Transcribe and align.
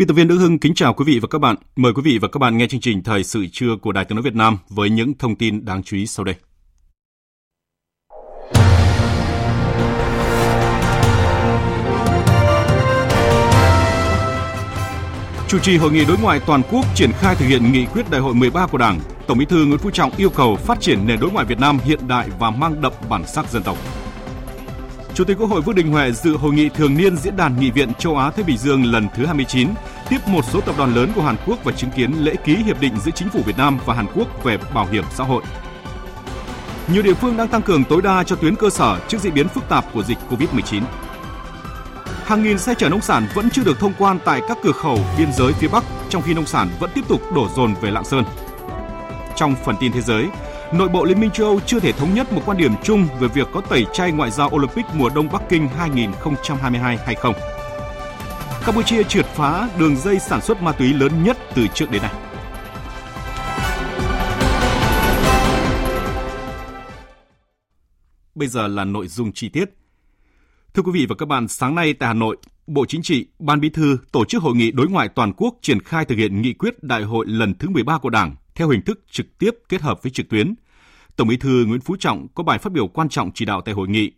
Biên 0.00 0.08
tập 0.08 0.14
viên 0.14 0.28
Đức 0.28 0.36
Hưng 0.36 0.58
kính 0.58 0.74
chào 0.74 0.94
quý 0.94 1.04
vị 1.04 1.18
và 1.18 1.28
các 1.30 1.38
bạn. 1.38 1.56
Mời 1.76 1.92
quý 1.92 2.02
vị 2.04 2.18
và 2.18 2.28
các 2.28 2.38
bạn 2.38 2.58
nghe 2.58 2.66
chương 2.66 2.80
trình 2.80 3.02
Thời 3.02 3.24
sự 3.24 3.46
trưa 3.52 3.76
của 3.82 3.92
Đài 3.92 4.04
Tiếng 4.04 4.16
nói 4.16 4.22
Việt 4.22 4.34
Nam 4.34 4.58
với 4.68 4.90
những 4.90 5.14
thông 5.18 5.36
tin 5.36 5.64
đáng 5.64 5.82
chú 5.82 5.96
ý 5.96 6.06
sau 6.06 6.24
đây. 6.24 6.34
Chủ 15.48 15.58
trì 15.58 15.76
hội 15.76 15.92
nghị 15.92 16.04
đối 16.04 16.18
ngoại 16.18 16.40
toàn 16.46 16.62
quốc 16.70 16.84
triển 16.94 17.10
khai 17.12 17.34
thực 17.34 17.46
hiện 17.46 17.72
nghị 17.72 17.86
quyết 17.86 18.10
đại 18.10 18.20
hội 18.20 18.34
13 18.34 18.66
của 18.66 18.78
Đảng, 18.78 19.00
Tổng 19.26 19.38
Bí 19.38 19.44
thư 19.44 19.64
Nguyễn 19.64 19.78
Phú 19.78 19.90
Trọng 19.90 20.12
yêu 20.16 20.30
cầu 20.30 20.56
phát 20.56 20.80
triển 20.80 21.06
nền 21.06 21.20
đối 21.20 21.30
ngoại 21.30 21.46
Việt 21.46 21.60
Nam 21.60 21.78
hiện 21.84 22.08
đại 22.08 22.28
và 22.38 22.50
mang 22.50 22.80
đậm 22.80 22.92
bản 23.08 23.26
sắc 23.26 23.50
dân 23.50 23.62
tộc. 23.62 23.76
Chủ 25.20 25.24
tịch 25.24 25.38
Quốc 25.40 25.50
hội 25.50 25.60
Vương 25.60 25.74
Đình 25.74 25.90
Huệ 25.90 26.12
dự 26.12 26.36
hội 26.36 26.52
nghị 26.52 26.68
thường 26.68 26.96
niên 26.96 27.16
diễn 27.16 27.36
đàn 27.36 27.60
nghị 27.60 27.70
viện 27.70 27.94
châu 27.94 28.16
Á 28.16 28.30
Thái 28.30 28.44
Bình 28.44 28.58
Dương 28.58 28.84
lần 28.84 29.08
thứ 29.14 29.26
29, 29.26 29.68
tiếp 30.08 30.18
một 30.26 30.44
số 30.44 30.60
tập 30.60 30.74
đoàn 30.78 30.94
lớn 30.94 31.12
của 31.14 31.22
Hàn 31.22 31.36
Quốc 31.46 31.58
và 31.64 31.72
chứng 31.72 31.90
kiến 31.90 32.12
lễ 32.12 32.34
ký 32.44 32.56
hiệp 32.56 32.80
định 32.80 33.00
giữa 33.04 33.10
chính 33.10 33.28
phủ 33.28 33.40
Việt 33.46 33.58
Nam 33.58 33.78
và 33.86 33.94
Hàn 33.94 34.06
Quốc 34.14 34.44
về 34.44 34.58
bảo 34.74 34.86
hiểm 34.86 35.04
xã 35.10 35.24
hội. 35.24 35.42
Nhiều 36.92 37.02
địa 37.02 37.14
phương 37.14 37.36
đang 37.36 37.48
tăng 37.48 37.62
cường 37.62 37.84
tối 37.84 38.02
đa 38.02 38.24
cho 38.24 38.36
tuyến 38.36 38.56
cơ 38.56 38.70
sở 38.70 39.00
trước 39.08 39.20
diễn 39.20 39.34
biến 39.34 39.48
phức 39.48 39.68
tạp 39.68 39.84
của 39.94 40.02
dịch 40.02 40.18
Covid-19. 40.30 40.82
Hàng 42.24 42.42
nghìn 42.42 42.58
xe 42.58 42.74
chở 42.74 42.88
nông 42.88 43.00
sản 43.00 43.26
vẫn 43.34 43.50
chưa 43.50 43.64
được 43.64 43.78
thông 43.78 43.92
quan 43.98 44.18
tại 44.24 44.40
các 44.48 44.58
cửa 44.62 44.72
khẩu 44.72 44.98
biên 45.18 45.32
giới 45.32 45.52
phía 45.52 45.68
Bắc, 45.68 45.84
trong 46.08 46.22
khi 46.22 46.34
nông 46.34 46.46
sản 46.46 46.68
vẫn 46.80 46.90
tiếp 46.94 47.04
tục 47.08 47.20
đổ 47.34 47.48
dồn 47.56 47.74
về 47.80 47.90
Lạng 47.90 48.04
Sơn. 48.04 48.24
Trong 49.36 49.54
phần 49.64 49.76
tin 49.80 49.92
thế 49.92 50.00
giới, 50.00 50.26
nội 50.72 50.88
bộ 50.88 51.04
Liên 51.04 51.20
minh 51.20 51.30
châu 51.30 51.46
Âu 51.46 51.60
chưa 51.60 51.80
thể 51.80 51.92
thống 51.92 52.14
nhất 52.14 52.32
một 52.32 52.42
quan 52.46 52.56
điểm 52.56 52.72
chung 52.82 53.08
về 53.20 53.28
việc 53.28 53.48
có 53.52 53.60
tẩy 53.60 53.86
chay 53.92 54.12
ngoại 54.12 54.30
giao 54.30 54.50
Olympic 54.54 54.84
mùa 54.94 55.10
đông 55.14 55.28
Bắc 55.32 55.42
Kinh 55.48 55.68
2022 55.68 56.96
hay 56.96 57.14
không. 57.14 57.34
Campuchia 58.66 59.02
triệt 59.02 59.26
phá 59.26 59.68
đường 59.78 59.96
dây 59.96 60.18
sản 60.18 60.40
xuất 60.40 60.62
ma 60.62 60.72
túy 60.72 60.92
lớn 60.92 61.12
nhất 61.24 61.38
từ 61.54 61.66
trước 61.74 61.90
đến 61.90 62.02
nay. 62.02 62.12
Bây 68.34 68.48
giờ 68.48 68.66
là 68.66 68.84
nội 68.84 69.08
dung 69.08 69.32
chi 69.32 69.48
tiết. 69.48 69.64
Thưa 70.74 70.82
quý 70.82 70.92
vị 70.94 71.06
và 71.08 71.14
các 71.18 71.26
bạn, 71.26 71.48
sáng 71.48 71.74
nay 71.74 71.94
tại 71.94 72.06
Hà 72.06 72.14
Nội, 72.14 72.36
Bộ 72.66 72.84
Chính 72.88 73.02
trị, 73.02 73.26
Ban 73.38 73.60
Bí 73.60 73.68
thư 73.68 73.98
tổ 74.12 74.24
chức 74.24 74.42
hội 74.42 74.54
nghị 74.54 74.70
đối 74.70 74.88
ngoại 74.88 75.08
toàn 75.08 75.32
quốc 75.36 75.54
triển 75.62 75.82
khai 75.82 76.04
thực 76.04 76.16
hiện 76.16 76.42
nghị 76.42 76.52
quyết 76.52 76.82
đại 76.82 77.02
hội 77.02 77.26
lần 77.28 77.54
thứ 77.54 77.68
13 77.68 77.98
của 77.98 78.10
Đảng 78.10 78.34
theo 78.54 78.68
hình 78.68 78.82
thức 78.82 79.04
trực 79.10 79.38
tiếp 79.38 79.50
kết 79.68 79.80
hợp 79.80 80.02
với 80.02 80.12
trực 80.12 80.28
tuyến. 80.28 80.54
Tổng 81.16 81.28
Bí 81.28 81.36
thư 81.36 81.64
Nguyễn 81.64 81.80
Phú 81.80 81.96
Trọng 82.00 82.28
có 82.34 82.42
bài 82.42 82.58
phát 82.58 82.72
biểu 82.72 82.88
quan 82.88 83.08
trọng 83.08 83.30
chỉ 83.34 83.44
đạo 83.44 83.60
tại 83.60 83.74
hội 83.74 83.88
nghị. 83.88 84.12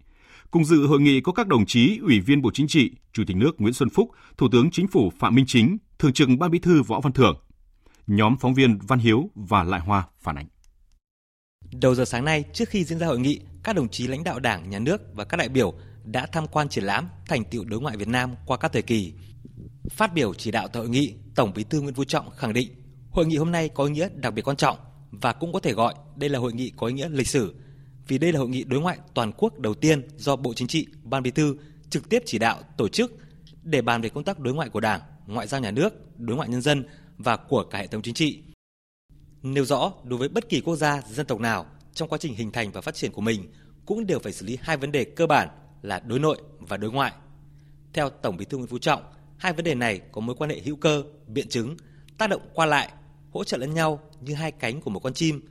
Cùng 0.51 0.65
dự 0.65 0.87
hội 0.87 1.01
nghị 1.01 1.21
có 1.21 1.33
các 1.33 1.47
đồng 1.47 1.67
chí 1.67 1.99
Ủy 2.03 2.21
viên 2.21 2.43
Bộ 2.43 2.51
Chính 2.55 2.69
trị, 2.69 2.91
Chủ 3.13 3.23
tịch 3.27 3.37
nước 3.37 3.61
Nguyễn 3.61 3.75
Xuân 3.75 3.91
Phúc, 3.91 4.11
Thủ 4.37 4.49
tướng 4.53 4.71
Chính 4.71 4.89
phủ 4.89 5.13
Phạm 5.19 5.35
Minh 5.35 5.45
Chính, 5.49 5.79
Thường 5.99 6.13
trực 6.13 6.29
Ban 6.39 6.51
Bí 6.51 6.59
thư 6.59 6.83
Võ 6.83 7.01
Văn 7.01 7.13
Thưởng. 7.13 7.37
Nhóm 8.07 8.37
phóng 8.41 8.55
viên 8.55 8.79
Văn 8.79 8.99
Hiếu 8.99 9.31
và 9.35 9.63
Lại 9.63 9.81
Hoa 9.81 10.05
phản 10.21 10.37
ánh. 10.37 10.47
Đầu 11.73 11.95
giờ 11.95 12.05
sáng 12.05 12.25
nay, 12.25 12.45
trước 12.53 12.69
khi 12.69 12.85
diễn 12.85 12.99
ra 12.99 13.07
hội 13.07 13.19
nghị, 13.19 13.41
các 13.63 13.77
đồng 13.77 13.89
chí 13.89 14.07
lãnh 14.07 14.25
đạo 14.25 14.41
Đảng, 14.41 14.71
Nhà 14.71 14.79
nước 14.79 15.01
và 15.15 15.25
các 15.25 15.37
đại 15.37 15.49
biểu 15.49 15.75
đã 16.05 16.27
tham 16.27 16.47
quan 16.47 16.69
triển 16.69 16.85
lãm 16.85 17.09
thành 17.29 17.45
tựu 17.45 17.65
đối 17.65 17.81
ngoại 17.81 17.97
Việt 17.97 18.09
Nam 18.09 18.31
qua 18.47 18.57
các 18.57 18.73
thời 18.73 18.83
kỳ. 18.83 19.13
Phát 19.91 20.15
biểu 20.15 20.35
chỉ 20.35 20.51
đạo 20.51 20.69
tại 20.69 20.81
hội 20.81 20.89
nghị, 20.89 21.15
Tổng 21.35 21.53
Bí 21.55 21.65
thư 21.65 21.81
Nguyễn 21.81 21.95
Phú 21.95 22.05
Trọng 22.05 22.31
khẳng 22.31 22.53
định 22.53 22.82
hội 23.13 23.27
nghị 23.27 23.37
hôm 23.37 23.53
nay 23.53 23.69
có 23.69 23.85
ý 23.85 23.91
nghĩa 23.91 24.09
đặc 24.15 24.35
biệt 24.35 24.43
quan 24.43 24.57
trọng 24.57 24.79
và 25.11 25.33
cũng 25.33 25.53
có 25.53 25.61
thể 25.61 25.73
gọi 25.73 25.95
đây 26.17 26.31
là 26.31 26.39
hội 26.39 26.53
nghị 26.53 26.73
có 26.77 26.87
ý 26.87 26.93
nghĩa 26.93 27.09
lịch 27.09 27.29
sử 27.29 27.55
vì 28.09 28.19
đây 28.19 28.33
là 28.33 28.39
hội 28.39 28.49
nghị 28.49 28.65
đối 28.65 28.81
ngoại 28.81 28.99
toàn 29.15 29.33
quốc 29.33 29.59
đầu 29.59 29.75
tiên 29.75 30.09
do 30.17 30.37
Bộ 30.37 30.55
Chính 30.55 30.69
trị, 30.69 30.87
Ban 31.03 31.23
Bí 31.23 31.31
thư 31.31 31.57
trực 31.91 32.09
tiếp 32.09 32.23
chỉ 32.27 32.39
đạo 32.39 32.63
tổ 32.77 32.89
chức 32.89 33.13
để 33.63 33.83
bàn 33.83 34.03
về 34.03 34.09
công 34.09 34.25
tác 34.25 34.39
đối 34.39 34.55
ngoại 34.55 34.69
của 34.69 34.81
Đảng, 34.81 35.01
ngoại 35.27 35.47
giao 35.47 35.61
nhà 35.61 35.71
nước, 35.71 36.19
đối 36.19 36.37
ngoại 36.37 36.49
nhân 36.49 36.63
dân 36.63 36.85
và 37.19 37.37
của 37.37 37.65
cả 37.65 37.79
hệ 37.79 37.87
thống 37.87 38.03
chính 38.03 38.15
trị. 38.15 38.43
Nêu 39.43 39.65
rõ 39.65 39.93
đối 40.05 40.19
với 40.19 40.29
bất 40.29 40.49
kỳ 40.49 40.61
quốc 40.61 40.77
gia, 40.77 41.03
dân 41.11 41.27
tộc 41.27 41.41
nào 41.41 41.67
trong 41.95 42.09
quá 42.09 42.19
trình 42.19 42.35
hình 42.35 42.51
thành 42.51 42.73
và 42.73 42.81
phát 42.81 42.95
triển 42.95 43.13
của 43.13 43.21
mình 43.21 43.53
cũng 43.87 44.07
đều 44.07 44.19
phải 44.19 44.33
xử 44.33 44.47
lý 44.47 44.59
hai 44.63 44.77
vấn 44.77 44.93
đề 44.93 45.05
cơ 45.05 45.27
bản 45.27 45.49
là 45.83 46.01
đối 46.01 46.19
nội 46.19 46.37
và 46.59 46.77
đối 46.77 46.93
ngoại. 46.93 47.13
Theo 47.93 48.11
Tổng 48.11 48.37
Bí 48.37 48.45
thư 48.45 48.57
Nguyễn 48.57 48.69
Phú 48.69 48.79
Trọng, 48.79 49.03
hai 49.37 49.53
vấn 49.53 49.65
đề 49.65 49.75
này 49.75 50.01
có 50.13 50.21
mối 50.21 50.37
quan 50.39 50.51
hệ 50.51 50.61
hữu 50.65 50.77
cơ, 50.77 51.03
biện 51.27 51.49
chứng, 51.49 51.77
tác 52.19 52.31
động 52.31 52.43
qua 52.55 52.67
lại, 52.67 52.93
hỗ 53.33 53.45
trợ 53.45 53.57
lẫn 53.57 53.75
nhau 53.75 54.01
như 54.21 54.35
hai 54.35 54.53
cánh 54.53 54.81
của 54.81 54.91
một 54.91 55.01
con 55.01 55.15
chim, 55.15 55.43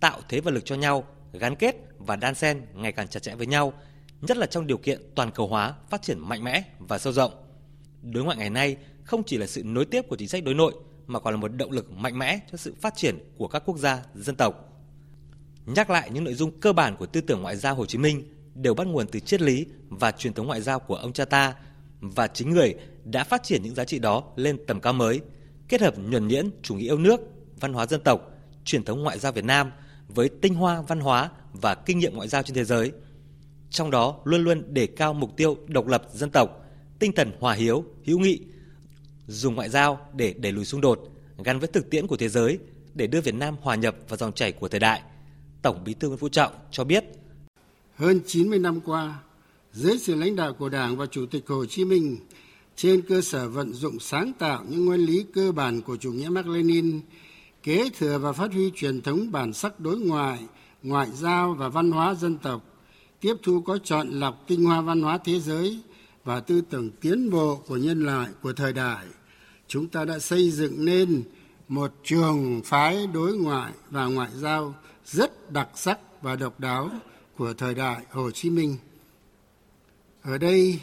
tạo 0.00 0.20
thế 0.28 0.40
và 0.40 0.50
lực 0.50 0.64
cho 0.64 0.74
nhau, 0.74 1.04
gắn 1.32 1.56
kết 1.56 1.76
và 1.98 2.16
đan 2.16 2.34
xen 2.34 2.62
ngày 2.74 2.92
càng 2.92 3.08
chặt 3.08 3.22
chẽ 3.22 3.34
với 3.34 3.46
nhau, 3.46 3.72
nhất 4.20 4.36
là 4.36 4.46
trong 4.46 4.66
điều 4.66 4.78
kiện 4.78 5.00
toàn 5.14 5.30
cầu 5.30 5.46
hóa 5.46 5.74
phát 5.90 6.02
triển 6.02 6.18
mạnh 6.18 6.44
mẽ 6.44 6.62
và 6.78 6.98
sâu 6.98 7.12
rộng. 7.12 7.32
Đối 8.02 8.24
ngoại 8.24 8.36
ngày 8.36 8.50
nay 8.50 8.76
không 9.04 9.22
chỉ 9.26 9.36
là 9.36 9.46
sự 9.46 9.62
nối 9.64 9.84
tiếp 9.84 10.02
của 10.08 10.16
chính 10.16 10.28
sách 10.28 10.44
đối 10.44 10.54
nội 10.54 10.74
mà 11.06 11.20
còn 11.20 11.34
là 11.34 11.40
một 11.40 11.48
động 11.48 11.72
lực 11.72 11.90
mạnh 11.90 12.18
mẽ 12.18 12.40
cho 12.50 12.56
sự 12.56 12.74
phát 12.80 12.96
triển 12.96 13.18
của 13.36 13.48
các 13.48 13.62
quốc 13.66 13.78
gia, 13.78 14.02
dân 14.14 14.36
tộc. 14.36 14.54
Nhắc 15.66 15.90
lại 15.90 16.10
những 16.10 16.24
nội 16.24 16.34
dung 16.34 16.60
cơ 16.60 16.72
bản 16.72 16.96
của 16.96 17.06
tư 17.06 17.20
tưởng 17.20 17.42
ngoại 17.42 17.56
giao 17.56 17.74
Hồ 17.74 17.86
Chí 17.86 17.98
Minh 17.98 18.34
đều 18.54 18.74
bắt 18.74 18.86
nguồn 18.86 19.06
từ 19.06 19.20
triết 19.20 19.40
lý 19.42 19.66
và 19.88 20.10
truyền 20.10 20.32
thống 20.32 20.46
ngoại 20.46 20.60
giao 20.60 20.80
của 20.80 20.94
ông 20.94 21.12
cha 21.12 21.24
ta 21.24 21.54
và 22.00 22.26
chính 22.26 22.50
người 22.50 22.74
đã 23.04 23.24
phát 23.24 23.42
triển 23.42 23.62
những 23.62 23.74
giá 23.74 23.84
trị 23.84 23.98
đó 23.98 24.24
lên 24.36 24.58
tầm 24.66 24.80
cao 24.80 24.92
mới, 24.92 25.20
kết 25.70 25.80
hợp 25.80 25.94
nhuần 25.98 26.28
nhuyễn 26.28 26.50
chủ 26.62 26.74
nghĩa 26.74 26.84
yêu 26.84 26.98
nước, 26.98 27.20
văn 27.60 27.72
hóa 27.72 27.86
dân 27.86 28.00
tộc, 28.00 28.30
truyền 28.64 28.84
thống 28.84 29.02
ngoại 29.02 29.18
giao 29.18 29.32
Việt 29.32 29.44
Nam 29.44 29.70
với 30.08 30.28
tinh 30.28 30.54
hoa 30.54 30.82
văn 30.82 31.00
hóa 31.00 31.30
và 31.52 31.74
kinh 31.74 31.98
nghiệm 31.98 32.14
ngoại 32.14 32.28
giao 32.28 32.42
trên 32.42 32.54
thế 32.54 32.64
giới. 32.64 32.92
Trong 33.70 33.90
đó 33.90 34.20
luôn 34.24 34.44
luôn 34.44 34.74
đề 34.74 34.86
cao 34.86 35.14
mục 35.14 35.36
tiêu 35.36 35.56
độc 35.66 35.86
lập 35.86 36.02
dân 36.12 36.30
tộc, 36.30 36.66
tinh 36.98 37.12
thần 37.12 37.32
hòa 37.40 37.54
hiếu, 37.54 37.84
hữu 38.04 38.18
nghị, 38.18 38.40
dùng 39.26 39.54
ngoại 39.54 39.68
giao 39.68 40.00
để 40.14 40.32
đẩy 40.32 40.52
lùi 40.52 40.64
xung 40.64 40.80
đột, 40.80 41.00
gắn 41.44 41.58
với 41.58 41.68
thực 41.68 41.90
tiễn 41.90 42.06
của 42.06 42.16
thế 42.16 42.28
giới 42.28 42.58
để 42.94 43.06
đưa 43.06 43.20
Việt 43.20 43.34
Nam 43.34 43.56
hòa 43.60 43.74
nhập 43.74 43.96
vào 44.08 44.16
dòng 44.16 44.32
chảy 44.32 44.52
của 44.52 44.68
thời 44.68 44.80
đại. 44.80 45.02
Tổng 45.62 45.84
Bí 45.84 45.94
thư 45.94 46.08
Nguyễn 46.08 46.18
Phú 46.18 46.28
Trọng 46.28 46.52
cho 46.70 46.84
biết 46.84 47.04
hơn 47.94 48.20
90 48.26 48.58
năm 48.58 48.80
qua, 48.80 49.18
dưới 49.72 49.98
sự 49.98 50.14
lãnh 50.14 50.36
đạo 50.36 50.52
của 50.52 50.68
Đảng 50.68 50.96
và 50.96 51.06
Chủ 51.06 51.26
tịch 51.26 51.48
Hồ 51.48 51.66
Chí 51.66 51.84
Minh, 51.84 52.16
trên 52.76 53.02
cơ 53.02 53.20
sở 53.20 53.48
vận 53.48 53.72
dụng 53.72 54.00
sáng 54.00 54.32
tạo 54.38 54.64
những 54.68 54.86
nguyên 54.86 55.00
lý 55.00 55.24
cơ 55.34 55.52
bản 55.52 55.80
của 55.80 55.96
chủ 55.96 56.12
nghĩa 56.12 56.28
Mác 56.28 56.46
Lênin, 56.46 57.00
kế 57.62 57.90
thừa 57.98 58.18
và 58.18 58.32
phát 58.32 58.52
huy 58.52 58.70
truyền 58.74 59.00
thống 59.02 59.32
bản 59.32 59.52
sắc 59.52 59.80
đối 59.80 59.98
ngoại, 59.98 60.38
ngoại 60.82 61.08
giao 61.14 61.54
và 61.54 61.68
văn 61.68 61.90
hóa 61.90 62.14
dân 62.14 62.38
tộc, 62.38 62.64
tiếp 63.20 63.34
thu 63.42 63.60
có 63.60 63.78
chọn 63.84 64.08
lọc 64.10 64.44
tinh 64.46 64.64
hoa 64.64 64.80
văn 64.80 65.02
hóa 65.02 65.18
thế 65.18 65.40
giới 65.40 65.80
và 66.24 66.40
tư 66.40 66.60
tưởng 66.70 66.90
tiến 67.00 67.30
bộ 67.30 67.56
của 67.56 67.76
nhân 67.76 68.04
loại 68.04 68.28
của 68.42 68.52
thời 68.52 68.72
đại, 68.72 69.06
chúng 69.68 69.88
ta 69.88 70.04
đã 70.04 70.18
xây 70.18 70.50
dựng 70.50 70.84
nên 70.84 71.22
một 71.68 71.92
trường 72.04 72.62
phái 72.64 73.06
đối 73.06 73.36
ngoại 73.36 73.72
và 73.90 74.06
ngoại 74.06 74.30
giao 74.34 74.74
rất 75.04 75.52
đặc 75.52 75.68
sắc 75.74 75.98
và 76.22 76.36
độc 76.36 76.60
đáo 76.60 76.90
của 77.36 77.52
thời 77.52 77.74
đại 77.74 78.02
Hồ 78.10 78.30
Chí 78.30 78.50
Minh. 78.50 78.76
Ở 80.22 80.38
đây 80.38 80.80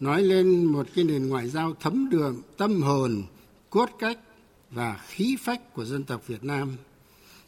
nói 0.00 0.22
lên 0.22 0.64
một 0.64 0.86
cái 0.94 1.04
nền 1.04 1.28
ngoại 1.28 1.48
giao 1.48 1.74
thấm 1.80 2.08
đượm 2.10 2.42
tâm 2.56 2.82
hồn, 2.82 3.22
cốt 3.70 3.90
cách 3.98 4.18
và 4.70 5.00
khí 5.08 5.36
phách 5.40 5.74
của 5.74 5.84
dân 5.84 6.04
tộc 6.04 6.26
Việt 6.26 6.44
Nam. 6.44 6.76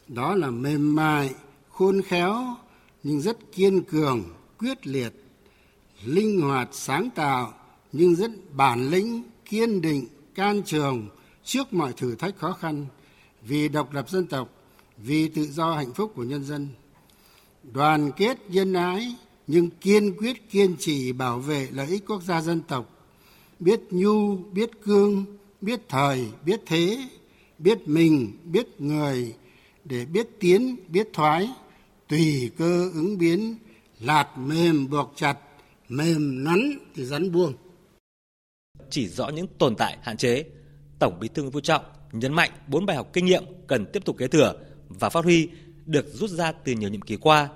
Đó 0.08 0.34
là 0.34 0.50
mềm 0.50 0.94
mại, 0.94 1.34
khôn 1.70 2.02
khéo 2.02 2.56
nhưng 3.02 3.20
rất 3.20 3.38
kiên 3.52 3.82
cường, 3.82 4.24
quyết 4.58 4.86
liệt, 4.86 5.12
linh 6.04 6.40
hoạt, 6.40 6.68
sáng 6.72 7.10
tạo 7.14 7.54
nhưng 7.92 8.14
rất 8.14 8.30
bản 8.56 8.90
lĩnh, 8.90 9.22
kiên 9.44 9.80
định, 9.80 10.06
can 10.34 10.62
trường 10.62 11.08
trước 11.44 11.72
mọi 11.72 11.92
thử 11.92 12.14
thách 12.14 12.38
khó 12.38 12.52
khăn 12.52 12.86
vì 13.42 13.68
độc 13.68 13.92
lập 13.92 14.10
dân 14.10 14.26
tộc, 14.26 14.50
vì 14.96 15.28
tự 15.28 15.46
do 15.46 15.74
hạnh 15.74 15.94
phúc 15.94 16.12
của 16.14 16.24
nhân 16.24 16.44
dân 16.44 16.68
đoàn 17.72 18.10
kết 18.16 18.38
nhân 18.50 18.72
ái 18.72 19.14
nhưng 19.48 19.70
kiên 19.70 20.16
quyết, 20.16 20.50
kiên 20.50 20.76
trì 20.78 21.12
bảo 21.12 21.38
vệ 21.38 21.68
lợi 21.72 21.86
ích 21.86 22.06
quốc 22.06 22.22
gia 22.22 22.40
dân 22.40 22.60
tộc, 22.68 23.06
biết 23.58 23.80
nhu, 23.90 24.36
biết 24.36 24.70
cương, 24.82 25.24
biết 25.60 25.80
thời, 25.88 26.26
biết 26.44 26.60
thế, 26.66 26.98
biết 27.58 27.88
mình, 27.88 28.32
biết 28.44 28.66
người, 28.78 29.34
để 29.84 30.04
biết 30.04 30.28
tiến, 30.40 30.76
biết 30.88 31.08
thoái, 31.12 31.48
tùy 32.08 32.50
cơ 32.58 32.90
ứng 32.94 33.18
biến, 33.18 33.56
lạt 34.00 34.38
mềm 34.38 34.90
buộc 34.90 35.12
chặt, 35.16 35.38
mềm 35.88 36.44
nắn 36.44 36.78
thì 36.94 37.04
rắn 37.04 37.32
buông. 37.32 37.52
Chỉ 38.90 39.08
rõ 39.08 39.28
những 39.28 39.46
tồn 39.58 39.76
tại, 39.76 39.98
hạn 40.02 40.16
chế, 40.16 40.44
tổng 40.98 41.18
bí 41.20 41.28
thư 41.28 41.42
nguyễn 41.42 41.52
phú 41.52 41.60
trọng 41.60 41.82
nhấn 42.12 42.32
mạnh 42.32 42.50
bốn 42.66 42.86
bài 42.86 42.96
học 42.96 43.10
kinh 43.12 43.24
nghiệm 43.24 43.44
cần 43.66 43.86
tiếp 43.92 44.04
tục 44.04 44.16
kế 44.18 44.28
thừa 44.28 44.54
và 44.88 45.08
phát 45.08 45.24
huy 45.24 45.48
được 45.86 46.06
rút 46.12 46.30
ra 46.30 46.52
từ 46.52 46.72
nhiều 46.72 46.90
nhiệm 46.90 47.00
kỳ 47.00 47.16
qua 47.16 47.48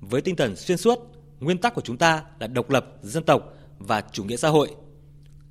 với 0.00 0.20
tinh 0.20 0.36
thần 0.36 0.56
xuyên 0.56 0.78
suốt 0.78 1.15
nguyên 1.40 1.58
tắc 1.58 1.74
của 1.74 1.80
chúng 1.80 1.96
ta 1.96 2.22
là 2.38 2.46
độc 2.46 2.70
lập 2.70 2.86
dân 3.02 3.24
tộc 3.24 3.42
và 3.78 4.00
chủ 4.12 4.24
nghĩa 4.24 4.36
xã 4.36 4.48
hội 4.48 4.74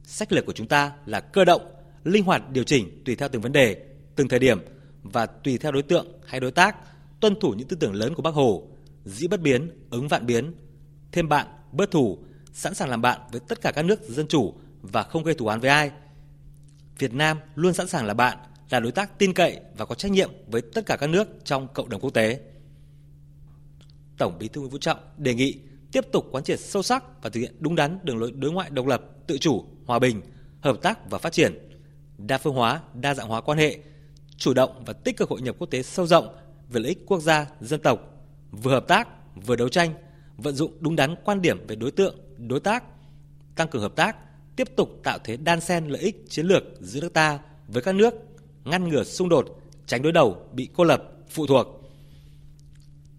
sách 0.04 0.32
lược 0.32 0.46
của 0.46 0.54
chúng 0.54 0.68
ta 0.68 0.92
là 1.06 1.20
cơ 1.20 1.46
động, 1.46 1.62
linh 2.04 2.24
hoạt 2.24 2.52
điều 2.52 2.64
chỉnh 2.64 3.02
tùy 3.06 3.16
theo 3.16 3.30
từng 3.30 3.42
vấn 3.42 3.52
đề, 3.52 3.86
từng 4.16 4.28
thời 4.28 4.40
điểm 4.40 4.60
và 5.04 5.26
tùy 5.26 5.58
theo 5.58 5.72
đối 5.72 5.84
tượng 5.84 6.08
hay 6.26 6.40
đối 6.40 6.52
tác, 6.52 6.76
tuân 7.20 7.40
thủ 7.40 7.54
những 7.58 7.68
tư 7.68 7.78
tưởng 7.80 7.94
lớn 7.94 8.14
của 8.16 8.22
bác 8.22 8.34
hồ, 8.34 8.68
dĩ 9.06 9.28
bất 9.28 9.42
biến, 9.42 9.70
ứng 9.90 10.08
vạn 10.08 10.26
biến, 10.26 10.54
thêm 11.12 11.30
bạn, 11.30 11.48
bớt 11.72 11.92
thủ 11.92 12.18
sẵn 12.54 12.74
sàng 12.74 12.90
làm 12.90 13.02
bạn 13.02 13.20
với 13.32 13.42
tất 13.48 13.62
cả 13.62 13.72
các 13.72 13.86
nước 13.86 14.02
dân 14.02 14.28
chủ 14.28 14.54
và 14.82 15.04
không 15.04 15.24
gây 15.24 15.36
thù 15.36 15.48
oán 15.48 15.60
với 15.60 15.70
ai 15.70 15.92
Việt 17.00 17.14
Nam 17.14 17.38
luôn 17.56 17.74
sẵn 17.74 17.88
sàng 17.88 18.06
là 18.06 18.14
bạn, 18.14 18.38
là 18.70 18.80
đối 18.80 18.92
tác 18.92 19.20
tin 19.20 19.34
cậy 19.34 19.60
và 19.78 19.86
có 19.86 19.96
trách 19.96 20.12
nhiệm 20.12 20.32
với 20.48 20.62
tất 20.62 20.86
cả 20.86 20.98
các 20.98 21.08
nước 21.08 21.28
trong 21.44 21.68
cộng 21.74 21.90
đồng 21.90 22.02
quốc 22.02 22.14
tế. 22.14 22.40
Tổng 24.18 24.38
Bí 24.40 24.48
thư 24.48 24.62
Nguyễn 24.62 24.72
Phú 24.72 24.78
Trọng 24.78 25.00
đề 25.18 25.34
nghị 25.34 25.60
tiếp 25.96 26.12
tục 26.12 26.28
quán 26.32 26.44
triệt 26.44 26.60
sâu 26.60 26.84
sắc 26.84 27.24
và 27.24 27.30
thực 27.30 27.40
hiện 27.40 27.56
đúng 27.60 27.76
đắn 27.76 28.00
đường 28.04 28.18
lối 28.18 28.32
đối 28.32 28.52
ngoại 28.52 28.70
độc 28.70 28.88
lập, 28.88 29.02
tự 29.28 29.38
chủ, 29.38 29.66
hòa 29.86 30.00
bình, 30.00 30.22
hợp 30.62 30.78
tác 30.82 31.10
và 31.10 31.18
phát 31.18 31.34
triển, 31.34 31.70
đa 32.18 32.38
phương 32.38 32.54
hóa, 32.56 32.82
đa 32.94 33.14
dạng 33.14 33.28
hóa 33.28 33.42
quan 33.42 33.58
hệ, 33.58 33.78
chủ 34.38 34.54
động 34.54 34.84
và 34.86 34.94
tích 34.94 35.18
cực 35.18 35.30
hội 35.30 35.42
nhập 35.42 35.56
quốc 35.60 35.68
tế 35.72 35.84
sâu 35.84 36.08
rộng 36.08 36.36
về 36.70 36.80
lợi 36.80 36.90
ích 36.90 37.06
quốc 37.06 37.20
gia, 37.20 37.48
dân 37.62 37.82
tộc, 37.82 38.00
vừa 38.52 38.72
hợp 38.72 38.88
tác, 38.88 39.08
vừa 39.46 39.56
đấu 39.56 39.70
tranh, 39.70 39.94
vận 40.38 40.56
dụng 40.56 40.72
đúng 40.80 40.96
đắn 40.96 41.16
quan 41.26 41.42
điểm 41.42 41.68
về 41.68 41.76
đối 41.76 41.92
tượng, 41.92 42.16
đối 42.38 42.60
tác, 42.60 42.84
tăng 43.56 43.68
cường 43.68 43.82
hợp 43.82 43.96
tác, 43.96 44.18
tiếp 44.56 44.68
tục 44.76 44.90
tạo 45.04 45.20
thế 45.24 45.38
đan 45.38 45.62
xen 45.62 45.88
lợi 45.88 46.02
ích 46.02 46.26
chiến 46.30 46.46
lược 46.46 46.64
giữa 46.80 47.02
nước 47.02 47.14
ta 47.14 47.40
với 47.68 47.84
các 47.84 47.96
nước, 47.96 48.14
ngăn 48.64 48.90
ngừa 48.90 49.04
xung 49.04 49.30
đột, 49.30 49.60
tránh 49.86 50.02
đối 50.02 50.12
đầu, 50.12 50.38
bị 50.54 50.70
cô 50.74 50.84
lập, 50.84 51.04
phụ 51.30 51.48
thuộc. 51.48 51.68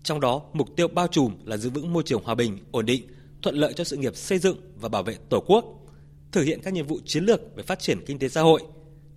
Trong 0.06 0.20
đó, 0.20 0.42
mục 0.52 0.76
tiêu 0.76 0.88
bao 0.88 1.06
trùm 1.06 1.34
là 1.44 1.56
giữ 1.56 1.70
vững 1.70 1.92
môi 1.92 2.02
trường 2.02 2.24
hòa 2.24 2.34
bình, 2.34 2.58
ổn 2.70 2.86
định, 2.86 3.06
thuận 3.42 3.54
lợi 3.56 3.72
cho 3.72 3.84
sự 3.84 3.96
nghiệp 3.96 4.16
xây 4.16 4.38
dựng 4.38 4.56
và 4.76 4.88
bảo 4.88 5.02
vệ 5.02 5.16
Tổ 5.28 5.40
quốc, 5.46 5.64
thực 6.32 6.42
hiện 6.42 6.60
các 6.62 6.74
nhiệm 6.74 6.86
vụ 6.86 6.98
chiến 7.04 7.24
lược 7.24 7.56
về 7.56 7.62
phát 7.62 7.78
triển 7.78 8.04
kinh 8.06 8.18
tế 8.18 8.28
xã 8.28 8.40
hội, 8.40 8.62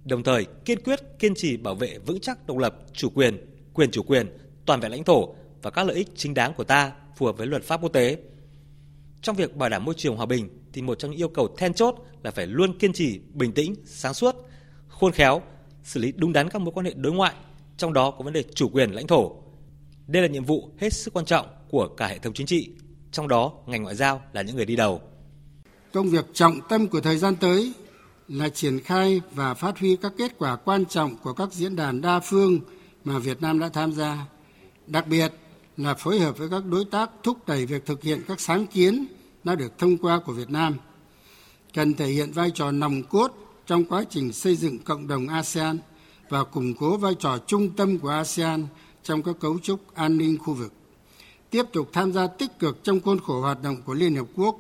đồng 0.06 0.24
thời 0.24 0.46
kiên 0.66 0.84
quyết 0.84 1.00
kiên 1.20 1.36
trì 1.36 1.58
bảo 1.58 1.76
vệ 1.76 1.98
vững 2.06 2.20
chắc 2.20 2.48
độc 2.48 2.58
lập, 2.58 2.76
chủ 2.94 3.10
quyền, 3.10 3.38
quyền 3.74 3.92
chủ 3.92 4.04
quyền, 4.04 4.28
toàn 4.66 4.80
vẹn 4.80 4.92
lãnh 4.92 5.04
thổ 5.04 5.36
và 5.62 5.70
các 5.70 5.84
lợi 5.84 5.96
ích 5.96 6.08
chính 6.16 6.34
đáng 6.34 6.54
của 6.54 6.64
ta 6.64 6.92
phù 7.16 7.26
hợp 7.26 7.38
với 7.38 7.48
luật 7.48 7.64
pháp 7.64 7.82
quốc 7.82 7.94
tế. 7.94 8.18
Trong 9.22 9.36
việc 9.36 9.56
bảo 9.56 9.70
đảm 9.70 9.86
môi 9.86 9.96
trường 9.98 10.16
hòa 10.16 10.26
bình 10.26 10.50
thì 10.74 10.82
một 10.82 11.00
trong 11.00 11.12
những 11.12 11.20
yêu 11.20 11.30
cầu 11.30 11.48
then 11.58 11.74
chốt 11.74 11.96
là 12.24 12.32
phải 12.32 12.48
luôn 12.48 12.78
kiên 12.78 12.94
trì, 12.94 13.20
bình 13.34 13.52
tĩnh, 13.52 13.76
sáng 13.86 14.14
suốt, 14.14 14.36
khôn 14.88 15.12
khéo, 15.12 15.42
xử 15.84 16.00
lý 16.00 16.14
đúng 16.16 16.34
đắn 16.34 16.50
các 16.50 16.62
mối 16.62 16.72
quan 16.74 16.86
hệ 16.86 16.94
đối 16.96 17.14
ngoại, 17.14 17.34
trong 17.78 17.94
đó 17.94 18.12
có 18.12 18.24
vấn 18.24 18.34
đề 18.34 18.44
chủ 18.56 18.70
quyền 18.70 18.92
lãnh 18.92 19.08
thổ. 19.08 19.49
Đây 20.10 20.22
là 20.22 20.28
nhiệm 20.28 20.46
vụ 20.46 20.70
hết 20.78 20.94
sức 20.94 21.14
quan 21.14 21.26
trọng 21.26 21.48
của 21.70 21.88
cả 21.88 22.08
hệ 22.08 22.20
thống 22.20 22.34
chính 22.34 22.48
trị, 22.48 22.70
trong 23.12 23.28
đó 23.28 23.54
ngành 23.66 23.84
ngoại 23.84 23.96
giao 23.96 24.22
là 24.34 24.42
những 24.42 24.56
người 24.56 24.66
đi 24.66 24.76
đầu. 24.76 25.02
Công 25.94 26.10
việc 26.10 26.26
trọng 26.34 26.60
tâm 26.70 26.88
của 26.88 27.02
thời 27.02 27.18
gian 27.18 27.36
tới 27.36 27.74
là 28.28 28.50
triển 28.50 28.80
khai 28.80 29.22
và 29.32 29.54
phát 29.54 29.80
huy 29.80 29.96
các 29.96 30.14
kết 30.18 30.32
quả 30.38 30.56
quan 30.56 30.86
trọng 30.86 31.18
của 31.24 31.34
các 31.34 31.54
diễn 31.54 31.76
đàn 31.76 32.02
đa 32.02 32.20
phương 32.20 32.60
mà 33.04 33.20
Việt 33.20 33.42
Nam 33.42 33.60
đã 33.60 33.70
tham 33.70 33.92
gia. 33.94 34.26
Đặc 34.88 35.08
biệt 35.08 35.34
là 35.78 35.94
phối 35.94 36.20
hợp 36.20 36.38
với 36.38 36.50
các 36.50 36.66
đối 36.66 36.86
tác 36.86 37.10
thúc 37.24 37.48
đẩy 37.48 37.66
việc 37.66 37.86
thực 37.86 38.04
hiện 38.04 38.22
các 38.28 38.40
sáng 38.40 38.68
kiến 38.68 39.06
đã 39.44 39.56
được 39.56 39.78
thông 39.78 39.98
qua 39.98 40.20
của 40.26 40.34
Việt 40.34 40.50
Nam. 40.50 40.76
Cần 41.74 41.94
thể 41.94 42.08
hiện 42.08 42.32
vai 42.32 42.52
trò 42.52 42.72
nòng 42.72 43.04
cốt 43.04 43.32
trong 43.68 43.86
quá 43.86 44.04
trình 44.10 44.34
xây 44.34 44.56
dựng 44.56 44.80
cộng 44.80 45.08
đồng 45.08 45.28
ASEAN 45.28 45.80
và 46.30 46.44
củng 46.44 46.74
cố 46.74 46.98
vai 46.98 47.16
trò 47.20 47.38
trung 47.48 47.70
tâm 47.70 48.00
của 48.00 48.10
ASEAN 48.10 48.68
trong 49.04 49.24
các 49.24 49.40
cấu 49.40 49.60
trúc 49.60 49.96
an 49.96 50.18
ninh 50.18 50.38
khu 50.38 50.54
vực. 50.54 50.74
Tiếp 51.50 51.64
tục 51.74 51.90
tham 51.94 52.14
gia 52.14 52.28
tích 52.28 52.60
cực 52.60 52.84
trong 52.84 53.00
khuôn 53.00 53.20
khổ 53.20 53.42
hoạt 53.42 53.64
động 53.64 53.78
của 53.86 53.94
Liên 53.94 54.16
Hợp 54.16 54.28
Quốc, 54.36 54.60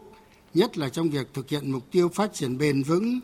nhất 0.53 0.77
là 0.77 0.89
trong 0.89 1.09
việc 1.09 1.27
thực 1.33 1.49
hiện 1.49 1.71
mục 1.71 1.91
tiêu 1.91 2.09
phát 2.09 2.33
triển 2.33 2.57
bền 2.57 2.83
vững 2.83 3.19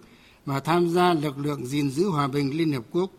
và 0.45 0.59
tham 0.59 0.89
gia 0.89 1.13
lực 1.13 1.37
lượng 1.37 1.65
gìn 1.65 1.91
giữ 1.91 2.09
hòa 2.09 2.27
bình 2.27 2.57
Liên 2.57 2.71
Hợp 2.71 2.83
Quốc. 2.91 3.11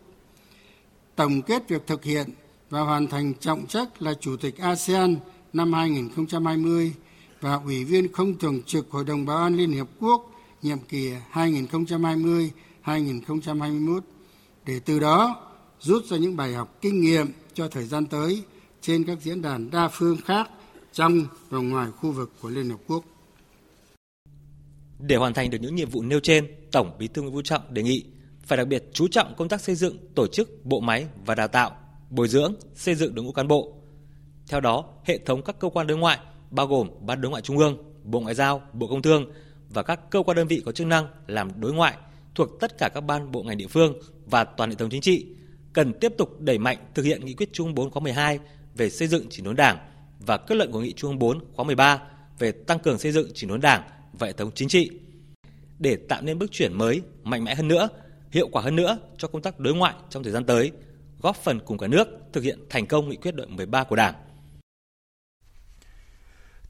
Tổng 1.15 1.41
kết 1.41 1.69
việc 1.69 1.87
thực 1.87 2.03
hiện 2.03 2.29
và 2.69 2.81
hoàn 2.81 3.07
thành 3.07 3.33
trọng 3.33 3.67
trách 3.67 4.01
là 4.01 4.13
Chủ 4.13 4.37
tịch 4.37 4.57
ASEAN 4.57 5.17
năm 5.53 5.73
2020 5.73 6.93
và 7.41 7.55
Ủy 7.55 7.83
viên 7.83 8.11
không 8.11 8.37
thường 8.37 8.61
trực 8.65 8.91
Hội 8.91 9.03
đồng 9.03 9.25
Bảo 9.25 9.37
an 9.37 9.57
Liên 9.57 9.77
Hợp 9.77 9.87
Quốc 9.99 10.31
nhiệm 10.61 10.79
kỳ 10.79 11.13
2020-2021 11.33 13.99
để 14.65 14.79
từ 14.79 14.99
đó 14.99 15.35
rút 15.79 16.05
ra 16.05 16.17
những 16.17 16.37
bài 16.37 16.53
học 16.53 16.77
kinh 16.81 17.01
nghiệm 17.01 17.27
cho 17.57 17.67
thời 17.67 17.83
gian 17.83 18.05
tới 18.05 18.43
trên 18.81 19.03
các 19.03 19.17
diễn 19.21 19.41
đàn 19.41 19.71
đa 19.71 19.87
phương 19.87 20.17
khác 20.25 20.49
trong 20.93 21.25
và 21.49 21.59
ngoài 21.59 21.91
khu 21.91 22.11
vực 22.11 22.31
của 22.41 22.49
Liên 22.49 22.69
Hợp 22.69 22.79
Quốc. 22.87 23.03
Để 24.99 25.15
hoàn 25.15 25.33
thành 25.33 25.49
được 25.49 25.57
những 25.61 25.75
nhiệm 25.75 25.89
vụ 25.89 26.01
nêu 26.01 26.19
trên, 26.19 26.47
Tổng 26.71 26.91
Bí 26.99 27.07
thư 27.07 27.21
Nguyễn 27.21 27.33
Phú 27.33 27.41
Trọng 27.41 27.73
đề 27.73 27.83
nghị 27.83 28.05
phải 28.43 28.57
đặc 28.57 28.67
biệt 28.67 28.83
chú 28.93 29.07
trọng 29.07 29.33
công 29.37 29.49
tác 29.49 29.61
xây 29.61 29.75
dựng 29.75 29.97
tổ 30.15 30.27
chức, 30.27 30.65
bộ 30.65 30.79
máy 30.79 31.07
và 31.25 31.35
đào 31.35 31.47
tạo, 31.47 31.71
bồi 32.09 32.27
dưỡng, 32.27 32.53
xây 32.75 32.95
dựng 32.95 33.15
đội 33.15 33.25
ngũ 33.25 33.31
cán 33.31 33.47
bộ. 33.47 33.73
Theo 34.47 34.59
đó, 34.59 34.85
hệ 35.03 35.17
thống 35.17 35.41
các 35.41 35.59
cơ 35.59 35.69
quan 35.69 35.87
đối 35.87 35.97
ngoại 35.97 36.19
bao 36.51 36.67
gồm 36.67 36.89
Ban 37.01 37.21
Đối 37.21 37.29
ngoại 37.29 37.41
Trung 37.41 37.57
ương, 37.57 37.77
Bộ 38.03 38.19
Ngoại 38.19 38.35
giao, 38.35 38.61
Bộ 38.73 38.87
Công 38.87 39.01
Thương 39.01 39.31
và 39.69 39.83
các 39.83 40.09
cơ 40.09 40.23
quan 40.23 40.37
đơn 40.37 40.47
vị 40.47 40.61
có 40.65 40.71
chức 40.71 40.87
năng 40.87 41.07
làm 41.27 41.61
đối 41.61 41.73
ngoại 41.73 41.97
thuộc 42.35 42.59
tất 42.59 42.77
cả 42.77 42.89
các 42.89 43.01
ban 43.01 43.31
bộ 43.31 43.43
ngành 43.43 43.57
địa 43.57 43.67
phương 43.67 43.93
và 44.25 44.43
toàn 44.43 44.69
hệ 44.69 44.75
thống 44.75 44.89
chính 44.89 45.01
trị 45.01 45.25
cần 45.77 45.93
tiếp 45.93 46.13
tục 46.17 46.41
đẩy 46.41 46.57
mạnh 46.57 46.77
thực 46.93 47.05
hiện 47.05 47.25
nghị 47.25 47.33
quyết 47.33 47.53
Trung 47.53 47.75
4 47.75 47.91
khóa 47.91 47.99
12 48.03 48.39
về 48.75 48.89
xây 48.89 49.07
dựng 49.07 49.25
chỉnh 49.29 49.45
đốn 49.45 49.55
Đảng 49.55 49.77
và 50.19 50.37
kết 50.37 50.55
luận 50.55 50.71
của 50.71 50.79
nghị 50.79 50.93
Trung 50.93 51.19
4 51.19 51.39
khóa 51.55 51.65
13 51.65 52.01
về 52.39 52.51
tăng 52.51 52.79
cường 52.79 52.99
xây 52.99 53.11
dựng 53.11 53.31
chỉnh 53.33 53.49
đốn 53.49 53.61
Đảng 53.61 53.83
và 54.13 54.27
hệ 54.27 54.33
thống 54.33 54.51
chính 54.55 54.67
trị 54.67 54.89
để 55.79 55.97
tạo 56.09 56.21
nên 56.21 56.39
bước 56.39 56.51
chuyển 56.51 56.73
mới, 56.73 57.01
mạnh 57.23 57.43
mẽ 57.43 57.55
hơn 57.55 57.67
nữa, 57.67 57.89
hiệu 58.31 58.47
quả 58.51 58.61
hơn 58.61 58.75
nữa 58.75 58.97
cho 59.17 59.27
công 59.27 59.41
tác 59.41 59.59
đối 59.59 59.75
ngoại 59.75 59.93
trong 60.09 60.23
thời 60.23 60.33
gian 60.33 60.45
tới, 60.45 60.71
góp 61.21 61.35
phần 61.35 61.59
cùng 61.59 61.77
cả 61.77 61.87
nước 61.87 62.07
thực 62.33 62.43
hiện 62.43 62.59
thành 62.69 62.85
công 62.85 63.09
nghị 63.09 63.15
quyết 63.15 63.35
đội 63.35 63.47
13 63.47 63.83
của 63.83 63.95
Đảng. 63.95 64.13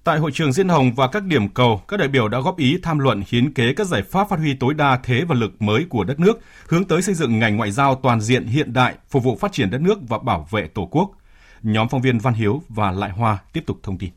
Tại 0.07 0.19
hội 0.19 0.31
trường 0.31 0.53
diên 0.53 0.69
Hồng 0.69 0.91
và 0.95 1.07
các 1.07 1.23
điểm 1.23 1.49
cầu, 1.49 1.81
các 1.87 1.97
đại 1.97 2.07
biểu 2.07 2.27
đã 2.27 2.39
góp 2.39 2.57
ý 2.57 2.77
tham 2.83 2.99
luận 2.99 3.23
hiến 3.27 3.53
kế 3.53 3.73
các 3.73 3.87
giải 3.87 4.01
pháp 4.01 4.29
phát 4.29 4.39
huy 4.39 4.53
tối 4.53 4.73
đa 4.73 4.99
thế 5.03 5.23
và 5.27 5.35
lực 5.35 5.61
mới 5.61 5.85
của 5.89 6.03
đất 6.03 6.19
nước, 6.19 6.39
hướng 6.67 6.85
tới 6.85 7.01
xây 7.01 7.15
dựng 7.15 7.39
ngành 7.39 7.57
ngoại 7.57 7.71
giao 7.71 7.95
toàn 7.95 8.21
diện 8.21 8.45
hiện 8.45 8.73
đại, 8.73 8.95
phục 9.09 9.23
vụ 9.23 9.35
phát 9.35 9.51
triển 9.51 9.69
đất 9.69 9.81
nước 9.81 9.99
và 10.07 10.17
bảo 10.17 10.47
vệ 10.51 10.67
Tổ 10.67 10.85
quốc. 10.91 11.11
Nhóm 11.63 11.89
phóng 11.89 12.01
viên 12.01 12.19
Văn 12.19 12.33
Hiếu 12.33 12.61
và 12.69 12.91
Lại 12.91 13.09
Hoa 13.09 13.37
tiếp 13.53 13.63
tục 13.65 13.79
thông 13.83 13.97
tin. 13.97 14.09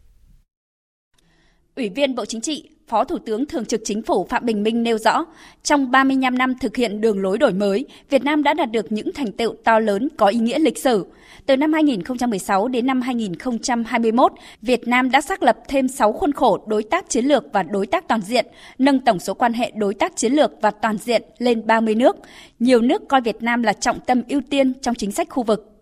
Ủy 1.80 1.88
viên 1.88 2.14
Bộ 2.14 2.24
Chính 2.24 2.40
trị, 2.40 2.68
Phó 2.88 3.04
Thủ 3.04 3.18
tướng 3.18 3.46
Thường 3.46 3.64
trực 3.64 3.80
Chính 3.84 4.02
phủ 4.02 4.26
Phạm 4.30 4.46
Bình 4.46 4.62
Minh 4.62 4.82
nêu 4.82 4.98
rõ, 4.98 5.24
trong 5.62 5.90
35 5.90 6.38
năm 6.38 6.54
thực 6.60 6.76
hiện 6.76 7.00
đường 7.00 7.22
lối 7.22 7.38
đổi 7.38 7.52
mới, 7.52 7.86
Việt 8.10 8.24
Nam 8.24 8.42
đã 8.42 8.54
đạt 8.54 8.70
được 8.70 8.92
những 8.92 9.12
thành 9.12 9.32
tựu 9.32 9.54
to 9.64 9.78
lớn 9.78 10.08
có 10.16 10.26
ý 10.26 10.38
nghĩa 10.38 10.58
lịch 10.58 10.78
sử. 10.78 11.06
Từ 11.46 11.56
năm 11.56 11.72
2016 11.72 12.68
đến 12.68 12.86
năm 12.86 13.00
2021, 13.00 14.32
Việt 14.62 14.88
Nam 14.88 15.10
đã 15.10 15.20
xác 15.20 15.42
lập 15.42 15.56
thêm 15.68 15.88
6 15.88 16.12
khuôn 16.12 16.32
khổ 16.32 16.64
đối 16.66 16.82
tác 16.82 17.10
chiến 17.10 17.24
lược 17.24 17.44
và 17.52 17.62
đối 17.62 17.86
tác 17.86 18.08
toàn 18.08 18.20
diện, 18.20 18.46
nâng 18.78 19.00
tổng 19.00 19.18
số 19.18 19.34
quan 19.34 19.52
hệ 19.52 19.72
đối 19.74 19.94
tác 19.94 20.16
chiến 20.16 20.32
lược 20.32 20.50
và 20.62 20.70
toàn 20.70 20.98
diện 20.98 21.22
lên 21.38 21.66
30 21.66 21.94
nước. 21.94 22.16
Nhiều 22.58 22.80
nước 22.80 23.08
coi 23.08 23.20
Việt 23.20 23.42
Nam 23.42 23.62
là 23.62 23.72
trọng 23.72 24.00
tâm 24.00 24.22
ưu 24.28 24.40
tiên 24.50 24.72
trong 24.82 24.94
chính 24.94 25.12
sách 25.12 25.28
khu 25.30 25.42
vực 25.42 25.79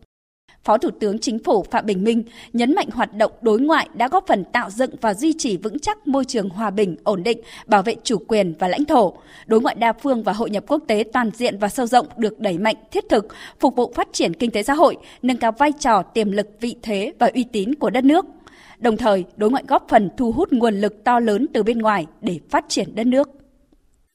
Phó 0.65 0.79
Thủ 0.79 0.91
tướng 1.01 1.19
Chính 1.19 1.39
phủ 1.45 1.63
Phạm 1.71 1.87
Bình 1.87 2.05
Minh 2.05 2.23
nhấn 2.53 2.75
mạnh 2.75 2.89
hoạt 2.93 3.15
động 3.15 3.33
đối 3.41 3.61
ngoại 3.61 3.89
đã 3.95 4.09
góp 4.09 4.27
phần 4.27 4.45
tạo 4.45 4.71
dựng 4.71 4.91
và 5.01 5.15
duy 5.15 5.35
trì 5.39 5.57
vững 5.57 5.79
chắc 5.79 6.09
môi 6.09 6.25
trường 6.25 6.49
hòa 6.49 6.71
bình, 6.71 6.97
ổn 7.05 7.23
định, 7.23 7.41
bảo 7.67 7.83
vệ 7.83 7.97
chủ 8.03 8.19
quyền 8.29 8.55
và 8.59 8.69
lãnh 8.69 8.85
thổ. 8.85 9.13
Đối 9.47 9.61
ngoại 9.61 9.75
đa 9.75 9.93
phương 9.93 10.23
và 10.23 10.33
hội 10.33 10.51
nhập 10.51 10.65
quốc 10.67 10.83
tế 10.87 11.05
toàn 11.13 11.31
diện 11.35 11.59
và 11.59 11.69
sâu 11.69 11.87
rộng 11.87 12.07
được 12.17 12.41
đẩy 12.41 12.59
mạnh 12.59 12.77
thiết 12.91 13.05
thực, 13.09 13.27
phục 13.61 13.77
vụ 13.77 13.93
phát 13.95 14.09
triển 14.13 14.35
kinh 14.35 14.51
tế 14.51 14.63
xã 14.63 14.75
hội, 14.75 14.97
nâng 15.23 15.37
cao 15.37 15.53
vai 15.53 15.73
trò, 15.73 16.03
tiềm 16.03 16.31
lực, 16.31 16.49
vị 16.61 16.77
thế 16.83 17.13
và 17.19 17.31
uy 17.35 17.45
tín 17.45 17.75
của 17.75 17.91
đất 17.91 18.05
nước. 18.05 18.27
Đồng 18.79 18.97
thời, 18.97 19.25
đối 19.37 19.51
ngoại 19.51 19.65
góp 19.69 19.87
phần 19.89 20.11
thu 20.17 20.33
hút 20.33 20.53
nguồn 20.53 20.81
lực 20.81 21.05
to 21.05 21.21
lớn 21.21 21.47
từ 21.53 21.63
bên 21.63 21.79
ngoài 21.79 22.07
để 22.21 22.41
phát 22.51 22.65
triển 22.69 22.95
đất 22.95 23.07
nước. 23.07 23.38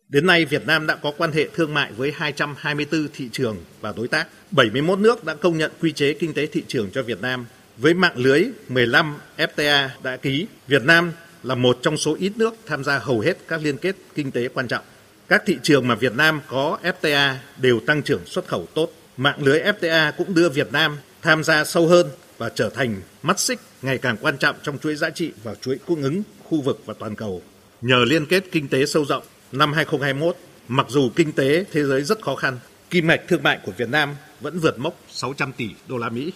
Đến 0.10 0.27
nay, 0.27 0.45
Việt 0.45 0.67
Nam 0.67 0.88
đã 0.88 0.95
có 0.95 1.12
quan 1.17 1.31
hệ 1.31 1.48
thương 1.53 1.74
mại 1.74 1.91
với 1.91 2.12
224 2.15 3.07
thị 3.13 3.29
trường 3.31 3.57
và 3.81 3.93
đối 3.98 4.07
tác. 4.07 4.27
71 4.51 5.00
nước 5.00 5.24
đã 5.24 5.36
công 5.36 5.57
nhận 5.57 5.72
quy 5.81 5.91
chế 5.91 6.13
kinh 6.13 6.33
tế 6.33 6.45
thị 6.45 6.63
trường 6.67 6.89
cho 6.91 7.03
Việt 7.03 7.22
Nam. 7.22 7.45
Với 7.77 7.93
mạng 7.93 8.17
lưới 8.17 8.45
15 8.69 9.15
FTA 9.38 9.88
đã 10.03 10.17
ký, 10.17 10.48
Việt 10.67 10.83
Nam 10.83 11.12
là 11.43 11.55
một 11.55 11.79
trong 11.81 11.98
số 11.98 12.15
ít 12.19 12.31
nước 12.36 12.55
tham 12.65 12.83
gia 12.83 13.00
hầu 13.00 13.19
hết 13.19 13.38
các 13.48 13.62
liên 13.63 13.77
kết 13.77 13.95
kinh 14.15 14.31
tế 14.31 14.48
quan 14.48 14.67
trọng. 14.67 14.83
Các 15.27 15.43
thị 15.45 15.57
trường 15.63 15.88
mà 15.88 15.95
Việt 15.95 16.15
Nam 16.15 16.41
có 16.48 16.77
FTA 16.83 17.36
đều 17.57 17.79
tăng 17.79 18.03
trưởng 18.03 18.25
xuất 18.25 18.48
khẩu 18.48 18.65
tốt. 18.74 18.91
Mạng 19.17 19.43
lưới 19.43 19.60
FTA 19.60 20.12
cũng 20.17 20.33
đưa 20.33 20.50
Việt 20.50 20.72
Nam 20.72 20.98
tham 21.22 21.43
gia 21.43 21.63
sâu 21.63 21.88
hơn 21.88 22.07
và 22.38 22.50
trở 22.50 22.69
thành 22.69 23.01
mắt 23.24 23.39
xích 23.39 23.60
ngày 23.81 23.98
càng 23.98 24.17
quan 24.22 24.38
trọng 24.38 24.55
trong 24.63 24.77
chuỗi 24.79 24.95
giá 24.95 25.10
trị 25.10 25.31
và 25.43 25.55
chuỗi 25.55 25.77
cung 25.86 26.01
ứng 26.01 26.24
khu 26.43 26.62
vực 26.62 26.81
và 26.86 26.93
toàn 27.00 27.15
cầu. 27.15 27.41
Nhờ 27.81 28.05
liên 28.07 28.25
kết 28.25 28.43
kinh 28.51 28.67
tế 28.67 28.86
sâu 28.86 29.05
rộng, 29.05 29.24
năm 29.53 29.74
2021, 29.74 30.36
mặc 30.67 30.86
dù 30.89 31.10
kinh 31.15 31.31
tế 31.31 31.65
thế 31.72 31.83
giới 31.83 32.03
rất 32.03 32.22
khó 32.22 32.36
khăn, 32.36 32.57
kim 32.89 33.07
ngạch 33.07 33.27
thương 33.27 33.43
mại 33.43 33.60
của 33.65 33.72
Việt 33.77 33.89
Nam 33.89 34.15
vẫn 34.41 34.60
vượt 34.60 34.79
mốc 34.79 34.93
600 35.10 35.51
tỷ 35.57 35.69
đô 35.88 35.98
la 35.98 36.10
Mỹ. 36.10 36.31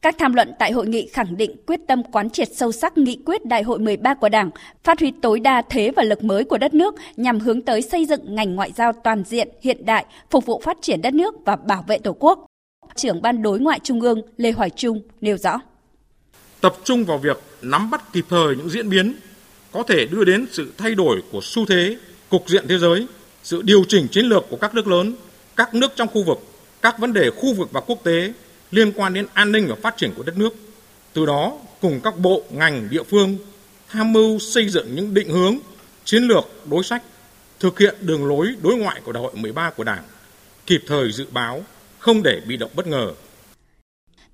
Các 0.00 0.14
tham 0.18 0.34
luận 0.34 0.52
tại 0.58 0.72
hội 0.72 0.86
nghị 0.86 1.08
khẳng 1.12 1.36
định 1.36 1.56
quyết 1.66 1.80
tâm 1.88 2.02
quán 2.12 2.30
triệt 2.30 2.48
sâu 2.54 2.72
sắc 2.72 2.98
nghị 2.98 3.18
quyết 3.26 3.46
Đại 3.46 3.62
hội 3.62 3.78
13 3.78 4.14
của 4.14 4.28
Đảng, 4.28 4.50
phát 4.84 5.00
huy 5.00 5.12
tối 5.22 5.40
đa 5.40 5.62
thế 5.70 5.92
và 5.96 6.02
lực 6.02 6.24
mới 6.24 6.44
của 6.44 6.58
đất 6.58 6.74
nước 6.74 6.94
nhằm 7.16 7.40
hướng 7.40 7.62
tới 7.62 7.82
xây 7.82 8.06
dựng 8.06 8.34
ngành 8.34 8.54
ngoại 8.54 8.72
giao 8.76 8.92
toàn 9.04 9.24
diện, 9.24 9.48
hiện 9.62 9.86
đại, 9.86 10.04
phục 10.30 10.46
vụ 10.46 10.60
phát 10.64 10.76
triển 10.80 11.02
đất 11.02 11.14
nước 11.14 11.34
và 11.44 11.56
bảo 11.56 11.84
vệ 11.88 11.98
Tổ 11.98 12.12
quốc. 12.12 12.46
Trưởng 12.94 13.22
Ban 13.22 13.42
Đối 13.42 13.60
ngoại 13.60 13.80
Trung 13.82 14.00
ương 14.00 14.22
Lê 14.36 14.52
Hoài 14.52 14.70
Trung 14.70 15.02
nêu 15.20 15.36
rõ. 15.36 15.60
Tập 16.60 16.74
trung 16.84 17.04
vào 17.04 17.18
việc 17.18 17.42
nắm 17.62 17.90
bắt 17.90 18.12
kịp 18.12 18.24
thời 18.28 18.56
những 18.56 18.68
diễn 18.68 18.88
biến 18.88 19.14
có 19.72 19.82
thể 19.82 20.06
đưa 20.06 20.24
đến 20.24 20.46
sự 20.52 20.72
thay 20.78 20.94
đổi 20.94 21.22
của 21.30 21.40
xu 21.42 21.66
thế, 21.66 21.96
cục 22.28 22.48
diện 22.48 22.64
thế 22.68 22.78
giới, 22.78 23.06
sự 23.42 23.62
điều 23.62 23.84
chỉnh 23.88 24.08
chiến 24.08 24.26
lược 24.26 24.44
của 24.50 24.56
các 24.56 24.74
nước 24.74 24.86
lớn, 24.86 25.14
các 25.56 25.74
nước 25.74 25.92
trong 25.96 26.08
khu 26.08 26.22
vực, 26.22 26.38
các 26.82 26.98
vấn 26.98 27.12
đề 27.12 27.30
khu 27.30 27.54
vực 27.54 27.68
và 27.72 27.80
quốc 27.80 27.98
tế 28.04 28.32
liên 28.70 28.92
quan 28.92 29.14
đến 29.14 29.26
an 29.32 29.52
ninh 29.52 29.66
và 29.68 29.74
phát 29.82 29.96
triển 29.96 30.12
của 30.16 30.22
đất 30.22 30.38
nước. 30.38 30.54
Từ 31.12 31.26
đó, 31.26 31.52
cùng 31.80 32.00
các 32.00 32.18
bộ, 32.18 32.42
ngành, 32.50 32.88
địa 32.90 33.02
phương 33.02 33.36
tham 33.88 34.12
mưu 34.12 34.38
xây 34.38 34.68
dựng 34.68 34.94
những 34.94 35.14
định 35.14 35.28
hướng, 35.28 35.58
chiến 36.04 36.22
lược, 36.22 36.44
đối 36.70 36.84
sách, 36.84 37.02
thực 37.60 37.78
hiện 37.78 37.94
đường 38.00 38.26
lối 38.26 38.48
đối 38.62 38.76
ngoại 38.76 39.00
của 39.04 39.12
Đại 39.12 39.22
hội 39.22 39.32
13 39.34 39.70
của 39.70 39.84
Đảng, 39.84 40.02
kịp 40.66 40.82
thời 40.86 41.12
dự 41.12 41.26
báo, 41.30 41.64
không 41.98 42.22
để 42.22 42.40
bị 42.46 42.56
động 42.56 42.70
bất 42.74 42.86
ngờ, 42.86 43.12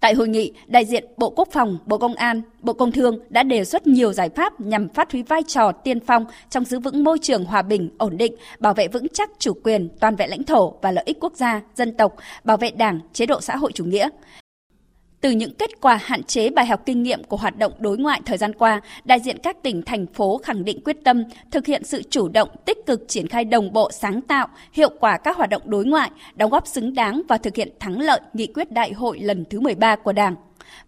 Tại 0.00 0.14
hội 0.14 0.28
nghị, 0.28 0.52
đại 0.66 0.84
diện 0.84 1.04
Bộ 1.16 1.30
Quốc 1.30 1.48
phòng, 1.52 1.78
Bộ 1.86 1.98
Công 1.98 2.14
an, 2.14 2.42
Bộ 2.60 2.72
Công 2.72 2.92
Thương 2.92 3.18
đã 3.28 3.42
đề 3.42 3.64
xuất 3.64 3.86
nhiều 3.86 4.12
giải 4.12 4.28
pháp 4.28 4.60
nhằm 4.60 4.88
phát 4.88 5.12
huy 5.12 5.22
vai 5.22 5.42
trò 5.42 5.72
tiên 5.72 6.00
phong 6.00 6.24
trong 6.50 6.64
giữ 6.64 6.80
vững 6.80 7.04
môi 7.04 7.18
trường 7.18 7.44
hòa 7.44 7.62
bình, 7.62 7.90
ổn 7.98 8.16
định, 8.16 8.34
bảo 8.58 8.74
vệ 8.74 8.88
vững 8.88 9.06
chắc 9.08 9.30
chủ 9.38 9.52
quyền, 9.64 9.88
toàn 10.00 10.16
vẹn 10.16 10.30
lãnh 10.30 10.44
thổ 10.44 10.74
và 10.82 10.92
lợi 10.92 11.04
ích 11.06 11.16
quốc 11.20 11.32
gia, 11.36 11.62
dân 11.74 11.96
tộc, 11.96 12.16
bảo 12.44 12.56
vệ 12.56 12.70
Đảng, 12.70 13.00
chế 13.12 13.26
độ 13.26 13.40
xã 13.40 13.56
hội 13.56 13.72
chủ 13.72 13.84
nghĩa. 13.84 14.08
Từ 15.20 15.30
những 15.30 15.54
kết 15.54 15.80
quả 15.80 15.98
hạn 16.02 16.22
chế 16.22 16.50
bài 16.50 16.66
học 16.66 16.82
kinh 16.86 17.02
nghiệm 17.02 17.24
của 17.24 17.36
hoạt 17.36 17.58
động 17.58 17.72
đối 17.78 17.98
ngoại 17.98 18.20
thời 18.26 18.38
gian 18.38 18.52
qua, 18.52 18.80
đại 19.04 19.20
diện 19.20 19.36
các 19.42 19.62
tỉnh, 19.62 19.82
thành 19.82 20.06
phố 20.06 20.38
khẳng 20.38 20.64
định 20.64 20.80
quyết 20.84 20.96
tâm 21.04 21.24
thực 21.50 21.66
hiện 21.66 21.84
sự 21.84 22.02
chủ 22.02 22.28
động, 22.28 22.48
tích 22.64 22.78
cực 22.86 23.08
triển 23.08 23.28
khai 23.28 23.44
đồng 23.44 23.72
bộ, 23.72 23.90
sáng 23.90 24.20
tạo, 24.20 24.48
hiệu 24.72 24.90
quả 25.00 25.18
các 25.18 25.36
hoạt 25.36 25.50
động 25.50 25.62
đối 25.64 25.84
ngoại, 25.84 26.10
đóng 26.34 26.50
góp 26.50 26.66
xứng 26.66 26.94
đáng 26.94 27.22
và 27.28 27.38
thực 27.38 27.56
hiện 27.56 27.68
thắng 27.80 28.00
lợi 28.00 28.20
nghị 28.32 28.46
quyết 28.46 28.72
đại 28.72 28.92
hội 28.92 29.18
lần 29.18 29.44
thứ 29.50 29.60
13 29.60 29.96
của 29.96 30.12
Đảng. 30.12 30.34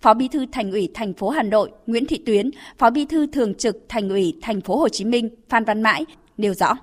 Phó 0.00 0.14
Bí 0.14 0.28
thư 0.28 0.46
Thành 0.52 0.70
ủy 0.70 0.88
thành 0.94 1.14
phố 1.14 1.28
Hà 1.28 1.42
Nội 1.42 1.70
Nguyễn 1.86 2.06
Thị 2.06 2.22
Tuyến, 2.26 2.50
Phó 2.78 2.90
Bí 2.90 3.04
thư 3.04 3.26
Thường 3.26 3.54
trực 3.54 3.76
Thành 3.88 4.08
ủy 4.08 4.36
thành 4.42 4.60
phố 4.60 4.76
Hồ 4.76 4.88
Chí 4.88 5.04
Minh 5.04 5.28
Phan 5.48 5.64
Văn 5.64 5.82
Mãi 5.82 6.06
nêu 6.36 6.54
rõ. 6.54 6.76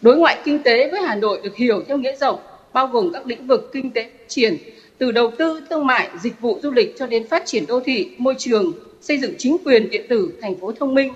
Đối 0.00 0.16
ngoại 0.16 0.38
kinh 0.44 0.62
tế 0.62 0.90
với 0.90 1.00
Hà 1.00 1.14
Nội 1.14 1.40
được 1.44 1.56
hiểu 1.56 1.84
theo 1.88 1.98
nghĩa 1.98 2.16
rộng, 2.16 2.38
bao 2.72 2.86
gồm 2.86 3.10
các 3.12 3.26
lĩnh 3.26 3.46
vực 3.46 3.70
kinh 3.72 3.90
tế 3.90 4.10
triển, 4.28 4.56
từ 4.98 5.12
đầu 5.12 5.30
tư 5.38 5.60
thương 5.70 5.86
mại, 5.86 6.10
dịch 6.22 6.40
vụ 6.40 6.58
du 6.62 6.70
lịch 6.70 6.94
cho 6.98 7.06
đến 7.06 7.28
phát 7.28 7.42
triển 7.46 7.66
đô 7.66 7.80
thị, 7.80 8.14
môi 8.18 8.34
trường, 8.38 8.72
xây 9.00 9.18
dựng 9.18 9.34
chính 9.38 9.56
quyền 9.64 9.90
điện 9.90 10.06
tử, 10.08 10.38
thành 10.42 10.60
phố 10.60 10.72
thông 10.72 10.94
minh. 10.94 11.12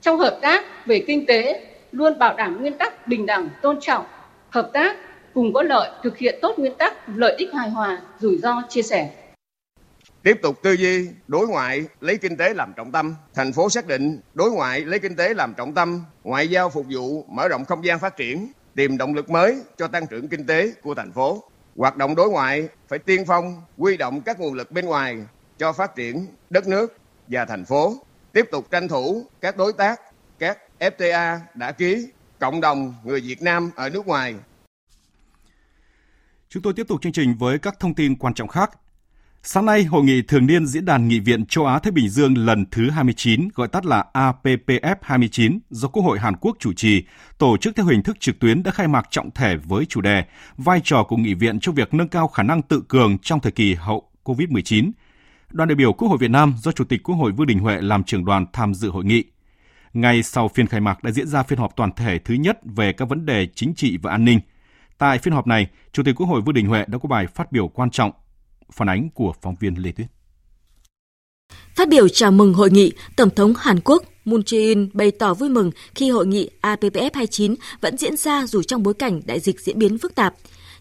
Trong 0.00 0.18
hợp 0.18 0.38
tác 0.42 0.86
về 0.86 1.04
kinh 1.06 1.26
tế, 1.26 1.66
luôn 1.92 2.18
bảo 2.18 2.36
đảm 2.36 2.60
nguyên 2.60 2.78
tắc 2.78 3.08
bình 3.08 3.26
đẳng, 3.26 3.48
tôn 3.62 3.78
trọng, 3.80 4.04
hợp 4.50 4.70
tác 4.72 4.96
cùng 5.34 5.52
có 5.52 5.62
lợi, 5.62 5.90
thực 6.02 6.18
hiện 6.18 6.38
tốt 6.42 6.58
nguyên 6.58 6.74
tắc 6.74 7.08
lợi 7.16 7.34
ích 7.38 7.48
hài 7.54 7.70
hòa, 7.70 8.02
rủi 8.20 8.38
ro 8.38 8.62
chia 8.68 8.82
sẻ. 8.82 9.10
Tiếp 10.22 10.38
tục 10.42 10.62
tư 10.62 10.72
duy 10.72 11.08
đối 11.28 11.48
ngoại 11.48 11.84
lấy 12.00 12.16
kinh 12.16 12.36
tế 12.36 12.54
làm 12.54 12.72
trọng 12.76 12.92
tâm. 12.92 13.14
Thành 13.34 13.52
phố 13.52 13.68
xác 13.68 13.86
định 13.86 14.20
đối 14.34 14.50
ngoại 14.50 14.80
lấy 14.80 14.98
kinh 14.98 15.16
tế 15.16 15.34
làm 15.34 15.54
trọng 15.54 15.74
tâm, 15.74 16.04
ngoại 16.24 16.48
giao 16.48 16.70
phục 16.70 16.86
vụ 16.90 17.24
mở 17.28 17.48
rộng 17.48 17.64
không 17.64 17.84
gian 17.84 17.98
phát 17.98 18.16
triển, 18.16 18.52
tìm 18.74 18.98
động 18.98 19.14
lực 19.14 19.30
mới 19.30 19.60
cho 19.76 19.88
tăng 19.88 20.06
trưởng 20.06 20.28
kinh 20.28 20.46
tế 20.46 20.72
của 20.82 20.94
thành 20.94 21.12
phố. 21.12 21.49
Hoạt 21.76 21.96
động 21.96 22.14
đối 22.14 22.30
ngoại 22.30 22.68
phải 22.88 22.98
tiên 22.98 23.24
phong, 23.26 23.62
huy 23.78 23.96
động 23.96 24.20
các 24.20 24.40
nguồn 24.40 24.54
lực 24.54 24.70
bên 24.70 24.86
ngoài 24.86 25.16
cho 25.58 25.72
phát 25.72 25.96
triển 25.96 26.26
đất 26.50 26.68
nước 26.68 26.96
và 27.28 27.44
thành 27.44 27.64
phố. 27.64 27.94
Tiếp 28.32 28.46
tục 28.50 28.70
tranh 28.70 28.88
thủ 28.88 29.26
các 29.40 29.56
đối 29.56 29.72
tác, 29.72 30.00
các 30.38 30.58
FTA 30.78 31.38
đã 31.54 31.72
ký, 31.72 32.08
cộng 32.38 32.60
đồng 32.60 32.94
người 33.04 33.20
Việt 33.20 33.42
Nam 33.42 33.70
ở 33.76 33.88
nước 33.88 34.06
ngoài. 34.06 34.34
Chúng 36.48 36.62
tôi 36.62 36.72
tiếp 36.76 36.88
tục 36.88 37.02
chương 37.02 37.12
trình 37.12 37.34
với 37.38 37.58
các 37.58 37.80
thông 37.80 37.94
tin 37.94 38.16
quan 38.16 38.34
trọng 38.34 38.48
khác. 38.48 38.70
Sáng 39.42 39.66
nay, 39.66 39.84
Hội 39.84 40.04
nghị 40.04 40.22
thường 40.22 40.46
niên 40.46 40.66
Diễn 40.66 40.84
đàn 40.84 41.08
Nghị 41.08 41.20
viện 41.20 41.46
châu 41.46 41.66
Á 41.66 41.78
Thái 41.78 41.92
Bình 41.92 42.08
Dương 42.08 42.38
lần 42.38 42.64
thứ 42.70 42.90
29, 42.90 43.48
gọi 43.54 43.68
tắt 43.68 43.86
là 43.86 44.04
APPF 44.12 44.94
29, 45.02 45.58
do 45.70 45.88
Quốc 45.88 46.02
hội 46.02 46.18
Hàn 46.18 46.36
Quốc 46.36 46.56
chủ 46.60 46.72
trì, 46.72 47.04
tổ 47.38 47.56
chức 47.56 47.76
theo 47.76 47.86
hình 47.86 48.02
thức 48.02 48.20
trực 48.20 48.38
tuyến 48.38 48.62
đã 48.62 48.70
khai 48.70 48.88
mạc 48.88 49.06
trọng 49.10 49.30
thể 49.30 49.56
với 49.56 49.84
chủ 49.86 50.00
đề 50.00 50.24
Vai 50.56 50.80
trò 50.84 51.02
của 51.02 51.16
Nghị 51.16 51.34
viện 51.34 51.60
trong 51.60 51.74
việc 51.74 51.94
nâng 51.94 52.08
cao 52.08 52.28
khả 52.28 52.42
năng 52.42 52.62
tự 52.62 52.82
cường 52.88 53.18
trong 53.18 53.40
thời 53.40 53.52
kỳ 53.52 53.74
hậu 53.74 54.10
COVID-19. 54.24 54.90
Đoàn 55.50 55.68
đại 55.68 55.76
biểu 55.76 55.92
Quốc 55.92 56.08
hội 56.08 56.18
Việt 56.20 56.30
Nam 56.30 56.54
do 56.62 56.72
Chủ 56.72 56.84
tịch 56.84 57.02
Quốc 57.02 57.14
hội 57.14 57.32
Vương 57.32 57.46
Đình 57.46 57.58
Huệ 57.58 57.80
làm 57.80 58.04
trưởng 58.04 58.24
đoàn 58.24 58.46
tham 58.52 58.74
dự 58.74 58.90
hội 58.90 59.04
nghị. 59.04 59.24
Ngay 59.92 60.22
sau 60.22 60.48
phiên 60.48 60.66
khai 60.66 60.80
mạc 60.80 61.02
đã 61.02 61.10
diễn 61.10 61.26
ra 61.26 61.42
phiên 61.42 61.58
họp 61.58 61.76
toàn 61.76 61.90
thể 61.96 62.18
thứ 62.18 62.34
nhất 62.34 62.58
về 62.64 62.92
các 62.92 63.08
vấn 63.08 63.26
đề 63.26 63.48
chính 63.54 63.74
trị 63.74 63.98
và 64.02 64.10
an 64.10 64.24
ninh. 64.24 64.40
Tại 64.98 65.18
phiên 65.18 65.34
họp 65.34 65.46
này, 65.46 65.66
Chủ 65.92 66.02
tịch 66.02 66.14
Quốc 66.14 66.26
hội 66.26 66.40
Vương 66.40 66.54
Đình 66.54 66.66
Huệ 66.66 66.84
đã 66.86 66.98
có 66.98 67.08
bài 67.08 67.26
phát 67.26 67.52
biểu 67.52 67.68
quan 67.68 67.90
trọng 67.90 68.12
Phản 68.72 68.88
ánh 68.88 69.08
của 69.14 69.32
phóng 69.42 69.54
viên 69.60 69.74
Lê 69.82 69.92
Tuyết. 69.92 70.06
Phát 71.76 71.88
biểu 71.88 72.08
chào 72.08 72.32
mừng 72.32 72.54
hội 72.54 72.70
nghị, 72.70 72.92
Tổng 73.16 73.30
thống 73.30 73.54
Hàn 73.58 73.80
Quốc 73.84 74.04
Moon 74.24 74.40
Jae-in 74.40 74.88
bày 74.92 75.10
tỏ 75.10 75.34
vui 75.34 75.48
mừng 75.48 75.70
khi 75.94 76.10
hội 76.10 76.26
nghị 76.26 76.50
APPF 76.62 77.10
29 77.14 77.54
vẫn 77.80 77.96
diễn 77.96 78.16
ra 78.16 78.46
dù 78.46 78.62
trong 78.62 78.82
bối 78.82 78.94
cảnh 78.94 79.20
đại 79.24 79.40
dịch 79.40 79.60
diễn 79.60 79.78
biến 79.78 79.98
phức 79.98 80.14
tạp, 80.14 80.34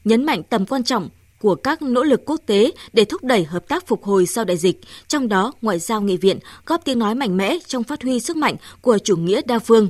nhấn 0.03 0.25
mạnh 0.25 0.43
tầm 0.43 0.65
quan 0.65 0.83
trọng 0.83 1.09
của 1.39 1.55
các 1.55 1.81
nỗ 1.81 2.03
lực 2.03 2.21
quốc 2.25 2.41
tế 2.45 2.71
để 2.93 3.05
thúc 3.05 3.23
đẩy 3.23 3.43
hợp 3.43 3.67
tác 3.67 3.87
phục 3.87 4.03
hồi 4.03 4.25
sau 4.25 4.45
đại 4.45 4.57
dịch, 4.57 4.81
trong 5.07 5.27
đó 5.27 5.53
ngoại 5.61 5.79
giao 5.79 6.01
nghị 6.01 6.17
viện 6.17 6.39
góp 6.65 6.85
tiếng 6.85 6.99
nói 6.99 7.15
mạnh 7.15 7.37
mẽ 7.37 7.57
trong 7.67 7.83
phát 7.83 8.03
huy 8.03 8.19
sức 8.19 8.37
mạnh 8.37 8.55
của 8.81 8.97
chủ 8.97 9.17
nghĩa 9.17 9.41
đa 9.45 9.59
phương. 9.59 9.89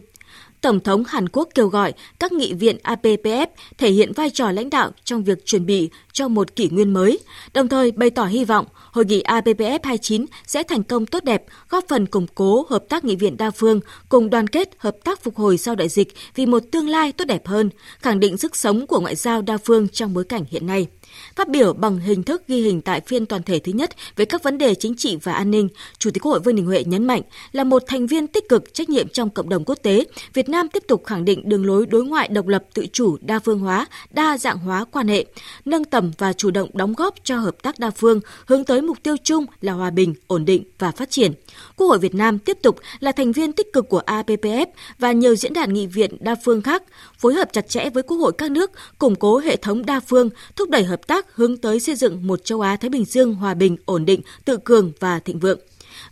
Tổng 0.61 0.79
thống 0.79 1.03
Hàn 1.07 1.29
Quốc 1.29 1.49
kêu 1.55 1.67
gọi 1.67 1.93
các 2.19 2.31
nghị 2.31 2.53
viện 2.53 2.77
APPF 2.83 3.47
thể 3.77 3.91
hiện 3.91 4.13
vai 4.13 4.29
trò 4.29 4.51
lãnh 4.51 4.69
đạo 4.69 4.91
trong 5.03 5.23
việc 5.23 5.45
chuẩn 5.45 5.65
bị 5.65 5.89
cho 6.13 6.27
một 6.27 6.55
kỷ 6.55 6.69
nguyên 6.69 6.93
mới, 6.93 7.19
đồng 7.53 7.67
thời 7.67 7.91
bày 7.91 8.09
tỏ 8.09 8.25
hy 8.25 8.45
vọng 8.45 8.65
hội 8.91 9.05
nghị 9.05 9.23
APPF 9.23 9.79
29 9.83 10.25
sẽ 10.47 10.63
thành 10.63 10.83
công 10.83 11.05
tốt 11.05 11.23
đẹp, 11.23 11.43
góp 11.69 11.85
phần 11.89 12.05
củng 12.05 12.27
cố 12.35 12.65
hợp 12.69 12.83
tác 12.89 13.05
nghị 13.05 13.15
viện 13.15 13.37
đa 13.37 13.51
phương 13.51 13.79
cùng 14.09 14.29
đoàn 14.29 14.47
kết 14.47 14.69
hợp 14.77 14.97
tác 15.03 15.23
phục 15.23 15.35
hồi 15.35 15.57
sau 15.57 15.75
đại 15.75 15.89
dịch 15.89 16.13
vì 16.35 16.45
một 16.45 16.63
tương 16.71 16.89
lai 16.89 17.11
tốt 17.11 17.25
đẹp 17.25 17.47
hơn, 17.47 17.69
khẳng 17.99 18.19
định 18.19 18.37
sức 18.37 18.55
sống 18.55 18.87
của 18.87 18.99
ngoại 18.99 19.15
giao 19.15 19.41
đa 19.41 19.57
phương 19.57 19.87
trong 19.87 20.13
bối 20.13 20.23
cảnh 20.23 20.43
hiện 20.49 20.67
nay. 20.67 20.87
Phát 21.35 21.49
biểu 21.49 21.73
bằng 21.73 21.99
hình 21.99 22.23
thức 22.23 22.43
ghi 22.47 22.61
hình 22.61 22.81
tại 22.81 23.01
phiên 23.01 23.25
toàn 23.25 23.43
thể 23.43 23.59
thứ 23.59 23.71
nhất 23.71 23.89
về 24.15 24.25
các 24.25 24.43
vấn 24.43 24.57
đề 24.57 24.75
chính 24.75 24.95
trị 24.95 25.17
và 25.23 25.33
an 25.33 25.51
ninh, 25.51 25.69
Chủ 25.97 26.11
tịch 26.11 26.23
Quốc 26.23 26.31
hội 26.31 26.39
Vương 26.39 26.55
Đình 26.55 26.65
Huệ 26.65 26.83
nhấn 26.83 27.05
mạnh 27.05 27.21
là 27.51 27.63
một 27.63 27.83
thành 27.87 28.07
viên 28.07 28.27
tích 28.27 28.49
cực 28.49 28.73
trách 28.73 28.89
nhiệm 28.89 29.07
trong 29.07 29.29
cộng 29.29 29.49
đồng 29.49 29.63
quốc 29.65 29.77
tế, 29.81 30.05
Việt 30.33 30.49
Nam 30.49 30.69
tiếp 30.69 30.83
tục 30.87 31.05
khẳng 31.05 31.25
định 31.25 31.49
đường 31.49 31.65
lối 31.65 31.85
đối 31.85 32.03
ngoại 32.03 32.27
độc 32.27 32.47
lập 32.47 32.63
tự 32.73 32.85
chủ, 32.93 33.17
đa 33.21 33.39
phương 33.39 33.59
hóa, 33.59 33.85
đa 34.11 34.37
dạng 34.37 34.57
hóa 34.57 34.85
quan 34.91 35.07
hệ, 35.07 35.25
nâng 35.65 35.83
tầm 35.83 36.11
và 36.17 36.33
chủ 36.33 36.51
động 36.51 36.69
đóng 36.73 36.93
góp 36.93 37.15
cho 37.23 37.37
hợp 37.37 37.55
tác 37.61 37.79
đa 37.79 37.91
phương 37.91 38.19
hướng 38.45 38.63
tới 38.63 38.81
mục 38.81 38.97
tiêu 39.03 39.15
chung 39.23 39.45
là 39.61 39.73
hòa 39.73 39.89
bình, 39.89 40.13
ổn 40.27 40.45
định 40.45 40.63
và 40.79 40.91
phát 40.91 41.09
triển. 41.09 41.33
Quốc 41.75 41.87
hội 41.87 41.99
Việt 41.99 42.15
Nam 42.15 42.39
tiếp 42.39 42.57
tục 42.63 42.79
là 42.99 43.11
thành 43.11 43.31
viên 43.31 43.51
tích 43.51 43.73
cực 43.73 43.89
của 43.89 44.01
APPF 44.05 44.65
và 44.99 45.11
nhiều 45.11 45.35
diễn 45.35 45.53
đàn 45.53 45.73
nghị 45.73 45.87
viện 45.87 46.17
đa 46.19 46.35
phương 46.45 46.61
khác, 46.61 46.83
phối 47.17 47.33
hợp 47.33 47.53
chặt 47.53 47.69
chẽ 47.69 47.89
với 47.89 48.03
quốc 48.03 48.17
hội 48.17 48.31
các 48.37 48.51
nước, 48.51 48.71
củng 48.99 49.15
cố 49.15 49.37
hệ 49.37 49.55
thống 49.55 49.85
đa 49.85 49.99
phương, 49.99 50.29
thúc 50.55 50.69
đẩy 50.69 50.83
hợp 50.83 51.07
tác 51.09 51.35
hướng 51.35 51.57
tới 51.57 51.79
xây 51.79 51.95
dựng 51.95 52.27
một 52.27 52.45
châu 52.45 52.61
Á 52.61 52.75
Thái 52.75 52.89
Bình 52.89 53.05
Dương 53.05 53.35
hòa 53.35 53.53
bình, 53.53 53.77
ổn 53.85 54.05
định, 54.05 54.21
tự 54.45 54.57
cường 54.57 54.91
và 54.99 55.19
thịnh 55.19 55.39
vượng. 55.39 55.59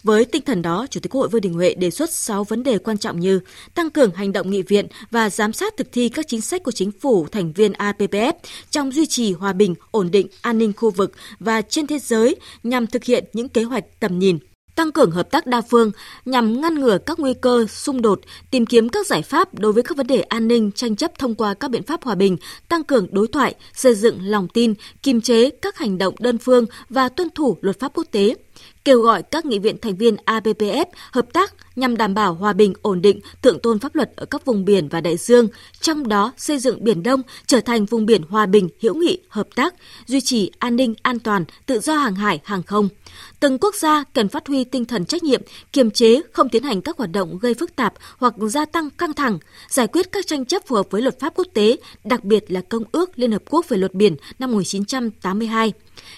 Với 0.04 0.26
tinh 0.26 0.42
thần 0.46 0.62
đó, 0.62 0.88
Chủ 0.90 1.00
tịch 1.00 1.12
Quốc 1.12 1.22
hội 1.22 1.30
Vương 1.30 1.42
Đình 1.42 1.54
Huệ 1.54 1.74
đề 1.74 1.90
xuất 1.90 2.12
6 2.12 2.44
vấn 2.44 2.64
đề 2.64 2.78
quan 2.78 2.98
trọng 2.98 3.20
như 3.20 3.40
tăng 3.74 3.90
cường 3.90 4.12
hành 4.12 4.34
động 4.34 4.50
nghị 4.50 4.62
viện 4.62 4.88
và 5.12 5.30
giám 5.30 5.54
sát 5.54 5.78
thực 5.78 5.92
thi 5.92 6.10
các 6.10 6.28
chính 6.28 6.42
sách 6.42 6.64
của 6.64 6.72
chính 6.72 6.92
phủ 6.92 7.28
thành 7.32 7.54
viên 7.54 7.72
APPF 7.72 8.34
trong 8.70 8.92
duy 8.92 9.06
trì 9.06 9.34
hòa 9.34 9.54
bình, 9.54 9.76
ổn 9.92 10.12
định, 10.12 10.28
an 10.42 10.58
ninh 10.58 10.74
khu 10.74 10.92
vực 10.92 11.12
và 11.40 11.62
trên 11.62 11.88
thế 11.88 12.00
giới 12.00 12.36
nhằm 12.64 12.88
thực 12.88 13.04
hiện 13.04 13.26
những 13.34 13.50
kế 13.50 13.64
hoạch 13.64 14.00
tầm 14.00 14.20
nhìn 14.20 14.40
tăng 14.78 14.92
cường 14.92 15.12
hợp 15.12 15.32
tác 15.32 15.48
đa 15.48 15.62
phương 15.62 15.92
nhằm 16.26 16.62
ngăn 16.62 16.76
ngừa 16.76 16.98
các 16.98 17.20
nguy 17.20 17.34
cơ 17.42 17.66
xung 17.70 18.02
đột, 18.02 18.20
tìm 18.52 18.66
kiếm 18.66 18.90
các 18.90 19.08
giải 19.08 19.22
pháp 19.22 19.60
đối 19.60 19.74
với 19.74 19.84
các 19.84 19.98
vấn 19.98 20.08
đề 20.08 20.22
an 20.22 20.48
ninh 20.48 20.72
tranh 20.72 20.96
chấp 20.96 21.20
thông 21.20 21.36
qua 21.36 21.54
các 21.54 21.72
biện 21.72 21.84
pháp 21.84 22.04
hòa 22.04 22.16
bình, 22.16 22.38
tăng 22.70 22.84
cường 22.84 23.08
đối 23.12 23.28
thoại, 23.28 23.56
xây 23.74 23.96
dựng 23.96 24.18
lòng 24.22 24.48
tin, 24.48 24.74
kiềm 25.04 25.22
chế 25.22 25.50
các 25.50 25.78
hành 25.78 25.98
động 25.98 26.16
đơn 26.20 26.38
phương 26.38 26.66
và 26.90 27.10
tuân 27.10 27.30
thủ 27.30 27.58
luật 27.62 27.80
pháp 27.80 27.92
quốc 27.94 28.06
tế 28.12 28.36
kêu 28.88 29.02
gọi 29.02 29.24
các 29.24 29.46
nghị 29.46 29.60
viện 29.60 29.78
thành 29.82 29.96
viên 29.96 30.16
APPF 30.26 30.86
hợp 31.12 31.34
tác 31.34 31.54
nhằm 31.76 31.98
đảm 31.98 32.14
bảo 32.14 32.34
hòa 32.34 32.54
bình, 32.54 32.74
ổn 32.82 33.02
định, 33.02 33.20
thượng 33.42 33.60
tôn 33.60 33.80
pháp 33.80 33.96
luật 33.96 34.12
ở 34.16 34.26
các 34.26 34.46
vùng 34.46 34.66
biển 34.66 34.88
và 34.90 35.02
đại 35.02 35.18
dương, 35.18 35.48
trong 35.82 36.08
đó 36.08 36.34
xây 36.38 36.60
dựng 36.60 36.84
Biển 36.84 37.04
Đông 37.04 37.22
trở 37.46 37.60
thành 37.60 37.86
vùng 37.86 38.06
biển 38.06 38.22
hòa 38.30 38.46
bình, 38.46 38.70
hữu 38.82 38.96
nghị, 38.96 39.20
hợp 39.30 39.48
tác, 39.56 39.74
duy 40.06 40.22
trì 40.22 40.52
an 40.60 40.76
ninh, 40.76 40.96
an 41.02 41.20
toàn, 41.20 41.46
tự 41.66 41.80
do 41.80 41.96
hàng 41.96 42.16
hải, 42.16 42.40
hàng 42.44 42.64
không. 42.64 42.90
Từng 43.40 43.58
quốc 43.60 43.76
gia 43.76 44.04
cần 44.04 44.30
phát 44.30 44.48
huy 44.48 44.64
tinh 44.64 44.86
thần 44.86 45.06
trách 45.06 45.24
nhiệm, 45.24 45.42
kiềm 45.74 45.92
chế 45.92 46.22
không 46.32 46.50
tiến 46.50 46.64
hành 46.64 46.82
các 46.82 46.98
hoạt 46.98 47.12
động 47.12 47.38
gây 47.42 47.54
phức 47.54 47.76
tạp 47.76 47.94
hoặc 48.18 48.34
gia 48.38 48.66
tăng 48.66 48.90
căng 48.90 49.14
thẳng, 49.14 49.40
giải 49.70 49.88
quyết 49.88 50.12
các 50.12 50.28
tranh 50.28 50.46
chấp 50.46 50.68
phù 50.68 50.76
hợp 50.76 50.86
với 50.90 51.02
luật 51.02 51.20
pháp 51.20 51.34
quốc 51.36 51.48
tế, 51.54 51.78
đặc 52.04 52.24
biệt 52.24 52.52
là 52.52 52.62
Công 52.62 52.84
ước 52.92 53.20
Liên 53.20 53.32
Hợp 53.32 53.42
Quốc 53.50 53.70
về 53.70 53.78
luật 53.78 53.94
biển 53.94 54.16
năm 54.40 54.52
1982 54.52 55.74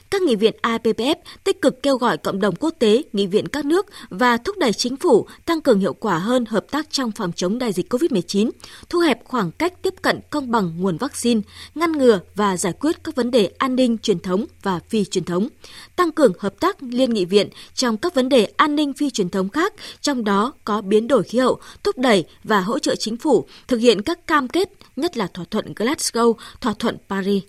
các 0.09 0.21
nghị 0.21 0.35
viện 0.35 0.55
APPF 0.61 1.15
tích 1.43 1.61
cực 1.61 1.83
kêu 1.83 1.97
gọi 1.97 2.17
cộng 2.17 2.39
đồng 2.39 2.55
quốc 2.55 2.73
tế, 2.79 3.03
nghị 3.13 3.27
viện 3.27 3.47
các 3.47 3.65
nước 3.65 3.85
và 4.09 4.37
thúc 4.37 4.57
đẩy 4.57 4.73
chính 4.73 4.97
phủ 4.97 5.27
tăng 5.45 5.61
cường 5.61 5.79
hiệu 5.79 5.93
quả 5.93 6.17
hơn 6.17 6.45
hợp 6.45 6.65
tác 6.71 6.87
trong 6.91 7.11
phòng 7.11 7.31
chống 7.35 7.59
đại 7.59 7.73
dịch 7.73 7.93
COVID-19, 7.93 8.49
thu 8.89 8.99
hẹp 8.99 9.25
khoảng 9.25 9.51
cách 9.51 9.73
tiếp 9.81 9.93
cận 10.01 10.19
công 10.29 10.51
bằng 10.51 10.73
nguồn 10.77 10.97
vaccine, 10.97 11.41
ngăn 11.75 11.91
ngừa 11.91 12.19
và 12.35 12.57
giải 12.57 12.73
quyết 12.73 13.03
các 13.03 13.15
vấn 13.15 13.31
đề 13.31 13.51
an 13.57 13.75
ninh 13.75 13.97
truyền 13.97 14.19
thống 14.19 14.45
và 14.63 14.79
phi 14.89 15.05
truyền 15.05 15.23
thống, 15.23 15.47
tăng 15.95 16.11
cường 16.11 16.33
hợp 16.39 16.59
tác 16.59 16.83
liên 16.83 17.13
nghị 17.13 17.25
viện 17.25 17.49
trong 17.73 17.97
các 17.97 18.15
vấn 18.15 18.29
đề 18.29 18.45
an 18.57 18.75
ninh 18.75 18.93
phi 18.93 19.09
truyền 19.09 19.29
thống 19.29 19.49
khác, 19.49 19.73
trong 20.01 20.23
đó 20.23 20.53
có 20.63 20.81
biến 20.81 21.07
đổi 21.07 21.23
khí 21.23 21.39
hậu, 21.39 21.59
thúc 21.83 21.97
đẩy 21.97 22.25
và 22.43 22.61
hỗ 22.61 22.79
trợ 22.79 22.95
chính 22.95 23.17
phủ 23.17 23.47
thực 23.67 23.77
hiện 23.77 24.01
các 24.01 24.27
cam 24.27 24.47
kết, 24.47 24.69
nhất 24.95 25.17
là 25.17 25.27
thỏa 25.27 25.45
thuận 25.51 25.73
Glasgow, 25.73 26.33
thỏa 26.61 26.73
thuận 26.79 26.97
Paris. 27.09 27.43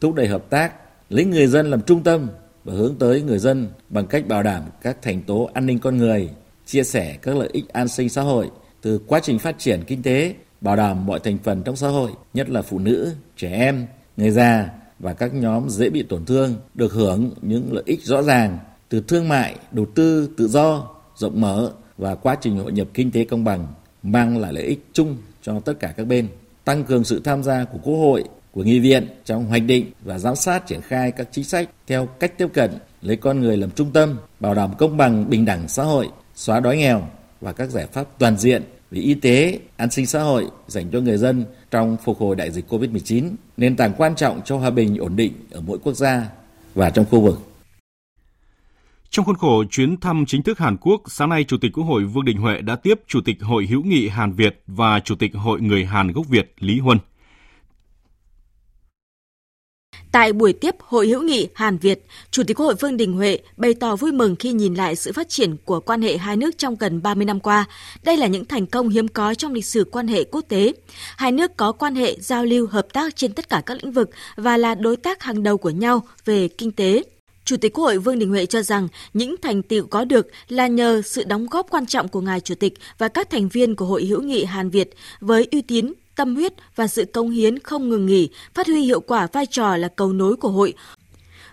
Thúc 0.00 0.14
đẩy 0.14 0.28
hợp 0.28 0.50
tác 0.50 0.83
lấy 1.14 1.24
người 1.24 1.46
dân 1.46 1.70
làm 1.70 1.82
trung 1.82 2.02
tâm 2.02 2.28
và 2.64 2.72
hướng 2.72 2.94
tới 2.98 3.22
người 3.22 3.38
dân 3.38 3.68
bằng 3.88 4.06
cách 4.06 4.28
bảo 4.28 4.42
đảm 4.42 4.62
các 4.82 5.02
thành 5.02 5.22
tố 5.22 5.50
an 5.54 5.66
ninh 5.66 5.78
con 5.78 5.96
người, 5.96 6.30
chia 6.66 6.82
sẻ 6.82 7.16
các 7.22 7.36
lợi 7.36 7.48
ích 7.52 7.68
an 7.68 7.88
sinh 7.88 8.08
xã 8.08 8.22
hội 8.22 8.50
từ 8.82 9.00
quá 9.06 9.20
trình 9.22 9.38
phát 9.38 9.58
triển 9.58 9.82
kinh 9.86 10.02
tế, 10.02 10.34
bảo 10.60 10.76
đảm 10.76 11.06
mọi 11.06 11.20
thành 11.20 11.38
phần 11.44 11.62
trong 11.62 11.76
xã 11.76 11.88
hội, 11.88 12.10
nhất 12.34 12.50
là 12.50 12.62
phụ 12.62 12.78
nữ, 12.78 13.12
trẻ 13.36 13.52
em, 13.52 13.86
người 14.16 14.30
già 14.30 14.70
và 14.98 15.12
các 15.12 15.34
nhóm 15.34 15.68
dễ 15.68 15.90
bị 15.90 16.02
tổn 16.02 16.24
thương 16.24 16.54
được 16.74 16.92
hưởng 16.92 17.30
những 17.42 17.72
lợi 17.72 17.84
ích 17.86 18.02
rõ 18.02 18.22
ràng 18.22 18.58
từ 18.88 19.00
thương 19.08 19.28
mại, 19.28 19.56
đầu 19.70 19.86
tư 19.94 20.28
tự 20.36 20.48
do, 20.48 20.90
rộng 21.16 21.40
mở 21.40 21.72
và 21.98 22.14
quá 22.14 22.36
trình 22.40 22.58
hội 22.58 22.72
nhập 22.72 22.86
kinh 22.94 23.10
tế 23.10 23.24
công 23.24 23.44
bằng 23.44 23.66
mang 24.02 24.38
lại 24.38 24.52
lợi 24.52 24.64
ích 24.64 24.84
chung 24.92 25.16
cho 25.42 25.60
tất 25.60 25.72
cả 25.80 25.94
các 25.96 26.06
bên 26.06 26.28
tăng 26.64 26.84
cường 26.84 27.04
sự 27.04 27.20
tham 27.24 27.42
gia 27.42 27.64
của 27.64 27.78
Quốc 27.82 27.96
hội 27.96 28.24
của 28.54 28.62
nghị 28.62 28.78
viện 28.78 29.08
trong 29.24 29.46
hoạch 29.46 29.62
định 29.62 29.90
và 30.04 30.18
giám 30.18 30.36
sát 30.36 30.66
triển 30.66 30.80
khai 30.80 31.12
các 31.12 31.28
chính 31.32 31.44
sách 31.44 31.70
theo 31.86 32.06
cách 32.06 32.38
tiếp 32.38 32.48
cận 32.54 32.70
lấy 33.02 33.16
con 33.16 33.40
người 33.40 33.56
làm 33.56 33.70
trung 33.70 33.90
tâm, 33.92 34.16
bảo 34.40 34.54
đảm 34.54 34.70
công 34.78 34.96
bằng 34.96 35.30
bình 35.30 35.44
đẳng 35.44 35.68
xã 35.68 35.82
hội, 35.82 36.08
xóa 36.34 36.60
đói 36.60 36.76
nghèo 36.76 37.08
và 37.40 37.52
các 37.52 37.70
giải 37.70 37.86
pháp 37.86 38.04
toàn 38.18 38.36
diện 38.36 38.62
về 38.90 39.00
y 39.00 39.14
tế, 39.14 39.58
an 39.76 39.90
sinh 39.90 40.06
xã 40.06 40.22
hội 40.22 40.46
dành 40.66 40.90
cho 40.90 41.00
người 41.00 41.16
dân 41.16 41.44
trong 41.70 41.96
phục 42.04 42.18
hồi 42.18 42.36
đại 42.36 42.50
dịch 42.50 42.72
COVID-19, 42.72 43.30
nền 43.56 43.76
tảng 43.76 43.92
quan 43.98 44.16
trọng 44.16 44.40
cho 44.44 44.56
hòa 44.56 44.70
bình 44.70 44.96
ổn 44.96 45.16
định 45.16 45.32
ở 45.50 45.60
mỗi 45.60 45.78
quốc 45.78 45.94
gia 45.94 46.28
và 46.74 46.90
trong 46.90 47.04
khu 47.10 47.20
vực. 47.20 47.38
Trong 49.10 49.24
khuôn 49.24 49.36
khổ 49.36 49.64
chuyến 49.70 50.00
thăm 50.00 50.24
chính 50.26 50.42
thức 50.42 50.58
Hàn 50.58 50.76
Quốc, 50.76 51.02
sáng 51.06 51.28
nay 51.28 51.44
Chủ 51.44 51.56
tịch 51.60 51.72
Quốc 51.72 51.84
hội 51.84 52.04
Vương 52.04 52.24
Đình 52.24 52.38
Huệ 52.38 52.60
đã 52.60 52.76
tiếp 52.76 53.00
Chủ 53.06 53.20
tịch 53.24 53.42
Hội 53.42 53.66
hữu 53.66 53.82
nghị 53.82 54.08
Hàn 54.08 54.32
Việt 54.32 54.62
và 54.66 55.00
Chủ 55.00 55.14
tịch 55.14 55.34
Hội 55.34 55.60
người 55.60 55.84
Hàn 55.84 56.12
gốc 56.12 56.26
Việt 56.28 56.54
Lý 56.58 56.78
Huân. 56.78 56.98
Tại 60.14 60.32
buổi 60.32 60.52
tiếp 60.52 60.74
Hội 60.78 61.08
hữu 61.08 61.22
nghị 61.22 61.48
Hàn 61.54 61.78
Việt, 61.78 62.06
Chủ 62.30 62.42
tịch 62.42 62.56
Quốc 62.56 62.66
hội 62.66 62.74
Vương 62.74 62.96
Đình 62.96 63.12
Huệ 63.12 63.38
bày 63.56 63.74
tỏ 63.74 63.96
vui 63.96 64.12
mừng 64.12 64.36
khi 64.36 64.52
nhìn 64.52 64.74
lại 64.74 64.96
sự 64.96 65.12
phát 65.12 65.28
triển 65.28 65.56
của 65.64 65.80
quan 65.80 66.02
hệ 66.02 66.16
hai 66.16 66.36
nước 66.36 66.58
trong 66.58 66.76
gần 66.76 67.02
30 67.02 67.24
năm 67.24 67.40
qua. 67.40 67.64
Đây 68.04 68.16
là 68.16 68.26
những 68.26 68.44
thành 68.44 68.66
công 68.66 68.88
hiếm 68.88 69.08
có 69.08 69.34
trong 69.34 69.52
lịch 69.52 69.64
sử 69.64 69.84
quan 69.84 70.08
hệ 70.08 70.24
quốc 70.24 70.44
tế. 70.48 70.72
Hai 71.16 71.32
nước 71.32 71.56
có 71.56 71.72
quan 71.72 71.94
hệ 71.94 72.16
giao 72.20 72.44
lưu 72.44 72.66
hợp 72.66 72.86
tác 72.92 73.16
trên 73.16 73.32
tất 73.32 73.48
cả 73.48 73.62
các 73.66 73.78
lĩnh 73.82 73.92
vực 73.92 74.10
và 74.36 74.56
là 74.56 74.74
đối 74.74 74.96
tác 74.96 75.22
hàng 75.22 75.42
đầu 75.42 75.56
của 75.56 75.70
nhau 75.70 76.02
về 76.24 76.48
kinh 76.48 76.72
tế. 76.72 77.02
Chủ 77.44 77.56
tịch 77.56 77.72
Quốc 77.72 77.84
hội 77.84 77.98
Vương 77.98 78.18
Đình 78.18 78.30
Huệ 78.30 78.46
cho 78.46 78.62
rằng 78.62 78.88
những 79.14 79.34
thành 79.42 79.62
tựu 79.62 79.86
có 79.86 80.04
được 80.04 80.26
là 80.48 80.66
nhờ 80.66 81.02
sự 81.04 81.24
đóng 81.24 81.46
góp 81.46 81.66
quan 81.70 81.86
trọng 81.86 82.08
của 82.08 82.20
ngài 82.20 82.40
chủ 82.40 82.54
tịch 82.54 82.74
và 82.98 83.08
các 83.08 83.30
thành 83.30 83.48
viên 83.48 83.76
của 83.76 83.84
Hội 83.84 84.04
hữu 84.04 84.22
nghị 84.22 84.44
Hàn 84.44 84.70
Việt 84.70 84.94
với 85.20 85.48
uy 85.52 85.62
tín, 85.62 85.92
tâm 86.16 86.34
huyết 86.34 86.52
và 86.76 86.86
sự 86.86 87.04
công 87.04 87.30
hiến 87.30 87.58
không 87.58 87.88
ngừng 87.88 88.06
nghỉ, 88.06 88.28
phát 88.54 88.66
huy 88.66 88.80
hiệu 88.80 89.00
quả 89.00 89.26
vai 89.32 89.46
trò 89.46 89.76
là 89.76 89.88
cầu 89.88 90.12
nối 90.12 90.36
của 90.36 90.48
hội, 90.48 90.74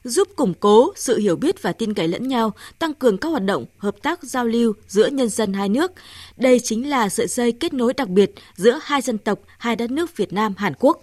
giúp 0.04 0.28
củng 0.36 0.54
cố 0.54 0.94
sự 0.96 1.18
hiểu 1.18 1.36
biết 1.36 1.62
và 1.62 1.74
tin 1.74 1.94
cậy 1.94 2.08
lẫn 2.08 2.28
nhau, 2.28 2.54
tăng 2.80 2.94
cường 2.94 3.18
các 3.18 3.30
hoạt 3.30 3.46
động 3.46 3.66
hợp 3.78 3.96
tác 4.02 4.24
giao 4.24 4.46
lưu 4.46 4.74
giữa 4.88 5.08
nhân 5.08 5.30
dân 5.30 5.54
hai 5.54 5.70
nước. 5.70 5.92
Đây 6.38 6.60
chính 6.60 6.90
là 6.90 7.10
sợi 7.10 7.28
dây 7.28 7.52
kết 7.52 7.74
nối 7.74 7.94
đặc 7.94 8.10
biệt 8.10 8.32
giữa 8.56 8.80
hai 8.84 9.02
dân 9.02 9.18
tộc, 9.18 9.40
hai 9.58 9.76
đất 9.76 9.92
nước 9.92 10.18
Việt 10.18 10.34
Nam 10.34 10.54
Hàn 10.58 10.74
Quốc. 10.80 11.02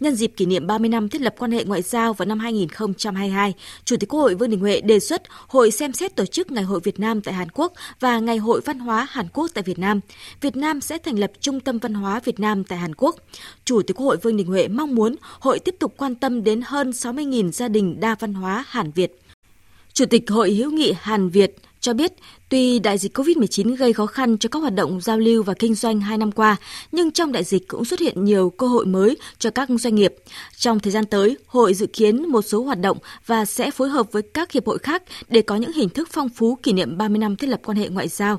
Nhân 0.00 0.14
dịp 0.14 0.32
kỷ 0.36 0.46
niệm 0.46 0.66
30 0.66 0.88
năm 0.88 1.08
thiết 1.08 1.20
lập 1.20 1.34
quan 1.38 1.50
hệ 1.50 1.64
ngoại 1.64 1.82
giao 1.82 2.12
vào 2.12 2.26
năm 2.26 2.38
2022, 2.38 3.54
Chủ 3.84 3.96
tịch 3.96 4.08
Quốc 4.08 4.20
hội 4.20 4.34
Vương 4.34 4.50
Đình 4.50 4.60
Huệ 4.60 4.80
đề 4.80 5.00
xuất 5.00 5.22
hội 5.48 5.70
xem 5.70 5.92
xét 5.92 6.16
tổ 6.16 6.26
chức 6.26 6.50
Ngày 6.50 6.64
hội 6.64 6.80
Việt 6.84 7.00
Nam 7.00 7.20
tại 7.20 7.34
Hàn 7.34 7.48
Quốc 7.50 7.72
và 8.00 8.18
Ngày 8.18 8.36
hội 8.36 8.60
Văn 8.64 8.78
hóa 8.78 9.06
Hàn 9.10 9.26
Quốc 9.32 9.50
tại 9.54 9.62
Việt 9.62 9.78
Nam. 9.78 10.00
Việt 10.40 10.56
Nam 10.56 10.80
sẽ 10.80 10.98
thành 10.98 11.18
lập 11.18 11.30
Trung 11.40 11.60
tâm 11.60 11.78
Văn 11.78 11.94
hóa 11.94 12.20
Việt 12.24 12.40
Nam 12.40 12.64
tại 12.64 12.78
Hàn 12.78 12.94
Quốc. 12.94 13.16
Chủ 13.64 13.82
tịch 13.82 13.96
Quốc 13.96 14.06
hội 14.06 14.16
Vương 14.16 14.36
Đình 14.36 14.46
Huệ 14.46 14.68
mong 14.68 14.94
muốn 14.94 15.16
hội 15.40 15.58
tiếp 15.58 15.74
tục 15.78 15.94
quan 15.96 16.14
tâm 16.14 16.44
đến 16.44 16.60
hơn 16.64 16.90
60.000 16.90 17.50
gia 17.50 17.68
đình 17.68 18.00
đa 18.00 18.16
văn 18.20 18.34
hóa 18.34 18.39
Hàn 18.68 18.90
Việt. 18.90 19.20
Chủ 19.92 20.06
tịch 20.06 20.30
Hội 20.30 20.52
hữu 20.52 20.70
nghị 20.70 20.92
Hàn 21.00 21.28
Việt 21.28 21.56
cho 21.80 21.94
biết 21.94 22.12
tuy 22.48 22.78
đại 22.78 22.98
dịch 22.98 23.18
COVID-19 23.18 23.76
gây 23.76 23.92
khó 23.92 24.06
khăn 24.06 24.38
cho 24.38 24.48
các 24.48 24.58
hoạt 24.58 24.74
động 24.74 25.00
giao 25.00 25.18
lưu 25.18 25.42
và 25.42 25.54
kinh 25.58 25.74
doanh 25.74 26.00
hai 26.00 26.18
năm 26.18 26.32
qua, 26.32 26.56
nhưng 26.92 27.10
trong 27.10 27.32
đại 27.32 27.44
dịch 27.44 27.68
cũng 27.68 27.84
xuất 27.84 28.00
hiện 28.00 28.24
nhiều 28.24 28.50
cơ 28.50 28.66
hội 28.66 28.86
mới 28.86 29.16
cho 29.38 29.50
các 29.50 29.68
doanh 29.78 29.94
nghiệp. 29.94 30.14
Trong 30.56 30.80
thời 30.80 30.92
gian 30.92 31.06
tới, 31.06 31.36
hội 31.46 31.74
dự 31.74 31.86
kiến 31.86 32.28
một 32.28 32.42
số 32.42 32.62
hoạt 32.62 32.80
động 32.80 32.98
và 33.26 33.44
sẽ 33.44 33.70
phối 33.70 33.88
hợp 33.88 34.12
với 34.12 34.22
các 34.22 34.52
hiệp 34.52 34.66
hội 34.66 34.78
khác 34.78 35.02
để 35.28 35.42
có 35.42 35.56
những 35.56 35.72
hình 35.72 35.88
thức 35.88 36.08
phong 36.12 36.28
phú 36.28 36.58
kỷ 36.62 36.72
niệm 36.72 36.98
30 36.98 37.18
năm 37.18 37.36
thiết 37.36 37.46
lập 37.46 37.60
quan 37.64 37.78
hệ 37.78 37.88
ngoại 37.88 38.08
giao. 38.08 38.38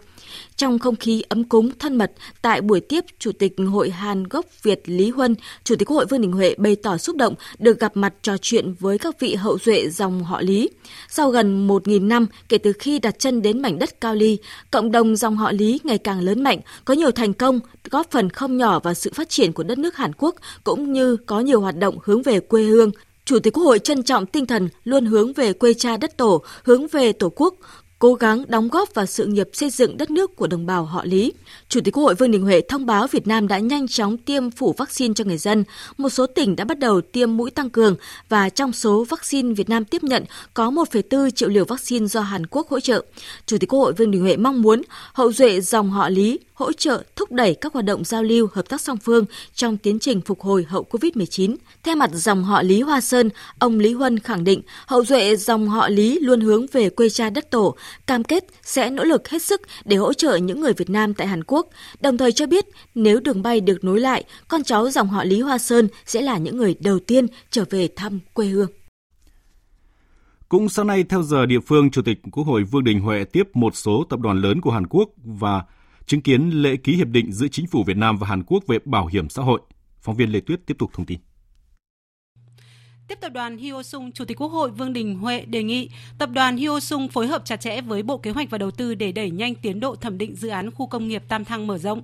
Trong 0.55 0.79
không 0.79 0.95
khí 0.95 1.23
ấm 1.29 1.43
cúng 1.43 1.71
thân 1.79 1.97
mật, 1.97 2.11
tại 2.41 2.61
buổi 2.61 2.79
tiếp 2.79 3.05
Chủ 3.19 3.31
tịch 3.31 3.53
Hội 3.71 3.89
Hàn 3.89 4.23
gốc 4.23 4.45
Việt 4.63 4.81
Lý 4.85 5.09
Huân, 5.09 5.35
Chủ 5.63 5.75
tịch 5.75 5.87
Quốc 5.87 5.95
hội 5.95 6.05
Vương 6.05 6.21
Đình 6.21 6.31
Huệ 6.31 6.55
bày 6.57 6.75
tỏ 6.75 6.97
xúc 6.97 7.15
động 7.15 7.35
được 7.59 7.79
gặp 7.79 7.97
mặt 7.97 8.13
trò 8.21 8.37
chuyện 8.41 8.73
với 8.79 8.97
các 8.97 9.19
vị 9.19 9.35
hậu 9.35 9.57
duệ 9.65 9.89
dòng 9.89 10.23
họ 10.23 10.41
Lý. 10.41 10.69
Sau 11.09 11.29
gần 11.29 11.67
1.000 11.67 12.07
năm 12.07 12.27
kể 12.49 12.57
từ 12.57 12.73
khi 12.73 12.99
đặt 12.99 13.19
chân 13.19 13.41
đến 13.41 13.61
mảnh 13.61 13.79
đất 13.79 14.01
Cao 14.01 14.15
Ly, 14.15 14.37
cộng 14.71 14.91
đồng 14.91 15.15
dòng 15.15 15.37
họ 15.37 15.51
Lý 15.51 15.79
ngày 15.83 15.97
càng 15.97 16.19
lớn 16.19 16.43
mạnh, 16.43 16.59
có 16.85 16.93
nhiều 16.93 17.11
thành 17.11 17.33
công, 17.33 17.59
góp 17.89 18.11
phần 18.11 18.29
không 18.29 18.57
nhỏ 18.57 18.79
vào 18.79 18.93
sự 18.93 19.11
phát 19.13 19.29
triển 19.29 19.53
của 19.53 19.63
đất 19.63 19.77
nước 19.77 19.95
Hàn 19.95 20.11
Quốc 20.17 20.35
cũng 20.63 20.93
như 20.93 21.17
có 21.17 21.39
nhiều 21.39 21.61
hoạt 21.61 21.77
động 21.77 21.97
hướng 22.03 22.21
về 22.21 22.39
quê 22.39 22.63
hương, 22.63 22.91
Chủ 23.25 23.39
tịch 23.39 23.53
Quốc 23.53 23.63
hội 23.63 23.79
trân 23.79 24.03
trọng 24.03 24.25
tinh 24.25 24.45
thần 24.45 24.69
luôn 24.83 25.05
hướng 25.05 25.33
về 25.33 25.53
quê 25.53 25.73
cha 25.73 25.97
đất 25.97 26.17
tổ, 26.17 26.43
hướng 26.63 26.87
về 26.87 27.13
Tổ 27.13 27.31
quốc, 27.35 27.55
cố 28.01 28.13
gắng 28.13 28.43
đóng 28.47 28.69
góp 28.69 28.93
vào 28.93 29.05
sự 29.05 29.25
nghiệp 29.25 29.49
xây 29.53 29.69
dựng 29.69 29.97
đất 29.97 30.11
nước 30.11 30.35
của 30.35 30.47
đồng 30.47 30.65
bào 30.65 30.85
họ 30.85 31.05
Lý. 31.05 31.33
Chủ 31.69 31.79
tịch 31.83 31.93
Quốc 31.93 32.03
hội 32.03 32.15
Vương 32.15 32.31
Đình 32.31 32.41
Huệ 32.41 32.61
thông 32.69 32.85
báo 32.85 33.07
Việt 33.07 33.27
Nam 33.27 33.47
đã 33.47 33.59
nhanh 33.59 33.87
chóng 33.87 34.17
tiêm 34.17 34.51
phủ 34.51 34.73
vaccine 34.77 35.13
cho 35.13 35.23
người 35.23 35.37
dân. 35.37 35.63
Một 35.97 36.09
số 36.09 36.27
tỉnh 36.27 36.55
đã 36.55 36.65
bắt 36.65 36.79
đầu 36.79 37.01
tiêm 37.01 37.37
mũi 37.37 37.51
tăng 37.51 37.69
cường 37.69 37.95
và 38.29 38.49
trong 38.49 38.73
số 38.73 39.03
vaccine 39.09 39.53
Việt 39.53 39.69
Nam 39.69 39.85
tiếp 39.85 40.03
nhận 40.03 40.25
có 40.53 40.69
1,4 40.69 41.29
triệu 41.29 41.49
liều 41.49 41.65
vaccine 41.65 42.07
do 42.07 42.21
Hàn 42.21 42.45
Quốc 42.45 42.69
hỗ 42.69 42.79
trợ. 42.79 43.05
Chủ 43.45 43.57
tịch 43.57 43.69
Quốc 43.69 43.79
hội 43.79 43.93
Vương 43.93 44.11
Đình 44.11 44.21
Huệ 44.21 44.37
mong 44.37 44.61
muốn 44.61 44.81
hậu 45.13 45.31
duệ 45.31 45.61
dòng 45.61 45.89
họ 45.89 46.09
Lý 46.09 46.39
hỗ 46.61 46.73
trợ 46.73 47.03
thúc 47.15 47.31
đẩy 47.31 47.55
các 47.61 47.73
hoạt 47.73 47.85
động 47.85 48.03
giao 48.03 48.23
lưu 48.23 48.47
hợp 48.53 48.69
tác 48.69 48.81
song 48.81 48.97
phương 48.97 49.25
trong 49.53 49.77
tiến 49.77 49.99
trình 49.99 50.21
phục 50.21 50.41
hồi 50.41 50.65
hậu 50.69 50.85
Covid-19. 50.89 51.55
Theo 51.83 51.95
mặt 51.95 52.09
dòng 52.13 52.43
họ 52.43 52.61
Lý 52.61 52.81
Hoa 52.81 53.01
Sơn, 53.01 53.29
ông 53.59 53.79
Lý 53.79 53.93
Huân 53.93 54.19
khẳng 54.19 54.43
định 54.43 54.61
hậu 54.87 55.05
duệ 55.05 55.35
dòng 55.35 55.67
họ 55.67 55.89
Lý 55.89 56.19
luôn 56.19 56.41
hướng 56.41 56.65
về 56.71 56.89
quê 56.89 57.09
cha 57.09 57.29
đất 57.29 57.51
tổ, 57.51 57.75
cam 58.07 58.23
kết 58.23 58.45
sẽ 58.63 58.89
nỗ 58.89 59.03
lực 59.03 59.29
hết 59.29 59.41
sức 59.41 59.61
để 59.85 59.95
hỗ 59.97 60.13
trợ 60.13 60.35
những 60.35 60.61
người 60.61 60.73
Việt 60.73 60.89
Nam 60.89 61.13
tại 61.13 61.27
Hàn 61.27 61.43
Quốc, 61.43 61.69
đồng 62.01 62.17
thời 62.17 62.31
cho 62.31 62.45
biết 62.45 62.65
nếu 62.95 63.19
đường 63.19 63.41
bay 63.41 63.61
được 63.61 63.83
nối 63.83 63.99
lại, 63.99 64.23
con 64.47 64.63
cháu 64.63 64.89
dòng 64.89 65.07
họ 65.07 65.23
Lý 65.23 65.41
Hoa 65.41 65.57
Sơn 65.57 65.87
sẽ 66.05 66.21
là 66.21 66.37
những 66.37 66.57
người 66.57 66.75
đầu 66.79 66.99
tiên 66.99 67.27
trở 67.51 67.65
về 67.69 67.89
thăm 67.95 68.19
quê 68.33 68.45
hương. 68.45 68.69
Cũng 70.49 70.69
sáng 70.69 70.87
nay 70.87 71.03
theo 71.03 71.23
giờ 71.23 71.45
địa 71.45 71.59
phương, 71.59 71.91
Chủ 71.91 72.01
tịch 72.01 72.17
Quốc 72.31 72.43
hội 72.43 72.63
Vương 72.63 72.83
Đình 72.83 72.99
Huệ 72.99 73.23
tiếp 73.23 73.43
một 73.53 73.75
số 73.75 74.03
tập 74.09 74.19
đoàn 74.19 74.41
lớn 74.41 74.61
của 74.61 74.71
Hàn 74.71 74.87
Quốc 74.87 75.09
và 75.23 75.63
chứng 76.05 76.21
kiến 76.21 76.49
lễ 76.49 76.75
ký 76.77 76.95
hiệp 76.95 77.07
định 77.07 77.31
giữa 77.31 77.47
chính 77.47 77.67
phủ 77.67 77.83
Việt 77.83 77.97
Nam 77.97 78.17
và 78.17 78.27
Hàn 78.27 78.43
Quốc 78.43 78.63
về 78.67 78.79
bảo 78.85 79.05
hiểm 79.05 79.29
xã 79.29 79.41
hội. 79.41 79.61
Phóng 80.01 80.15
viên 80.15 80.31
Lê 80.31 80.39
Tuyết 80.39 80.65
tiếp 80.65 80.75
tục 80.79 80.91
thông 80.93 81.05
tin. 81.05 81.19
Tiếp 83.07 83.17
tập 83.21 83.33
đoàn 83.33 83.57
Hyosung, 83.57 84.11
Chủ 84.11 84.25
tịch 84.25 84.41
Quốc 84.41 84.47
hội 84.47 84.71
Vương 84.71 84.93
Đình 84.93 85.15
Huệ 85.15 85.45
đề 85.45 85.63
nghị 85.63 85.89
tập 86.17 86.29
đoàn 86.33 86.57
Hyosung 86.57 87.07
phối 87.07 87.27
hợp 87.27 87.45
chặt 87.45 87.55
chẽ 87.55 87.81
với 87.81 88.03
Bộ 88.03 88.17
Kế 88.17 88.31
hoạch 88.31 88.49
và 88.49 88.57
Đầu 88.57 88.71
tư 88.71 88.95
để 88.95 89.11
đẩy 89.11 89.29
nhanh 89.29 89.55
tiến 89.55 89.79
độ 89.79 89.95
thẩm 89.95 90.17
định 90.17 90.35
dự 90.35 90.49
án 90.49 90.71
khu 90.71 90.87
công 90.87 91.07
nghiệp 91.07 91.23
Tam 91.27 91.45
Thăng 91.45 91.67
mở 91.67 91.77
rộng. 91.77 92.01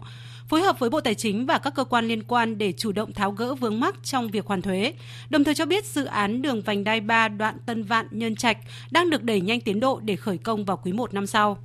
phối 0.49 0.61
hợp 0.61 0.79
với 0.79 0.89
Bộ 0.89 1.01
Tài 1.01 1.15
chính 1.15 1.45
và 1.45 1.57
các 1.57 1.75
cơ 1.75 1.83
quan 1.83 2.07
liên 2.07 2.23
quan 2.23 2.57
để 2.57 2.71
chủ 2.71 2.91
động 2.91 3.13
tháo 3.13 3.31
gỡ 3.31 3.55
vướng 3.55 3.79
mắc 3.79 3.95
trong 4.03 4.27
việc 4.27 4.45
hoàn 4.45 4.61
thuế. 4.61 4.93
Đồng 5.29 5.43
thời 5.43 5.55
cho 5.55 5.65
biết 5.65 5.85
dự 5.85 6.05
án 6.05 6.41
đường 6.41 6.61
vành 6.61 6.83
đai 6.83 7.01
3 7.01 7.27
đoạn 7.27 7.57
Tân 7.65 7.83
Vạn 7.83 8.07
Nhân 8.11 8.35
Trạch 8.35 8.57
đang 8.91 9.09
được 9.09 9.23
đẩy 9.23 9.41
nhanh 9.41 9.61
tiến 9.61 9.79
độ 9.79 9.99
để 9.99 10.15
khởi 10.15 10.37
công 10.37 10.65
vào 10.65 10.77
quý 10.83 10.93
1 10.93 11.13
năm 11.13 11.27
sau. 11.27 11.57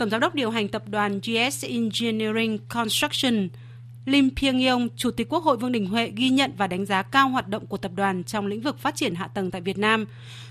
Tổng 0.00 0.10
giám 0.10 0.20
đốc 0.20 0.34
điều 0.34 0.50
hành 0.50 0.68
tập 0.68 0.82
đoàn 0.86 1.20
GS 1.20 1.64
Engineering 1.64 2.58
Construction. 2.74 3.48
Lim 4.04 4.30
Pyeng 4.36 4.66
Yong, 4.66 4.88
Chủ 4.96 5.10
tịch 5.10 5.28
Quốc 5.28 5.44
hội 5.44 5.56
Vương 5.56 5.72
Đình 5.72 5.86
Huệ 5.86 6.12
ghi 6.16 6.28
nhận 6.28 6.52
và 6.56 6.66
đánh 6.66 6.86
giá 6.86 7.02
cao 7.02 7.28
hoạt 7.28 7.48
động 7.48 7.66
của 7.66 7.76
tập 7.76 7.92
đoàn 7.94 8.24
trong 8.24 8.46
lĩnh 8.46 8.60
vực 8.60 8.78
phát 8.78 8.96
triển 8.96 9.14
hạ 9.14 9.26
tầng 9.26 9.50
tại 9.50 9.60
Việt 9.60 9.78
Nam. 9.78 10.06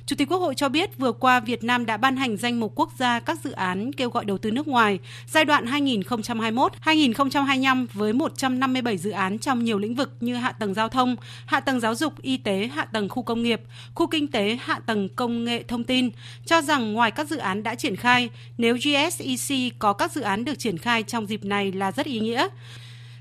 Chủ 0.05 0.15
tịch 0.15 0.31
Quốc 0.31 0.37
hội 0.37 0.55
cho 0.55 0.69
biết 0.69 0.97
vừa 0.97 1.11
qua 1.11 1.39
Việt 1.39 1.63
Nam 1.63 1.85
đã 1.85 1.97
ban 1.97 2.17
hành 2.17 2.37
danh 2.37 2.59
mục 2.59 2.71
quốc 2.75 2.91
gia 2.97 3.19
các 3.19 3.39
dự 3.43 3.51
án 3.51 3.93
kêu 3.93 4.09
gọi 4.09 4.25
đầu 4.25 4.37
tư 4.37 4.51
nước 4.51 4.67
ngoài 4.67 4.99
giai 5.27 5.45
đoạn 5.45 5.65
2021-2025 5.65 7.87
với 7.93 8.13
157 8.13 8.97
dự 8.97 9.11
án 9.11 9.39
trong 9.39 9.63
nhiều 9.63 9.79
lĩnh 9.79 9.95
vực 9.95 10.11
như 10.19 10.35
hạ 10.35 10.51
tầng 10.51 10.73
giao 10.73 10.89
thông, 10.89 11.15
hạ 11.45 11.59
tầng 11.59 11.79
giáo 11.79 11.95
dục, 11.95 12.21
y 12.21 12.37
tế, 12.37 12.69
hạ 12.73 12.85
tầng 12.85 13.09
khu 13.09 13.23
công 13.23 13.43
nghiệp, 13.43 13.61
khu 13.95 14.07
kinh 14.07 14.27
tế, 14.27 14.57
hạ 14.61 14.79
tầng 14.85 15.09
công 15.09 15.43
nghệ 15.43 15.63
thông 15.63 15.83
tin. 15.83 16.09
Cho 16.45 16.61
rằng 16.61 16.93
ngoài 16.93 17.11
các 17.11 17.29
dự 17.29 17.37
án 17.37 17.63
đã 17.63 17.75
triển 17.75 17.95
khai, 17.95 18.29
nếu 18.57 18.77
GSEC 18.77 19.57
có 19.79 19.93
các 19.93 20.11
dự 20.11 20.21
án 20.21 20.45
được 20.45 20.59
triển 20.59 20.77
khai 20.77 21.03
trong 21.03 21.25
dịp 21.25 21.45
này 21.45 21.71
là 21.71 21.91
rất 21.91 22.05
ý 22.05 22.19
nghĩa. 22.19 22.47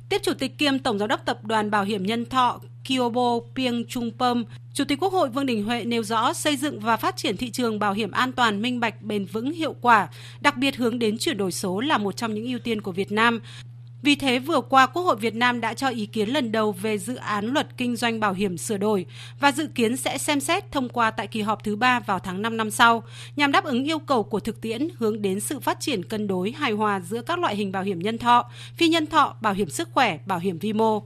Tiếp 0.09 0.23
Chủ 0.23 0.35
tịch 0.35 0.59
kiêm 0.59 0.79
Tổng 0.79 0.99
Giám 0.99 1.09
đốc 1.09 1.25
Tập 1.25 1.45
đoàn 1.45 1.71
Bảo 1.71 1.85
hiểm 1.85 2.07
Nhân 2.07 2.27
thọ 2.27 2.61
Kyobo 2.89 3.39
Pieng 3.55 3.85
trung 3.89 4.11
Pom, 4.19 4.45
Chủ 4.75 4.85
tịch 4.85 5.03
Quốc 5.03 5.13
hội 5.13 5.29
Vương 5.29 5.47
Đình 5.47 5.65
Huệ 5.65 5.85
nêu 5.85 6.03
rõ 6.03 6.33
xây 6.33 6.57
dựng 6.57 6.81
và 6.81 6.97
phát 6.97 7.17
triển 7.17 7.37
thị 7.37 7.51
trường 7.51 7.79
bảo 7.79 7.93
hiểm 7.93 8.11
an 8.11 8.33
toàn, 8.33 8.63
minh 8.63 8.81
bạch, 8.81 9.03
bền 9.03 9.25
vững, 9.25 9.53
hiệu 9.53 9.75
quả, 9.81 10.09
đặc 10.41 10.57
biệt 10.57 10.77
hướng 10.77 10.99
đến 10.99 11.19
chuyển 11.19 11.37
đổi 11.37 11.53
số 11.53 11.81
là 11.81 11.99
một 11.99 12.17
trong 12.17 12.35
những 12.35 12.47
ưu 12.47 12.59
tiên 12.59 12.81
của 12.81 12.93
Việt 12.93 13.13
Nam. 13.13 13.41
Vì 14.03 14.17
thế, 14.17 14.39
vừa 14.39 14.61
qua 14.61 14.87
Quốc 14.87 15.03
hội 15.03 15.17
Việt 15.17 15.35
Nam 15.35 15.61
đã 15.61 15.75
cho 15.75 15.89
ý 15.89 16.07
kiến 16.07 16.29
lần 16.29 16.53
đầu 16.53 16.73
về 16.73 16.99
dự 16.99 17.15
án 17.15 17.47
luật 17.47 17.77
kinh 17.77 17.97
doanh 17.97 18.21
bảo 18.21 18.33
hiểm 18.33 18.59
sửa 18.59 18.77
đổi 18.77 19.07
và 19.41 19.53
dự 19.53 19.67
kiến 19.75 19.97
sẽ 19.97 20.19
xem 20.19 20.41
xét 20.41 20.73
thông 20.73 20.89
qua 20.89 21.11
tại 21.11 21.27
kỳ 21.27 21.41
họp 21.41 21.65
thứ 21.65 21.77
ba 21.77 22.01
vào 22.01 22.19
tháng 22.19 22.43
5 22.43 22.57
năm 22.57 22.71
sau, 22.71 23.03
nhằm 23.37 23.53
đáp 23.53 23.65
ứng 23.65 23.85
yêu 23.85 23.99
cầu 23.99 24.23
của 24.23 24.41
thực 24.41 24.61
tiễn 24.61 24.89
hướng 24.99 25.23
đến 25.23 25.41
sự 25.41 25.61
phát 25.61 25.81
triển 25.81 26.05
cân 26.05 26.27
đối 26.27 26.51
hài 26.51 26.73
hòa 26.73 27.01
giữa 27.01 27.23
các 27.23 27.39
loại 27.39 27.57
hình 27.57 27.73
bảo 27.73 27.83
hiểm 27.83 27.99
nhân 27.99 28.19
thọ, 28.19 28.51
phi 28.77 28.89
nhân 28.89 29.07
thọ, 29.07 29.37
bảo 29.41 29.53
hiểm 29.53 29.71
sức 29.71 29.89
khỏe, 29.93 30.19
bảo 30.27 30.39
hiểm 30.39 30.59
vi 30.59 30.73
mô. 30.73 31.03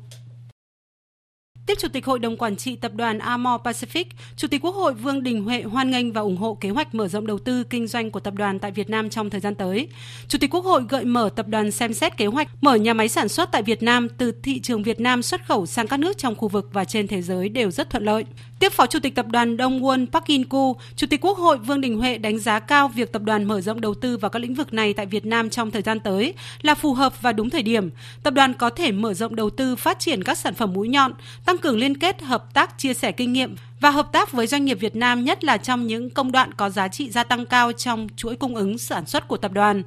Tiếp 1.66 1.74
Chủ 1.78 1.88
tịch 1.88 2.06
Hội 2.06 2.18
đồng 2.18 2.36
Quản 2.36 2.56
trị 2.56 2.76
Tập 2.76 2.92
đoàn 2.94 3.18
Amor 3.18 3.60
Pacific, 3.60 4.04
Chủ 4.36 4.48
tịch 4.48 4.64
Quốc 4.64 4.74
hội 4.74 4.94
Vương 4.94 5.22
Đình 5.22 5.44
Huệ 5.44 5.62
hoan 5.62 5.90
nghênh 5.90 6.12
và 6.12 6.20
ủng 6.20 6.36
hộ 6.36 6.58
kế 6.60 6.70
hoạch 6.70 6.94
mở 6.94 7.08
rộng 7.08 7.26
đầu 7.26 7.38
tư 7.38 7.64
kinh 7.64 7.86
doanh 7.86 8.10
của 8.10 8.20
tập 8.20 8.34
đoàn 8.34 8.58
tại 8.58 8.70
Việt 8.70 8.90
Nam 8.90 9.10
trong 9.10 9.30
thời 9.30 9.40
gian 9.40 9.54
tới. 9.54 9.88
Chủ 10.28 10.38
tịch 10.38 10.54
Quốc 10.54 10.64
hội 10.64 10.82
gợi 10.88 11.04
mở 11.04 11.30
tập 11.36 11.48
đoàn 11.48 11.70
xem 11.70 11.92
xét 11.94 12.16
kế 12.16 12.26
hoạch 12.26 12.48
mở 12.60 12.74
nhà 12.74 12.94
máy 12.94 13.08
sản 13.08 13.28
xuất 13.28 13.52
tại 13.52 13.62
Việt 13.62 13.82
Nam 13.82 14.08
từ 14.08 14.32
thị 14.42 14.60
trường 14.60 14.82
Việt 14.82 15.00
Nam 15.00 15.22
xuất 15.22 15.46
khẩu 15.46 15.66
sang 15.66 15.86
các 15.86 15.96
nước 15.96 16.18
trong 16.18 16.34
khu 16.34 16.48
vực 16.48 16.68
và 16.72 16.84
trên 16.84 17.06
thế 17.06 17.22
giới 17.22 17.48
đều 17.48 17.70
rất 17.70 17.90
thuận 17.90 18.04
lợi. 18.04 18.24
Tiếp 18.62 18.72
Phó 18.72 18.86
Chủ 18.86 18.98
tịch 18.98 19.14
Tập 19.14 19.26
đoàn 19.30 19.56
Đông 19.56 19.82
Won 19.82 20.06
Park 20.06 20.24
In 20.24 20.44
Ku, 20.44 20.76
Chủ 20.96 21.06
tịch 21.10 21.20
Quốc 21.20 21.38
hội 21.38 21.58
Vương 21.58 21.80
Đình 21.80 21.98
Huệ 21.98 22.18
đánh 22.18 22.38
giá 22.38 22.58
cao 22.58 22.88
việc 22.88 23.12
tập 23.12 23.22
đoàn 23.22 23.44
mở 23.44 23.60
rộng 23.60 23.80
đầu 23.80 23.94
tư 23.94 24.16
vào 24.16 24.30
các 24.30 24.38
lĩnh 24.38 24.54
vực 24.54 24.74
này 24.74 24.92
tại 24.92 25.06
Việt 25.06 25.26
Nam 25.26 25.50
trong 25.50 25.70
thời 25.70 25.82
gian 25.82 26.00
tới 26.00 26.34
là 26.62 26.74
phù 26.74 26.94
hợp 26.94 27.22
và 27.22 27.32
đúng 27.32 27.50
thời 27.50 27.62
điểm. 27.62 27.90
Tập 28.22 28.34
đoàn 28.34 28.54
có 28.54 28.70
thể 28.70 28.92
mở 28.92 29.14
rộng 29.14 29.36
đầu 29.36 29.50
tư 29.50 29.76
phát 29.76 29.98
triển 29.98 30.24
các 30.24 30.38
sản 30.38 30.54
phẩm 30.54 30.72
mũi 30.72 30.88
nhọn, 30.88 31.12
tăng 31.44 31.58
cường 31.58 31.78
liên 31.78 31.96
kết 31.96 32.22
hợp 32.22 32.54
tác 32.54 32.78
chia 32.78 32.94
sẻ 32.94 33.12
kinh 33.12 33.32
nghiệm 33.32 33.54
và 33.82 33.90
hợp 33.90 34.12
tác 34.12 34.32
với 34.32 34.46
doanh 34.46 34.64
nghiệp 34.64 34.80
Việt 34.80 34.96
Nam 34.96 35.24
nhất 35.24 35.44
là 35.44 35.56
trong 35.56 35.86
những 35.86 36.10
công 36.10 36.32
đoạn 36.32 36.54
có 36.54 36.70
giá 36.70 36.88
trị 36.88 37.10
gia 37.10 37.24
tăng 37.24 37.46
cao 37.46 37.72
trong 37.72 38.08
chuỗi 38.16 38.36
cung 38.36 38.54
ứng 38.54 38.78
sản 38.78 39.06
xuất 39.06 39.28
của 39.28 39.36
tập 39.36 39.52
đoàn. 39.52 39.82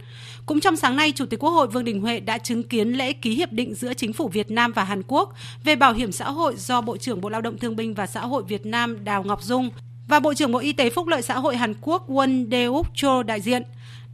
Cũng 0.46 0.60
trong 0.60 0.76
sáng 0.76 0.96
nay, 0.96 1.12
Chủ 1.12 1.26
tịch 1.26 1.40
Quốc 1.40 1.50
hội 1.50 1.68
Vương 1.68 1.84
Đình 1.84 2.02
Huệ 2.02 2.20
đã 2.20 2.38
chứng 2.38 2.64
kiến 2.64 2.92
lễ 2.92 3.14
ký 3.14 3.36
hiệp 3.36 3.52
định 3.52 3.76
giữa 3.76 3.94
chính 3.94 4.14
phủ 4.14 4.28
Việt 4.28 4.52
Nam 4.52 4.72
và 4.72 4.84
Hàn 4.84 5.02
Quốc 5.08 5.34
về 5.64 5.76
bảo 5.76 5.94
hiểm 5.94 6.12
xã 6.12 6.32
hội 6.32 6.56
do 6.58 6.82
Bộ 6.82 6.98
trưởng 6.98 7.22
Bộ 7.22 7.30
Lao 7.30 7.42
động 7.42 7.58
Thương 7.58 7.76
binh 7.76 7.94
và 7.94 8.08
Xã 8.08 8.22
hội 8.22 8.44
Việt 8.48 8.66
Nam 8.66 9.04
Đào 9.04 9.24
Ngọc 9.24 9.44
Dung 9.44 9.70
và 10.08 10.20
Bộ 10.20 10.34
trưởng 10.34 10.52
Bộ 10.52 10.60
Y 10.60 10.74
tế 10.74 10.90
Phúc 10.90 11.08
lợi 11.08 11.22
Xã 11.22 11.40
hội 11.40 11.58
Hàn 11.58 11.74
Quốc 11.82 12.10
Won 12.10 12.50
Deuk 12.52 12.88
Cho 12.94 13.24
đại 13.24 13.42
diện. 13.42 13.64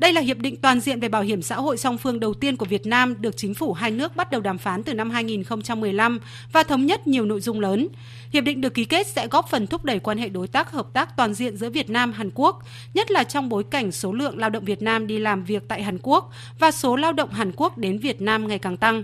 Đây 0.01 0.13
là 0.13 0.21
hiệp 0.21 0.37
định 0.37 0.55
toàn 0.55 0.79
diện 0.79 0.99
về 0.99 1.09
bảo 1.09 1.21
hiểm 1.21 1.41
xã 1.41 1.55
hội 1.55 1.77
song 1.77 1.97
phương 1.97 2.19
đầu 2.19 2.33
tiên 2.33 2.57
của 2.57 2.65
Việt 2.65 2.85
Nam 2.85 3.21
được 3.21 3.37
chính 3.37 3.53
phủ 3.53 3.73
hai 3.73 3.91
nước 3.91 4.15
bắt 4.15 4.31
đầu 4.31 4.41
đàm 4.41 4.57
phán 4.57 4.83
từ 4.83 4.93
năm 4.93 5.09
2015 5.09 6.19
và 6.51 6.63
thống 6.63 6.85
nhất 6.85 7.07
nhiều 7.07 7.25
nội 7.25 7.41
dung 7.41 7.59
lớn. 7.59 7.87
Hiệp 8.33 8.43
định 8.43 8.61
được 8.61 8.73
ký 8.73 8.85
kết 8.85 9.07
sẽ 9.07 9.27
góp 9.27 9.49
phần 9.49 9.67
thúc 9.67 9.85
đẩy 9.85 9.99
quan 9.99 10.17
hệ 10.17 10.29
đối 10.29 10.47
tác 10.47 10.71
hợp 10.71 10.87
tác 10.93 11.17
toàn 11.17 11.33
diện 11.33 11.57
giữa 11.57 11.69
Việt 11.69 11.89
Nam 11.89 12.13
Hàn 12.13 12.29
Quốc, 12.35 12.63
nhất 12.93 13.11
là 13.11 13.23
trong 13.23 13.49
bối 13.49 13.63
cảnh 13.63 13.91
số 13.91 14.13
lượng 14.13 14.37
lao 14.37 14.49
động 14.49 14.65
Việt 14.65 14.81
Nam 14.81 15.07
đi 15.07 15.19
làm 15.19 15.43
việc 15.43 15.63
tại 15.67 15.83
Hàn 15.83 15.97
Quốc 16.01 16.31
và 16.59 16.71
số 16.71 16.95
lao 16.95 17.13
động 17.13 17.31
Hàn 17.31 17.51
Quốc 17.55 17.77
đến 17.77 17.99
Việt 17.99 18.21
Nam 18.21 18.47
ngày 18.47 18.59
càng 18.59 18.77
tăng. 18.77 19.03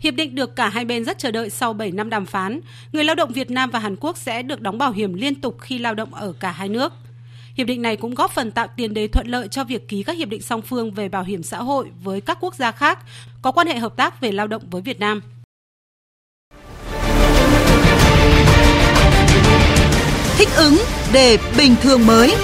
Hiệp 0.00 0.14
định 0.14 0.34
được 0.34 0.56
cả 0.56 0.68
hai 0.68 0.84
bên 0.84 1.04
rất 1.04 1.18
chờ 1.18 1.30
đợi 1.30 1.50
sau 1.50 1.72
7 1.72 1.90
năm 1.90 2.10
đàm 2.10 2.26
phán. 2.26 2.60
Người 2.92 3.04
lao 3.04 3.14
động 3.14 3.32
Việt 3.32 3.50
Nam 3.50 3.70
và 3.70 3.78
Hàn 3.78 3.96
Quốc 4.00 4.16
sẽ 4.16 4.42
được 4.42 4.60
đóng 4.60 4.78
bảo 4.78 4.92
hiểm 4.92 5.14
liên 5.14 5.34
tục 5.34 5.56
khi 5.60 5.78
lao 5.78 5.94
động 5.94 6.14
ở 6.14 6.32
cả 6.40 6.50
hai 6.50 6.68
nước. 6.68 6.92
Hiệp 7.54 7.66
định 7.66 7.82
này 7.82 7.96
cũng 7.96 8.14
góp 8.14 8.30
phần 8.30 8.50
tạo 8.50 8.66
tiền 8.76 8.94
đề 8.94 9.08
thuận 9.08 9.26
lợi 9.26 9.48
cho 9.48 9.64
việc 9.64 9.88
ký 9.88 10.02
các 10.02 10.16
hiệp 10.16 10.28
định 10.28 10.42
song 10.42 10.62
phương 10.62 10.90
về 10.90 11.08
bảo 11.08 11.22
hiểm 11.22 11.42
xã 11.42 11.58
hội 11.58 11.86
với 12.02 12.20
các 12.20 12.38
quốc 12.40 12.54
gia 12.54 12.72
khác 12.72 12.98
có 13.42 13.52
quan 13.52 13.66
hệ 13.66 13.78
hợp 13.78 13.96
tác 13.96 14.20
về 14.20 14.32
lao 14.32 14.46
động 14.46 14.62
với 14.70 14.82
Việt 14.82 15.00
Nam. 15.00 15.22
Thích 20.36 20.48
ứng 20.56 20.76
để 21.12 21.38
bình 21.58 21.74
thường 21.82 22.06
mới. 22.06 22.34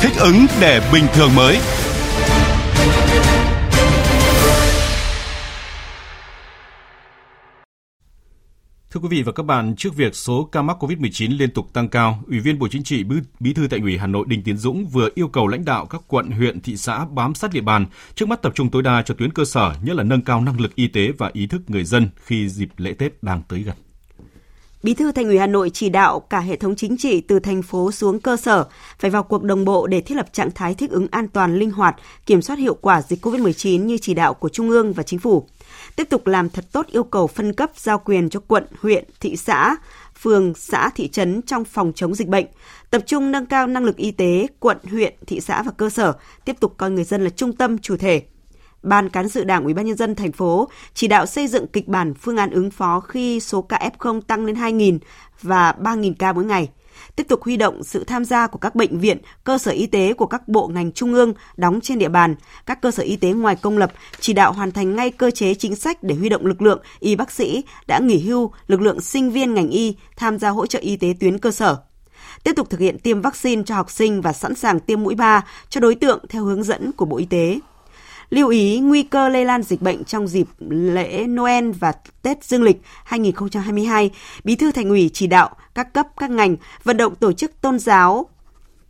Thích 0.00 0.12
ứng 0.18 0.46
để 0.60 0.90
bình 0.92 1.04
thường 1.14 1.34
mới. 1.34 1.58
Thưa 8.94 9.00
quý 9.00 9.08
vị 9.08 9.22
và 9.22 9.32
các 9.32 9.42
bạn, 9.42 9.74
trước 9.76 9.96
việc 9.96 10.14
số 10.14 10.48
ca 10.52 10.62
mắc 10.62 10.76
COVID-19 10.84 11.38
liên 11.38 11.50
tục 11.50 11.66
tăng 11.72 11.88
cao, 11.88 12.22
Ủy 12.26 12.40
viên 12.40 12.58
Bộ 12.58 12.68
Chính 12.70 12.82
trị 12.82 13.04
Bí 13.40 13.52
thư 13.52 13.68
Thành 13.68 13.82
ủy 13.82 13.98
Hà 13.98 14.06
Nội 14.06 14.24
Đinh 14.28 14.42
Tiến 14.42 14.56
Dũng 14.56 14.86
vừa 14.86 15.08
yêu 15.14 15.28
cầu 15.28 15.46
lãnh 15.46 15.64
đạo 15.64 15.86
các 15.86 16.02
quận, 16.08 16.30
huyện, 16.30 16.60
thị 16.60 16.76
xã 16.76 17.04
bám 17.04 17.34
sát 17.34 17.52
địa 17.52 17.60
bàn, 17.60 17.86
trước 18.14 18.28
mắt 18.28 18.42
tập 18.42 18.52
trung 18.54 18.70
tối 18.70 18.82
đa 18.82 19.02
cho 19.06 19.14
tuyến 19.14 19.32
cơ 19.32 19.44
sở, 19.44 19.74
nhất 19.82 19.96
là 19.96 20.02
nâng 20.02 20.24
cao 20.24 20.40
năng 20.40 20.60
lực 20.60 20.74
y 20.74 20.88
tế 20.88 21.12
và 21.18 21.30
ý 21.32 21.46
thức 21.46 21.62
người 21.68 21.84
dân 21.84 22.08
khi 22.24 22.48
dịp 22.48 22.68
lễ 22.76 22.92
Tết 22.92 23.22
đang 23.22 23.42
tới 23.48 23.62
gần. 23.62 23.76
Bí 24.82 24.94
thư 24.94 25.12
Thành 25.12 25.24
ủy 25.24 25.38
Hà 25.38 25.46
Nội 25.46 25.70
chỉ 25.70 25.88
đạo 25.88 26.20
cả 26.20 26.40
hệ 26.40 26.56
thống 26.56 26.76
chính 26.76 26.96
trị 26.96 27.20
từ 27.20 27.38
thành 27.38 27.62
phố 27.62 27.92
xuống 27.92 28.20
cơ 28.20 28.36
sở 28.36 28.66
phải 28.98 29.10
vào 29.10 29.22
cuộc 29.22 29.42
đồng 29.42 29.64
bộ 29.64 29.86
để 29.86 30.00
thiết 30.00 30.14
lập 30.14 30.26
trạng 30.32 30.50
thái 30.50 30.74
thích 30.74 30.90
ứng 30.90 31.06
an 31.10 31.28
toàn, 31.28 31.58
linh 31.58 31.70
hoạt, 31.70 31.96
kiểm 32.26 32.42
soát 32.42 32.58
hiệu 32.58 32.74
quả 32.74 33.02
dịch 33.02 33.26
COVID-19 33.26 33.84
như 33.84 33.98
chỉ 33.98 34.14
đạo 34.14 34.34
của 34.34 34.48
Trung 34.48 34.70
ương 34.70 34.92
và 34.92 35.02
Chính 35.02 35.18
phủ 35.18 35.46
tiếp 35.96 36.08
tục 36.10 36.26
làm 36.26 36.48
thật 36.48 36.64
tốt 36.72 36.86
yêu 36.86 37.04
cầu 37.04 37.26
phân 37.26 37.52
cấp 37.52 37.70
giao 37.76 37.98
quyền 37.98 38.30
cho 38.30 38.40
quận, 38.46 38.66
huyện, 38.80 39.04
thị 39.20 39.36
xã, 39.36 39.76
phường, 40.20 40.54
xã, 40.54 40.90
thị 40.94 41.08
trấn 41.08 41.42
trong 41.42 41.64
phòng 41.64 41.92
chống 41.94 42.14
dịch 42.14 42.28
bệnh, 42.28 42.46
tập 42.90 43.02
trung 43.06 43.30
nâng 43.32 43.46
cao 43.46 43.66
năng 43.66 43.84
lực 43.84 43.96
y 43.96 44.10
tế 44.10 44.46
quận, 44.58 44.78
huyện, 44.90 45.14
thị 45.26 45.40
xã 45.40 45.62
và 45.62 45.72
cơ 45.76 45.90
sở, 45.90 46.12
tiếp 46.44 46.56
tục 46.60 46.74
coi 46.76 46.90
người 46.90 47.04
dân 47.04 47.24
là 47.24 47.30
trung 47.30 47.52
tâm 47.52 47.78
chủ 47.78 47.96
thể. 47.96 48.22
Ban 48.82 49.08
cán 49.08 49.28
sự 49.28 49.44
Đảng 49.44 49.64
Ủy 49.64 49.74
ban 49.74 49.86
nhân 49.86 49.96
dân 49.96 50.14
thành 50.14 50.32
phố 50.32 50.68
chỉ 50.94 51.08
đạo 51.08 51.26
xây 51.26 51.46
dựng 51.46 51.66
kịch 51.66 51.88
bản 51.88 52.14
phương 52.14 52.36
án 52.36 52.50
ứng 52.50 52.70
phó 52.70 53.00
khi 53.00 53.40
số 53.40 53.62
ca 53.62 53.90
F0 53.98 54.20
tăng 54.20 54.44
lên 54.44 54.56
2.000 54.56 54.98
và 55.42 55.74
3.000 55.80 56.14
ca 56.18 56.32
mỗi 56.32 56.44
ngày– 56.44 56.68
tiếp 57.16 57.28
tục 57.28 57.42
huy 57.42 57.56
động 57.56 57.82
sự 57.84 58.04
tham 58.04 58.24
gia 58.24 58.46
của 58.46 58.58
các 58.58 58.74
bệnh 58.74 58.98
viện, 58.98 59.18
cơ 59.44 59.58
sở 59.58 59.72
y 59.72 59.86
tế 59.86 60.12
của 60.12 60.26
các 60.26 60.48
bộ 60.48 60.68
ngành 60.68 60.92
trung 60.92 61.14
ương 61.14 61.32
đóng 61.56 61.80
trên 61.80 61.98
địa 61.98 62.08
bàn, 62.08 62.34
các 62.66 62.80
cơ 62.80 62.90
sở 62.90 63.02
y 63.02 63.16
tế 63.16 63.32
ngoài 63.32 63.56
công 63.56 63.78
lập, 63.78 63.92
chỉ 64.20 64.32
đạo 64.32 64.52
hoàn 64.52 64.72
thành 64.72 64.96
ngay 64.96 65.10
cơ 65.10 65.30
chế 65.30 65.54
chính 65.54 65.76
sách 65.76 66.02
để 66.02 66.14
huy 66.14 66.28
động 66.28 66.46
lực 66.46 66.62
lượng 66.62 66.82
y 67.00 67.16
bác 67.16 67.30
sĩ 67.30 67.64
đã 67.86 67.98
nghỉ 67.98 68.18
hưu, 68.18 68.52
lực 68.66 68.80
lượng 68.80 69.00
sinh 69.00 69.30
viên 69.30 69.54
ngành 69.54 69.70
y 69.70 69.96
tham 70.16 70.38
gia 70.38 70.48
hỗ 70.48 70.66
trợ 70.66 70.78
y 70.78 70.96
tế 70.96 71.14
tuyến 71.20 71.38
cơ 71.38 71.50
sở 71.50 71.76
tiếp 72.44 72.52
tục 72.56 72.70
thực 72.70 72.80
hiện 72.80 72.98
tiêm 72.98 73.20
vaccine 73.20 73.62
cho 73.66 73.74
học 73.74 73.90
sinh 73.90 74.20
và 74.20 74.32
sẵn 74.32 74.54
sàng 74.54 74.80
tiêm 74.80 75.02
mũi 75.02 75.14
3 75.14 75.44
cho 75.68 75.80
đối 75.80 75.94
tượng 75.94 76.24
theo 76.28 76.44
hướng 76.44 76.62
dẫn 76.62 76.92
của 76.92 77.04
Bộ 77.04 77.16
Y 77.16 77.26
tế. 77.26 77.58
Lưu 78.30 78.48
ý 78.48 78.80
nguy 78.80 79.02
cơ 79.02 79.28
lây 79.28 79.44
lan 79.44 79.62
dịch 79.62 79.82
bệnh 79.82 80.04
trong 80.04 80.28
dịp 80.28 80.46
lễ 80.68 81.26
Noel 81.26 81.70
và 81.70 81.92
Tết 82.22 82.44
Dương 82.44 82.62
lịch 82.62 82.80
2022, 83.04 84.10
Bí 84.44 84.56
thư 84.56 84.72
Thành 84.72 84.88
ủy 84.88 85.10
chỉ 85.12 85.26
đạo 85.26 85.50
các 85.74 85.92
cấp 85.92 86.06
các 86.16 86.30
ngành 86.30 86.56
vận 86.84 86.96
động 86.96 87.14
tổ 87.14 87.32
chức 87.32 87.60
tôn 87.60 87.78
giáo 87.78 88.26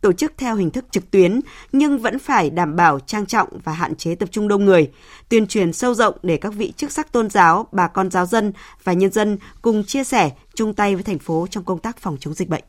tổ 0.01 0.13
chức 0.13 0.33
theo 0.37 0.55
hình 0.55 0.71
thức 0.71 0.85
trực 0.91 1.11
tuyến 1.11 1.39
nhưng 1.71 1.97
vẫn 1.97 2.19
phải 2.19 2.49
đảm 2.49 2.75
bảo 2.75 2.99
trang 2.99 3.25
trọng 3.25 3.49
và 3.63 3.71
hạn 3.71 3.95
chế 3.95 4.15
tập 4.15 4.29
trung 4.31 4.47
đông 4.47 4.65
người, 4.65 4.91
tuyên 5.29 5.47
truyền 5.47 5.73
sâu 5.73 5.93
rộng 5.93 6.17
để 6.23 6.37
các 6.37 6.53
vị 6.53 6.73
chức 6.77 6.91
sắc 6.91 7.11
tôn 7.11 7.29
giáo, 7.29 7.67
bà 7.71 7.87
con 7.87 8.11
giáo 8.11 8.25
dân 8.25 8.53
và 8.83 8.93
nhân 8.93 9.11
dân 9.11 9.37
cùng 9.61 9.83
chia 9.83 10.03
sẻ, 10.03 10.31
chung 10.55 10.73
tay 10.73 10.95
với 10.95 11.03
thành 11.03 11.19
phố 11.19 11.47
trong 11.49 11.63
công 11.63 11.79
tác 11.79 11.97
phòng 11.97 12.17
chống 12.19 12.33
dịch 12.33 12.49
bệnh. 12.49 12.63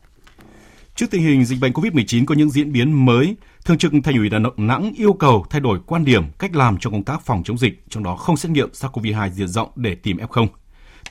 Trước 0.95 1.05
tình 1.11 1.21
hình 1.23 1.45
dịch 1.45 1.59
bệnh 1.61 1.71
COVID-19 1.71 2.25
có 2.25 2.35
những 2.35 2.49
diễn 2.49 2.71
biến 2.71 3.05
mới, 3.05 3.35
Thường 3.65 3.77
trực 3.77 3.91
Thành 4.03 4.17
ủy 4.17 4.29
Đà 4.29 4.39
Nẵng 4.57 4.91
yêu 4.95 5.13
cầu 5.13 5.45
thay 5.49 5.61
đổi 5.61 5.79
quan 5.85 6.05
điểm, 6.05 6.23
cách 6.39 6.55
làm 6.55 6.77
trong 6.79 6.93
công 6.93 7.03
tác 7.03 7.21
phòng 7.21 7.43
chống 7.43 7.57
dịch, 7.57 7.83
trong 7.89 8.03
đó 8.03 8.15
không 8.15 8.37
xét 8.37 8.51
nghiệm 8.51 8.69
SARS-CoV-2 8.69 9.29
diện 9.29 9.47
rộng 9.47 9.69
để 9.75 9.95
tìm 9.95 10.17
F0. 10.17 10.47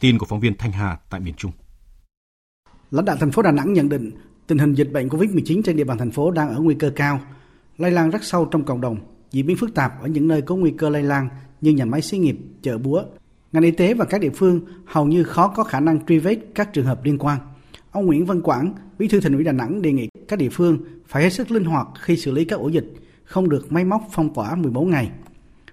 Tin 0.00 0.18
của 0.18 0.26
phóng 0.26 0.40
viên 0.40 0.56
Thanh 0.56 0.72
Hà 0.72 0.98
tại 1.10 1.20
miền 1.20 1.34
Trung. 1.34 1.52
Lãnh 2.90 3.04
đạo 3.04 3.16
thành 3.20 3.30
phố 3.30 3.42
Đà 3.42 3.52
Nẵng 3.52 3.72
nhận 3.72 3.88
định 3.88 4.10
tình 4.46 4.58
hình 4.58 4.74
dịch 4.74 4.92
bệnh 4.92 5.08
COVID-19 5.08 5.62
trên 5.62 5.76
địa 5.76 5.84
bàn 5.84 5.98
thành 5.98 6.10
phố 6.10 6.30
đang 6.30 6.48
ở 6.48 6.60
nguy 6.60 6.74
cơ 6.74 6.90
cao, 6.96 7.20
lây 7.78 7.90
lan 7.90 8.10
rất 8.10 8.24
sâu 8.24 8.44
trong 8.44 8.64
cộng 8.64 8.80
đồng, 8.80 8.96
diễn 9.30 9.46
biến 9.46 9.56
phức 9.56 9.74
tạp 9.74 10.02
ở 10.02 10.08
những 10.08 10.28
nơi 10.28 10.42
có 10.42 10.56
nguy 10.56 10.70
cơ 10.78 10.88
lây 10.88 11.02
lan 11.02 11.28
như 11.60 11.70
nhà 11.70 11.84
máy 11.84 12.02
xí 12.02 12.18
nghiệp, 12.18 12.36
chợ 12.62 12.78
búa. 12.78 13.02
Ngành 13.52 13.62
y 13.62 13.70
tế 13.70 13.94
và 13.94 14.04
các 14.04 14.20
địa 14.20 14.30
phương 14.34 14.60
hầu 14.86 15.06
như 15.06 15.24
khó 15.24 15.48
có 15.48 15.64
khả 15.64 15.80
năng 15.80 16.06
truy 16.06 16.18
vết 16.18 16.38
các 16.54 16.72
trường 16.72 16.86
hợp 16.86 17.04
liên 17.04 17.18
quan. 17.18 17.38
Ông 17.90 18.06
Nguyễn 18.06 18.26
Văn 18.26 18.40
Quảng, 18.40 18.74
Bí 19.02 19.08
thư 19.08 19.20
Thành 19.20 19.34
ủy 19.34 19.44
Đà 19.44 19.52
Nẵng 19.52 19.82
đề 19.82 19.92
nghị 19.92 20.08
các 20.28 20.38
địa 20.38 20.48
phương 20.48 20.78
phải 21.06 21.22
hết 21.22 21.30
sức 21.30 21.50
linh 21.50 21.64
hoạt 21.64 21.86
khi 22.00 22.16
xử 22.16 22.32
lý 22.32 22.44
các 22.44 22.60
ổ 22.60 22.68
dịch, 22.68 22.92
không 23.24 23.48
được 23.48 23.72
máy 23.72 23.84
móc 23.84 24.02
phong 24.12 24.34
tỏa 24.34 24.54
14 24.54 24.90
ngày. 24.90 25.10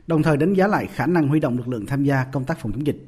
Đồng 0.07 0.23
thời 0.23 0.37
đánh 0.37 0.53
giá 0.53 0.67
lại 0.67 0.87
khả 0.93 1.05
năng 1.05 1.27
huy 1.27 1.39
động 1.39 1.57
lực 1.57 1.67
lượng 1.67 1.85
tham 1.85 2.03
gia 2.03 2.23
công 2.23 2.45
tác 2.45 2.59
phòng 2.59 2.71
chống 2.71 2.87
dịch. 2.87 3.05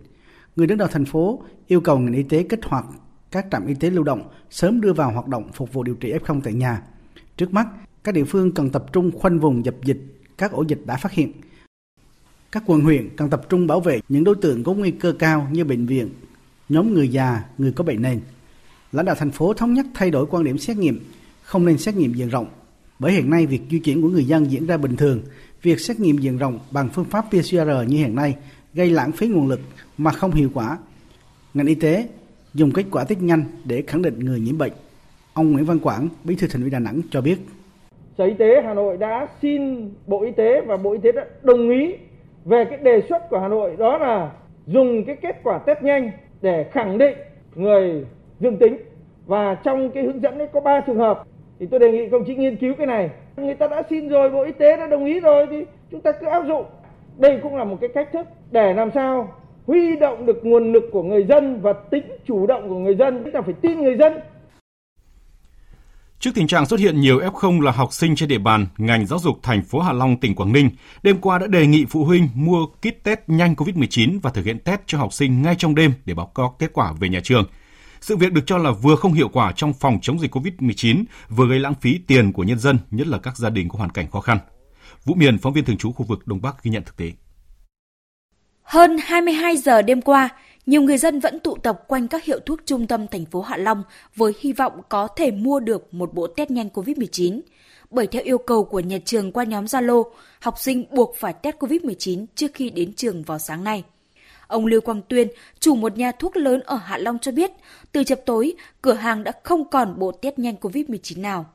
Người 0.56 0.68
đứng 0.68 0.78
đầu 0.78 0.88
thành 0.92 1.06
phố 1.06 1.44
yêu 1.68 1.82
cầu 1.82 2.00
ngành 2.00 2.14
y 2.14 2.24
tế 2.24 2.44
kích 2.44 2.60
hoạt 2.64 2.86
các 3.32 3.46
trạm 3.52 3.66
y 3.66 3.74
tế 3.74 3.90
lưu 3.90 4.04
động 4.04 4.30
sớm 4.50 4.82
đưa 4.82 4.94
vào 4.94 5.12
hoạt 5.12 5.28
động 5.28 5.50
phục 5.54 5.74
vụ 5.74 5.84
điều 5.84 5.96
trị 5.96 6.14
F0 6.14 6.42
tại 6.44 6.54
nhà. 6.54 6.82
Trước 7.38 7.54
mắt, 7.54 7.68
các 8.04 8.16
địa 8.16 8.24
phương 8.24 8.52
cần 8.52 8.70
tập 8.70 8.86
trung 8.94 9.12
khoanh 9.12 9.40
vùng 9.40 9.66
dập 9.66 9.76
dịch 9.84 10.02
các 10.38 10.52
ổ 10.52 10.64
dịch 10.68 10.82
đã 10.86 10.98
phát 10.98 11.12
hiện. 11.12 11.32
Các 12.52 12.64
quận 12.66 12.82
huyện 12.82 13.10
cần 13.18 13.30
tập 13.30 13.42
trung 13.50 13.68
bảo 13.68 13.80
vệ 13.80 14.00
những 14.10 14.24
đối 14.24 14.36
tượng 14.36 14.64
có 14.64 14.74
nguy 14.74 14.92
cơ 14.92 15.14
cao 15.20 15.48
như 15.52 15.64
bệnh 15.64 15.86
viện, 15.86 16.10
nhóm 16.70 16.94
người 16.94 17.08
già, 17.08 17.44
người 17.58 17.72
có 17.72 17.84
bệnh 17.84 18.02
nền. 18.02 18.20
Lãnh 18.92 19.06
đạo 19.06 19.16
thành 19.16 19.32
phố 19.32 19.54
thống 19.54 19.74
nhất 19.74 19.86
thay 19.94 20.12
đổi 20.12 20.26
quan 20.26 20.44
điểm 20.44 20.58
xét 20.58 20.78
nghiệm, 20.78 21.00
không 21.42 21.66
nên 21.66 21.78
xét 21.78 21.96
nghiệm 21.96 22.14
diện 22.14 22.30
rộng. 22.30 22.46
Bởi 23.00 23.12
hiện 23.12 23.30
nay 23.30 23.46
việc 23.46 23.62
di 23.70 23.80
chuyển 23.80 24.02
của 24.02 24.08
người 24.08 24.26
dân 24.26 24.52
diễn 24.52 24.68
ra 24.68 24.78
bình 24.78 24.96
thường, 24.96 25.22
việc 25.62 25.80
xét 25.80 26.00
nghiệm 26.00 26.18
diện 26.18 26.38
rộng 26.38 26.60
bằng 26.72 26.90
phương 26.94 27.06
pháp 27.06 27.26
PCR 27.30 27.88
như 27.88 27.98
hiện 27.98 28.16
nay 28.16 28.36
gây 28.74 28.90
lãng 28.90 29.12
phí 29.12 29.28
nguồn 29.28 29.48
lực 29.48 29.60
mà 29.98 30.12
không 30.12 30.32
hiệu 30.32 30.50
quả. 30.54 30.78
Ngành 31.54 31.68
y 31.68 31.76
tế 31.76 32.08
dùng 32.54 32.72
kết 32.72 32.86
quả 32.92 33.04
test 33.04 33.20
nhanh 33.22 33.44
để 33.66 33.84
khẳng 33.88 34.02
định 34.02 34.20
người 34.20 34.40
nhiễm 34.40 34.58
bệnh. 34.58 34.72
Ông 35.34 35.52
Nguyễn 35.52 35.66
Văn 35.66 35.80
Quảng, 35.80 36.08
Bí 36.24 36.36
thư 36.36 36.48
Thành 36.48 36.62
ủy 36.62 36.70
Đà 36.70 36.80
Nẵng 36.80 37.02
cho 37.12 37.22
biết. 37.22 37.38
Sở 38.18 38.24
Y 38.24 38.34
tế 38.34 38.62
Hà 38.66 38.74
Nội 38.74 38.98
đã 38.98 39.28
xin 39.42 39.90
Bộ 40.08 40.24
Y 40.24 40.32
tế 40.32 40.62
và 40.68 40.78
Bộ 40.78 40.92
Y 40.92 41.00
tế 41.04 41.12
đã 41.12 41.26
đồng 41.44 41.70
ý 41.70 41.94
về 42.46 42.66
cái 42.70 42.78
đề 42.78 43.02
xuất 43.10 43.30
của 43.30 43.40
Hà 43.40 43.48
Nội 43.48 43.76
đó 43.78 43.98
là 43.98 44.32
dùng 44.68 45.04
cái 45.06 45.16
kết 45.22 45.40
quả 45.44 45.60
test 45.66 45.82
nhanh 45.82 46.12
để 46.42 46.70
khẳng 46.72 46.98
định 46.98 47.18
người 47.56 48.06
dương 48.42 48.58
tính. 48.58 48.78
Và 49.26 49.56
trong 49.56 49.92
cái 49.92 50.04
hướng 50.04 50.22
dẫn 50.22 50.38
ấy 50.38 50.48
có 50.54 50.62
3 50.62 50.82
trường 50.88 51.00
hợp. 51.00 51.24
Thì 51.60 51.66
tôi 51.72 51.80
đề 51.80 51.92
nghị 51.92 52.10
công 52.12 52.26
chí 52.26 52.36
nghiên 52.36 52.56
cứu 52.56 52.74
cái 52.78 52.88
này. 52.88 53.10
Người 53.38 53.56
ta 53.56 53.68
đã 53.68 53.84
xin 53.90 54.10
rồi 54.10 54.30
bộ 54.30 54.44
y 54.44 54.52
tế 54.52 54.78
đã 54.78 54.88
đồng 54.88 55.06
ý 55.06 55.20
rồi 55.20 55.48
thì 55.50 55.66
chúng 55.92 56.02
ta 56.02 56.12
cứ 56.12 56.28
áp 56.28 56.44
dụng. 56.48 56.66
Đây 57.18 57.40
cũng 57.44 57.56
là 57.56 57.64
một 57.64 57.78
cái 57.82 57.90
cách 57.94 58.10
thức 58.14 58.28
để 58.52 58.74
làm 58.74 58.90
sao 58.94 59.34
huy 59.68 59.96
động 59.96 60.26
được 60.26 60.46
nguồn 60.46 60.74
lực 60.74 60.84
của 60.92 61.04
người 61.04 61.26
dân 61.30 61.62
và 61.62 61.74
tính 61.74 62.04
chủ 62.28 62.48
động 62.48 62.70
của 62.70 62.80
người 62.80 62.96
dân. 62.96 63.22
Chúng 63.24 63.34
ta 63.34 63.42
phải 63.42 63.54
tin 63.62 63.82
người 63.82 63.98
dân. 63.98 64.14
Trước 66.20 66.32
tình 66.36 66.48
trạng 66.48 66.66
xuất 66.66 66.80
hiện 66.80 67.00
nhiều 67.00 67.20
F0 67.20 67.62
là 67.62 67.72
học 67.72 67.94
sinh 67.94 68.16
trên 68.16 68.30
địa 68.30 68.38
bàn, 68.38 68.68
ngành 68.78 69.06
giáo 69.06 69.20
dục 69.20 69.36
thành 69.44 69.64
phố 69.64 69.80
Hạ 69.80 69.94
Long, 69.94 70.18
tỉnh 70.18 70.36
Quảng 70.36 70.54
Ninh 70.54 70.70
đêm 71.04 71.18
qua 71.22 71.38
đã 71.38 71.48
đề 71.48 71.68
nghị 71.68 71.86
phụ 71.90 72.04
huynh 72.04 72.28
mua 72.36 72.66
kit 72.66 73.04
test 73.04 73.20
nhanh 73.28 73.54
COVID-19 73.54 74.20
và 74.22 74.30
thực 74.30 74.46
hiện 74.46 74.60
test 74.60 74.82
cho 74.86 74.98
học 74.98 75.14
sinh 75.14 75.42
ngay 75.42 75.56
trong 75.58 75.76
đêm 75.76 75.94
để 76.06 76.14
báo 76.14 76.32
cáo 76.36 76.56
kết 76.60 76.74
quả 76.74 76.94
về 77.00 77.10
nhà 77.10 77.20
trường. 77.24 77.44
Sự 78.02 78.18
việc 78.18 78.34
được 78.34 78.42
cho 78.46 78.58
là 78.58 78.72
vừa 78.72 78.96
không 78.96 79.14
hiệu 79.14 79.30
quả 79.30 79.54
trong 79.56 79.74
phòng 79.74 80.00
chống 80.02 80.20
dịch 80.20 80.36
COVID-19, 80.36 81.04
vừa 81.30 81.48
gây 81.48 81.60
lãng 81.60 81.74
phí 81.82 82.00
tiền 82.08 82.34
của 82.34 82.44
nhân 82.44 82.60
dân, 82.60 82.78
nhất 82.92 83.08
là 83.08 83.18
các 83.18 83.38
gia 83.38 83.50
đình 83.50 83.70
có 83.70 83.78
hoàn 83.78 83.92
cảnh 83.92 84.12
khó 84.12 84.22
khăn. 84.22 84.38
Vũ 85.06 85.14
Miền, 85.16 85.38
phóng 85.38 85.54
viên 85.54 85.66
thường 85.66 85.78
trú 85.78 85.92
khu 85.92 86.06
vực 86.06 86.28
Đông 86.28 86.42
Bắc 86.42 86.64
ghi 86.64 86.72
nhận 86.72 86.84
thực 86.84 86.98
tế. 86.98 87.12
Hơn 88.64 88.98
22 89.04 89.58
giờ 89.58 89.82
đêm 89.82 90.02
qua, 90.02 90.30
nhiều 90.66 90.82
người 90.82 90.98
dân 90.98 91.20
vẫn 91.20 91.40
tụ 91.40 91.58
tập 91.58 91.80
quanh 91.88 92.08
các 92.08 92.24
hiệu 92.24 92.40
thuốc 92.46 92.60
trung 92.66 92.88
tâm 92.88 93.08
thành 93.08 93.26
phố 93.26 93.42
Hạ 93.42 93.58
Long 93.58 93.84
với 94.16 94.34
hy 94.40 94.54
vọng 94.54 94.82
có 94.90 95.08
thể 95.08 95.32
mua 95.32 95.60
được 95.60 95.94
một 95.94 96.14
bộ 96.14 96.28
test 96.28 96.52
nhanh 96.52 96.70
COVID-19. 96.74 97.42
Bởi 97.90 98.08
theo 98.08 98.24
yêu 98.24 98.38
cầu 98.38 98.64
của 98.64 98.80
nhà 98.80 98.98
trường 99.06 99.32
qua 99.32 99.44
nhóm 99.44 99.66
Zalo, 99.66 100.04
học 100.40 100.56
sinh 100.58 100.86
buộc 100.92 101.16
phải 101.18 101.34
test 101.34 101.56
COVID-19 101.56 102.26
trước 102.36 102.52
khi 102.54 102.70
đến 102.70 102.94
trường 102.94 103.24
vào 103.24 103.40
sáng 103.40 103.64
nay. 103.64 103.84
Ông 104.52 104.66
Lưu 104.66 104.82
Quang 104.82 105.02
Tuyên, 105.08 105.28
chủ 105.60 105.76
một 105.76 105.98
nhà 105.98 106.12
thuốc 106.20 106.38
lớn 106.38 106.62
ở 106.66 106.76
Hạ 106.76 106.98
Long 106.98 107.20
cho 107.20 107.32
biết, 107.32 107.52
từ 107.92 108.04
chập 108.04 108.20
tối, 108.26 108.54
cửa 108.82 108.94
hàng 108.94 109.24
đã 109.24 109.32
không 109.44 109.70
còn 109.70 110.00
bộ 110.00 110.12
test 110.12 110.40
nhanh 110.40 110.56
COVID-19 110.62 111.22
nào. 111.22 111.46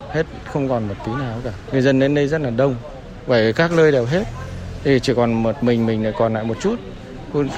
Hết 0.00 0.26
không 0.44 0.68
còn 0.68 0.88
một 0.88 0.94
tí 1.06 1.12
nào 1.12 1.40
cả. 1.44 1.52
Người 1.72 1.82
dân 1.82 1.98
đến 1.98 2.14
đây 2.14 2.26
rất 2.26 2.40
là 2.40 2.50
đông, 2.50 2.76
bởi 3.26 3.52
các 3.52 3.72
nơi 3.72 3.92
đều 3.92 4.04
hết. 4.04 4.24
Thì 4.84 5.00
chỉ 5.02 5.12
còn 5.16 5.32
một 5.32 5.62
mình 5.62 5.86
mình 5.86 6.04
lại 6.04 6.12
còn 6.18 6.34
lại 6.34 6.44
một 6.44 6.56
chút. 6.60 6.76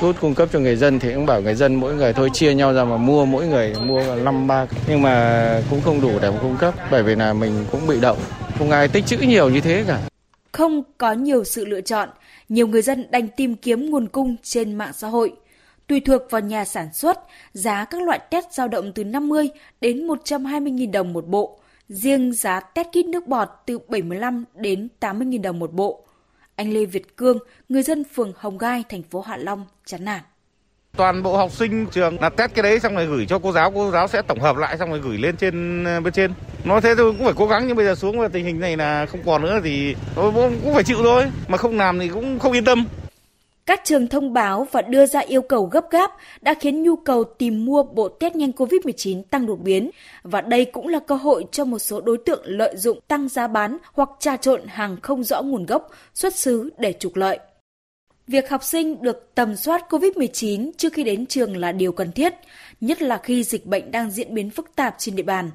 Phút 0.00 0.16
cung 0.20 0.34
cấp 0.34 0.48
cho 0.52 0.58
người 0.58 0.76
dân 0.76 0.98
thì 0.98 1.14
cũng 1.14 1.26
bảo 1.26 1.42
người 1.42 1.54
dân 1.54 1.74
mỗi 1.74 1.94
người 1.94 2.12
thôi 2.12 2.30
chia 2.32 2.54
nhau 2.54 2.72
ra 2.74 2.84
mà 2.84 2.96
mua 2.96 3.24
mỗi 3.24 3.46
người 3.46 3.74
mua 3.82 4.16
năm 4.16 4.46
ba 4.46 4.66
nhưng 4.88 5.02
mà 5.02 5.62
cũng 5.70 5.80
không 5.80 6.00
đủ 6.00 6.18
để 6.22 6.32
cung 6.42 6.56
cấp 6.56 6.74
bởi 6.90 7.02
vì 7.02 7.14
là 7.14 7.32
mình 7.32 7.64
cũng 7.72 7.86
bị 7.86 8.00
động 8.00 8.18
không 8.58 8.70
ai 8.70 8.88
tích 8.88 9.04
chữ 9.06 9.16
nhiều 9.20 9.50
như 9.50 9.60
thế 9.60 9.84
cả 9.86 10.00
không 10.52 10.82
có 10.98 11.12
nhiều 11.12 11.44
sự 11.44 11.64
lựa 11.64 11.80
chọn 11.80 12.08
nhiều 12.48 12.68
người 12.68 12.82
dân 12.82 13.06
đành 13.10 13.28
tìm 13.28 13.56
kiếm 13.56 13.90
nguồn 13.90 14.08
cung 14.08 14.36
trên 14.42 14.74
mạng 14.74 14.92
xã 14.92 15.08
hội. 15.08 15.32
Tùy 15.86 16.00
thuộc 16.00 16.22
vào 16.30 16.40
nhà 16.40 16.64
sản 16.64 16.92
xuất, 16.92 17.18
giá 17.52 17.84
các 17.84 18.02
loại 18.02 18.18
test 18.30 18.46
dao 18.50 18.68
động 18.68 18.92
từ 18.94 19.04
50 19.04 19.50
đến 19.80 20.06
120.000 20.06 20.90
đồng 20.90 21.12
một 21.12 21.26
bộ. 21.26 21.58
Riêng 21.88 22.32
giá 22.32 22.60
test 22.60 22.88
kit 22.88 23.06
nước 23.06 23.26
bọt 23.26 23.48
từ 23.66 23.78
75 23.78 24.44
đến 24.54 24.88
80.000 25.00 25.42
đồng 25.42 25.58
một 25.58 25.72
bộ. 25.72 26.04
Anh 26.56 26.72
Lê 26.72 26.84
Việt 26.84 27.16
Cương, 27.16 27.38
người 27.68 27.82
dân 27.82 28.04
phường 28.04 28.32
Hồng 28.36 28.58
Gai, 28.58 28.84
thành 28.88 29.02
phố 29.02 29.20
Hạ 29.20 29.36
Long, 29.36 29.66
chán 29.84 30.04
nản. 30.04 30.20
Toàn 30.96 31.22
bộ 31.22 31.36
học 31.36 31.52
sinh 31.52 31.86
trường 31.86 32.20
là 32.20 32.28
test 32.28 32.54
cái 32.54 32.62
đấy 32.62 32.80
xong 32.80 32.94
rồi 32.94 33.06
gửi 33.06 33.26
cho 33.26 33.38
cô 33.38 33.52
giáo, 33.52 33.70
cô 33.70 33.90
giáo 33.90 34.08
sẽ 34.08 34.22
tổng 34.22 34.40
hợp 34.40 34.56
lại 34.56 34.78
xong 34.78 34.90
rồi 34.90 35.00
gửi 35.00 35.18
lên 35.18 35.36
trên 35.36 35.84
ờ, 35.84 36.00
bên 36.00 36.12
trên. 36.12 36.32
Nói 36.64 36.80
thế 36.80 36.94
tôi 36.96 37.12
cũng 37.12 37.24
phải 37.24 37.34
cố 37.36 37.46
gắng 37.46 37.66
nhưng 37.66 37.76
bây 37.76 37.86
giờ 37.86 37.94
xuống 37.94 38.18
và 38.18 38.28
tình 38.28 38.44
hình 38.44 38.60
này 38.60 38.76
là 38.76 39.06
không 39.06 39.20
còn 39.26 39.42
nữa 39.42 39.60
thì 39.64 39.94
tôi 40.14 40.32
cũng 40.34 40.74
phải 40.74 40.84
chịu 40.84 40.98
thôi, 41.02 41.24
mà 41.48 41.58
không 41.58 41.78
làm 41.78 41.98
thì 41.98 42.08
cũng 42.08 42.38
không 42.38 42.52
yên 42.52 42.64
tâm. 42.64 42.84
Các 43.66 43.80
trường 43.84 44.08
thông 44.08 44.32
báo 44.32 44.66
và 44.72 44.82
đưa 44.82 45.06
ra 45.06 45.20
yêu 45.20 45.42
cầu 45.42 45.64
gấp 45.64 45.90
gáp 45.90 46.10
đã 46.40 46.54
khiến 46.60 46.82
nhu 46.82 46.96
cầu 46.96 47.24
tìm 47.24 47.64
mua 47.64 47.82
bộ 47.82 48.08
test 48.08 48.34
nhanh 48.34 48.50
COVID-19 48.50 49.22
tăng 49.22 49.46
đột 49.46 49.60
biến 49.60 49.90
và 50.22 50.40
đây 50.40 50.64
cũng 50.64 50.88
là 50.88 50.98
cơ 51.06 51.14
hội 51.14 51.44
cho 51.52 51.64
một 51.64 51.78
số 51.78 52.00
đối 52.00 52.18
tượng 52.18 52.42
lợi 52.44 52.76
dụng 52.76 52.98
tăng 53.08 53.28
giá 53.28 53.46
bán 53.46 53.78
hoặc 53.92 54.08
trà 54.18 54.36
trộn 54.36 54.60
hàng 54.66 54.96
không 55.02 55.24
rõ 55.24 55.42
nguồn 55.42 55.66
gốc, 55.66 55.90
xuất 56.14 56.34
xứ 56.34 56.70
để 56.78 56.92
trục 56.92 57.16
lợi. 57.16 57.38
Việc 58.26 58.50
học 58.50 58.64
sinh 58.64 59.02
được 59.02 59.30
tầm 59.34 59.56
soát 59.56 59.86
COVID-19 59.90 60.70
trước 60.76 60.92
khi 60.92 61.02
đến 61.02 61.26
trường 61.26 61.56
là 61.56 61.72
điều 61.72 61.92
cần 61.92 62.12
thiết, 62.12 62.34
nhất 62.80 63.02
là 63.02 63.18
khi 63.18 63.44
dịch 63.44 63.66
bệnh 63.66 63.90
đang 63.90 64.10
diễn 64.10 64.34
biến 64.34 64.50
phức 64.50 64.76
tạp 64.76 64.94
trên 64.98 65.16
địa 65.16 65.22
bàn. 65.22 65.50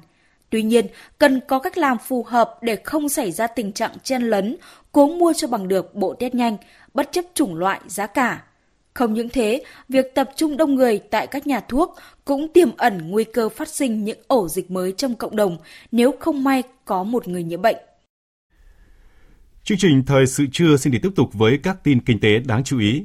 Tuy 0.50 0.62
nhiên, 0.62 0.86
cần 1.18 1.40
có 1.48 1.58
cách 1.58 1.78
làm 1.78 1.98
phù 1.98 2.22
hợp 2.22 2.58
để 2.62 2.76
không 2.84 3.08
xảy 3.08 3.32
ra 3.32 3.46
tình 3.46 3.72
trạng 3.72 3.98
chen 4.02 4.22
lấn, 4.22 4.56
cố 4.92 5.08
mua 5.08 5.32
cho 5.32 5.48
bằng 5.48 5.68
được 5.68 5.94
bộ 5.94 6.14
test 6.14 6.34
nhanh, 6.34 6.56
bất 6.94 7.12
chấp 7.12 7.24
chủng 7.34 7.54
loại, 7.54 7.80
giá 7.86 8.06
cả. 8.06 8.42
Không 8.94 9.14
những 9.14 9.28
thế, 9.28 9.62
việc 9.88 10.14
tập 10.14 10.30
trung 10.36 10.56
đông 10.56 10.74
người 10.74 10.98
tại 10.98 11.26
các 11.26 11.46
nhà 11.46 11.60
thuốc 11.60 11.96
cũng 12.24 12.48
tiềm 12.48 12.76
ẩn 12.76 13.10
nguy 13.10 13.24
cơ 13.24 13.48
phát 13.48 13.68
sinh 13.68 14.04
những 14.04 14.18
ổ 14.26 14.48
dịch 14.48 14.70
mới 14.70 14.92
trong 14.92 15.14
cộng 15.14 15.36
đồng 15.36 15.58
nếu 15.92 16.14
không 16.20 16.44
may 16.44 16.62
có 16.84 17.02
một 17.02 17.28
người 17.28 17.42
nhiễm 17.42 17.62
bệnh. 17.62 17.76
Chương 19.70 19.78
trình 19.78 20.04
Thời 20.04 20.26
sự 20.26 20.46
trưa 20.52 20.76
xin 20.76 20.92
được 20.92 20.98
tiếp 21.02 21.10
tục 21.16 21.30
với 21.32 21.58
các 21.58 21.84
tin 21.84 22.00
kinh 22.00 22.20
tế 22.20 22.38
đáng 22.38 22.64
chú 22.64 22.78
ý. 22.78 23.04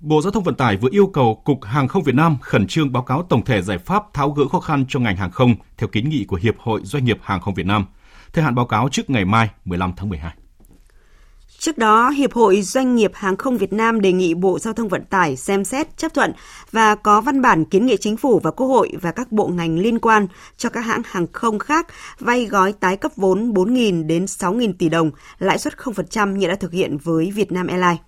Bộ 0.00 0.22
Giao 0.22 0.32
thông 0.32 0.42
Vận 0.44 0.54
tải 0.54 0.76
vừa 0.76 0.88
yêu 0.92 1.06
cầu 1.06 1.42
Cục 1.44 1.64
Hàng 1.64 1.88
không 1.88 2.02
Việt 2.02 2.14
Nam 2.14 2.36
khẩn 2.40 2.66
trương 2.66 2.92
báo 2.92 3.02
cáo 3.02 3.22
tổng 3.22 3.44
thể 3.44 3.62
giải 3.62 3.78
pháp 3.78 4.02
tháo 4.14 4.30
gỡ 4.30 4.48
khó 4.48 4.60
khăn 4.60 4.84
cho 4.88 5.00
ngành 5.00 5.16
hàng 5.16 5.30
không 5.30 5.54
theo 5.76 5.88
kiến 5.88 6.08
nghị 6.08 6.24
của 6.24 6.38
Hiệp 6.42 6.58
hội 6.58 6.80
Doanh 6.84 7.04
nghiệp 7.04 7.18
Hàng 7.22 7.40
không 7.40 7.54
Việt 7.54 7.66
Nam. 7.66 7.86
Thời 8.32 8.44
hạn 8.44 8.54
báo 8.54 8.66
cáo 8.66 8.88
trước 8.88 9.10
ngày 9.10 9.24
mai 9.24 9.48
15 9.64 9.92
tháng 9.96 10.08
12. 10.08 10.34
Trước 11.66 11.78
đó, 11.78 12.10
Hiệp 12.10 12.32
hội 12.32 12.62
Doanh 12.62 12.96
nghiệp 12.96 13.10
Hàng 13.14 13.36
không 13.36 13.58
Việt 13.58 13.72
Nam 13.72 14.00
đề 14.00 14.12
nghị 14.12 14.34
Bộ 14.34 14.58
Giao 14.58 14.74
thông 14.74 14.88
Vận 14.88 15.04
tải 15.04 15.36
xem 15.36 15.64
xét 15.64 15.96
chấp 15.96 16.14
thuận 16.14 16.32
và 16.72 16.94
có 16.94 17.20
văn 17.20 17.42
bản 17.42 17.64
kiến 17.64 17.86
nghị 17.86 17.96
chính 17.96 18.16
phủ 18.16 18.40
và 18.42 18.50
Quốc 18.50 18.66
hội 18.66 18.92
và 19.02 19.12
các 19.12 19.32
bộ 19.32 19.48
ngành 19.48 19.78
liên 19.78 19.98
quan 19.98 20.26
cho 20.56 20.68
các 20.68 20.80
hãng 20.80 21.02
hàng 21.04 21.26
không 21.32 21.58
khác 21.58 21.86
vay 22.18 22.44
gói 22.44 22.72
tái 22.72 22.96
cấp 22.96 23.12
vốn 23.16 23.52
4.000 23.52 24.06
đến 24.06 24.24
6.000 24.24 24.72
tỷ 24.78 24.88
đồng, 24.88 25.10
lãi 25.38 25.58
suất 25.58 25.74
0% 25.76 26.36
như 26.36 26.48
đã 26.48 26.54
thực 26.54 26.72
hiện 26.72 26.98
với 27.04 27.30
Vietnam 27.30 27.66
Airlines. 27.66 28.00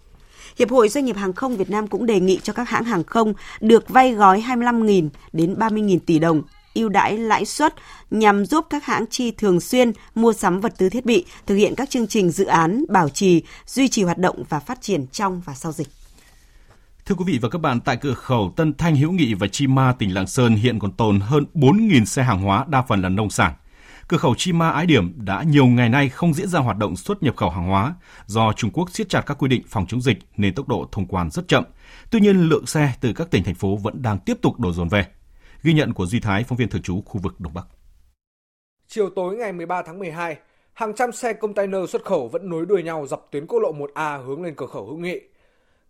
Hiệp 0.59 0.71
hội 0.71 0.89
Doanh 0.89 1.05
nghiệp 1.05 1.17
Hàng 1.17 1.33
không 1.33 1.57
Việt 1.57 1.71
Nam 1.71 1.87
cũng 1.87 2.07
đề 2.07 2.21
nghị 2.21 2.41
cho 2.43 2.53
các 2.53 2.69
hãng 2.69 2.85
hàng 2.85 3.05
không 3.05 3.35
được 3.61 3.89
vay 3.89 4.13
gói 4.13 4.45
25.000 4.49 5.09
đến 5.33 5.55
30.000 5.55 5.99
tỷ 6.07 6.19
đồng 6.19 6.43
ưu 6.79 6.89
đãi 6.89 7.17
lãi 7.17 7.45
suất 7.45 7.75
nhằm 8.11 8.47
giúp 8.47 8.67
các 8.71 8.85
hãng 8.85 9.05
chi 9.11 9.31
thường 9.31 9.61
xuyên 9.61 9.93
mua 10.15 10.33
sắm 10.33 10.61
vật 10.61 10.75
tư 10.79 10.89
thiết 10.89 11.07
bị, 11.07 11.25
thực 11.47 11.55
hiện 11.55 11.75
các 11.77 11.91
chương 11.91 12.07
trình 12.07 12.31
dự 12.31 12.45
án 12.45 12.85
bảo 12.89 13.09
trì, 13.09 13.43
duy 13.67 13.89
trì 13.89 14.03
hoạt 14.03 14.19
động 14.19 14.45
và 14.49 14.61
phát 14.61 14.81
triển 14.81 15.07
trong 15.07 15.43
và 15.45 15.55
sau 15.55 15.73
dịch. 15.73 15.89
Thưa 17.07 17.15
quý 17.15 17.25
vị 17.27 17.39
và 17.43 17.49
các 17.49 17.59
bạn, 17.59 17.81
tại 17.81 17.97
cửa 17.97 18.15
khẩu 18.15 18.53
Tân 18.57 18.75
Thanh 18.75 18.97
Hữu 18.97 19.13
Nghị 19.13 19.35
và 19.35 19.47
Chi 19.47 19.67
Ma, 19.67 19.95
tỉnh 19.99 20.15
Lạng 20.15 20.27
Sơn 20.27 20.57
hiện 20.57 20.79
còn 20.79 20.93
tồn 20.93 21.21
hơn 21.21 21.45
4.000 21.55 22.05
xe 22.05 22.23
hàng 22.23 22.43
hóa, 22.43 22.65
đa 22.69 22.83
phần 22.83 23.03
là 23.03 23.09
nông 23.09 23.31
sản. 23.31 23.53
Cửa 24.09 24.17
khẩu 24.17 24.35
Chi 24.35 24.53
Ma 24.53 24.71
Ái 24.71 24.87
Điểm 24.87 25.25
đã 25.25 25.43
nhiều 25.43 25.67
ngày 25.67 25.89
nay 25.89 26.09
không 26.09 26.35
diễn 26.35 26.49
ra 26.49 26.61
hoạt 26.61 26.77
động 26.77 26.97
xuất 26.97 27.23
nhập 27.23 27.37
khẩu 27.37 27.51
hàng 27.51 27.67
hóa 27.67 27.95
do 28.27 28.53
Trung 28.53 28.71
Quốc 28.71 28.91
siết 28.91 29.09
chặt 29.09 29.21
các 29.21 29.39
quy 29.39 29.49
định 29.49 29.63
phòng 29.69 29.87
chống 29.87 30.01
dịch 30.01 30.19
nên 30.37 30.55
tốc 30.55 30.69
độ 30.69 30.89
thông 30.93 31.07
quan 31.07 31.31
rất 31.31 31.49
chậm. 31.49 31.65
Tuy 32.11 32.21
nhiên, 32.21 32.49
lượng 32.49 32.67
xe 32.67 32.93
từ 33.01 33.13
các 33.13 33.31
tỉnh 33.31 33.45
thành 33.45 33.55
phố 33.55 33.77
vẫn 33.77 34.03
đang 34.03 34.19
tiếp 34.19 34.39
tục 34.43 34.61
đổ 34.61 34.73
dồn 34.73 34.89
về. 34.89 35.07
Ghi 35.63 35.73
nhận 35.73 35.95
của 35.95 36.07
Duy 36.07 36.21
Thái, 36.21 36.45
phóng 36.45 36.59
viên 36.59 36.69
thường 36.69 36.83
trú 36.83 37.03
khu 37.07 37.21
vực 37.23 37.35
Đông 37.39 37.55
Bắc. 37.55 37.67
Chiều 38.87 39.11
tối 39.11 39.37
ngày 39.37 39.53
13 39.53 39.83
tháng 39.83 39.99
12, 39.99 40.37
hàng 40.73 40.95
trăm 40.95 41.13
xe 41.13 41.33
container 41.33 41.91
xuất 41.91 42.05
khẩu 42.05 42.29
vẫn 42.29 42.49
nối 42.51 42.67
đuôi 42.67 42.83
nhau 42.83 43.07
dọc 43.07 43.29
tuyến 43.31 43.47
quốc 43.47 43.59
lộ 43.59 43.73
1A 43.73 44.23
hướng 44.23 44.43
lên 44.43 44.55
cửa 44.57 44.67
khẩu 44.67 44.87
Hữu 44.87 44.97
Nghị. 44.97 45.21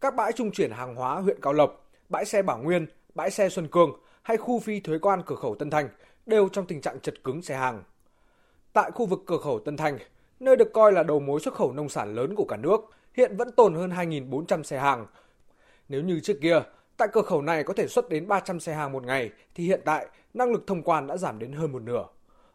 các 0.00 0.14
bãi 0.14 0.32
trung 0.32 0.50
chuyển 0.50 0.70
hàng 0.70 0.94
hóa 0.94 1.20
huyện 1.20 1.40
Cao 1.40 1.52
Lộc, 1.52 1.90
bãi 2.08 2.24
xe 2.24 2.42
Bảo 2.42 2.58
Nguyên, 2.58 2.86
bãi 3.14 3.30
xe 3.30 3.48
Xuân 3.48 3.68
Cương 3.68 3.90
hay 4.22 4.36
khu 4.36 4.60
phi 4.60 4.80
thuế 4.80 4.98
quan 4.98 5.22
cửa 5.26 5.36
khẩu 5.36 5.54
Tân 5.54 5.70
thành 5.70 5.88
đều 6.26 6.48
trong 6.48 6.66
tình 6.66 6.80
trạng 6.80 7.00
chật 7.00 7.14
cứng 7.24 7.42
xe 7.42 7.56
hàng. 7.56 7.82
Tại 8.72 8.90
khu 8.90 9.06
vực 9.06 9.20
cửa 9.26 9.38
khẩu 9.38 9.58
Tân 9.58 9.76
thành 9.76 9.98
nơi 10.40 10.56
được 10.56 10.72
coi 10.72 10.92
là 10.92 11.02
đầu 11.02 11.20
mối 11.20 11.40
xuất 11.40 11.54
khẩu 11.54 11.72
nông 11.72 11.88
sản 11.88 12.14
lớn 12.14 12.34
của 12.34 12.44
cả 12.44 12.56
nước, 12.56 12.80
hiện 13.14 13.36
vẫn 13.36 13.52
tồn 13.52 13.74
hơn 13.74 13.90
2.400 13.90 14.62
xe 14.62 14.78
hàng. 14.78 15.06
Nếu 15.88 16.02
như 16.02 16.20
trước 16.20 16.38
kia, 16.42 16.62
tại 16.98 17.08
cửa 17.12 17.22
khẩu 17.22 17.42
này 17.42 17.64
có 17.64 17.74
thể 17.74 17.88
xuất 17.88 18.08
đến 18.08 18.28
300 18.28 18.60
xe 18.60 18.74
hàng 18.74 18.92
một 18.92 19.04
ngày, 19.04 19.30
thì 19.54 19.64
hiện 19.64 19.80
tại 19.84 20.06
năng 20.34 20.52
lực 20.52 20.66
thông 20.66 20.82
quan 20.82 21.06
đã 21.06 21.16
giảm 21.16 21.38
đến 21.38 21.52
hơn 21.52 21.72
một 21.72 21.82
nửa. 21.82 22.04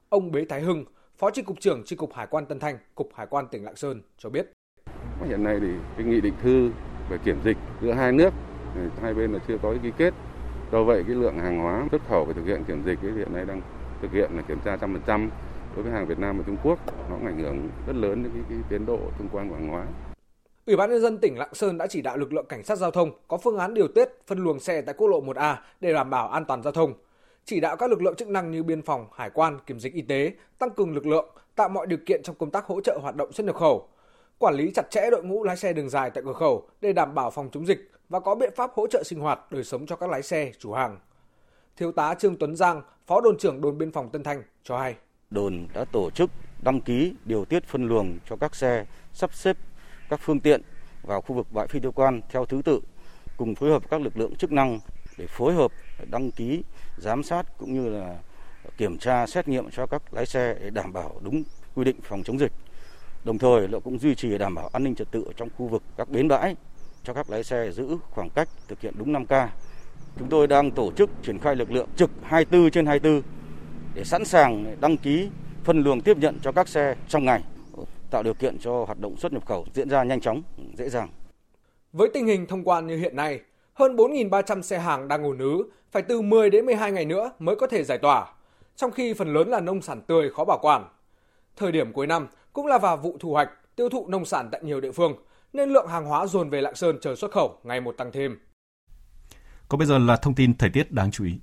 Ông 0.09 0.31
Bế 0.31 0.45
Thái 0.49 0.61
Hưng, 0.61 0.85
Phó 1.17 1.31
Tri 1.31 1.41
cục 1.41 1.59
trưởng 1.59 1.83
tri 1.85 1.95
cục 1.95 2.13
Hải 2.13 2.27
quan 2.27 2.45
Tân 2.45 2.59
Thanh, 2.59 2.77
Cục 2.95 3.09
Hải 3.15 3.27
quan 3.27 3.47
tỉnh 3.47 3.63
Lạng 3.63 3.75
Sơn 3.75 4.01
cho 4.17 4.29
biết. 4.29 4.51
Hiện 5.27 5.43
nay 5.43 5.57
thì 5.61 5.67
cái 5.97 6.05
nghị 6.05 6.21
định 6.21 6.33
thư 6.41 6.69
về 7.09 7.17
kiểm 7.25 7.39
dịch 7.43 7.57
giữa 7.81 7.93
hai 7.93 8.11
nước 8.11 8.33
hai 9.01 9.13
bên 9.13 9.33
là 9.33 9.39
chưa 9.47 9.57
có 9.63 9.73
ký 9.83 9.91
kết. 9.97 10.13
Do 10.71 10.83
vậy 10.83 11.03
cái 11.07 11.15
lượng 11.15 11.39
hàng 11.39 11.59
hóa 11.59 11.87
xuất 11.91 12.01
khẩu 12.09 12.25
phải 12.25 12.33
thực 12.33 12.45
hiện 12.45 12.63
kiểm 12.63 12.83
dịch 12.85 12.99
cái 13.01 13.11
hiện 13.11 13.33
nay 13.33 13.45
đang 13.45 13.61
thực 14.01 14.11
hiện 14.11 14.31
là 14.35 14.41
kiểm 14.41 14.59
tra 14.65 14.75
100% 14.75 15.29
đối 15.75 15.83
với 15.83 15.93
hàng 15.93 16.07
Việt 16.07 16.19
Nam 16.19 16.37
và 16.37 16.43
Trung 16.47 16.57
Quốc 16.63 16.79
nó 17.09 17.15
cũng 17.15 17.25
ảnh 17.25 17.39
hưởng 17.39 17.69
rất 17.87 17.95
lớn 17.95 18.23
đến 18.23 18.31
cái, 18.33 18.43
cái 18.49 18.57
tiến 18.69 18.85
độ 18.85 18.99
thông 19.17 19.29
quan 19.31 19.49
của 19.49 19.55
hàng 19.55 19.67
hóa. 19.67 19.85
Ủy 20.65 20.75
ban 20.75 20.89
nhân 20.89 21.01
dân 21.01 21.17
tỉnh 21.17 21.37
Lạng 21.37 21.53
Sơn 21.53 21.77
đã 21.77 21.87
chỉ 21.87 22.01
đạo 22.01 22.17
lực 22.17 22.33
lượng 22.33 22.45
cảnh 22.49 22.63
sát 22.63 22.75
giao 22.75 22.91
thông 22.91 23.11
có 23.27 23.37
phương 23.37 23.57
án 23.57 23.73
điều 23.73 23.87
tiết 23.87 24.09
phân 24.27 24.39
luồng 24.39 24.59
xe 24.59 24.81
tại 24.81 24.95
quốc 24.97 25.07
lộ 25.07 25.21
1A 25.21 25.55
để 25.81 25.93
đảm 25.93 26.09
bảo 26.09 26.29
an 26.29 26.45
toàn 26.45 26.63
giao 26.63 26.73
thông. 26.73 26.93
Chỉ 27.45 27.59
đạo 27.59 27.77
các 27.77 27.89
lực 27.89 28.01
lượng 28.01 28.15
chức 28.15 28.27
năng 28.27 28.51
như 28.51 28.63
biên 28.63 28.81
phòng, 28.81 29.07
hải 29.13 29.29
quan, 29.29 29.59
kiểm 29.65 29.79
dịch 29.79 29.93
y 29.93 30.01
tế 30.01 30.31
tăng 30.59 30.69
cường 30.69 30.95
lực 30.95 31.07
lượng, 31.07 31.29
tạo 31.55 31.69
mọi 31.69 31.87
điều 31.87 31.99
kiện 32.05 32.23
trong 32.23 32.35
công 32.35 32.51
tác 32.51 32.65
hỗ 32.65 32.81
trợ 32.81 32.99
hoạt 33.01 33.15
động 33.15 33.33
xuất 33.33 33.45
nhập 33.45 33.55
khẩu, 33.55 33.87
quản 34.37 34.55
lý 34.55 34.71
chặt 34.75 34.91
chẽ 34.91 35.09
đội 35.11 35.23
ngũ 35.23 35.43
lái 35.43 35.57
xe 35.57 35.73
đường 35.73 35.89
dài 35.89 36.11
tại 36.11 36.23
cửa 36.25 36.33
khẩu 36.33 36.67
để 36.81 36.93
đảm 36.93 37.15
bảo 37.15 37.31
phòng 37.31 37.49
chống 37.51 37.67
dịch 37.67 37.91
và 38.09 38.19
có 38.19 38.35
biện 38.35 38.53
pháp 38.55 38.71
hỗ 38.73 38.87
trợ 38.87 39.03
sinh 39.05 39.19
hoạt 39.19 39.39
đời 39.51 39.63
sống 39.63 39.85
cho 39.85 39.95
các 39.95 40.09
lái 40.09 40.23
xe, 40.23 40.51
chủ 40.59 40.73
hàng. 40.73 40.97
Thiếu 41.77 41.91
tá 41.91 42.15
Trương 42.19 42.35
Tuấn 42.35 42.55
Giang, 42.55 42.81
Phó 43.07 43.21
đồn 43.21 43.37
trưởng 43.37 43.61
đồn 43.61 43.77
biên 43.77 43.91
phòng 43.91 44.09
Tân 44.09 44.23
Thanh 44.23 44.43
cho 44.63 44.77
hay. 44.77 44.95
Đồn 45.29 45.67
đã 45.73 45.85
tổ 45.85 46.09
chức 46.09 46.29
đăng 46.63 46.81
ký 46.81 47.13
điều 47.25 47.45
tiết 47.45 47.63
phân 47.63 47.87
luồng 47.87 48.17
cho 48.29 48.35
các 48.35 48.55
xe 48.55 48.85
sắp 49.13 49.33
xếp 49.33 49.57
các 50.13 50.19
phương 50.19 50.39
tiện 50.39 50.61
vào 51.03 51.21
khu 51.21 51.35
vực 51.35 51.47
bãi 51.51 51.67
phi 51.67 51.79
tiêu 51.79 51.91
quan 51.91 52.21
theo 52.29 52.45
thứ 52.45 52.61
tự 52.65 52.79
cùng 53.37 53.55
phối 53.55 53.69
hợp 53.69 53.89
các 53.89 54.01
lực 54.01 54.17
lượng 54.17 54.35
chức 54.35 54.51
năng 54.51 54.79
để 55.17 55.27
phối 55.27 55.53
hợp 55.53 55.71
đăng 56.11 56.31
ký 56.31 56.63
giám 56.97 57.23
sát 57.23 57.57
cũng 57.57 57.73
như 57.73 57.89
là 57.89 58.15
kiểm 58.77 58.97
tra 58.97 59.27
xét 59.27 59.47
nghiệm 59.47 59.71
cho 59.71 59.85
các 59.85 60.13
lái 60.13 60.25
xe 60.25 60.55
để 60.61 60.69
đảm 60.69 60.93
bảo 60.93 61.11
đúng 61.21 61.43
quy 61.75 61.83
định 61.83 61.95
phòng 62.03 62.23
chống 62.23 62.39
dịch. 62.39 62.51
Đồng 63.23 63.37
thời 63.37 63.67
nó 63.67 63.79
cũng 63.79 63.99
duy 63.99 64.15
trì 64.15 64.37
đảm 64.37 64.55
bảo 64.55 64.69
an 64.73 64.83
ninh 64.83 64.95
trật 64.95 65.11
tự 65.11 65.25
trong 65.37 65.49
khu 65.57 65.67
vực 65.67 65.83
các 65.97 66.09
bến 66.09 66.27
bãi 66.27 66.55
cho 67.03 67.13
các 67.13 67.29
lái 67.29 67.43
xe 67.43 67.71
giữ 67.71 67.97
khoảng 68.09 68.29
cách 68.29 68.49
thực 68.67 68.81
hiện 68.81 68.93
đúng 68.97 69.13
5K. 69.13 69.47
Chúng 70.19 70.29
tôi 70.29 70.47
đang 70.47 70.71
tổ 70.71 70.91
chức 70.91 71.09
triển 71.23 71.39
khai 71.39 71.55
lực 71.55 71.71
lượng 71.71 71.89
trực 71.95 72.09
24 72.23 72.71
trên 72.71 72.85
24 72.85 73.21
để 73.93 74.03
sẵn 74.03 74.25
sàng 74.25 74.75
đăng 74.81 74.97
ký 74.97 75.29
phân 75.63 75.83
luồng 75.83 76.01
tiếp 76.01 76.17
nhận 76.17 76.39
cho 76.41 76.51
các 76.51 76.67
xe 76.67 76.95
trong 77.07 77.25
ngày, 77.25 77.43
tạo 78.13 78.23
điều 78.23 78.33
kiện 78.33 78.59
cho 78.59 78.85
hoạt 78.85 78.99
động 78.99 79.17
xuất 79.17 79.33
nhập 79.33 79.45
khẩu 79.45 79.65
diễn 79.73 79.89
ra 79.89 80.03
nhanh 80.03 80.21
chóng, 80.21 80.41
dễ 80.77 80.89
dàng. 80.89 81.09
Với 81.93 82.09
tình 82.13 82.27
hình 82.27 82.45
thông 82.47 82.63
quan 82.63 82.87
như 82.87 82.97
hiện 82.97 83.15
nay, 83.15 83.39
hơn 83.73 83.95
4.300 83.95 84.61
xe 84.61 84.79
hàng 84.79 85.07
đang 85.07 85.23
ùn 85.23 85.37
ứ, 85.37 85.63
phải 85.91 86.01
từ 86.01 86.21
10 86.21 86.49
đến 86.49 86.65
12 86.65 86.91
ngày 86.91 87.05
nữa 87.05 87.31
mới 87.39 87.55
có 87.55 87.67
thể 87.67 87.83
giải 87.83 87.97
tỏa, 87.97 88.33
trong 88.75 88.91
khi 88.91 89.13
phần 89.13 89.33
lớn 89.33 89.49
là 89.49 89.59
nông 89.59 89.81
sản 89.81 90.01
tươi 90.01 90.29
khó 90.29 90.45
bảo 90.45 90.59
quản. 90.61 90.85
Thời 91.55 91.71
điểm 91.71 91.93
cuối 91.93 92.07
năm 92.07 92.27
cũng 92.53 92.67
là 92.67 92.77
vào 92.77 92.97
vụ 92.97 93.17
thu 93.19 93.31
hoạch, 93.31 93.49
tiêu 93.75 93.89
thụ 93.89 94.07
nông 94.07 94.25
sản 94.25 94.49
tại 94.51 94.61
nhiều 94.63 94.81
địa 94.81 94.91
phương, 94.91 95.15
nên 95.53 95.69
lượng 95.69 95.87
hàng 95.87 96.05
hóa 96.05 96.25
dồn 96.25 96.49
về 96.49 96.61
Lạng 96.61 96.75
Sơn 96.75 96.97
chờ 97.01 97.15
xuất 97.15 97.31
khẩu 97.31 97.59
ngày 97.63 97.81
một 97.81 97.95
tăng 97.97 98.11
thêm. 98.11 98.39
Còn 99.69 99.79
bây 99.79 99.87
giờ 99.87 99.97
là 99.97 100.17
thông 100.17 100.35
tin 100.35 100.57
thời 100.57 100.69
tiết 100.69 100.91
đáng 100.91 101.11
chú 101.11 101.25
ý. 101.25 101.39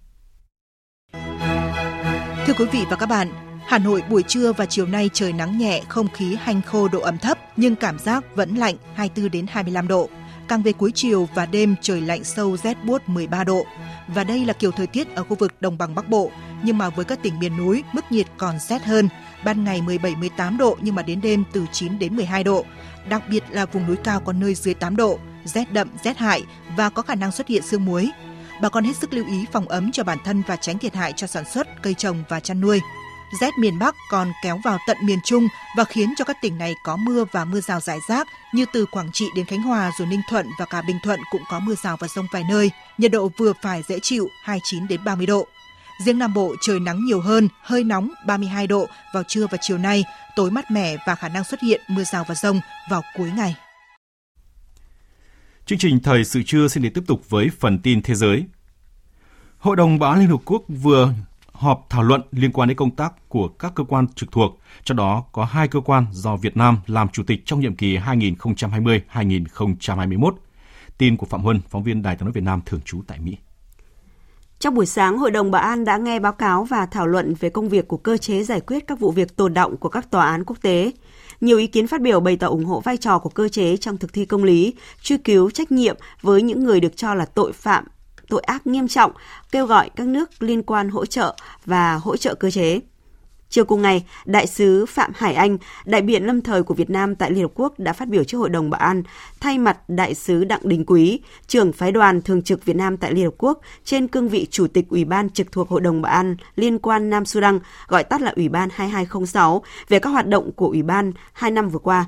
Thưa 2.47 2.55
quý 2.59 2.65
vị 2.73 2.85
và 2.91 2.97
các 2.97 3.07
bạn, 3.07 3.29
Hà 3.71 3.79
Nội 3.79 4.03
buổi 4.11 4.23
trưa 4.23 4.53
và 4.53 4.67
chiều 4.67 4.87
nay 4.87 5.11
trời 5.13 5.33
nắng 5.33 5.59
nhẹ, 5.59 5.83
không 5.89 6.09
khí 6.09 6.37
hanh 6.41 6.63
khô 6.63 6.89
độ 6.89 7.01
ẩm 7.01 7.19
thấp 7.19 7.39
nhưng 7.57 7.77
cảm 7.77 7.99
giác 7.99 8.25
vẫn 8.35 8.55
lạnh 8.55 8.75
24 8.95 9.31
đến 9.31 9.47
25 9.49 9.89
độ. 9.89 10.09
Càng 10.49 10.63
về 10.63 10.73
cuối 10.73 10.93
chiều 10.95 11.29
và 11.35 11.47
đêm 11.47 11.75
trời 11.81 12.01
lạnh 12.01 12.25
sâu 12.25 12.57
rét 12.57 12.85
buốt 12.85 13.03
13 13.09 13.45
độ. 13.45 13.65
Và 14.09 14.25
đây 14.25 14.45
là 14.45 14.53
kiểu 14.53 14.71
thời 14.71 14.87
tiết 14.87 15.15
ở 15.15 15.25
khu 15.25 15.37
vực 15.37 15.53
đồng 15.61 15.79
bằng 15.79 15.95
Bắc 15.95 16.09
Bộ, 16.09 16.31
nhưng 16.63 16.79
mà 16.79 16.89
với 16.89 17.05
các 17.05 17.23
tỉnh 17.23 17.39
miền 17.39 17.57
núi, 17.57 17.85
mức 17.93 18.05
nhiệt 18.11 18.27
còn 18.37 18.59
rét 18.59 18.83
hơn. 18.83 19.09
Ban 19.45 19.65
ngày 19.65 19.81
17-18 19.81 20.59
độ 20.59 20.77
nhưng 20.81 20.95
mà 20.95 21.03
đến 21.03 21.21
đêm 21.21 21.45
từ 21.53 21.67
9 21.73 21.99
đến 21.99 22.17
12 22.17 22.45
độ. 22.45 22.65
Đặc 23.09 23.23
biệt 23.31 23.45
là 23.51 23.67
vùng 23.67 23.87
núi 23.87 23.97
cao 24.05 24.21
có 24.21 24.33
nơi 24.33 24.55
dưới 24.55 24.75
8 24.75 24.97
độ, 24.97 25.19
rét 25.45 25.73
đậm, 25.73 25.89
rét 26.05 26.19
hại 26.19 26.43
và 26.77 26.89
có 26.91 27.03
khả 27.03 27.15
năng 27.15 27.33
xuất 27.33 27.49
hiện 27.49 27.63
sương 27.63 27.85
muối. 27.85 28.11
Bà 28.63 28.69
con 28.69 28.85
hết 28.85 28.97
sức 28.97 29.13
lưu 29.13 29.27
ý 29.27 29.45
phòng 29.53 29.69
ấm 29.69 29.93
cho 29.93 30.05
bản 30.05 30.19
thân 30.25 30.43
và 30.47 30.57
tránh 30.57 30.79
thiệt 30.79 30.95
hại 30.95 31.13
cho 31.17 31.27
sản 31.27 31.45
xuất, 31.45 31.83
cây 31.83 31.95
trồng 31.95 32.25
và 32.29 32.41
chăn 32.41 32.61
nuôi. 32.61 32.81
Rét 33.33 33.59
miền 33.59 33.79
Bắc 33.79 33.95
còn 34.11 34.33
kéo 34.43 34.61
vào 34.65 34.79
tận 34.87 34.97
miền 35.03 35.19
Trung 35.25 35.49
và 35.77 35.85
khiến 35.85 36.15
cho 36.17 36.25
các 36.25 36.37
tỉnh 36.43 36.59
này 36.59 36.75
có 36.85 36.97
mưa 36.97 37.25
và 37.33 37.45
mưa 37.45 37.61
rào 37.61 37.81
rải 37.81 37.99
rác 38.09 38.27
như 38.55 38.65
từ 38.73 38.87
Quảng 38.87 39.11
Trị 39.13 39.27
đến 39.37 39.47
Khánh 39.47 39.63
Hòa 39.63 39.91
rồi 39.99 40.09
Ninh 40.09 40.21
Thuận 40.29 40.47
và 40.59 40.65
cả 40.65 40.83
Bình 40.83 40.99
Thuận 41.03 41.21
cũng 41.31 41.43
có 41.51 41.61
mưa 41.61 41.75
rào 41.75 41.97
và 42.01 42.09
rông 42.09 42.27
vài 42.33 42.45
nơi. 42.51 42.71
Nhiệt 42.99 43.11
độ 43.11 43.31
vừa 43.37 43.53
phải 43.63 43.83
dễ 43.89 43.99
chịu 44.03 44.29
29 44.45 44.89
đến 44.89 45.05
30 45.05 45.27
độ. 45.27 45.47
Riêng 46.05 46.19
Nam 46.19 46.35
Bộ 46.35 46.55
trời 46.61 46.81
nắng 46.81 47.05
nhiều 47.05 47.21
hơn, 47.21 47.49
hơi 47.63 47.85
nóng 47.85 48.11
32 48.27 48.67
độ 48.67 48.87
vào 49.15 49.23
trưa 49.23 49.47
và 49.51 49.59
chiều 49.61 49.79
nay, 49.79 50.05
tối 50.37 50.51
mát 50.51 50.71
mẻ 50.71 50.97
và 51.07 51.15
khả 51.15 51.29
năng 51.29 51.45
xuất 51.45 51.61
hiện 51.61 51.81
mưa 51.89 52.05
rào 52.05 52.25
và 52.29 52.35
rông 52.35 52.61
vào 52.91 53.03
cuối 53.17 53.31
ngày. 53.37 53.57
Chương 55.67 55.79
trình 55.79 56.01
Thời 56.01 56.25
sự 56.25 56.43
trưa 56.47 56.69
xin 56.69 56.83
được 56.83 56.91
tiếp 56.95 57.05
tục 57.07 57.31
với 57.31 57.49
phần 57.59 57.79
tin 57.79 58.03
thế 58.03 58.15
giới. 58.15 58.45
Hội 59.59 59.77
đồng 59.77 59.99
Bảo 59.99 60.11
an 60.11 60.21
Liên 60.21 60.29
Hợp 60.29 60.41
Quốc 60.45 60.63
vừa 60.69 61.13
họp 61.61 61.87
thảo 61.91 62.03
luận 62.03 62.23
liên 62.33 62.53
quan 62.53 62.69
đến 62.69 62.77
công 62.77 62.91
tác 62.91 63.29
của 63.29 63.49
các 63.49 63.73
cơ 63.75 63.85
quan 63.85 64.07
trực 64.15 64.33
thuộc, 64.33 64.59
trong 64.85 64.97
đó 64.97 65.25
có 65.33 65.45
hai 65.45 65.69
cơ 65.69 65.81
quan 65.81 66.07
do 66.13 66.37
Việt 66.37 66.57
Nam 66.57 66.79
làm 66.87 67.09
chủ 67.09 67.23
tịch 67.27 67.43
trong 67.45 67.61
nhiệm 67.61 67.77
kỳ 67.77 67.97
2020-2021. 67.97 70.33
Tin 70.99 71.17
của 71.17 71.27
Phạm 71.27 71.43
Huân, 71.43 71.61
phóng 71.69 71.83
viên 71.83 72.03
Đài 72.03 72.17
tiếng 72.17 72.25
nói 72.25 72.33
Việt 72.33 72.45
Nam 72.45 72.61
thường 72.67 72.81
trú 72.85 73.03
tại 73.07 73.19
Mỹ. 73.21 73.37
Trong 74.59 74.75
buổi 74.75 74.87
sáng, 74.87 75.19
Hội 75.19 75.31
đồng 75.31 75.51
Bảo 75.51 75.63
an 75.63 75.85
đã 75.85 75.97
nghe 75.97 76.19
báo 76.19 76.33
cáo 76.33 76.65
và 76.65 76.87
thảo 76.87 77.07
luận 77.07 77.35
về 77.41 77.51
công 77.51 77.69
việc 77.69 77.89
của 77.89 77.97
cơ 77.97 78.17
chế 78.17 78.43
giải 78.43 78.61
quyết 78.61 78.87
các 78.87 79.01
vụ 79.01 79.11
việc 79.11 79.37
tồn 79.37 79.55
động 79.55 79.77
của 79.77 79.89
các 79.89 80.11
tòa 80.11 80.27
án 80.27 80.45
quốc 80.45 80.57
tế. 80.63 80.93
Nhiều 81.41 81.59
ý 81.59 81.67
kiến 81.67 81.87
phát 81.87 82.01
biểu 82.01 82.21
bày 82.21 82.37
tỏ 82.37 82.47
ủng 82.47 82.65
hộ 82.65 82.81
vai 82.81 82.97
trò 82.97 83.19
của 83.19 83.31
cơ 83.31 83.49
chế 83.49 83.77
trong 83.77 83.99
thực 83.99 84.13
thi 84.13 84.25
công 84.25 84.45
lý, 84.45 84.75
truy 85.03 85.19
cứu 85.19 85.51
trách 85.51 85.73
nhiệm 85.73 85.97
với 86.23 86.43
những 86.43 86.65
người 86.65 86.81
được 86.81 86.97
cho 86.97 87.15
là 87.15 87.25
tội 87.25 87.53
phạm, 87.53 87.85
tội 88.31 88.43
ác 88.43 88.67
nghiêm 88.67 88.89
trọng, 88.89 89.13
kêu 89.53 89.67
gọi 89.67 89.91
các 89.97 90.07
nước 90.07 90.43
liên 90.43 90.63
quan 90.63 90.89
hỗ 90.89 91.07
trợ 91.07 91.37
và 91.67 91.95
hỗ 91.95 92.17
trợ 92.17 92.35
cơ 92.35 92.51
chế. 92.51 92.81
Chiều 93.51 93.65
cùng 93.65 93.83
ngày, 93.83 94.05
Đại 94.25 94.47
sứ 94.47 94.87
Phạm 94.87 95.13
Hải 95.15 95.35
Anh, 95.35 95.59
đại 95.85 96.03
biện 96.03 96.27
lâm 96.27 96.41
thời 96.41 96.63
của 96.63 96.75
Việt 96.75 96.91
Nam 96.91 97.15
tại 97.15 97.31
Liên 97.31 97.43
Hợp 97.43 97.51
Quốc 97.55 97.79
đã 97.79 97.93
phát 97.93 98.09
biểu 98.09 98.25
trước 98.25 98.39
Hội 98.39 98.49
đồng 98.49 98.71
Bảo 98.71 98.81
an, 98.81 99.03
thay 99.41 99.59
mặt 99.59 99.79
Đại 99.89 100.15
sứ 100.15 100.45
Đặng 100.45 100.61
Đình 100.69 100.85
Quý, 100.87 101.21
trưởng 101.47 101.73
phái 101.73 101.93
đoàn 101.93 102.23
thường 102.23 102.43
trực 102.43 102.65
Việt 102.65 102.77
Nam 102.77 102.97
tại 102.97 103.13
Liên 103.13 103.25
Hợp 103.25 103.35
Quốc 103.39 103.61
trên 103.85 104.09
cương 104.09 104.29
vị 104.29 104.47
Chủ 104.51 104.67
tịch 104.67 104.89
Ủy 104.89 105.05
ban 105.05 105.31
trực 105.31 105.53
thuộc 105.53 105.69
Hội 105.69 105.81
đồng 105.81 106.03
Bảo 106.03 106.13
an 106.13 106.37
liên 106.57 106.79
quan 106.79 107.11
Nam 107.11 107.25
Sudan, 107.25 107.59
gọi 107.89 108.05
tắt 108.05 108.21
là 108.21 108.33
Ủy 108.37 108.49
ban 108.49 108.69
2206, 108.73 109.63
về 109.89 109.99
các 109.99 110.11
hoạt 110.11 110.27
động 110.27 110.53
của 110.53 110.67
Ủy 110.67 110.83
ban 110.83 111.13
hai 111.33 111.51
năm 111.51 111.69
vừa 111.69 111.79
qua. 111.79 112.07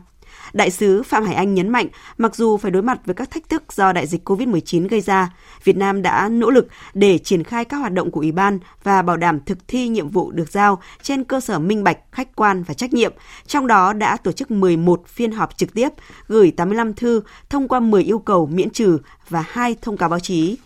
Đại 0.53 0.71
sứ 0.71 1.03
Phạm 1.03 1.25
Hải 1.25 1.35
Anh 1.35 1.55
nhấn 1.55 1.69
mạnh, 1.69 1.87
mặc 2.19 2.37
dù 2.37 2.57
phải 2.57 2.71
đối 2.71 2.83
mặt 2.83 2.99
với 3.05 3.15
các 3.15 3.31
thách 3.31 3.49
thức 3.49 3.73
do 3.73 3.93
đại 3.93 4.07
dịch 4.07 4.29
COVID-19 4.29 4.89
gây 4.89 5.01
ra, 5.01 5.31
Việt 5.65 5.77
Nam 5.77 6.03
đã 6.03 6.29
nỗ 6.29 6.51
lực 6.51 6.69
để 6.95 7.19
triển 7.19 7.45
khai 7.45 7.65
các 7.65 7.77
hoạt 7.77 7.93
động 7.93 8.11
của 8.11 8.21
Ủy 8.21 8.33
ban 8.33 8.59
và 8.83 9.03
bảo 9.03 9.17
đảm 9.17 9.41
thực 9.47 9.59
thi 9.69 9.89
nhiệm 9.89 10.09
vụ 10.09 10.31
được 10.31 10.51
giao 10.51 10.83
trên 11.03 11.25
cơ 11.25 11.41
sở 11.41 11.59
minh 11.59 11.85
bạch, 11.85 11.99
khách 12.13 12.37
quan 12.37 12.63
và 12.63 12.75
trách 12.75 12.93
nhiệm. 12.93 13.13
Trong 13.47 13.67
đó 13.67 13.93
đã 13.93 14.17
tổ 14.17 14.33
chức 14.33 14.51
11 14.51 15.07
phiên 15.07 15.33
họp 15.33 15.57
trực 15.57 15.75
tiếp, 15.75 15.89
gửi 16.29 16.51
85 16.51 16.95
thư, 16.95 17.23
thông 17.51 17.69
qua 17.69 17.81
10 17.81 18.03
yêu 18.03 18.19
cầu 18.19 18.47
miễn 18.47 18.71
trừ 18.71 18.99
và 19.29 19.45
hai 19.49 19.77
thông 19.83 19.97
cáo 19.97 20.09
báo 20.09 20.21
chí. 20.21 20.57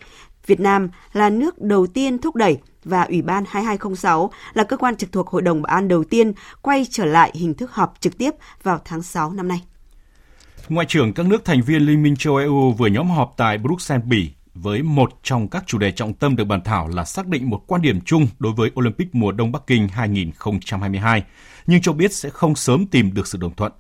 Việt 0.47 0.61
Nam 0.61 0.89
là 1.13 1.31
nước 1.31 1.61
đầu 1.61 1.87
tiên 1.87 2.19
thúc 2.19 2.37
đẩy 2.37 2.59
và 2.87 3.03
Ủy 3.03 3.23
ban 3.23 3.45
2206 3.49 4.31
là 4.55 4.65
cơ 4.65 4.77
quan 4.77 4.97
trực 4.97 5.13
thuộc 5.13 5.29
Hội 5.29 5.43
đồng 5.43 5.63
Bảo 5.63 5.75
an 5.75 5.89
đầu 5.89 6.05
tiên 6.05 6.33
quay 6.63 6.87
trở 6.91 7.05
lại 7.05 7.31
hình 7.35 7.55
thức 7.55 7.73
họp 7.73 7.95
trực 8.01 8.19
tiếp 8.19 8.31
vào 8.63 8.81
tháng 8.85 9.03
6 9.03 9.33
năm 9.33 9.49
nay. 9.49 9.63
Ngoại 10.69 10.87
trưởng 10.87 11.13
các 11.13 11.27
nước 11.27 11.45
thành 11.45 11.63
viên 11.63 11.83
Liên 11.83 12.03
minh 12.03 12.17
châu 12.17 12.37
EU 12.37 12.73
vừa 12.73 12.87
nhóm 12.87 13.11
họp 13.11 13.35
tại 13.37 13.59
Bruxelles, 13.59 14.07
Bỉ 14.07 14.31
với 14.55 14.83
một 14.83 15.11
trong 15.23 15.49
các 15.49 15.65
chủ 15.67 15.79
đề 15.79 15.93
trọng 15.93 16.15
tâm 16.15 16.37
được 16.37 16.45
bàn 16.45 16.61
thảo 16.65 16.89
là 16.89 17.05
xác 17.05 17.27
định 17.27 17.51
một 17.51 17.63
quan 17.67 17.83
điểm 17.83 18.01
chung 18.01 18.27
đối 18.39 18.53
với 18.53 18.71
Olympic 18.81 19.15
mùa 19.15 19.33
đông 19.33 19.53
Bắc 19.53 19.67
Kinh 19.67 19.89
2022, 19.89 21.25
nhưng 21.67 21.81
cho 21.83 21.93
biết 21.93 22.15
sẽ 22.15 22.31
không 22.31 22.55
sớm 22.55 22.87
tìm 22.87 23.15
được 23.15 23.27
sự 23.27 23.39
đồng 23.39 23.55
thuận. 23.55 23.73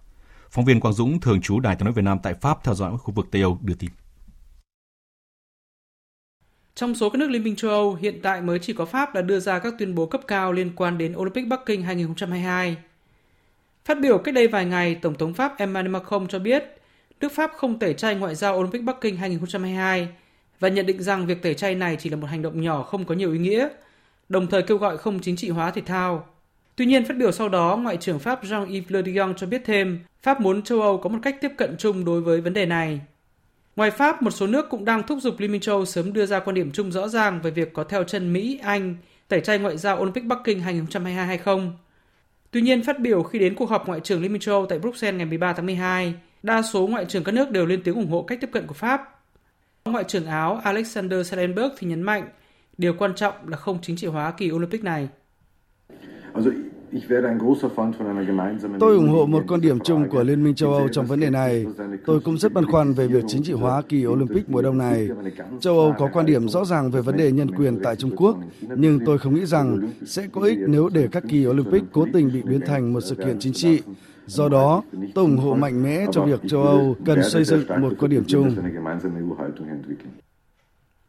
Phóng 0.50 0.64
viên 0.64 0.80
Quang 0.80 0.94
Dũng, 0.94 1.20
thường 1.20 1.40
trú 1.40 1.60
Đài 1.60 1.76
tiếng 1.76 1.84
nói 1.84 1.92
Việt 1.92 2.02
Nam 2.02 2.18
tại 2.22 2.34
Pháp 2.34 2.64
theo 2.64 2.74
dõi 2.74 2.98
khu 2.98 3.14
vực 3.14 3.28
Tây 3.30 3.42
Âu 3.42 3.58
đưa 3.62 3.74
tin. 3.74 3.90
Trong 6.76 6.94
số 6.94 7.10
các 7.10 7.18
nước 7.18 7.30
Liên 7.30 7.44
minh 7.44 7.56
châu 7.56 7.70
Âu, 7.70 7.94
hiện 7.94 8.20
tại 8.22 8.40
mới 8.40 8.58
chỉ 8.58 8.72
có 8.72 8.84
Pháp 8.84 9.14
đã 9.14 9.22
đưa 9.22 9.40
ra 9.40 9.58
các 9.58 9.74
tuyên 9.78 9.94
bố 9.94 10.06
cấp 10.06 10.20
cao 10.26 10.52
liên 10.52 10.70
quan 10.76 10.98
đến 10.98 11.16
Olympic 11.16 11.46
Bắc 11.46 11.66
Kinh 11.66 11.82
2022. 11.82 12.76
Phát 13.84 14.00
biểu 14.00 14.18
cách 14.18 14.34
đây 14.34 14.48
vài 14.48 14.64
ngày, 14.64 14.94
Tổng 14.94 15.14
thống 15.14 15.34
Pháp 15.34 15.58
Emmanuel 15.58 15.92
Macron 15.92 16.28
cho 16.28 16.38
biết 16.38 16.64
nước 17.20 17.32
Pháp 17.32 17.52
không 17.56 17.78
tẩy 17.78 17.94
chay 17.94 18.14
ngoại 18.14 18.34
giao 18.34 18.58
Olympic 18.58 18.82
Bắc 18.82 19.00
Kinh 19.00 19.16
2022 19.16 20.08
và 20.60 20.68
nhận 20.68 20.86
định 20.86 21.02
rằng 21.02 21.26
việc 21.26 21.42
tẩy 21.42 21.54
chay 21.54 21.74
này 21.74 21.96
chỉ 22.00 22.10
là 22.10 22.16
một 22.16 22.26
hành 22.26 22.42
động 22.42 22.60
nhỏ 22.60 22.82
không 22.82 23.04
có 23.04 23.14
nhiều 23.14 23.32
ý 23.32 23.38
nghĩa, 23.38 23.68
đồng 24.28 24.46
thời 24.46 24.62
kêu 24.62 24.76
gọi 24.76 24.98
không 24.98 25.20
chính 25.20 25.36
trị 25.36 25.48
hóa 25.48 25.70
thể 25.70 25.82
thao. 25.86 26.26
Tuy 26.76 26.86
nhiên, 26.86 27.04
phát 27.04 27.16
biểu 27.16 27.32
sau 27.32 27.48
đó, 27.48 27.76
Ngoại 27.76 27.96
trưởng 27.96 28.18
Pháp 28.18 28.44
Jean-Yves 28.44 28.82
Le 28.88 29.02
Drian 29.02 29.34
cho 29.36 29.46
biết 29.46 29.62
thêm, 29.64 29.98
Pháp 30.22 30.40
muốn 30.40 30.62
châu 30.62 30.80
Âu 30.80 30.98
có 30.98 31.08
một 31.08 31.18
cách 31.22 31.36
tiếp 31.40 31.52
cận 31.56 31.76
chung 31.78 32.04
đối 32.04 32.20
với 32.20 32.40
vấn 32.40 32.52
đề 32.52 32.66
này. 32.66 33.00
Ngoài 33.76 33.90
Pháp, 33.90 34.22
một 34.22 34.30
số 34.30 34.46
nước 34.46 34.66
cũng 34.70 34.84
đang 34.84 35.02
thúc 35.02 35.18
giục 35.22 35.40
Liên 35.40 35.52
minh 35.52 35.60
châu 35.60 35.84
sớm 35.84 36.12
đưa 36.12 36.26
ra 36.26 36.40
quan 36.40 36.54
điểm 36.54 36.70
chung 36.72 36.92
rõ 36.92 37.08
ràng 37.08 37.40
về 37.42 37.50
việc 37.50 37.72
có 37.72 37.84
theo 37.84 38.04
chân 38.04 38.32
Mỹ, 38.32 38.60
Anh 38.62 38.96
tẩy 39.28 39.40
chay 39.40 39.58
ngoại 39.58 39.76
giao 39.76 40.00
Olympic 40.00 40.24
Bắc 40.24 40.38
Kinh 40.44 40.60
2022 40.60 41.26
hay 41.26 41.38
không. 41.38 41.72
Tuy 42.50 42.60
nhiên, 42.60 42.84
phát 42.84 43.00
biểu 43.00 43.22
khi 43.22 43.38
đến 43.38 43.54
cuộc 43.54 43.70
họp 43.70 43.86
ngoại 43.86 44.00
trưởng 44.00 44.22
Liên 44.22 44.32
minh 44.32 44.40
châu 44.40 44.66
tại 44.66 44.78
Bruxelles 44.78 45.18
ngày 45.18 45.26
13 45.26 45.52
tháng 45.52 45.66
12, 45.66 46.14
đa 46.42 46.62
số 46.62 46.86
ngoại 46.86 47.04
trưởng 47.04 47.24
các 47.24 47.32
nước 47.32 47.50
đều 47.50 47.66
lên 47.66 47.82
tiếng 47.82 47.94
ủng 47.94 48.10
hộ 48.10 48.22
cách 48.22 48.38
tiếp 48.40 48.50
cận 48.52 48.66
của 48.66 48.74
Pháp. 48.74 49.20
Ngoại 49.84 50.04
trưởng 50.04 50.26
Áo 50.26 50.60
Alexander 50.64 51.26
Schellenberg 51.26 51.74
thì 51.78 51.86
nhấn 51.86 52.02
mạnh 52.02 52.28
điều 52.78 52.94
quan 52.98 53.14
trọng 53.14 53.48
là 53.48 53.56
không 53.56 53.78
chính 53.82 53.96
trị 53.96 54.06
hóa 54.06 54.30
kỳ 54.30 54.52
Olympic 54.52 54.84
này. 54.84 55.08
Tôi 58.80 58.96
ủng 58.96 59.08
hộ 59.08 59.26
một 59.26 59.44
quan 59.48 59.60
điểm 59.60 59.78
chung 59.80 60.08
của 60.08 60.22
Liên 60.22 60.44
minh 60.44 60.54
châu 60.54 60.72
Âu 60.72 60.88
trong 60.88 61.06
vấn 61.06 61.20
đề 61.20 61.30
này. 61.30 61.66
Tôi 62.06 62.20
cũng 62.20 62.38
rất 62.38 62.52
băn 62.52 62.66
khoăn 62.66 62.92
về 62.92 63.06
việc 63.06 63.24
chính 63.28 63.42
trị 63.42 63.52
hóa 63.52 63.82
kỳ 63.82 64.06
Olympic 64.06 64.50
mùa 64.50 64.62
đông 64.62 64.78
này. 64.78 65.08
Châu 65.60 65.78
Âu 65.78 65.94
có 65.98 66.08
quan 66.12 66.26
điểm 66.26 66.48
rõ 66.48 66.64
ràng 66.64 66.90
về 66.90 67.00
vấn 67.00 67.16
đề 67.16 67.32
nhân 67.32 67.50
quyền 67.50 67.78
tại 67.82 67.96
Trung 67.96 68.16
Quốc, 68.16 68.36
nhưng 68.76 69.00
tôi 69.06 69.18
không 69.18 69.34
nghĩ 69.34 69.46
rằng 69.46 69.78
sẽ 70.04 70.26
có 70.32 70.40
ích 70.40 70.58
nếu 70.66 70.88
để 70.88 71.08
các 71.12 71.24
kỳ 71.28 71.46
Olympic 71.46 71.82
cố 71.92 72.06
tình 72.12 72.32
bị 72.32 72.42
biến 72.42 72.60
thành 72.66 72.92
một 72.92 73.00
sự 73.00 73.14
kiện 73.14 73.36
chính 73.38 73.52
trị. 73.52 73.82
Do 74.26 74.48
đó, 74.48 74.82
tôi 75.14 75.24
ủng 75.24 75.36
hộ 75.36 75.54
mạnh 75.54 75.82
mẽ 75.82 76.06
cho 76.12 76.24
việc 76.24 76.40
châu 76.48 76.62
Âu 76.62 76.96
cần 77.04 77.22
xây 77.22 77.44
dựng 77.44 77.64
một 77.80 77.92
quan 77.98 78.10
điểm 78.10 78.24
chung. 78.26 78.56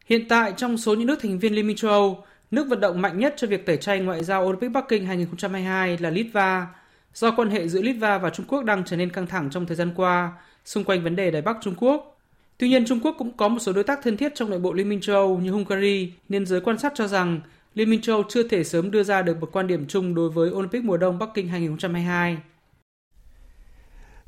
Hiện 0.05 0.21
tại, 0.29 0.53
trong 0.57 0.77
số 0.77 0.95
những 0.95 1.07
nước 1.07 1.19
thành 1.21 1.39
viên 1.39 1.53
Liên 1.55 1.67
minh 1.67 1.75
châu 1.75 1.91
Âu, 1.91 2.17
Nước 2.51 2.67
vận 2.69 2.79
động 2.79 3.01
mạnh 3.01 3.19
nhất 3.19 3.33
cho 3.37 3.47
việc 3.47 3.65
tẩy 3.65 3.77
chay 3.77 3.99
ngoại 3.99 4.23
giao 4.23 4.45
Olympic 4.45 4.71
Bắc 4.71 4.87
Kinh 4.87 5.05
2022 5.05 5.97
là 5.97 6.09
Litva, 6.09 6.67
do 7.13 7.31
quan 7.31 7.49
hệ 7.49 7.67
giữa 7.67 7.81
Litva 7.81 8.17
và 8.17 8.29
Trung 8.29 8.45
Quốc 8.49 8.63
đang 8.63 8.83
trở 8.85 8.95
nên 8.95 9.09
căng 9.09 9.27
thẳng 9.27 9.49
trong 9.49 9.65
thời 9.65 9.75
gian 9.75 9.91
qua 9.95 10.31
xung 10.65 10.83
quanh 10.83 11.03
vấn 11.03 11.15
đề 11.15 11.31
Đài 11.31 11.41
Bắc 11.41 11.57
Trung 11.61 11.75
Quốc. 11.77 12.19
Tuy 12.57 12.69
nhiên, 12.69 12.85
Trung 12.85 12.99
Quốc 13.03 13.15
cũng 13.17 13.37
có 13.37 13.47
một 13.47 13.59
số 13.59 13.73
đối 13.73 13.83
tác 13.83 13.99
thân 14.03 14.17
thiết 14.17 14.35
trong 14.35 14.49
nội 14.49 14.59
bộ 14.59 14.73
Liên 14.73 14.89
minh 14.89 15.01
châu 15.01 15.15
Âu 15.15 15.37
như 15.37 15.51
Hungary, 15.51 16.13
nên 16.29 16.45
giới 16.45 16.61
quan 16.61 16.77
sát 16.77 16.93
cho 16.95 17.07
rằng 17.07 17.39
Liên 17.75 17.89
minh 17.89 18.01
châu 18.01 18.15
Âu 18.15 18.23
chưa 18.29 18.43
thể 18.43 18.63
sớm 18.63 18.91
đưa 18.91 19.03
ra 19.03 19.21
được 19.21 19.41
một 19.41 19.49
quan 19.51 19.67
điểm 19.67 19.85
chung 19.87 20.15
đối 20.15 20.29
với 20.29 20.49
Olympic 20.49 20.83
mùa 20.83 20.97
đông 20.97 21.19
Bắc 21.19 21.29
Kinh 21.33 21.47
2022. 21.47 22.37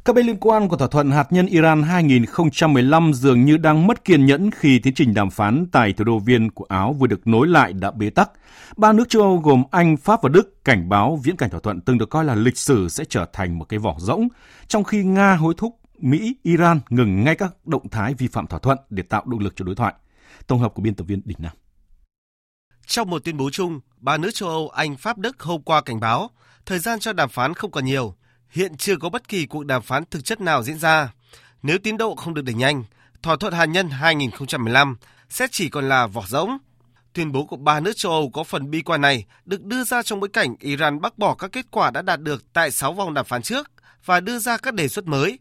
Các 0.05 0.15
bên 0.15 0.25
liên 0.25 0.37
quan 0.39 0.67
của 0.67 0.77
thỏa 0.77 0.87
thuận 0.87 1.11
hạt 1.11 1.31
nhân 1.31 1.45
Iran 1.45 1.83
2015 1.83 3.13
dường 3.13 3.45
như 3.45 3.57
đang 3.57 3.87
mất 3.87 4.05
kiên 4.05 4.25
nhẫn 4.25 4.51
khi 4.51 4.79
tiến 4.79 4.93
trình 4.93 5.13
đàm 5.13 5.29
phán 5.29 5.65
tại 5.71 5.93
thủ 5.93 6.03
đô 6.03 6.19
Viên 6.19 6.51
của 6.51 6.65
Áo 6.69 6.93
vừa 6.93 7.07
được 7.07 7.27
nối 7.27 7.47
lại 7.47 7.73
đã 7.73 7.91
bế 7.91 8.09
tắc. 8.09 8.31
Ba 8.77 8.93
nước 8.93 9.09
châu 9.09 9.21
Âu 9.21 9.37
gồm 9.37 9.63
Anh, 9.71 9.97
Pháp 9.97 10.23
và 10.23 10.29
Đức 10.29 10.65
cảnh 10.65 10.89
báo 10.89 11.19
viễn 11.23 11.35
cảnh 11.35 11.49
thỏa 11.49 11.59
thuận 11.59 11.81
từng 11.81 11.97
được 11.97 12.09
coi 12.09 12.25
là 12.25 12.35
lịch 12.35 12.57
sử 12.57 12.89
sẽ 12.89 13.03
trở 13.09 13.25
thành 13.33 13.59
một 13.59 13.65
cái 13.65 13.79
vỏ 13.79 13.95
rỗng, 13.99 14.27
trong 14.67 14.83
khi 14.83 15.03
Nga 15.03 15.35
hối 15.35 15.53
thúc 15.57 15.79
Mỹ, 15.97 16.35
Iran 16.43 16.79
ngừng 16.89 17.23
ngay 17.23 17.35
các 17.35 17.53
động 17.65 17.89
thái 17.89 18.13
vi 18.13 18.27
phạm 18.27 18.47
thỏa 18.47 18.59
thuận 18.59 18.77
để 18.89 19.03
tạo 19.03 19.23
động 19.25 19.39
lực 19.39 19.53
cho 19.55 19.65
đối 19.65 19.75
thoại. 19.75 19.93
Tổng 20.47 20.59
hợp 20.59 20.73
của 20.73 20.81
biên 20.81 20.95
tập 20.95 21.03
viên 21.03 21.21
Đình 21.25 21.37
Nam. 21.41 21.53
Trong 22.87 23.09
một 23.09 23.23
tuyên 23.23 23.37
bố 23.37 23.49
chung, 23.49 23.79
ba 23.97 24.17
nước 24.17 24.29
châu 24.33 24.49
Âu, 24.49 24.69
Anh, 24.69 24.97
Pháp, 24.97 25.17
Đức 25.17 25.39
hôm 25.39 25.61
qua 25.61 25.81
cảnh 25.81 25.99
báo 25.99 26.29
thời 26.65 26.79
gian 26.79 26.99
cho 26.99 27.13
đàm 27.13 27.29
phán 27.29 27.53
không 27.53 27.71
còn 27.71 27.85
nhiều 27.85 28.15
hiện 28.49 28.77
chưa 28.77 28.97
có 28.97 29.09
bất 29.09 29.27
kỳ 29.27 29.45
cuộc 29.45 29.65
đàm 29.65 29.81
phán 29.81 30.03
thực 30.05 30.25
chất 30.25 30.41
nào 30.41 30.63
diễn 30.63 30.79
ra. 30.79 31.13
Nếu 31.63 31.77
tiến 31.77 31.97
độ 31.97 32.15
không 32.15 32.33
được 32.33 32.41
đẩy 32.41 32.55
nhanh, 32.55 32.83
thỏa 33.23 33.35
thuận 33.35 33.53
hạt 33.53 33.65
nhân 33.65 33.89
2015 33.89 34.97
sẽ 35.29 35.47
chỉ 35.51 35.69
còn 35.69 35.89
là 35.89 36.07
vỏ 36.07 36.23
rỗng. 36.27 36.57
Tuyên 37.13 37.31
bố 37.31 37.45
của 37.45 37.57
ba 37.57 37.79
nước 37.79 37.97
châu 37.97 38.11
Âu 38.11 38.29
có 38.29 38.43
phần 38.43 38.71
bi 38.71 38.81
quan 38.81 39.01
này 39.01 39.25
được 39.45 39.63
đưa 39.63 39.83
ra 39.83 40.03
trong 40.03 40.19
bối 40.19 40.29
cảnh 40.33 40.55
Iran 40.59 41.01
bác 41.01 41.17
bỏ 41.17 41.35
các 41.35 41.51
kết 41.51 41.65
quả 41.71 41.91
đã 41.91 42.01
đạt 42.01 42.21
được 42.21 42.53
tại 42.53 42.71
6 42.71 42.93
vòng 42.93 43.13
đàm 43.13 43.25
phán 43.25 43.41
trước 43.41 43.71
và 44.05 44.19
đưa 44.19 44.39
ra 44.39 44.57
các 44.57 44.73
đề 44.73 44.87
xuất 44.87 45.05
mới. 45.07 45.39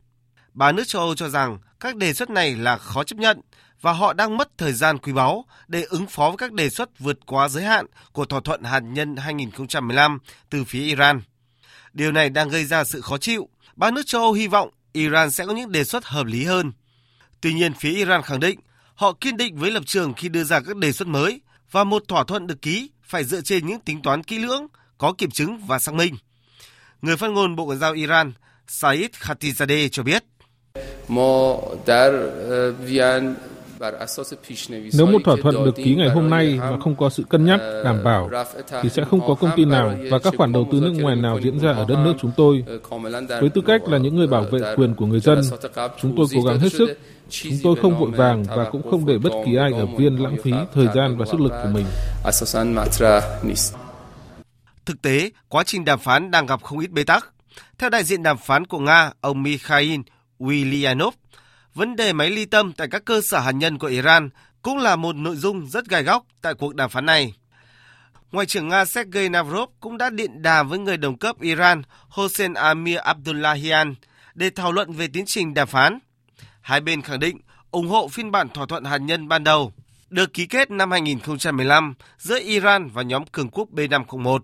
Ba 0.54 0.72
nước 0.72 0.84
châu 0.86 1.02
Âu 1.02 1.14
cho 1.14 1.28
rằng 1.28 1.58
các 1.80 1.96
đề 1.96 2.12
xuất 2.12 2.30
này 2.30 2.56
là 2.56 2.76
khó 2.76 3.04
chấp 3.04 3.18
nhận 3.18 3.40
và 3.80 3.92
họ 3.92 4.12
đang 4.12 4.36
mất 4.36 4.58
thời 4.58 4.72
gian 4.72 4.98
quý 4.98 5.12
báu 5.12 5.44
để 5.68 5.82
ứng 5.82 6.06
phó 6.06 6.28
với 6.28 6.36
các 6.36 6.52
đề 6.52 6.70
xuất 6.70 6.98
vượt 6.98 7.18
quá 7.26 7.48
giới 7.48 7.64
hạn 7.64 7.86
của 8.12 8.24
thỏa 8.24 8.40
thuận 8.40 8.62
hạt 8.62 8.80
nhân 8.80 9.16
2015 9.16 10.18
từ 10.50 10.64
phía 10.64 10.82
Iran. 10.82 11.20
Điều 11.98 12.12
này 12.12 12.30
đang 12.30 12.48
gây 12.48 12.64
ra 12.64 12.84
sự 12.84 13.00
khó 13.00 13.18
chịu. 13.18 13.48
Ba 13.76 13.90
nước 13.90 14.06
châu 14.06 14.20
Âu 14.20 14.32
hy 14.32 14.46
vọng 14.46 14.70
Iran 14.92 15.30
sẽ 15.30 15.46
có 15.46 15.52
những 15.52 15.72
đề 15.72 15.84
xuất 15.84 16.04
hợp 16.04 16.26
lý 16.26 16.44
hơn. 16.44 16.72
Tuy 17.40 17.54
nhiên, 17.54 17.72
phía 17.74 17.94
Iran 17.94 18.22
khẳng 18.22 18.40
định 18.40 18.60
họ 18.94 19.12
kiên 19.20 19.36
định 19.36 19.56
với 19.56 19.70
lập 19.70 19.82
trường 19.86 20.14
khi 20.14 20.28
đưa 20.28 20.44
ra 20.44 20.60
các 20.60 20.76
đề 20.76 20.92
xuất 20.92 21.08
mới 21.08 21.40
và 21.70 21.84
một 21.84 22.02
thỏa 22.08 22.24
thuận 22.24 22.46
được 22.46 22.62
ký 22.62 22.90
phải 23.02 23.24
dựa 23.24 23.40
trên 23.40 23.66
những 23.66 23.80
tính 23.80 24.02
toán 24.02 24.22
kỹ 24.22 24.38
lưỡng, 24.38 24.66
có 24.98 25.14
kiểm 25.18 25.30
chứng 25.30 25.58
và 25.66 25.78
xác 25.78 25.94
minh. 25.94 26.16
Người 27.02 27.16
phát 27.16 27.30
ngôn 27.30 27.56
Bộ 27.56 27.64
Ngoại 27.64 27.78
giao 27.78 27.92
Iran 27.92 28.32
Said 28.68 29.10
Khatizadeh 29.20 29.88
cho 29.88 30.02
biết. 30.02 30.24
Nếu 34.92 35.06
một 35.06 35.18
thỏa 35.24 35.36
thuận 35.42 35.64
được 35.64 35.76
ký 35.76 35.94
ngày 35.94 36.08
hôm 36.08 36.30
nay 36.30 36.58
mà 36.60 36.78
không 36.80 36.96
có 36.96 37.10
sự 37.10 37.24
cân 37.28 37.44
nhắc, 37.44 37.60
đảm 37.84 38.04
bảo, 38.04 38.30
thì 38.82 38.88
sẽ 38.88 39.04
không 39.10 39.20
có 39.20 39.34
công 39.34 39.50
ty 39.56 39.64
nào 39.64 39.94
và 40.10 40.18
các 40.18 40.34
khoản 40.36 40.52
đầu 40.52 40.68
tư 40.72 40.80
nước 40.80 40.92
ngoài 41.00 41.16
nào 41.16 41.40
diễn 41.40 41.58
ra 41.58 41.72
ở 41.72 41.84
đất 41.88 41.96
nước 42.04 42.14
chúng 42.20 42.32
tôi. 42.36 42.64
Với 43.40 43.50
tư 43.54 43.60
cách 43.66 43.88
là 43.88 43.98
những 43.98 44.16
người 44.16 44.26
bảo 44.26 44.42
vệ 44.42 44.74
quyền 44.76 44.94
của 44.94 45.06
người 45.06 45.20
dân, 45.20 45.40
chúng 46.00 46.14
tôi 46.16 46.26
cố 46.34 46.42
gắng 46.42 46.58
hết 46.58 46.72
sức. 46.72 46.98
Chúng 47.30 47.58
tôi 47.62 47.76
không 47.82 47.98
vội 47.98 48.10
vàng 48.10 48.44
và 48.56 48.70
cũng 48.70 48.90
không 48.90 49.06
để 49.06 49.18
bất 49.18 49.30
kỳ 49.46 49.56
ai 49.56 49.72
ở 49.72 49.86
viên 49.86 50.22
lãng 50.22 50.36
phí 50.42 50.52
thời 50.74 50.86
gian 50.94 51.16
và 51.18 51.26
sức 51.26 51.40
lực 51.40 51.52
của 51.62 51.70
mình. 51.74 51.86
Thực 54.86 55.02
tế, 55.02 55.30
quá 55.48 55.64
trình 55.66 55.84
đàm 55.84 55.98
phán 55.98 56.30
đang 56.30 56.46
gặp 56.46 56.62
không 56.62 56.78
ít 56.78 56.90
bế 56.90 57.04
tắc. 57.04 57.28
Theo 57.78 57.90
đại 57.90 58.04
diện 58.04 58.22
đàm 58.22 58.36
phán 58.38 58.66
của 58.66 58.78
Nga, 58.78 59.12
ông 59.20 59.42
Mikhail 59.42 60.00
Ulyanov, 60.44 61.14
vấn 61.74 61.96
đề 61.96 62.12
máy 62.12 62.30
ly 62.30 62.44
tâm 62.44 62.72
tại 62.72 62.88
các 62.90 63.04
cơ 63.04 63.20
sở 63.20 63.38
hạt 63.38 63.52
nhân 63.52 63.78
của 63.78 63.86
Iran 63.86 64.28
cũng 64.62 64.78
là 64.78 64.96
một 64.96 65.16
nội 65.16 65.36
dung 65.36 65.66
rất 65.66 65.88
gai 65.88 66.02
góc 66.02 66.26
tại 66.42 66.54
cuộc 66.54 66.74
đàm 66.74 66.90
phán 66.90 67.06
này. 67.06 67.34
Ngoại 68.32 68.46
trưởng 68.46 68.68
Nga 68.68 68.84
Sergei 68.84 69.28
Lavrov 69.28 69.70
cũng 69.80 69.98
đã 69.98 70.10
điện 70.10 70.42
đàm 70.42 70.68
với 70.68 70.78
người 70.78 70.96
đồng 70.96 71.18
cấp 71.18 71.40
Iran 71.40 71.82
Hossein 72.08 72.54
Amir 72.54 72.98
Abdullahian 72.98 73.94
để 74.34 74.50
thảo 74.50 74.72
luận 74.72 74.92
về 74.92 75.08
tiến 75.12 75.24
trình 75.26 75.54
đàm 75.54 75.68
phán. 75.68 75.98
Hai 76.60 76.80
bên 76.80 77.02
khẳng 77.02 77.20
định 77.20 77.38
ủng 77.70 77.88
hộ 77.88 78.08
phiên 78.08 78.30
bản 78.30 78.48
thỏa 78.48 78.66
thuận 78.66 78.84
hạt 78.84 78.98
nhân 78.98 79.28
ban 79.28 79.44
đầu 79.44 79.72
được 80.10 80.32
ký 80.32 80.46
kết 80.46 80.70
năm 80.70 80.90
2015 80.90 81.94
giữa 82.18 82.38
Iran 82.40 82.88
và 82.88 83.02
nhóm 83.02 83.26
cường 83.26 83.50
quốc 83.50 83.68
B501. 83.72 84.38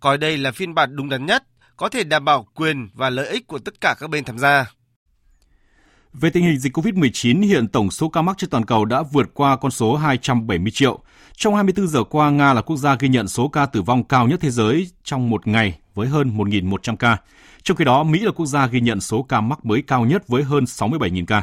Coi 0.00 0.18
đây 0.18 0.38
là 0.38 0.52
phiên 0.52 0.74
bản 0.74 0.96
đúng 0.96 1.08
đắn 1.08 1.26
nhất, 1.26 1.44
có 1.76 1.88
thể 1.88 2.04
đảm 2.04 2.24
bảo 2.24 2.46
quyền 2.54 2.88
và 2.94 3.10
lợi 3.10 3.28
ích 3.28 3.46
của 3.46 3.58
tất 3.58 3.80
cả 3.80 3.94
các 4.00 4.10
bên 4.10 4.24
tham 4.24 4.38
gia. 4.38 4.72
Về 6.12 6.30
tình 6.30 6.44
hình 6.44 6.58
dịch 6.58 6.76
COVID-19, 6.76 7.42
hiện 7.42 7.68
tổng 7.68 7.90
số 7.90 8.08
ca 8.08 8.22
mắc 8.22 8.38
trên 8.38 8.50
toàn 8.50 8.64
cầu 8.64 8.84
đã 8.84 9.02
vượt 9.02 9.30
qua 9.34 9.56
con 9.56 9.70
số 9.70 9.96
270 9.96 10.70
triệu. 10.70 10.98
Trong 11.36 11.54
24 11.54 11.88
giờ 11.88 12.04
qua, 12.04 12.30
Nga 12.30 12.52
là 12.52 12.62
quốc 12.62 12.76
gia 12.76 12.94
ghi 12.94 13.08
nhận 13.08 13.28
số 13.28 13.48
ca 13.48 13.66
tử 13.66 13.82
vong 13.82 14.04
cao 14.04 14.28
nhất 14.28 14.40
thế 14.40 14.50
giới 14.50 14.90
trong 15.04 15.30
một 15.30 15.46
ngày 15.46 15.78
với 15.94 16.08
hơn 16.08 16.36
1.100 16.36 16.96
ca. 16.96 17.16
Trong 17.62 17.76
khi 17.76 17.84
đó, 17.84 18.02
Mỹ 18.02 18.18
là 18.18 18.32
quốc 18.32 18.46
gia 18.46 18.66
ghi 18.66 18.80
nhận 18.80 19.00
số 19.00 19.22
ca 19.22 19.40
mắc 19.40 19.64
mới 19.64 19.82
cao 19.82 20.04
nhất 20.04 20.28
với 20.28 20.42
hơn 20.42 20.64
67.000 20.64 21.26
ca. 21.26 21.42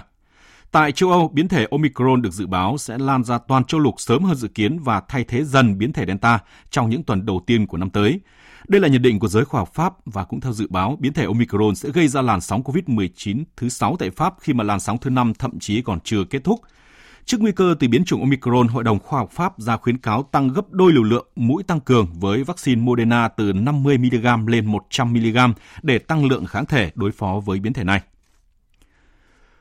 Tại 0.72 0.91
châu 0.91 1.11
Âu, 1.11 1.28
biến 1.34 1.47
thể 1.47 1.67
Omicron 1.72 2.22
được 2.22 2.34
dự 2.34 2.47
báo 2.47 2.78
sẽ 2.78 2.97
lan 2.97 3.24
ra 3.24 3.38
toàn 3.38 3.63
châu 3.63 3.82
lục 3.82 3.95
sớm 3.97 4.24
hơn 4.24 4.36
dự 4.36 4.47
kiến 4.47 4.80
và 4.80 5.01
thay 5.07 5.24
thế 5.24 5.43
dần 5.43 5.78
biến 5.78 5.93
thể 5.93 6.05
Delta 6.05 6.39
trong 6.70 6.89
những 6.89 7.03
tuần 7.03 7.26
đầu 7.26 7.41
tiên 7.47 7.67
của 7.67 7.78
năm 7.78 7.89
tới. 7.89 8.20
Đây 8.67 8.82
là 8.82 8.88
nhận 8.88 9.01
định 9.01 9.20
của 9.20 9.28
giới 9.28 9.45
khoa 9.45 9.61
học 9.61 9.74
Pháp 9.74 9.93
và 10.05 10.24
cũng 10.24 10.41
theo 10.41 10.53
dự 10.53 10.67
báo, 10.70 10.97
biến 10.99 11.13
thể 11.13 11.26
Omicron 11.26 11.76
sẽ 11.76 11.89
gây 11.89 12.07
ra 12.07 12.22
làn 12.22 12.41
sóng 12.41 12.63
COVID-19 12.63 13.43
thứ 13.57 13.70
6 13.70 13.95
tại 13.99 14.09
Pháp 14.09 14.34
khi 14.39 14.53
mà 14.53 14.63
làn 14.63 14.80
sóng 14.80 14.97
thứ 14.97 15.09
5 15.09 15.34
thậm 15.34 15.59
chí 15.59 15.82
còn 15.82 15.99
chưa 15.99 16.24
kết 16.24 16.43
thúc. 16.43 16.59
Trước 17.26 17.41
nguy 17.41 17.51
cơ 17.51 17.76
từ 17.80 17.88
biến 17.88 18.03
chủng 18.05 18.22
Omicron, 18.22 18.67
Hội 18.67 18.84
đồng 18.84 18.99
Khoa 18.99 19.20
học 19.20 19.32
Pháp 19.32 19.53
ra 19.57 19.78
khuyến 19.78 19.97
cáo 19.97 20.24
tăng 20.24 20.47
gấp 20.47 20.72
đôi 20.72 20.93
liều 20.93 21.03
lượng 21.03 21.28
mũi 21.36 21.63
tăng 21.63 21.80
cường 21.80 22.07
với 22.20 22.43
vaccine 22.43 22.82
Moderna 22.82 23.28
từ 23.28 23.53
50mg 23.53 24.47
lên 24.47 24.72
100mg 24.72 25.53
để 25.82 25.99
tăng 25.99 26.26
lượng 26.26 26.45
kháng 26.45 26.65
thể 26.65 26.91
đối 26.95 27.11
phó 27.11 27.41
với 27.45 27.59
biến 27.59 27.74
thể 27.74 27.84
này. 27.84 28.01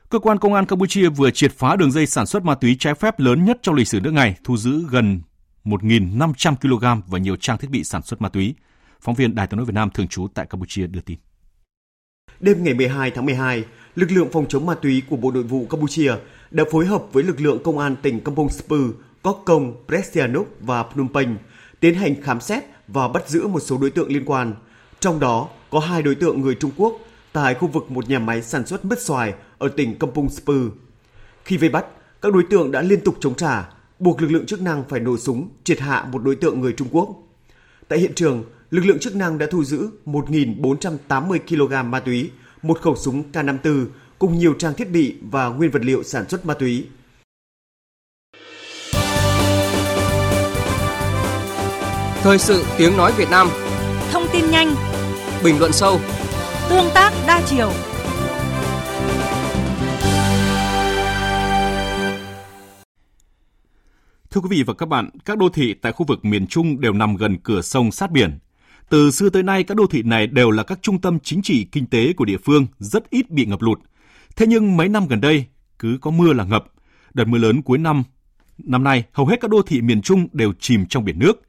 Cơ 0.09 0.19
quan 0.19 0.39
công 0.39 0.53
an 0.53 0.65
Campuchia 0.65 1.09
vừa 1.09 1.31
triệt 1.31 1.51
phá 1.51 1.75
đường 1.75 1.91
dây 1.91 2.05
sản 2.05 2.25
xuất 2.25 2.45
ma 2.45 2.55
túy 2.55 2.75
trái 2.79 2.93
phép 2.93 3.19
lớn 3.19 3.45
nhất 3.45 3.59
trong 3.61 3.75
lịch 3.75 3.87
sử 3.87 3.99
nước 3.99 4.13
này, 4.13 4.35
thu 4.43 4.57
giữ 4.57 4.83
gần 4.89 5.21
1.500 5.65 6.55
kg 6.55 7.01
và 7.07 7.19
nhiều 7.19 7.35
trang 7.35 7.57
thiết 7.57 7.69
bị 7.69 7.83
sản 7.83 8.01
xuất 8.01 8.21
ma 8.21 8.29
túy. 8.29 8.55
Phóng 9.01 9.15
viên 9.15 9.35
Đài 9.35 9.47
tiếng 9.47 9.57
nói 9.57 9.65
Việt 9.65 9.73
Nam 9.73 9.89
thường 9.93 10.07
trú 10.07 10.27
tại 10.33 10.45
Campuchia 10.45 10.87
đưa 10.87 10.99
tin. 11.01 11.17
Đêm 12.39 12.63
ngày 12.63 12.73
12 12.73 13.11
tháng 13.11 13.25
12, 13.25 13.63
lực 13.95 14.11
lượng 14.11 14.27
phòng 14.33 14.45
chống 14.49 14.65
ma 14.65 14.75
túy 14.75 15.01
của 15.09 15.15
Bộ 15.15 15.31
Nội 15.31 15.43
vụ 15.43 15.67
Campuchia 15.69 16.13
đã 16.51 16.63
phối 16.71 16.85
hợp 16.85 17.03
với 17.11 17.23
lực 17.23 17.41
lượng 17.41 17.63
công 17.63 17.79
an 17.79 17.95
tỉnh 18.01 18.19
Kampong 18.19 18.49
Spư, 18.49 18.93
Kok 19.21 19.41
Kong, 19.45 19.73
Presianuk 19.87 20.47
và 20.59 20.83
Phnom 20.83 21.13
Penh 21.13 21.37
tiến 21.79 21.93
hành 21.93 22.21
khám 22.21 22.41
xét 22.41 22.63
và 22.87 23.07
bắt 23.07 23.29
giữ 23.29 23.47
một 23.47 23.59
số 23.59 23.77
đối 23.77 23.89
tượng 23.89 24.09
liên 24.09 24.25
quan. 24.25 24.53
Trong 24.99 25.19
đó 25.19 25.47
có 25.69 25.79
hai 25.79 26.01
đối 26.01 26.15
tượng 26.15 26.41
người 26.41 26.55
Trung 26.55 26.71
Quốc 26.77 26.99
tại 27.33 27.55
khu 27.55 27.67
vực 27.67 27.91
một 27.91 28.09
nhà 28.09 28.19
máy 28.19 28.41
sản 28.41 28.65
xuất 28.65 28.85
mứt 28.85 29.01
xoài 29.01 29.33
ở 29.57 29.69
tỉnh 29.69 29.99
Kampong 29.99 30.29
Spư. 30.29 30.69
Khi 31.45 31.57
vây 31.57 31.69
bắt, 31.69 31.85
các 32.21 32.33
đối 32.33 32.43
tượng 32.49 32.71
đã 32.71 32.81
liên 32.81 33.01
tục 33.01 33.15
chống 33.19 33.35
trả, 33.35 33.69
buộc 33.99 34.21
lực 34.21 34.27
lượng 34.31 34.45
chức 34.45 34.61
năng 34.61 34.83
phải 34.89 34.99
nổ 34.99 35.17
súng 35.17 35.49
triệt 35.63 35.79
hạ 35.79 36.05
một 36.11 36.23
đối 36.23 36.35
tượng 36.35 36.61
người 36.61 36.73
Trung 36.73 36.87
Quốc. 36.91 37.09
Tại 37.87 37.99
hiện 37.99 38.15
trường, 38.15 38.43
lực 38.71 38.85
lượng 38.85 38.99
chức 38.99 39.15
năng 39.15 39.37
đã 39.37 39.45
thu 39.51 39.63
giữ 39.63 39.89
1.480 40.05 41.39
kg 41.49 41.91
ma 41.91 41.99
túy, 41.99 42.31
một 42.61 42.81
khẩu 42.81 42.95
súng 42.95 43.23
K54 43.31 43.85
cùng 44.19 44.37
nhiều 44.37 44.53
trang 44.59 44.73
thiết 44.73 44.89
bị 44.89 45.15
và 45.31 45.47
nguyên 45.47 45.71
vật 45.71 45.81
liệu 45.83 46.03
sản 46.03 46.29
xuất 46.29 46.45
ma 46.45 46.53
túy. 46.53 46.87
Thời 52.21 52.37
sự 52.37 52.63
tiếng 52.77 52.97
nói 52.97 53.13
Việt 53.17 53.29
Nam 53.29 53.49
Thông 54.11 54.23
tin 54.33 54.51
nhanh 54.51 54.75
Bình 55.43 55.59
luận 55.59 55.73
sâu 55.73 55.99
Tương 56.69 56.89
tác 56.93 57.13
đa 57.27 57.41
chiều 57.45 57.71
Thưa 64.31 64.41
quý 64.41 64.47
vị 64.49 64.63
và 64.63 64.73
các 64.73 64.85
bạn, 64.85 65.09
các 65.25 65.37
đô 65.37 65.49
thị 65.49 65.73
tại 65.73 65.91
khu 65.91 66.05
vực 66.05 66.25
miền 66.25 66.47
Trung 66.47 66.81
đều 66.81 66.93
nằm 66.93 67.15
gần 67.15 67.37
cửa 67.43 67.61
sông 67.61 67.91
sát 67.91 68.11
biển. 68.11 68.39
Từ 68.89 69.11
xưa 69.11 69.29
tới 69.29 69.43
nay, 69.43 69.63
các 69.63 69.77
đô 69.77 69.87
thị 69.87 70.03
này 70.03 70.27
đều 70.27 70.51
là 70.51 70.63
các 70.63 70.79
trung 70.81 71.01
tâm 71.01 71.19
chính 71.19 71.41
trị 71.41 71.67
kinh 71.71 71.85
tế 71.85 72.13
của 72.13 72.25
địa 72.25 72.37
phương, 72.37 72.67
rất 72.79 73.09
ít 73.09 73.29
bị 73.29 73.45
ngập 73.45 73.61
lụt. 73.61 73.79
Thế 74.35 74.47
nhưng 74.47 74.77
mấy 74.77 74.89
năm 74.89 75.07
gần 75.07 75.21
đây, 75.21 75.45
cứ 75.79 75.97
có 76.01 76.11
mưa 76.11 76.33
là 76.33 76.43
ngập. 76.43 76.65
Đợt 77.13 77.25
mưa 77.25 77.37
lớn 77.37 77.61
cuối 77.61 77.77
năm, 77.77 78.03
năm 78.57 78.83
nay 78.83 79.03
hầu 79.13 79.25
hết 79.25 79.41
các 79.41 79.51
đô 79.51 79.61
thị 79.61 79.81
miền 79.81 80.01
Trung 80.01 80.27
đều 80.33 80.53
chìm 80.59 80.85
trong 80.85 81.05
biển 81.05 81.19
nước. 81.19 81.48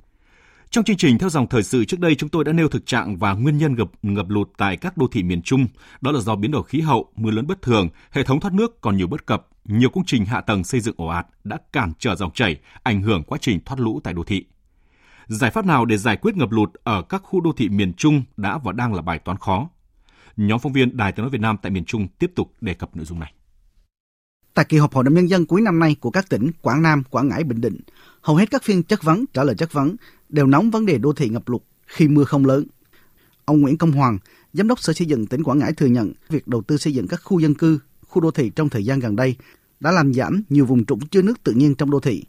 Trong 0.72 0.84
chương 0.84 0.96
trình 0.96 1.18
theo 1.18 1.28
dòng 1.28 1.46
thời 1.46 1.62
sự 1.62 1.84
trước 1.84 2.00
đây 2.00 2.14
chúng 2.14 2.28
tôi 2.28 2.44
đã 2.44 2.52
nêu 2.52 2.68
thực 2.68 2.86
trạng 2.86 3.16
và 3.16 3.32
nguyên 3.32 3.58
nhân 3.58 3.74
ngập 3.74 3.90
ngập 4.02 4.28
lụt 4.28 4.50
tại 4.56 4.76
các 4.76 4.96
đô 4.96 5.06
thị 5.06 5.22
miền 5.22 5.42
Trung, 5.42 5.66
đó 6.00 6.12
là 6.12 6.20
do 6.20 6.36
biến 6.36 6.50
đổi 6.50 6.62
khí 6.64 6.80
hậu, 6.80 7.12
mưa 7.16 7.30
lớn 7.30 7.46
bất 7.46 7.62
thường, 7.62 7.88
hệ 8.10 8.22
thống 8.22 8.40
thoát 8.40 8.54
nước 8.54 8.80
còn 8.80 8.96
nhiều 8.96 9.06
bất 9.06 9.26
cập, 9.26 9.48
nhiều 9.64 9.90
công 9.90 10.04
trình 10.06 10.24
hạ 10.24 10.40
tầng 10.40 10.64
xây 10.64 10.80
dựng 10.80 10.94
ồ 10.98 11.06
ạt 11.06 11.26
đã 11.44 11.58
cản 11.72 11.92
trở 11.98 12.14
dòng 12.16 12.30
chảy, 12.34 12.56
ảnh 12.82 13.02
hưởng 13.02 13.22
quá 13.22 13.38
trình 13.40 13.60
thoát 13.64 13.80
lũ 13.80 14.00
tại 14.04 14.14
đô 14.14 14.24
thị. 14.24 14.44
Giải 15.26 15.50
pháp 15.50 15.66
nào 15.66 15.84
để 15.84 15.96
giải 15.96 16.16
quyết 16.16 16.36
ngập 16.36 16.50
lụt 16.50 16.74
ở 16.84 17.02
các 17.02 17.22
khu 17.24 17.40
đô 17.40 17.52
thị 17.52 17.68
miền 17.68 17.92
Trung 17.94 18.22
đã 18.36 18.58
và 18.58 18.72
đang 18.72 18.94
là 18.94 19.02
bài 19.02 19.18
toán 19.18 19.38
khó. 19.38 19.68
Nhóm 20.36 20.58
phóng 20.58 20.72
viên 20.72 20.96
Đài 20.96 21.12
Tiếng 21.12 21.22
nói 21.22 21.30
Việt 21.30 21.40
Nam 21.40 21.56
tại 21.62 21.70
miền 21.70 21.84
Trung 21.84 22.08
tiếp 22.08 22.32
tục 22.34 22.52
đề 22.60 22.74
cập 22.74 22.96
nội 22.96 23.04
dung 23.04 23.20
này. 23.20 23.32
Tại 24.54 24.64
kỳ 24.68 24.78
họp 24.78 24.94
Hội 24.94 25.04
đồng 25.04 25.14
Nhân 25.14 25.28
dân 25.28 25.46
cuối 25.46 25.60
năm 25.60 25.78
nay 25.78 25.96
của 26.00 26.10
các 26.10 26.28
tỉnh 26.28 26.50
Quảng 26.62 26.82
Nam, 26.82 27.02
Quảng 27.10 27.28
Ngãi, 27.28 27.44
Bình 27.44 27.60
Định, 27.60 27.80
hầu 28.20 28.36
hết 28.36 28.50
các 28.50 28.62
phiên 28.64 28.82
chất 28.82 29.02
vấn, 29.02 29.24
trả 29.32 29.44
lời 29.44 29.54
chất 29.54 29.72
vấn 29.72 29.96
đều 30.28 30.46
nóng 30.46 30.70
vấn 30.70 30.86
đề 30.86 30.98
đô 30.98 31.12
thị 31.12 31.28
ngập 31.28 31.48
lụt 31.48 31.62
khi 31.86 32.08
mưa 32.08 32.24
không 32.24 32.46
lớn. 32.46 32.64
Ông 33.44 33.60
Nguyễn 33.60 33.78
Công 33.78 33.92
Hoàng, 33.92 34.18
Giám 34.52 34.68
đốc 34.68 34.80
Sở 34.80 34.92
Xây 34.92 35.06
dựng 35.06 35.26
tỉnh 35.26 35.42
Quảng 35.42 35.58
Ngãi 35.58 35.72
thừa 35.72 35.86
nhận 35.86 36.12
việc 36.28 36.48
đầu 36.48 36.62
tư 36.62 36.76
xây 36.76 36.94
dựng 36.94 37.08
các 37.08 37.20
khu 37.24 37.40
dân 37.40 37.54
cư, 37.54 37.78
khu 38.06 38.22
đô 38.22 38.30
thị 38.30 38.50
trong 38.56 38.68
thời 38.68 38.84
gian 38.84 39.00
gần 39.00 39.16
đây 39.16 39.36
đã 39.80 39.90
làm 39.90 40.14
giảm 40.14 40.42
nhiều 40.48 40.66
vùng 40.66 40.84
trũng 40.84 41.00
chứa 41.06 41.22
nước 41.22 41.42
tự 41.44 41.52
nhiên 41.52 41.74
trong 41.74 41.90
đô 41.90 42.00
thị. 42.00 42.24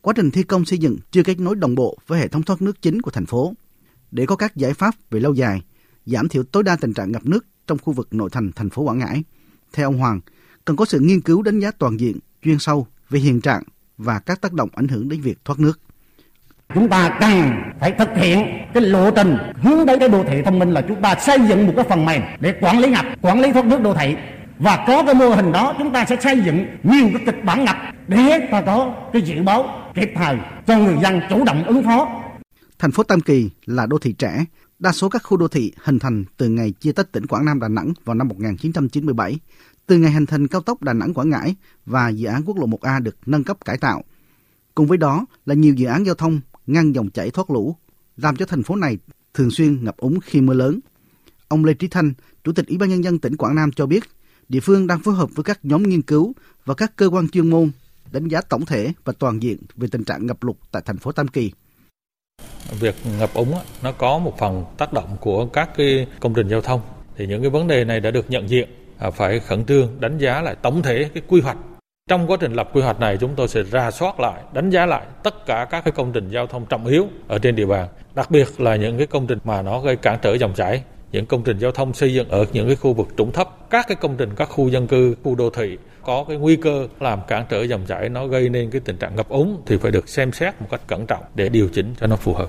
Quá 0.00 0.12
trình 0.16 0.30
thi 0.30 0.42
công 0.42 0.64
xây 0.64 0.78
dựng 0.78 0.96
chưa 1.10 1.22
kết 1.22 1.40
nối 1.40 1.56
đồng 1.56 1.74
bộ 1.74 1.98
với 2.06 2.20
hệ 2.20 2.28
thống 2.28 2.42
thoát 2.42 2.62
nước 2.62 2.82
chính 2.82 3.02
của 3.02 3.10
thành 3.10 3.26
phố. 3.26 3.54
Để 4.10 4.26
có 4.26 4.36
các 4.36 4.56
giải 4.56 4.74
pháp 4.74 4.94
về 5.10 5.20
lâu 5.20 5.34
dài, 5.34 5.62
giảm 6.06 6.28
thiểu 6.28 6.42
tối 6.42 6.62
đa 6.62 6.76
tình 6.76 6.94
trạng 6.94 7.12
ngập 7.12 7.26
nước 7.26 7.46
trong 7.66 7.78
khu 7.78 7.92
vực 7.92 8.08
nội 8.14 8.30
thành 8.32 8.52
thành 8.52 8.70
phố 8.70 8.82
Quảng 8.82 8.98
Ngãi. 8.98 9.24
Theo 9.72 9.88
ông 9.88 9.98
Hoàng, 9.98 10.20
cần 10.64 10.76
có 10.76 10.84
sự 10.84 11.00
nghiên 11.00 11.20
cứu 11.20 11.42
đánh 11.42 11.60
giá 11.60 11.70
toàn 11.78 12.00
diện, 12.00 12.18
chuyên 12.44 12.58
sâu 12.58 12.86
về 13.10 13.20
hiện 13.20 13.40
trạng 13.40 13.62
và 13.98 14.18
các 14.18 14.40
tác 14.40 14.52
động 14.52 14.68
ảnh 14.74 14.88
hưởng 14.88 15.08
đến 15.08 15.20
việc 15.20 15.38
thoát 15.44 15.60
nước. 15.60 15.80
Chúng 16.74 16.88
ta 16.88 17.18
cần 17.20 17.52
phải 17.80 17.92
thực 17.98 18.08
hiện 18.16 18.46
cái 18.74 18.82
lộ 18.82 19.10
trình 19.10 19.36
hướng 19.62 19.86
tới 19.86 19.98
cái 19.98 20.08
đô 20.08 20.24
thị 20.24 20.42
thông 20.44 20.58
minh 20.58 20.70
là 20.70 20.82
chúng 20.88 21.02
ta 21.02 21.14
xây 21.14 21.38
dựng 21.48 21.66
một 21.66 21.72
cái 21.76 21.84
phần 21.88 22.04
mềm 22.04 22.22
để 22.40 22.54
quản 22.60 22.78
lý 22.78 22.90
ngập, 22.90 23.04
quản 23.22 23.40
lý 23.40 23.52
thoát 23.52 23.64
nước 23.64 23.80
đô 23.80 23.94
thị 23.94 24.16
và 24.58 24.84
có 24.86 25.04
cái 25.04 25.14
mô 25.14 25.28
hình 25.34 25.52
đó 25.52 25.74
chúng 25.78 25.92
ta 25.92 26.04
sẽ 26.04 26.16
xây 26.20 26.40
dựng 26.44 26.66
nhiều 26.82 27.08
cái 27.12 27.22
kịch 27.26 27.44
bản 27.44 27.64
ngập 27.64 27.76
để 28.08 28.48
ta 28.50 28.62
có 28.66 28.94
cái 29.12 29.22
dự 29.22 29.42
báo 29.42 29.90
kịp 29.94 30.10
thời 30.14 30.36
cho 30.66 30.78
người 30.78 30.96
dân 31.02 31.20
chủ 31.30 31.44
động 31.44 31.64
ứng 31.66 31.84
phó. 31.84 32.22
Thành 32.78 32.92
phố 32.92 33.02
Tam 33.02 33.20
Kỳ 33.20 33.50
là 33.64 33.86
đô 33.86 33.98
thị 33.98 34.12
trẻ, 34.12 34.44
đa 34.78 34.92
số 34.92 35.08
các 35.08 35.22
khu 35.24 35.36
đô 35.36 35.48
thị 35.48 35.72
hình 35.84 35.98
thành 35.98 36.24
từ 36.36 36.48
ngày 36.48 36.72
chia 36.80 36.92
tách 36.92 37.12
tỉnh 37.12 37.26
Quảng 37.26 37.44
Nam 37.44 37.60
Đà 37.60 37.68
Nẵng 37.68 37.92
vào 38.04 38.14
năm 38.14 38.28
1997, 38.28 39.38
từ 39.86 39.98
ngày 39.98 40.10
hành 40.10 40.26
thành 40.26 40.48
cao 40.48 40.60
tốc 40.60 40.82
Đà 40.82 40.92
Nẵng 40.92 41.14
Quảng 41.14 41.30
Ngãi 41.30 41.54
và 41.86 42.08
dự 42.08 42.26
án 42.26 42.42
quốc 42.44 42.56
lộ 42.56 42.66
1A 42.66 43.02
được 43.02 43.16
nâng 43.26 43.44
cấp 43.44 43.64
cải 43.64 43.78
tạo. 43.78 44.04
Cùng 44.74 44.86
với 44.86 44.98
đó 44.98 45.26
là 45.46 45.54
nhiều 45.54 45.74
dự 45.74 45.86
án 45.86 46.06
giao 46.06 46.14
thông 46.14 46.40
ngăn 46.66 46.94
dòng 46.94 47.10
chảy 47.10 47.30
thoát 47.30 47.50
lũ, 47.50 47.76
làm 48.16 48.36
cho 48.36 48.46
thành 48.46 48.62
phố 48.62 48.76
này 48.76 48.98
thường 49.34 49.50
xuyên 49.50 49.84
ngập 49.84 49.96
úng 49.96 50.20
khi 50.20 50.40
mưa 50.40 50.54
lớn. 50.54 50.80
Ông 51.48 51.64
Lê 51.64 51.74
Trí 51.74 51.88
Thanh, 51.88 52.12
Chủ 52.44 52.52
tịch 52.52 52.66
Ủy 52.66 52.78
ban 52.78 52.88
Nhân 52.88 53.04
dân 53.04 53.18
tỉnh 53.18 53.36
Quảng 53.36 53.54
Nam 53.54 53.72
cho 53.72 53.86
biết, 53.86 54.04
địa 54.48 54.60
phương 54.60 54.86
đang 54.86 55.00
phối 55.00 55.14
hợp 55.14 55.30
với 55.34 55.44
các 55.44 55.60
nhóm 55.62 55.82
nghiên 55.82 56.02
cứu 56.02 56.32
và 56.64 56.74
các 56.74 56.96
cơ 56.96 57.06
quan 57.06 57.28
chuyên 57.28 57.50
môn 57.50 57.70
đánh 58.12 58.28
giá 58.28 58.40
tổng 58.40 58.66
thể 58.66 58.92
và 59.04 59.12
toàn 59.18 59.42
diện 59.42 59.56
về 59.76 59.88
tình 59.92 60.04
trạng 60.04 60.26
ngập 60.26 60.42
lụt 60.42 60.56
tại 60.72 60.82
thành 60.86 60.98
phố 60.98 61.12
Tam 61.12 61.28
Kỳ. 61.28 61.52
Việc 62.80 62.94
ngập 63.18 63.34
úng 63.34 63.54
nó 63.82 63.92
có 63.92 64.18
một 64.18 64.36
phần 64.38 64.64
tác 64.78 64.92
động 64.92 65.16
của 65.20 65.46
các 65.46 65.70
cái 65.76 66.06
công 66.20 66.34
trình 66.34 66.48
giao 66.48 66.60
thông 66.60 66.80
thì 67.16 67.26
những 67.26 67.42
cái 67.42 67.50
vấn 67.50 67.66
đề 67.66 67.84
này 67.84 68.00
đã 68.00 68.10
được 68.10 68.30
nhận 68.30 68.48
diện 68.50 68.68
À, 69.02 69.10
phải 69.10 69.40
khẩn 69.40 69.64
trương 69.64 70.00
đánh 70.00 70.18
giá 70.18 70.42
lại 70.42 70.56
tổng 70.62 70.82
thể 70.82 71.10
cái 71.14 71.22
quy 71.28 71.40
hoạch 71.40 71.56
trong 72.08 72.30
quá 72.30 72.36
trình 72.40 72.52
lập 72.52 72.70
quy 72.72 72.82
hoạch 72.82 73.00
này 73.00 73.16
chúng 73.20 73.34
tôi 73.36 73.48
sẽ 73.48 73.62
ra 73.62 73.90
soát 73.90 74.20
lại, 74.20 74.42
đánh 74.52 74.70
giá 74.70 74.86
lại 74.86 75.06
tất 75.22 75.46
cả 75.46 75.66
các 75.70 75.84
cái 75.84 75.92
công 75.92 76.12
trình 76.12 76.28
giao 76.28 76.46
thông 76.46 76.66
trọng 76.66 76.86
yếu 76.86 77.06
ở 77.28 77.38
trên 77.38 77.56
địa 77.56 77.66
bàn, 77.66 77.88
đặc 78.14 78.30
biệt 78.30 78.60
là 78.60 78.76
những 78.76 78.98
cái 78.98 79.06
công 79.06 79.26
trình 79.26 79.38
mà 79.44 79.62
nó 79.62 79.80
gây 79.80 79.96
cản 79.96 80.18
trở 80.22 80.34
dòng 80.34 80.54
chảy, 80.54 80.84
những 81.12 81.26
công 81.26 81.42
trình 81.44 81.58
giao 81.58 81.72
thông 81.72 81.94
xây 81.94 82.14
dựng 82.14 82.28
ở 82.28 82.44
những 82.52 82.66
cái 82.66 82.76
khu 82.76 82.92
vực 82.92 83.08
trũng 83.16 83.32
thấp, 83.32 83.70
các 83.70 83.86
cái 83.88 83.96
công 84.00 84.16
trình 84.16 84.30
các 84.36 84.48
khu 84.48 84.68
dân 84.68 84.86
cư, 84.86 85.16
khu 85.22 85.34
đô 85.34 85.50
thị 85.50 85.78
có 86.04 86.24
cái 86.28 86.36
nguy 86.36 86.56
cơ 86.56 86.88
làm 87.00 87.20
cản 87.28 87.46
trở 87.48 87.62
dòng 87.62 87.84
chảy 87.86 88.08
nó 88.08 88.26
gây 88.26 88.48
nên 88.48 88.70
cái 88.70 88.80
tình 88.84 88.96
trạng 88.96 89.16
ngập 89.16 89.28
úng 89.28 89.62
thì 89.66 89.76
phải 89.76 89.90
được 89.90 90.08
xem 90.08 90.32
xét 90.32 90.60
một 90.60 90.66
cách 90.70 90.80
cẩn 90.86 91.06
trọng 91.06 91.24
để 91.34 91.48
điều 91.48 91.68
chỉnh 91.68 91.94
cho 92.00 92.06
nó 92.06 92.16
phù 92.16 92.34
hợp. 92.34 92.48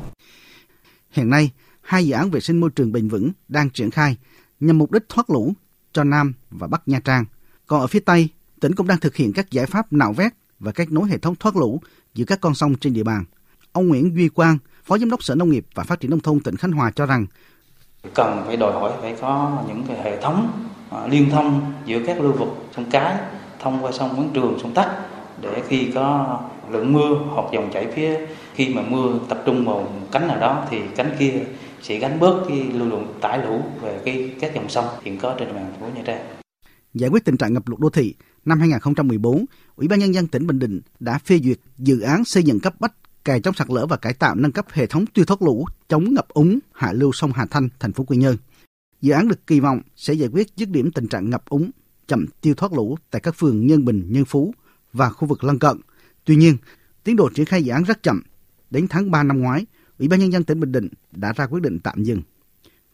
Hiện 1.11 1.29
nay, 1.29 1.51
hai 1.81 2.05
dự 2.05 2.13
án 2.13 2.29
vệ 2.29 2.39
sinh 2.39 2.59
môi 2.59 2.69
trường 2.75 2.91
bền 2.91 3.07
vững 3.07 3.31
đang 3.47 3.69
triển 3.69 3.91
khai 3.91 4.15
nhằm 4.59 4.77
mục 4.77 4.91
đích 4.91 5.03
thoát 5.09 5.29
lũ 5.29 5.53
cho 5.93 6.03
Nam 6.03 6.33
và 6.51 6.67
Bắc 6.67 6.87
Nha 6.87 6.99
Trang. 6.99 7.25
Còn 7.67 7.81
ở 7.81 7.87
phía 7.87 7.99
Tây, 7.99 8.29
tỉnh 8.61 8.75
cũng 8.75 8.87
đang 8.87 8.99
thực 8.99 9.15
hiện 9.15 9.33
các 9.33 9.51
giải 9.51 9.65
pháp 9.65 9.93
nạo 9.93 10.13
vét 10.13 10.33
và 10.59 10.71
kết 10.71 10.91
nối 10.91 11.09
hệ 11.09 11.17
thống 11.17 11.35
thoát 11.35 11.55
lũ 11.55 11.81
giữa 12.13 12.25
các 12.25 12.41
con 12.41 12.55
sông 12.55 12.75
trên 12.75 12.93
địa 12.93 13.03
bàn. 13.03 13.25
Ông 13.71 13.87
Nguyễn 13.87 14.15
Duy 14.15 14.29
Quang, 14.29 14.57
Phó 14.83 14.97
Giám 14.97 15.09
đốc 15.09 15.23
Sở 15.23 15.35
Nông 15.35 15.49
nghiệp 15.49 15.65
và 15.75 15.83
Phát 15.83 15.99
triển 15.99 16.11
Nông 16.11 16.19
thôn 16.19 16.39
tỉnh 16.39 16.55
Khánh 16.55 16.71
Hòa 16.71 16.91
cho 16.91 17.05
rằng 17.05 17.25
cần 18.13 18.43
phải 18.45 18.57
đòi 18.57 18.73
hỏi 18.73 18.91
phải 19.01 19.15
có 19.21 19.63
những 19.67 19.83
cái 19.87 19.97
hệ 20.03 20.21
thống 20.21 20.67
à, 20.89 21.07
liên 21.07 21.29
thông 21.29 21.73
giữa 21.85 21.99
các 22.05 22.21
lưu 22.21 22.31
vực 22.31 22.49
sông 22.75 22.85
Cái 22.91 23.15
thông 23.59 23.83
qua 23.83 23.91
sông 23.91 24.09
Quán 24.17 24.29
Trường, 24.33 24.59
sông 24.61 24.73
Tắc 24.73 24.89
để 25.41 25.63
khi 25.67 25.91
có 25.95 26.39
lượng 26.69 26.93
mưa 26.93 27.15
hoặc 27.29 27.45
dòng 27.53 27.69
chảy 27.73 27.87
phía 27.95 28.19
khi 28.53 28.73
mà 28.73 28.81
mưa 28.89 29.19
tập 29.29 29.43
trung 29.45 29.65
vào 29.65 29.93
cánh 30.11 30.27
nào 30.27 30.39
đó 30.39 30.65
thì 30.69 30.81
cánh 30.95 31.15
kia 31.19 31.33
sẽ 31.83 31.99
gánh 31.99 32.19
bớt 32.19 32.45
cái 32.47 32.71
lưu 32.73 32.87
lượng 32.87 33.13
tải 33.21 33.45
lũ 33.45 33.61
về 33.81 34.01
cái 34.05 34.35
các 34.39 34.51
dòng 34.55 34.69
sông 34.69 34.85
hiện 35.03 35.19
có 35.19 35.35
trên 35.39 35.47
địa 35.47 35.53
bàn 35.53 35.71
thành 35.71 35.81
phố 35.81 35.95
Nha 35.95 36.03
Trang. 36.05 36.35
Giải 36.93 37.09
quyết 37.09 37.25
tình 37.25 37.37
trạng 37.37 37.53
ngập 37.53 37.67
lụt 37.67 37.79
đô 37.79 37.89
thị, 37.89 38.15
năm 38.45 38.59
2014, 38.59 39.45
Ủy 39.75 39.87
ban 39.87 39.99
Nhân 39.99 40.13
dân 40.13 40.27
tỉnh 40.27 40.47
Bình 40.47 40.59
Định 40.59 40.81
đã 40.99 41.17
phê 41.17 41.39
duyệt 41.43 41.57
dự 41.77 41.99
án 41.99 42.25
xây 42.25 42.43
dựng 42.43 42.59
cấp 42.59 42.73
bách 42.79 42.93
kè 43.25 43.39
chống 43.39 43.53
sạt 43.53 43.69
lở 43.69 43.85
và 43.85 43.97
cải 43.97 44.13
tạo 44.13 44.35
nâng 44.35 44.51
cấp 44.51 44.65
hệ 44.71 44.87
thống 44.87 45.05
tiêu 45.05 45.25
thoát 45.25 45.41
lũ 45.41 45.65
chống 45.89 46.13
ngập 46.13 46.29
úng 46.29 46.59
hạ 46.73 46.91
lưu 46.93 47.11
sông 47.11 47.31
Hà 47.35 47.45
Thanh, 47.45 47.69
thành 47.79 47.93
phố 47.93 48.03
Quy 48.03 48.17
Nhơn. 48.17 48.37
Dự 49.01 49.13
án 49.13 49.27
được 49.27 49.47
kỳ 49.47 49.59
vọng 49.59 49.81
sẽ 49.95 50.13
giải 50.13 50.29
quyết 50.33 50.47
dứt 50.55 50.69
điểm 50.69 50.91
tình 50.91 51.07
trạng 51.07 51.29
ngập 51.29 51.45
úng, 51.49 51.71
chậm 52.07 52.25
tiêu 52.41 52.53
thoát 52.53 52.73
lũ 52.73 52.97
tại 53.11 53.21
các 53.21 53.35
phường 53.37 53.67
Nhân 53.67 53.85
Bình, 53.85 54.05
Nhân 54.09 54.25
Phú 54.25 54.53
và 54.93 55.09
khu 55.09 55.27
vực 55.27 55.43
lân 55.43 55.59
cận. 55.59 55.77
Tuy 56.25 56.35
nhiên, 56.35 56.57
tiến 57.03 57.15
độ 57.15 57.29
triển 57.29 57.45
khai 57.45 57.63
dự 57.63 57.71
án 57.71 57.83
rất 57.83 58.03
chậm. 58.03 58.23
Đến 58.69 58.87
tháng 58.87 59.11
3 59.11 59.23
năm 59.23 59.39
ngoái, 59.39 59.65
Ủy 59.99 60.07
ban 60.07 60.19
Nhân 60.19 60.31
dân 60.31 60.43
tỉnh 60.43 60.59
Bình 60.59 60.71
Định 60.71 60.87
đã 61.11 61.33
ra 61.33 61.47
quyết 61.47 61.61
định 61.61 61.79
tạm 61.79 62.03
dừng. 62.03 62.21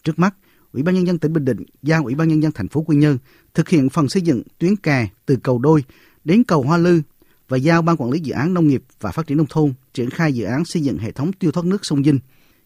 Trước 0.04 0.20
mắt, 0.20 0.36
Ủy 0.74 0.84
ban 0.84 0.96
nhân 0.96 1.08
dân 1.08 1.18
tỉnh 1.18 1.34
Bình 1.34 1.46
Định 1.46 1.64
giao 1.84 2.04
Ủy 2.04 2.16
ban 2.16 2.28
nhân 2.28 2.44
dân 2.44 2.52
thành 2.52 2.68
phố 2.68 2.82
Quy 2.82 2.96
Nhơn 2.96 3.18
thực 3.54 3.70
hiện 3.70 3.90
phần 3.90 4.10
xây 4.10 4.22
dựng 4.22 4.44
tuyến 4.58 4.76
kè 4.76 5.10
từ 5.26 5.36
cầu 5.44 5.60
Đôi 5.60 5.84
đến 6.26 6.44
cầu 6.44 6.62
Hoa 6.62 6.78
Lư 6.78 7.02
và 7.48 7.58
giao 7.58 7.82
ban 7.82 7.98
quản 7.98 8.12
lý 8.12 8.20
dự 8.20 8.34
án 8.34 8.54
nông 8.54 8.68
nghiệp 8.68 8.84
và 9.00 9.12
phát 9.12 9.28
triển 9.28 9.38
nông 9.38 9.48
thôn 9.50 9.74
triển 9.94 10.10
khai 10.10 10.34
dự 10.34 10.44
án 10.44 10.66
xây 10.66 10.84
dựng 10.84 10.98
hệ 10.98 11.12
thống 11.12 11.34
tiêu 11.34 11.52
thoát 11.52 11.66
nước 11.66 11.86
sông 11.86 12.04
Dinh. 12.04 12.20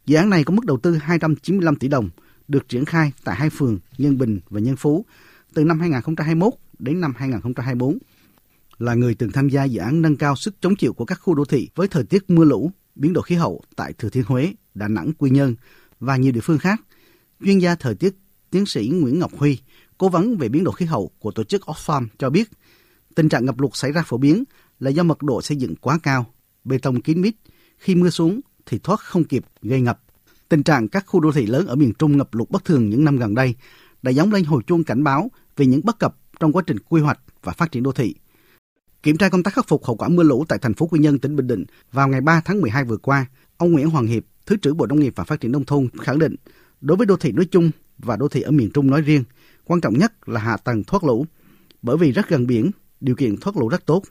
Dự 0.05 0.15
án 0.15 0.29
này 0.29 0.43
có 0.43 0.53
mức 0.53 0.65
đầu 0.65 0.77
tư 0.77 0.95
295 0.95 1.75
tỷ 1.75 1.88
đồng, 1.88 2.09
được 2.47 2.69
triển 2.69 2.86
khai 2.86 3.11
tại 3.23 3.36
hai 3.36 3.49
phường 3.49 3.79
Nhân 3.97 4.17
Bình 4.17 4.39
và 4.49 4.59
Nhân 4.59 4.75
Phú 4.75 5.05
từ 5.53 5.63
năm 5.63 5.79
2021 5.79 6.53
đến 6.79 7.01
năm 7.01 7.13
2024. 7.17 7.97
Là 8.77 8.93
người 8.93 9.15
từng 9.15 9.31
tham 9.31 9.49
gia 9.49 9.63
dự 9.63 9.79
án 9.79 10.01
nâng 10.01 10.15
cao 10.15 10.36
sức 10.36 10.55
chống 10.61 10.75
chịu 10.75 10.93
của 10.93 11.05
các 11.05 11.19
khu 11.21 11.36
đô 11.36 11.45
thị 11.45 11.69
với 11.75 11.88
thời 11.88 12.03
tiết 12.03 12.29
mưa 12.29 12.43
lũ, 12.43 12.71
biến 12.95 13.13
đổi 13.13 13.23
khí 13.23 13.35
hậu 13.35 13.61
tại 13.75 13.93
Thừa 13.93 14.09
Thiên 14.09 14.23
Huế, 14.27 14.53
Đà 14.73 14.87
Nẵng, 14.87 15.13
Quy 15.17 15.29
Nhơn 15.29 15.55
và 15.99 16.17
nhiều 16.17 16.31
địa 16.31 16.41
phương 16.43 16.57
khác, 16.57 16.81
chuyên 17.45 17.59
gia 17.59 17.75
thời 17.75 17.95
tiết 17.95 18.15
tiến 18.51 18.65
sĩ 18.65 18.91
Nguyễn 18.93 19.19
Ngọc 19.19 19.31
Huy, 19.37 19.59
cố 19.97 20.09
vấn 20.09 20.37
về 20.37 20.49
biến 20.49 20.63
đổi 20.63 20.73
khí 20.77 20.85
hậu 20.85 21.11
của 21.19 21.31
tổ 21.31 21.43
chức 21.43 21.61
Oxfam 21.61 22.07
cho 22.17 22.29
biết, 22.29 22.49
tình 23.15 23.29
trạng 23.29 23.45
ngập 23.45 23.59
lụt 23.59 23.71
xảy 23.73 23.91
ra 23.91 24.03
phổ 24.05 24.17
biến 24.17 24.43
là 24.79 24.89
do 24.89 25.03
mật 25.03 25.23
độ 25.23 25.41
xây 25.41 25.57
dựng 25.57 25.75
quá 25.75 25.99
cao, 26.03 26.25
bê 26.63 26.77
tông 26.77 27.01
kín 27.01 27.21
mít, 27.21 27.35
khi 27.77 27.95
mưa 27.95 28.09
xuống 28.09 28.39
thì 28.65 28.79
thoát 28.79 28.99
không 28.99 29.23
kịp 29.23 29.45
gây 29.61 29.81
ngập. 29.81 29.99
Tình 30.49 30.63
trạng 30.63 30.87
các 30.87 31.03
khu 31.07 31.19
đô 31.19 31.31
thị 31.31 31.45
lớn 31.45 31.67
ở 31.67 31.75
miền 31.75 31.93
Trung 31.99 32.17
ngập 32.17 32.33
lụt 32.33 32.49
bất 32.49 32.65
thường 32.65 32.89
những 32.89 33.05
năm 33.05 33.17
gần 33.17 33.35
đây 33.35 33.55
đã 34.01 34.11
giống 34.11 34.31
lên 34.31 34.43
hồi 34.43 34.61
chuông 34.67 34.83
cảnh 34.83 35.03
báo 35.03 35.31
về 35.55 35.65
những 35.65 35.81
bất 35.83 35.99
cập 35.99 36.15
trong 36.39 36.51
quá 36.51 36.63
trình 36.67 36.79
quy 36.89 37.01
hoạch 37.01 37.19
và 37.43 37.53
phát 37.53 37.71
triển 37.71 37.83
đô 37.83 37.91
thị. 37.91 38.15
Kiểm 39.04 39.18
tra 39.18 39.30
công 39.30 39.43
tác 39.43 39.54
khắc 39.54 39.68
phục 39.68 39.86
hậu 39.86 39.95
quả 39.95 40.08
mưa 40.08 40.24
lũ 40.24 40.45
tại 40.47 40.60
thành 40.60 40.74
phố 40.74 40.88
Quy 40.88 40.99
Nhơn, 40.99 41.20
tỉnh 41.20 41.36
Bình 41.36 41.47
Định 41.47 41.66
vào 41.91 42.08
ngày 42.08 42.22
3 42.22 42.41
tháng 42.45 42.62
12 42.62 42.84
vừa 42.84 42.97
qua, 42.97 43.26
ông 43.58 43.72
Nguyễn 43.72 43.89
Hoàng 43.89 44.06
Hiệp, 44.06 44.24
Thứ 44.45 44.56
trưởng 44.58 44.78
Bộ 44.78 44.86
Nông 44.86 44.99
nghiệp 44.99 45.14
và 45.16 45.24
Phát 45.24 45.41
triển 45.41 45.51
Nông 45.51 45.66
thôn 45.66 45.88
khẳng 46.01 46.20
định 46.20 46.36
đối 46.82 46.97
với 46.97 47.06
đô 47.06 47.18
thị 47.18 47.32
nói 47.32 47.45
chung 47.51 47.72
và 47.97 48.16
đô 48.16 48.28
thị 48.28 48.41
ở 48.41 48.51
miền 48.51 48.70
Trung 48.74 48.91
nói 48.91 49.01
riêng, 49.01 49.24
quan 49.66 49.82
trọng 49.82 49.93
nhất 49.93 50.14
là 50.26 50.39
hạ 50.39 50.58
tầng 50.58 50.84
thoát 50.84 51.04
lũ. 51.04 51.26
Bởi 51.82 51.97
vì 51.97 52.12
rất 52.12 52.30
gần 52.30 52.47
biển, 52.47 52.72
điều 52.99 53.16
kiện 53.16 53.38
thoát 53.38 53.58
lũ 53.58 53.70
rất 53.70 53.86
tốt. 53.86 54.04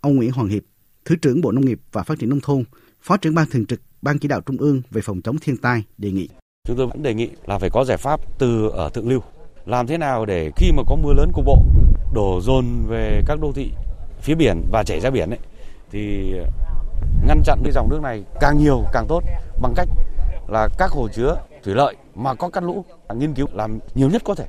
Ông 0.00 0.16
Nguyễn 0.16 0.32
Hoàng 0.32 0.48
Hiệp, 0.48 0.62
Thứ 1.04 1.16
trưởng 1.16 1.40
Bộ 1.40 1.52
Nông 1.52 1.64
nghiệp 1.64 1.80
và 1.92 2.02
Phát 2.02 2.18
triển 2.18 2.30
Nông 2.30 2.40
thôn, 2.40 2.64
Phó 3.02 3.16
trưởng 3.16 3.34
Ban 3.34 3.46
Thường 3.50 3.66
trực 3.66 3.80
Ban 4.02 4.18
Chỉ 4.18 4.28
đạo 4.28 4.40
Trung 4.40 4.56
ương 4.56 4.82
về 4.90 5.02
phòng 5.02 5.22
chống 5.22 5.36
thiên 5.40 5.56
tai 5.56 5.84
đề 5.98 6.10
nghị. 6.10 6.28
Chúng 6.68 6.76
tôi 6.76 6.86
vẫn 6.86 7.02
đề 7.02 7.14
nghị 7.14 7.28
là 7.46 7.58
phải 7.58 7.70
có 7.72 7.84
giải 7.84 7.96
pháp 7.96 8.20
từ 8.38 8.68
ở 8.68 8.90
thượng 8.90 9.08
lưu. 9.08 9.20
Làm 9.66 9.86
thế 9.86 9.98
nào 9.98 10.26
để 10.26 10.50
khi 10.56 10.72
mà 10.76 10.82
có 10.86 10.96
mưa 10.96 11.12
lớn 11.16 11.30
cục 11.34 11.44
bộ 11.44 11.62
đổ 12.14 12.40
dồn 12.42 12.64
về 12.88 13.22
các 13.26 13.40
đô 13.40 13.52
thị 13.52 13.70
phía 14.22 14.34
biển 14.34 14.62
và 14.72 14.82
chảy 14.82 15.00
ra 15.00 15.10
biển 15.10 15.30
ấy, 15.30 15.38
thì 15.90 16.32
ngăn 17.26 17.42
chặn 17.44 17.58
cái 17.64 17.72
dòng 17.72 17.88
nước 17.90 18.00
này 18.02 18.22
càng 18.40 18.58
nhiều 18.58 18.84
càng 18.92 19.06
tốt 19.08 19.22
bằng 19.62 19.74
cách 19.76 19.88
là 20.48 20.68
các 20.78 20.90
hồ 20.90 21.08
chứa 21.08 21.36
thủy 21.64 21.74
lợi 21.74 21.96
mà 22.14 22.34
có 22.34 22.48
cắt 22.50 22.62
lũ 22.62 22.84
nghiên 23.14 23.34
cứu 23.34 23.46
làm 23.52 23.78
nhiều 23.94 24.10
nhất 24.10 24.22
có 24.24 24.34
thể. 24.34 24.46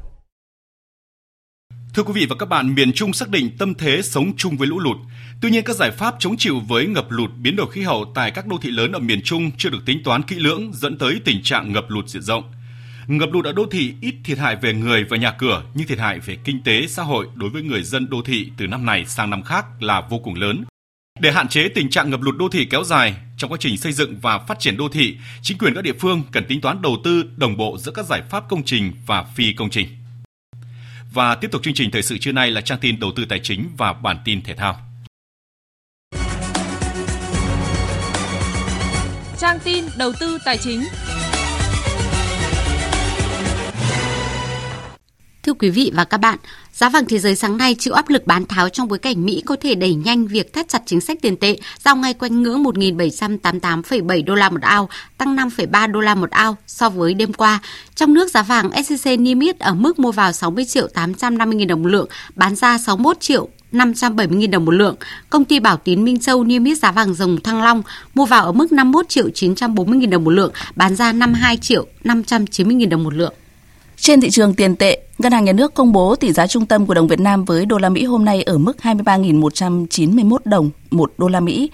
Thưa 1.94 2.04
quý 2.04 2.14
vị 2.14 2.26
và 2.30 2.36
các 2.40 2.46
bạn, 2.46 2.76
miền 2.76 2.92
Trung 2.94 3.14
xác 3.14 3.30
định 3.30 3.58
tâm 3.58 3.74
thế 3.74 4.02
sống 4.02 4.32
chung 4.38 4.58
với 4.58 4.68
lũ 4.68 4.80
lụt. 4.80 4.98
Tuy 5.42 5.50
nhiên 5.50 5.64
các 5.64 5.76
giải 5.76 5.92
pháp 5.92 6.16
chống 6.20 6.38
chịu 6.38 6.60
với 6.68 6.88
ngập 6.88 7.06
lụt 7.10 7.30
biến 7.42 7.56
đổi 7.56 7.72
khí 7.72 7.82
hậu 7.82 8.06
tại 8.16 8.32
các 8.32 8.48
đô 8.48 8.58
thị 8.62 8.70
lớn 8.72 8.92
ở 8.92 9.00
miền 9.00 9.22
Trung 9.24 9.52
chưa 9.58 9.70
được 9.70 9.80
tính 9.86 10.02
toán 10.04 10.24
kỹ 10.24 10.36
lưỡng 10.36 10.72
dẫn 10.74 10.98
tới 10.98 11.22
tình 11.26 11.44
trạng 11.44 11.74
ngập 11.74 11.84
lụt 11.88 12.08
diện 12.08 12.22
rộng. 12.22 12.44
Ngập 13.10 13.30
lụt 13.32 13.46
ở 13.46 13.52
đô 13.52 13.66
thị 13.72 13.94
ít 14.02 14.16
thiệt 14.24 14.38
hại 14.38 14.56
về 14.56 14.74
người 14.74 15.04
và 15.04 15.18
nhà 15.18 15.32
cửa 15.32 15.64
nhưng 15.74 15.88
thiệt 15.88 16.00
hại 16.00 16.20
về 16.20 16.38
kinh 16.44 16.64
tế 16.64 16.88
xã 16.88 17.04
hội 17.04 17.28
đối 17.36 17.50
với 17.50 17.62
người 17.62 17.84
dân 17.84 18.10
đô 18.10 18.22
thị 18.22 18.52
từ 18.58 18.68
năm 18.68 18.86
này 18.86 19.06
sang 19.06 19.30
năm 19.30 19.44
khác 19.44 19.66
là 19.80 20.02
vô 20.02 20.20
cùng 20.20 20.36
lớn. 20.36 20.64
Để 21.20 21.32
hạn 21.32 21.48
chế 21.48 21.70
tình 21.70 21.90
trạng 21.90 22.10
ngập 22.10 22.22
lụt 22.22 22.38
đô 22.38 22.50
thị 22.50 22.68
kéo 22.70 22.84
dài, 22.84 23.16
trong 23.38 23.52
quá 23.52 23.58
trình 23.62 23.78
xây 23.78 23.92
dựng 23.92 24.20
và 24.22 24.40
phát 24.40 24.60
triển 24.60 24.78
đô 24.78 24.90
thị, 24.90 25.18
chính 25.42 25.58
quyền 25.58 25.74
các 25.76 25.82
địa 25.82 25.94
phương 26.00 26.24
cần 26.32 26.46
tính 26.48 26.62
toán 26.62 26.82
đầu 26.82 26.98
tư 27.04 27.24
đồng 27.38 27.58
bộ 27.58 27.78
giữa 27.78 27.92
các 27.92 28.06
giải 28.06 28.22
pháp 28.30 28.44
công 28.50 28.64
trình 28.64 28.94
và 29.06 29.24
phi 29.24 29.54
công 29.54 29.70
trình. 29.70 29.88
Và 31.14 31.36
tiếp 31.36 31.52
tục 31.52 31.64
chương 31.64 31.74
trình 31.74 31.92
thời 31.92 32.02
sự 32.02 32.18
trưa 32.18 32.32
nay 32.32 32.52
là 32.52 32.62
trang 32.62 32.80
tin 32.82 33.00
đầu 33.00 33.12
tư 33.16 33.26
tài 33.26 33.40
chính 33.44 33.70
và 33.78 33.94
bản 33.94 34.18
tin 34.26 34.42
thể 34.42 34.56
thao. 34.56 34.80
Trang 39.38 39.60
tin 39.64 39.86
đầu 39.98 40.14
tư 40.20 40.38
tài 40.46 40.58
chính. 40.58 40.84
Thưa 45.50 45.54
quý 45.54 45.70
vị 45.70 45.92
và 45.96 46.04
các 46.04 46.18
bạn, 46.18 46.38
giá 46.74 46.90
vàng 46.90 47.06
thế 47.06 47.20
giới 47.20 47.36
sáng 47.36 47.58
nay 47.58 47.76
chịu 47.80 47.94
áp 47.94 48.10
lực 48.10 48.28
bán 48.28 48.46
tháo 48.46 48.70
trong 48.70 48.88
bối 48.88 49.00
cảnh 49.00 49.26
Mỹ 49.26 49.44
có 49.46 49.56
thể 49.62 49.76
đẩy 49.76 49.94
nhanh 49.96 50.28
việc 50.28 50.54
thắt 50.54 50.68
chặt 50.68 50.82
chính 50.86 51.02
sách 51.02 51.18
tiền 51.22 51.38
tệ, 51.38 51.58
giao 51.86 51.96
ngay 51.96 52.14
quanh 52.14 52.44
ngưỡng 52.44 52.64
1.788,7 52.64 54.26
đô 54.26 54.36
la 54.36 54.50
một 54.50 54.62
ao, 54.62 54.90
tăng 55.18 55.36
5,3 55.36 55.92
đô 55.92 56.00
la 56.00 56.16
một 56.16 56.32
ao 56.32 56.58
so 56.68 56.90
với 56.90 57.14
đêm 57.14 57.34
qua. 57.34 57.60
Trong 57.96 58.14
nước 58.14 58.32
giá 58.32 58.44
vàng 58.44 58.70
SJC 58.70 59.22
niêm 59.22 59.40
yết 59.40 59.60
ở 59.60 59.74
mức 59.74 60.00
mua 60.00 60.12
vào 60.12 60.32
60 60.32 60.66
triệu 60.66 60.88
850 60.88 61.60
000 61.60 61.68
đồng 61.68 61.84
một 61.84 61.90
lượng, 61.90 62.08
bán 62.36 62.56
ra 62.56 62.78
61 62.78 63.20
triệu 63.20 63.50
570.000 63.72 64.50
đồng 64.50 64.66
một 64.66 64.72
lượng. 64.72 64.96
Công 65.30 65.46
ty 65.46 65.60
Bảo 65.60 65.78
Tín 65.78 66.04
Minh 66.04 66.20
Châu 66.20 66.44
niêm 66.44 66.64
yết 66.64 66.78
giá 66.78 66.92
vàng 66.92 67.14
dòng 67.14 67.42
Thăng 67.42 67.64
Long 67.64 67.84
mua 68.14 68.26
vào 68.26 68.46
ở 68.46 68.52
mức 68.52 68.72
51 68.72 69.10
triệu 69.10 69.30
940.000 69.30 70.10
đồng 70.10 70.24
một 70.24 70.32
lượng, 70.32 70.52
bán 70.76 70.96
ra 70.96 71.14
52 71.14 71.58
triệu 71.58 71.88
590.000 72.04 72.90
đồng 72.90 73.04
một 73.04 73.14
lượng. 73.14 73.34
Trên 74.02 74.22
thị 74.22 74.30
trường 74.30 74.54
tiền 74.54 74.76
tệ, 74.76 75.00
Ngân 75.18 75.32
hàng 75.32 75.46
Nhà 75.46 75.54
nước 75.54 75.74
công 75.74 75.92
bố 75.92 76.16
tỷ 76.16 76.32
giá 76.32 76.48
trung 76.48 76.66
tâm 76.66 76.86
của 76.86 76.94
đồng 76.94 77.08
Việt 77.08 77.20
Nam 77.20 77.46
với 77.46 77.66
đô 77.66 77.78
la 77.78 77.90
Mỹ 77.90 78.04
hôm 78.06 78.26
nay 78.26 78.44
ở 78.44 78.58
mức 78.58 78.78
23.191 78.82 80.38
đồng 80.46 80.70
một 80.92 81.14
đô 81.18 81.28
la 81.28 81.40
Mỹ. 81.40 81.70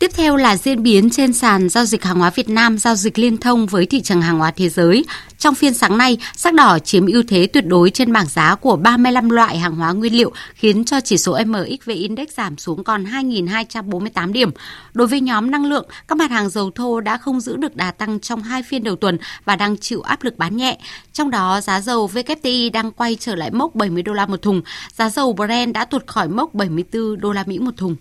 Tiếp 0.00 0.10
theo 0.14 0.36
là 0.36 0.56
diễn 0.56 0.82
biến 0.82 1.10
trên 1.10 1.32
sàn 1.32 1.68
giao 1.68 1.84
dịch 1.84 2.04
hàng 2.04 2.18
hóa 2.18 2.30
Việt 2.30 2.48
Nam 2.48 2.78
giao 2.78 2.94
dịch 2.94 3.18
liên 3.18 3.36
thông 3.36 3.66
với 3.66 3.86
thị 3.86 4.00
trường 4.00 4.22
hàng 4.22 4.38
hóa 4.38 4.50
thế 4.50 4.68
giới. 4.68 5.04
Trong 5.38 5.54
phiên 5.54 5.74
sáng 5.74 5.98
nay, 5.98 6.18
sắc 6.36 6.54
đỏ 6.54 6.78
chiếm 6.78 7.06
ưu 7.06 7.22
thế 7.28 7.46
tuyệt 7.46 7.66
đối 7.66 7.90
trên 7.90 8.12
bảng 8.12 8.26
giá 8.26 8.54
của 8.54 8.76
35 8.76 9.30
loại 9.30 9.58
hàng 9.58 9.76
hóa 9.76 9.92
nguyên 9.92 10.16
liệu, 10.16 10.32
khiến 10.54 10.84
cho 10.84 11.00
chỉ 11.00 11.18
số 11.18 11.38
MXV 11.46 11.90
Index 11.90 12.28
giảm 12.36 12.58
xuống 12.58 12.84
còn 12.84 13.04
2.248 13.04 14.32
điểm. 14.32 14.50
Đối 14.92 15.06
với 15.06 15.20
nhóm 15.20 15.50
năng 15.50 15.66
lượng, 15.66 15.86
các 16.08 16.18
mặt 16.18 16.30
hàng 16.30 16.50
dầu 16.50 16.70
thô 16.70 17.00
đã 17.00 17.16
không 17.16 17.40
giữ 17.40 17.56
được 17.56 17.76
đà 17.76 17.90
tăng 17.90 18.20
trong 18.20 18.42
hai 18.42 18.62
phiên 18.62 18.84
đầu 18.84 18.96
tuần 18.96 19.18
và 19.44 19.56
đang 19.56 19.76
chịu 19.76 20.00
áp 20.00 20.24
lực 20.24 20.38
bán 20.38 20.56
nhẹ. 20.56 20.78
Trong 21.12 21.30
đó, 21.30 21.60
giá 21.60 21.80
dầu 21.80 22.10
WTI 22.14 22.70
đang 22.72 22.92
quay 22.92 23.16
trở 23.20 23.34
lại 23.34 23.50
mốc 23.50 23.74
70 23.74 24.02
đô 24.02 24.12
la 24.12 24.26
một 24.26 24.42
thùng, 24.42 24.62
giá 24.92 25.10
dầu 25.10 25.32
Brent 25.32 25.74
đã 25.74 25.84
tuột 25.84 26.06
khỏi 26.06 26.28
mốc 26.28 26.54
74 26.54 27.20
đô 27.20 27.32
la 27.32 27.44
Mỹ 27.46 27.58
một 27.58 27.76
thùng. 27.76 27.96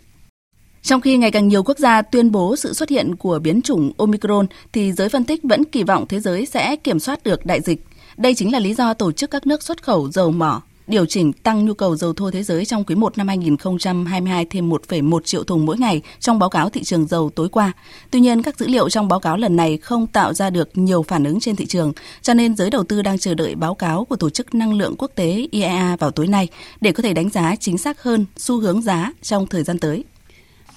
Trong 0.81 1.01
khi 1.01 1.17
ngày 1.17 1.31
càng 1.31 1.47
nhiều 1.47 1.63
quốc 1.63 1.79
gia 1.79 2.01
tuyên 2.01 2.31
bố 2.31 2.55
sự 2.55 2.73
xuất 2.73 2.89
hiện 2.89 3.15
của 3.15 3.39
biến 3.39 3.61
chủng 3.61 3.91
Omicron, 3.97 4.47
thì 4.73 4.91
giới 4.91 5.09
phân 5.09 5.23
tích 5.23 5.43
vẫn 5.43 5.65
kỳ 5.65 5.83
vọng 5.83 6.05
thế 6.09 6.19
giới 6.19 6.45
sẽ 6.45 6.75
kiểm 6.75 6.99
soát 6.99 7.23
được 7.23 7.45
đại 7.45 7.61
dịch. 7.61 7.85
Đây 8.17 8.35
chính 8.35 8.53
là 8.53 8.59
lý 8.59 8.73
do 8.73 8.93
tổ 8.93 9.11
chức 9.11 9.31
các 9.31 9.47
nước 9.47 9.63
xuất 9.63 9.83
khẩu 9.83 10.11
dầu 10.11 10.31
mỏ 10.31 10.61
điều 10.89 11.05
chỉnh 11.05 11.33
tăng 11.33 11.65
nhu 11.65 11.73
cầu 11.73 11.95
dầu 11.95 12.13
thô 12.13 12.31
thế 12.31 12.43
giới 12.43 12.65
trong 12.65 12.83
quý 12.83 12.95
1 12.95 13.17
năm 13.17 13.27
2022 13.27 14.45
thêm 14.45 14.69
1,1 14.69 15.19
triệu 15.19 15.43
thùng 15.43 15.65
mỗi 15.65 15.77
ngày 15.77 16.01
trong 16.19 16.39
báo 16.39 16.49
cáo 16.49 16.69
thị 16.69 16.83
trường 16.83 17.07
dầu 17.07 17.29
tối 17.29 17.49
qua. 17.49 17.71
Tuy 18.11 18.19
nhiên, 18.19 18.43
các 18.43 18.59
dữ 18.59 18.67
liệu 18.67 18.89
trong 18.89 19.07
báo 19.07 19.19
cáo 19.19 19.37
lần 19.37 19.55
này 19.55 19.77
không 19.77 20.07
tạo 20.07 20.33
ra 20.33 20.49
được 20.49 20.77
nhiều 20.77 21.03
phản 21.03 21.23
ứng 21.23 21.39
trên 21.39 21.55
thị 21.55 21.65
trường, 21.65 21.93
cho 22.21 22.33
nên 22.33 22.55
giới 22.55 22.69
đầu 22.69 22.83
tư 22.83 23.01
đang 23.01 23.17
chờ 23.17 23.33
đợi 23.33 23.55
báo 23.55 23.75
cáo 23.75 24.05
của 24.05 24.15
Tổ 24.15 24.29
chức 24.29 24.55
Năng 24.55 24.73
lượng 24.73 24.95
Quốc 24.97 25.11
tế 25.15 25.47
IEA 25.51 25.95
vào 25.95 26.11
tối 26.11 26.27
nay 26.27 26.47
để 26.81 26.91
có 26.91 27.03
thể 27.03 27.13
đánh 27.13 27.29
giá 27.29 27.55
chính 27.59 27.77
xác 27.77 28.03
hơn 28.03 28.25
xu 28.37 28.59
hướng 28.59 28.81
giá 28.81 29.11
trong 29.21 29.47
thời 29.47 29.63
gian 29.63 29.79
tới. 29.79 30.03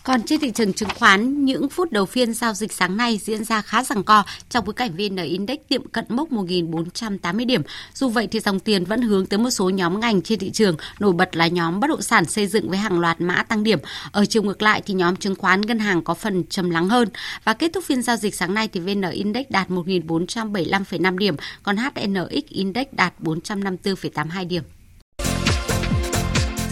Còn 0.05 0.23
trên 0.23 0.41
thị 0.41 0.51
trường 0.51 0.73
chứng 0.73 0.89
khoán, 0.99 1.45
những 1.45 1.69
phút 1.69 1.93
đầu 1.93 2.07
phiên 2.07 2.35
giao 2.35 2.55
dịch 2.55 2.73
sáng 2.73 2.97
nay 2.97 3.21
diễn 3.23 3.45
ra 3.45 3.63
khá 3.63 3.85
giằng 3.85 4.05
co 4.05 4.25
trong 4.49 4.65
bối 4.65 4.75
cảnh 4.75 4.91
VN 4.97 5.17
Index 5.17 5.59
tiệm 5.69 5.89
cận 5.89 6.05
mốc 6.09 6.31
1.480 6.31 7.47
điểm. 7.47 7.63
Dù 7.95 8.09
vậy 8.09 8.27
thì 8.27 8.41
dòng 8.41 8.61
tiền 8.61 8.85
vẫn 8.85 9.03
hướng 9.03 9.27
tới 9.27 9.39
một 9.39 9.51
số 9.51 9.71
nhóm 9.71 10.01
ngành 10.01 10.23
trên 10.23 10.39
thị 10.39 10.51
trường, 10.51 10.77
nổi 11.01 11.13
bật 11.13 11.37
là 11.37 11.47
nhóm 11.47 11.81
bất 11.81 11.87
động 11.91 12.03
sản 12.03 12.25
xây 12.25 12.47
dựng 12.47 12.69
với 12.69 12.79
hàng 12.79 13.01
loạt 13.01 13.21
mã 13.21 13.43
tăng 13.43 13.63
điểm. 13.63 13.79
Ở 14.13 14.25
chiều 14.25 14.43
ngược 14.43 14.63
lại 14.63 14.83
thì 14.87 14.95
nhóm 14.95 15.17
chứng 15.17 15.35
khoán 15.35 15.61
ngân 15.61 15.79
hàng 15.79 16.03
có 16.03 16.15
phần 16.15 16.45
trầm 16.51 16.71
lắng 16.71 16.89
hơn. 16.89 17.09
Và 17.45 17.55
kết 17.55 17.71
thúc 17.75 17.85
phiên 17.85 18.03
giao 18.03 18.17
dịch 18.17 18.35
sáng 18.35 18.55
nay 18.55 18.69
thì 18.69 18.81
VN 18.81 19.11
Index 19.11 19.47
đạt 19.51 19.71
1.475,5 19.71 21.19
điểm, 21.19 21.37
còn 21.63 21.77
HNX 21.77 22.45
Index 22.49 22.87
đạt 22.93 23.15
454,82 23.21 24.49
điểm. 24.49 24.63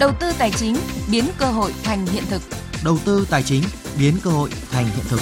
Đầu 0.00 0.12
tư 0.20 0.32
tài 0.38 0.50
chính 0.50 0.76
biến 1.10 1.24
cơ 1.38 1.46
hội 1.46 1.72
thành 1.82 2.06
hiện 2.06 2.24
thực 2.30 2.42
đầu 2.84 2.98
tư 3.04 3.26
tài 3.30 3.42
chính 3.42 3.62
biến 3.98 4.14
cơ 4.22 4.30
hội 4.30 4.50
thành 4.70 4.84
hiện 4.84 5.04
thực. 5.08 5.20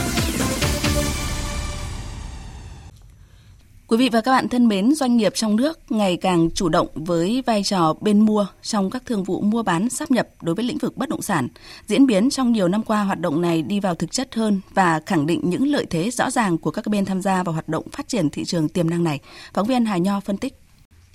Quý 3.87 3.97
vị 3.97 4.09
và 4.13 4.21
các 4.21 4.33
bạn 4.33 4.49
thân 4.49 4.69
mến, 4.69 4.95
doanh 4.95 5.17
nghiệp 5.17 5.35
trong 5.35 5.57
nước 5.57 5.79
ngày 5.89 6.17
càng 6.17 6.51
chủ 6.55 6.69
động 6.69 6.87
với 6.95 7.43
vai 7.47 7.63
trò 7.63 7.95
bên 8.01 8.21
mua 8.21 8.47
trong 8.63 8.91
các 8.91 9.03
thương 9.07 9.25
vụ 9.25 9.41
mua 9.41 9.63
bán 9.63 9.89
sáp 9.89 10.11
nhập 10.11 10.29
đối 10.43 10.55
với 10.55 10.65
lĩnh 10.65 10.79
vực 10.79 10.97
bất 10.97 11.09
động 11.09 11.23
sản. 11.23 11.49
Diễn 11.87 12.07
biến 12.07 12.31
trong 12.31 12.53
nhiều 12.53 12.69
năm 12.69 12.83
qua 12.83 13.03
hoạt 13.03 13.21
động 13.21 13.41
này 13.41 13.63
đi 13.63 13.81
vào 13.81 13.95
thực 13.95 14.13
chất 14.13 14.35
hơn 14.35 14.61
và 14.75 15.01
khẳng 15.07 15.27
định 15.27 15.41
những 15.45 15.67
lợi 15.67 15.87
thế 15.91 16.11
rõ 16.11 16.31
ràng 16.31 16.59
của 16.59 16.71
các 16.71 16.87
bên 16.87 17.05
tham 17.05 17.23
gia 17.23 17.43
vào 17.43 17.53
hoạt 17.53 17.69
động 17.69 17.89
phát 17.93 18.09
triển 18.09 18.31
thị 18.31 18.45
trường 18.45 18.69
tiềm 18.69 18.91
năng 18.91 19.05
này. 19.05 19.21
Phóng 19.55 19.67
viên 19.67 19.85
Hà 19.85 19.97
Nho 19.97 20.21
phân 20.21 20.37
tích. 20.37 20.55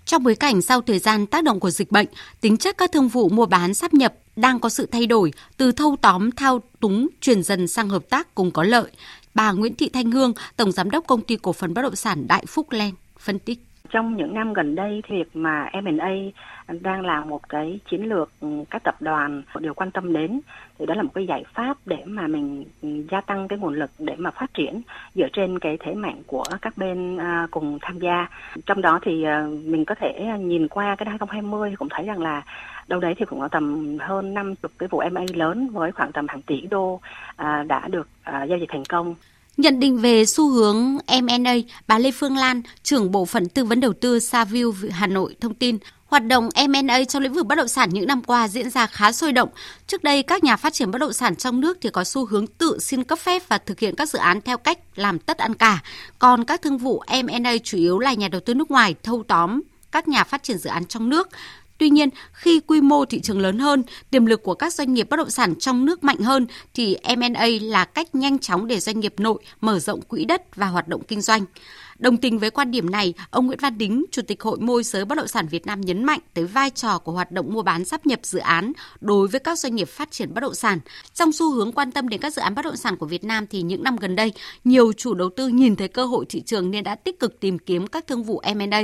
Trong 0.06 0.24
bối 0.24 0.36
cảnh 0.36 0.62
sau 0.62 0.82
thời 0.82 1.00
gian 1.00 1.26
tác 1.26 1.44
động 1.44 1.60
của 1.60 1.72
dịch 1.72 1.92
bệnh, 1.92 2.08
tính 2.42 2.58
chất 2.58 2.78
các 2.78 2.92
thương 2.92 3.08
vụ 3.08 3.30
mua 3.30 3.46
bán 3.46 3.74
sắp 3.74 3.94
nhập 3.94 4.14
đang 4.36 4.60
có 4.60 4.70
sự 4.70 4.86
thay 4.92 5.06
đổi 5.06 5.32
từ 5.58 5.72
thâu 5.72 5.96
tóm 6.02 6.32
thao 6.32 6.60
túng 6.80 7.08
chuyển 7.22 7.44
dần 7.44 7.68
sang 7.68 7.90
hợp 7.90 8.04
tác 8.10 8.36
cùng 8.36 8.52
có 8.52 8.64
lợi. 8.64 8.92
Bà 9.36 9.52
Nguyễn 9.52 9.76
Thị 9.76 9.90
Thanh 9.94 10.12
Hương, 10.12 10.34
Tổng 10.58 10.72
Giám 10.72 10.92
đốc 10.92 11.08
Công 11.08 11.22
ty 11.22 11.36
Cổ 11.36 11.54
phần 11.54 11.74
Bất 11.74 11.82
động 11.82 11.96
sản 11.96 12.28
Đại 12.28 12.46
Phúc 12.48 12.68
Len, 12.72 12.94
phân 13.20 13.40
tích. 13.40 13.60
Trong 13.90 14.18
những 14.18 14.34
năm 14.34 14.54
gần 14.54 14.76
đây, 14.76 15.02
việc 15.10 15.36
mà 15.36 15.70
M&A 15.84 16.10
đang 16.82 17.06
là 17.06 17.26
một 17.26 17.50
cái 17.50 17.80
chiến 17.90 18.10
lược 18.10 18.32
các 18.70 18.84
tập 18.84 18.96
đoàn 19.00 19.44
đều 19.60 19.74
quan 19.74 19.92
tâm 19.92 20.14
đến 20.14 20.42
thì 20.80 20.86
đó 20.86 20.94
là 20.94 21.04
một 21.04 21.12
cái 21.14 21.26
giải 21.28 21.44
pháp 21.54 21.78
để 21.86 21.98
mà 22.06 22.28
mình 22.28 22.66
gia 23.12 23.22
tăng 23.22 23.48
cái 23.48 23.60
nguồn 23.60 23.76
lực 23.76 23.92
để 24.00 24.16
mà 24.18 24.32
phát 24.32 24.54
triển 24.54 24.82
dựa 25.16 25.28
trên 25.34 25.60
cái 25.60 25.78
thế 25.80 25.94
mạnh 25.94 26.22
của 26.28 26.44
các 26.62 26.78
bên 26.78 27.18
à, 27.18 27.48
cùng 27.52 27.80
tham 27.82 28.00
gia 28.00 28.28
trong 28.66 28.82
đó 28.82 29.00
thì 29.02 29.24
à, 29.24 29.48
mình 29.64 29.86
có 29.86 29.96
thể 29.96 30.26
nhìn 30.40 30.68
qua 30.68 30.96
cái 30.96 31.10
2020 31.10 31.76
cũng 31.80 31.90
thấy 31.92 32.06
rằng 32.06 32.22
là 32.22 32.42
đâu 32.88 33.00
đấy 33.00 33.14
thì 33.20 33.26
cũng 33.26 33.40
có 33.40 33.48
tầm 33.48 33.98
hơn 34.00 34.34
50 34.34 34.56
cái 34.80 34.90
vụ 34.92 35.02
M&A 35.12 35.22
lớn 35.34 35.70
với 35.70 35.92
khoảng 35.92 36.12
tầm 36.12 36.28
hàng 36.28 36.42
tỷ 36.42 36.62
đô 36.62 37.00
à, 37.36 37.64
đã 37.64 37.88
được 37.88 38.08
à, 38.24 38.44
giao 38.44 38.58
dịch 38.58 38.70
thành 38.70 38.86
công 38.86 39.16
Nhận 39.58 39.80
định 39.80 39.98
về 39.98 40.26
xu 40.26 40.50
hướng 40.50 40.98
M&A, 41.22 41.54
bà 41.88 42.00
Lê 42.00 42.12
Phương 42.12 42.38
Lan, 42.38 42.62
trưởng 42.84 43.12
bộ 43.12 43.26
phận 43.26 43.50
tư 43.50 43.66
vấn 43.66 43.80
đầu 43.80 43.94
tư 43.94 44.18
Saview 44.18 44.74
Hà 44.92 45.08
Nội 45.08 45.36
thông 45.42 45.54
tin, 45.54 45.78
hoạt 46.06 46.26
động 46.28 46.50
M&A 46.70 47.04
trong 47.04 47.24
lĩnh 47.24 47.34
vực 47.34 47.46
bất 47.46 47.56
động 47.56 47.68
sản 47.68 47.90
những 47.90 48.08
năm 48.08 48.22
qua 48.22 48.48
diễn 48.48 48.70
ra 48.70 48.88
khá 48.88 49.12
sôi 49.12 49.32
động. 49.32 49.50
Trước 49.88 50.04
đây, 50.04 50.24
các 50.24 50.44
nhà 50.44 50.56
phát 50.56 50.74
triển 50.74 50.92
bất 50.92 51.00
động 51.00 51.14
sản 51.14 51.36
trong 51.36 51.60
nước 51.60 51.78
thì 51.82 51.90
có 51.90 52.04
xu 52.04 52.26
hướng 52.26 52.48
tự 52.48 52.78
xin 52.80 53.04
cấp 53.04 53.20
phép 53.20 53.42
và 53.48 53.58
thực 53.58 53.80
hiện 53.80 53.96
các 53.96 54.10
dự 54.10 54.20
án 54.20 54.42
theo 54.42 54.58
cách 54.58 54.80
làm 54.96 55.20
tất 55.20 55.38
ăn 55.38 55.54
cả. 55.54 55.80
Còn 56.20 56.44
các 56.44 56.62
thương 56.62 56.78
vụ 56.78 57.04
M&A 57.24 57.54
chủ 57.64 57.78
yếu 57.78 58.00
là 58.00 58.14
nhà 58.14 58.28
đầu 58.28 58.42
tư 58.42 58.54
nước 58.54 58.72
ngoài 58.72 58.96
thâu 59.04 59.24
tóm 59.28 59.62
các 59.92 60.08
nhà 60.08 60.24
phát 60.24 60.44
triển 60.44 60.58
dự 60.58 60.70
án 60.70 60.86
trong 60.86 61.10
nước. 61.10 61.30
Tuy 61.78 61.90
nhiên, 61.90 62.10
khi 62.34 62.60
quy 62.60 62.82
mô 62.82 63.06
thị 63.06 63.22
trường 63.22 63.40
lớn 63.40 63.60
hơn, 63.60 63.84
tiềm 64.12 64.26
lực 64.26 64.44
của 64.44 64.54
các 64.54 64.74
doanh 64.74 64.94
nghiệp 64.94 65.10
bất 65.10 65.18
động 65.18 65.30
sản 65.30 65.56
trong 65.56 65.86
nước 65.86 66.04
mạnh 66.04 66.20
hơn 66.20 66.48
thì 66.74 66.98
M&A 67.18 67.48
là 67.62 67.86
cách 67.86 68.16
nhanh 68.16 68.40
chóng 68.40 68.68
để 68.68 68.80
doanh 68.80 69.00
nghiệp 69.00 69.14
nội 69.18 69.44
mở 69.62 69.80
rộng 69.80 70.02
quỹ 70.02 70.26
đất 70.26 70.56
và 70.56 70.68
hoạt 70.68 70.88
động 70.88 71.04
kinh 71.08 71.22
doanh. 71.22 71.46
Đồng 72.00 72.18
tình 72.18 72.40
với 72.40 72.50
quan 72.52 72.72
điểm 72.72 72.90
này, 72.90 73.14
ông 73.30 73.48
Nguyễn 73.48 73.60
Văn 73.62 73.78
Đính, 73.78 74.06
Chủ 74.12 74.22
tịch 74.22 74.42
Hội 74.42 74.58
môi 74.60 74.84
giới 74.84 75.06
bất 75.06 75.18
động 75.18 75.28
sản 75.28 75.48
Việt 75.48 75.66
Nam 75.66 75.82
nhấn 75.82 76.04
mạnh 76.04 76.20
tới 76.34 76.46
vai 76.46 76.70
trò 76.70 77.00
của 77.00 77.12
hoạt 77.12 77.32
động 77.32 77.54
mua 77.54 77.62
bán 77.62 77.86
sắp 77.86 78.06
nhập 78.06 78.20
dự 78.24 78.40
án 78.40 78.72
đối 79.02 79.28
với 79.28 79.40
các 79.40 79.60
doanh 79.60 79.76
nghiệp 79.76 79.90
phát 79.90 80.12
triển 80.12 80.34
bất 80.34 80.42
động 80.42 80.56
sản. 80.56 80.80
Trong 81.14 81.32
xu 81.32 81.52
hướng 81.52 81.72
quan 81.72 81.92
tâm 81.92 82.10
đến 82.10 82.22
các 82.22 82.34
dự 82.34 82.42
án 82.42 82.56
bất 82.56 82.66
động 82.66 82.78
sản 82.78 82.98
của 82.98 83.06
Việt 83.06 83.24
Nam 83.24 83.48
thì 83.48 83.62
những 83.62 83.84
năm 83.84 83.98
gần 83.98 84.16
đây, 84.16 84.32
nhiều 84.64 84.94
chủ 84.94 85.14
đầu 85.14 85.30
tư 85.30 85.48
nhìn 85.48 85.76
thấy 85.76 85.88
cơ 85.88 86.06
hội 86.06 86.26
thị 86.30 86.42
trường 86.42 86.72
nên 86.72 86.84
đã 86.84 86.96
tích 86.96 87.20
cực 87.20 87.40
tìm 87.40 87.60
kiếm 87.60 87.88
các 87.88 88.08
thương 88.08 88.24
vụ 88.24 88.42
M&A. 88.56 88.82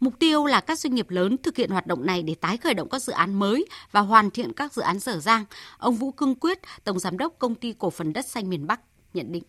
Mục 0.00 0.18
tiêu 0.18 0.46
là 0.46 0.60
các 0.60 0.78
doanh 0.78 0.94
nghiệp 0.94 1.10
lớn 1.10 1.36
thực 1.42 1.56
hiện 1.56 1.70
hoạt 1.70 1.86
động 1.86 2.06
này 2.06 2.22
để 2.22 2.34
tái 2.34 2.56
khởi 2.56 2.74
động 2.74 2.88
các 2.88 3.02
dự 3.02 3.12
án 3.12 3.34
mới 3.34 3.66
và 3.92 4.00
hoàn 4.00 4.30
thiện 4.30 4.52
các 4.52 4.72
dự 4.72 4.82
án 4.82 4.98
dở 4.98 5.18
dang. 5.18 5.44
Ông 5.78 5.94
Vũ 5.94 6.10
Cương 6.10 6.34
Quyết, 6.34 6.58
Tổng 6.84 6.98
Giám 6.98 7.18
đốc 7.18 7.38
Công 7.38 7.54
ty 7.54 7.74
Cổ 7.78 7.90
phần 7.90 8.12
Đất 8.12 8.26
Xanh 8.26 8.50
miền 8.50 8.66
Bắc, 8.66 8.80
nhận 9.14 9.32
định. 9.32 9.42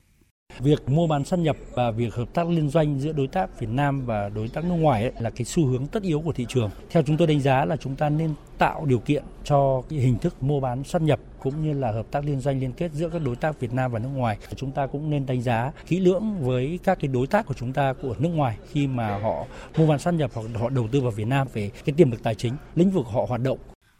Việc 0.59 0.89
mua 0.89 1.07
bán 1.07 1.25
sát 1.25 1.39
nhập 1.39 1.57
và 1.73 1.91
việc 1.91 2.15
hợp 2.15 2.33
tác 2.33 2.49
liên 2.49 2.69
doanh 2.69 2.99
giữa 2.99 3.11
đối 3.11 3.27
tác 3.27 3.59
Việt 3.59 3.69
Nam 3.69 4.05
và 4.05 4.29
đối 4.29 4.47
tác 4.47 4.63
nước 4.63 4.75
ngoài 4.75 5.01
ấy 5.01 5.11
là 5.19 5.29
cái 5.29 5.45
xu 5.45 5.65
hướng 5.65 5.87
tất 5.87 6.03
yếu 6.03 6.21
của 6.21 6.31
thị 6.31 6.45
trường. 6.49 6.69
Theo 6.89 7.03
chúng 7.03 7.17
tôi 7.17 7.27
đánh 7.27 7.41
giá 7.41 7.65
là 7.65 7.75
chúng 7.77 7.95
ta 7.95 8.09
nên 8.09 8.33
tạo 8.57 8.85
điều 8.85 8.99
kiện 8.99 9.23
cho 9.43 9.81
cái 9.89 9.99
hình 9.99 10.19
thức 10.19 10.43
mua 10.43 10.59
bán 10.59 10.83
sát 10.83 11.01
nhập 11.01 11.19
cũng 11.39 11.61
như 11.63 11.73
là 11.73 11.91
hợp 11.91 12.05
tác 12.11 12.25
liên 12.25 12.39
doanh 12.39 12.59
liên 12.59 12.71
kết 12.71 12.91
giữa 12.93 13.09
các 13.09 13.21
đối 13.25 13.35
tác 13.35 13.59
Việt 13.59 13.73
Nam 13.73 13.91
và 13.91 13.99
nước 13.99 14.09
ngoài. 14.13 14.37
Chúng 14.55 14.71
ta 14.71 14.87
cũng 14.87 15.09
nên 15.09 15.25
đánh 15.25 15.41
giá 15.41 15.71
kỹ 15.87 15.99
lưỡng 15.99 16.39
với 16.39 16.79
các 16.83 16.97
cái 17.01 17.07
đối 17.07 17.27
tác 17.27 17.45
của 17.45 17.53
chúng 17.53 17.73
ta 17.73 17.93
của 18.01 18.15
nước 18.19 18.29
ngoài 18.29 18.57
khi 18.71 18.87
mà 18.87 19.19
họ 19.19 19.45
mua 19.77 19.87
bán 19.87 19.99
sát 19.99 20.11
nhập 20.11 20.31
hoặc 20.33 20.45
họ 20.59 20.69
đầu 20.69 20.87
tư 20.91 21.01
vào 21.01 21.11
Việt 21.11 21.27
Nam 21.27 21.47
về 21.53 21.71
cái 21.85 21.93
tiềm 21.97 22.11
lực 22.11 22.23
tài 22.23 22.35
chính, 22.35 22.53
lĩnh 22.75 22.91
vực 22.91 23.05
họ 23.05 23.25
hoạt 23.29 23.41
động 23.41 23.57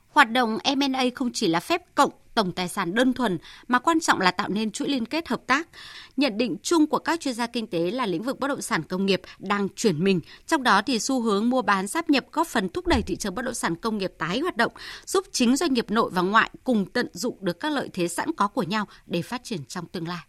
Hoạt 0.10 0.32
động 0.32 0.58
M&A 0.78 1.04
không 1.16 1.30
chỉ 1.34 1.48
là 1.48 1.60
phép 1.60 1.82
cộng 1.96 2.12
tổng 2.40 2.52
tài 2.52 2.70
sản 2.70 2.94
đơn 2.94 3.14
thuần 3.14 3.38
mà 3.68 3.80
quan 3.80 4.00
trọng 4.00 4.22
là 4.22 4.32
tạo 4.32 4.50
nên 4.50 4.72
chuỗi 4.72 4.88
liên 4.88 5.06
kết 5.06 5.28
hợp 5.28 5.42
tác. 5.48 5.68
Nhận 6.18 6.38
định 6.38 6.56
chung 6.64 6.88
của 6.88 7.00
các 7.00 7.20
chuyên 7.20 7.34
gia 7.34 7.48
kinh 7.48 7.68
tế 7.68 7.92
là 7.92 8.06
lĩnh 8.06 8.24
vực 8.24 8.40
bất 8.40 8.48
động 8.48 8.62
sản 8.62 8.84
công 8.84 9.06
nghiệp 9.06 9.22
đang 9.40 9.68
chuyển 9.76 10.04
mình, 10.04 10.20
trong 10.48 10.64
đó 10.64 10.82
thì 10.82 11.00
xu 11.00 11.22
hướng 11.22 11.50
mua 11.50 11.62
bán 11.62 11.88
sáp 11.88 12.10
nhập 12.10 12.26
góp 12.32 12.48
phần 12.48 12.70
thúc 12.70 12.88
đẩy 12.88 13.02
thị 13.02 13.16
trường 13.16 13.36
bất 13.36 13.46
động 13.46 13.54
sản 13.54 13.76
công 13.76 13.98
nghiệp 13.98 14.12
tái 14.18 14.40
hoạt 14.40 14.58
động, 14.58 14.72
giúp 15.06 15.26
chính 15.32 15.56
doanh 15.56 15.74
nghiệp 15.74 15.92
nội 15.92 16.10
và 16.14 16.22
ngoại 16.22 16.50
cùng 16.64 16.86
tận 16.86 17.08
dụng 17.14 17.38
được 17.42 17.60
các 17.60 17.72
lợi 17.72 17.90
thế 17.94 18.08
sẵn 18.08 18.34
có 18.34 18.48
của 18.48 18.64
nhau 18.64 18.88
để 19.06 19.22
phát 19.22 19.44
triển 19.44 19.66
trong 19.66 19.86
tương 19.86 20.08
lai. 20.08 20.26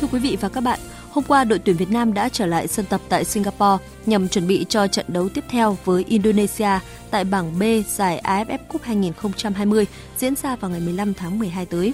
Thưa 0.00 0.08
quý 0.12 0.18
vị 0.18 0.36
và 0.40 0.48
các 0.48 0.60
bạn, 0.60 0.80
Hôm 1.10 1.24
qua, 1.24 1.44
đội 1.44 1.58
tuyển 1.58 1.76
Việt 1.76 1.90
Nam 1.90 2.14
đã 2.14 2.28
trở 2.28 2.46
lại 2.46 2.68
sân 2.68 2.86
tập 2.86 3.00
tại 3.08 3.24
Singapore 3.24 3.84
nhằm 4.06 4.28
chuẩn 4.28 4.46
bị 4.46 4.66
cho 4.68 4.86
trận 4.86 5.06
đấu 5.08 5.28
tiếp 5.28 5.44
theo 5.50 5.78
với 5.84 6.04
Indonesia 6.08 6.78
tại 7.10 7.24
bảng 7.24 7.58
B 7.58 7.62
giải 7.88 8.20
AFF 8.24 8.58
Cup 8.68 8.82
2020 8.82 9.86
diễn 10.18 10.34
ra 10.36 10.56
vào 10.56 10.70
ngày 10.70 10.80
15 10.80 11.14
tháng 11.14 11.38
12 11.38 11.66
tới. 11.66 11.92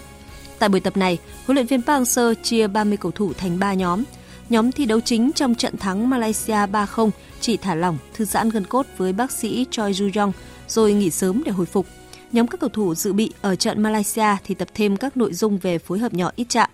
Tại 0.58 0.68
buổi 0.68 0.80
tập 0.80 0.96
này, 0.96 1.18
huấn 1.46 1.54
luyện 1.54 1.66
viên 1.66 1.82
Park 1.82 2.02
Hang-seo 2.02 2.34
chia 2.42 2.66
30 2.66 2.96
cầu 2.96 3.12
thủ 3.12 3.32
thành 3.32 3.58
3 3.58 3.74
nhóm. 3.74 4.04
Nhóm 4.48 4.72
thi 4.72 4.86
đấu 4.86 5.00
chính 5.00 5.32
trong 5.32 5.54
trận 5.54 5.76
thắng 5.76 6.10
Malaysia 6.10 6.66
3-0 6.66 7.10
chỉ 7.40 7.56
thả 7.56 7.74
lỏng, 7.74 7.98
thư 8.14 8.24
giãn 8.24 8.50
gân 8.50 8.64
cốt 8.64 8.86
với 8.96 9.12
bác 9.12 9.32
sĩ 9.32 9.66
Choi 9.70 9.92
Ju-yong 9.92 10.32
rồi 10.68 10.92
nghỉ 10.92 11.10
sớm 11.10 11.42
để 11.44 11.52
hồi 11.52 11.66
phục. 11.66 11.86
Nhóm 12.32 12.46
các 12.46 12.60
cầu 12.60 12.70
thủ 12.70 12.94
dự 12.94 13.12
bị 13.12 13.32
ở 13.40 13.56
trận 13.56 13.82
Malaysia 13.82 14.36
thì 14.44 14.54
tập 14.54 14.68
thêm 14.74 14.96
các 14.96 15.16
nội 15.16 15.34
dung 15.34 15.58
về 15.58 15.78
phối 15.78 15.98
hợp 15.98 16.14
nhỏ 16.14 16.30
ít 16.36 16.46
chạm. 16.48 16.70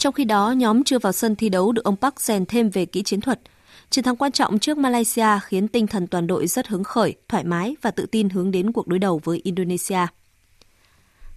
Trong 0.00 0.12
khi 0.12 0.24
đó, 0.24 0.50
nhóm 0.50 0.84
chưa 0.84 0.98
vào 0.98 1.12
sân 1.12 1.36
thi 1.36 1.48
đấu 1.48 1.72
được 1.72 1.84
ông 1.84 1.96
Park 1.96 2.20
rèn 2.20 2.46
thêm 2.46 2.70
về 2.70 2.86
kỹ 2.86 3.02
chiến 3.02 3.20
thuật. 3.20 3.40
Chiến 3.90 4.04
thắng 4.04 4.16
quan 4.16 4.32
trọng 4.32 4.58
trước 4.58 4.78
Malaysia 4.78 5.26
khiến 5.44 5.68
tinh 5.68 5.86
thần 5.86 6.06
toàn 6.06 6.26
đội 6.26 6.46
rất 6.46 6.66
hứng 6.66 6.84
khởi, 6.84 7.14
thoải 7.28 7.44
mái 7.44 7.76
và 7.82 7.90
tự 7.90 8.06
tin 8.06 8.28
hướng 8.28 8.50
đến 8.50 8.72
cuộc 8.72 8.86
đối 8.86 8.98
đầu 8.98 9.20
với 9.24 9.40
Indonesia. 9.44 10.06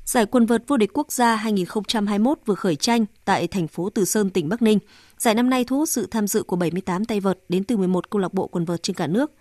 Giải 0.06 0.26
quần 0.26 0.46
vợt 0.46 0.64
vô 0.68 0.78
địch 0.78 0.90
quốc 0.94 1.12
gia 1.12 1.36
2021 1.36 2.40
vừa 2.46 2.56
khởi 2.56 2.76
tranh 2.76 3.06
tại 3.26 3.48
thành 3.48 3.68
phố 3.68 3.90
Từ 3.90 4.06
Sơn, 4.06 4.30
tỉnh 4.30 4.50
Bắc 4.50 4.62
Ninh. 4.62 4.80
Giải 5.18 5.36
năm 5.36 5.50
nay 5.50 5.64
thu 5.64 5.78
hút 5.78 5.90
sự 5.90 6.08
tham 6.12 6.28
dự 6.28 6.44
của 6.44 6.56
78 6.56 7.06
tay 7.06 7.20
vợt 7.20 7.40
đến 7.50 7.64
từ 7.64 7.78
11 7.78 8.10
câu 8.10 8.20
lạc 8.22 8.34
bộ 8.34 8.48
quần 8.48 8.66
vợt 8.66 8.84
trên 8.84 8.96
cả 8.96 9.08
nước. 9.08 9.32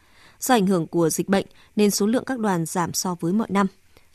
Do 0.41 0.55
ảnh 0.55 0.67
hưởng 0.67 0.87
của 0.87 1.11
dịch 1.11 1.29
bệnh 1.29 1.47
nên 1.77 1.91
số 1.91 2.07
lượng 2.07 2.25
các 2.25 2.39
đoàn 2.39 2.67
giảm 2.67 2.93
so 2.93 3.17
với 3.21 3.33
mọi 3.33 3.49
năm. 3.51 3.67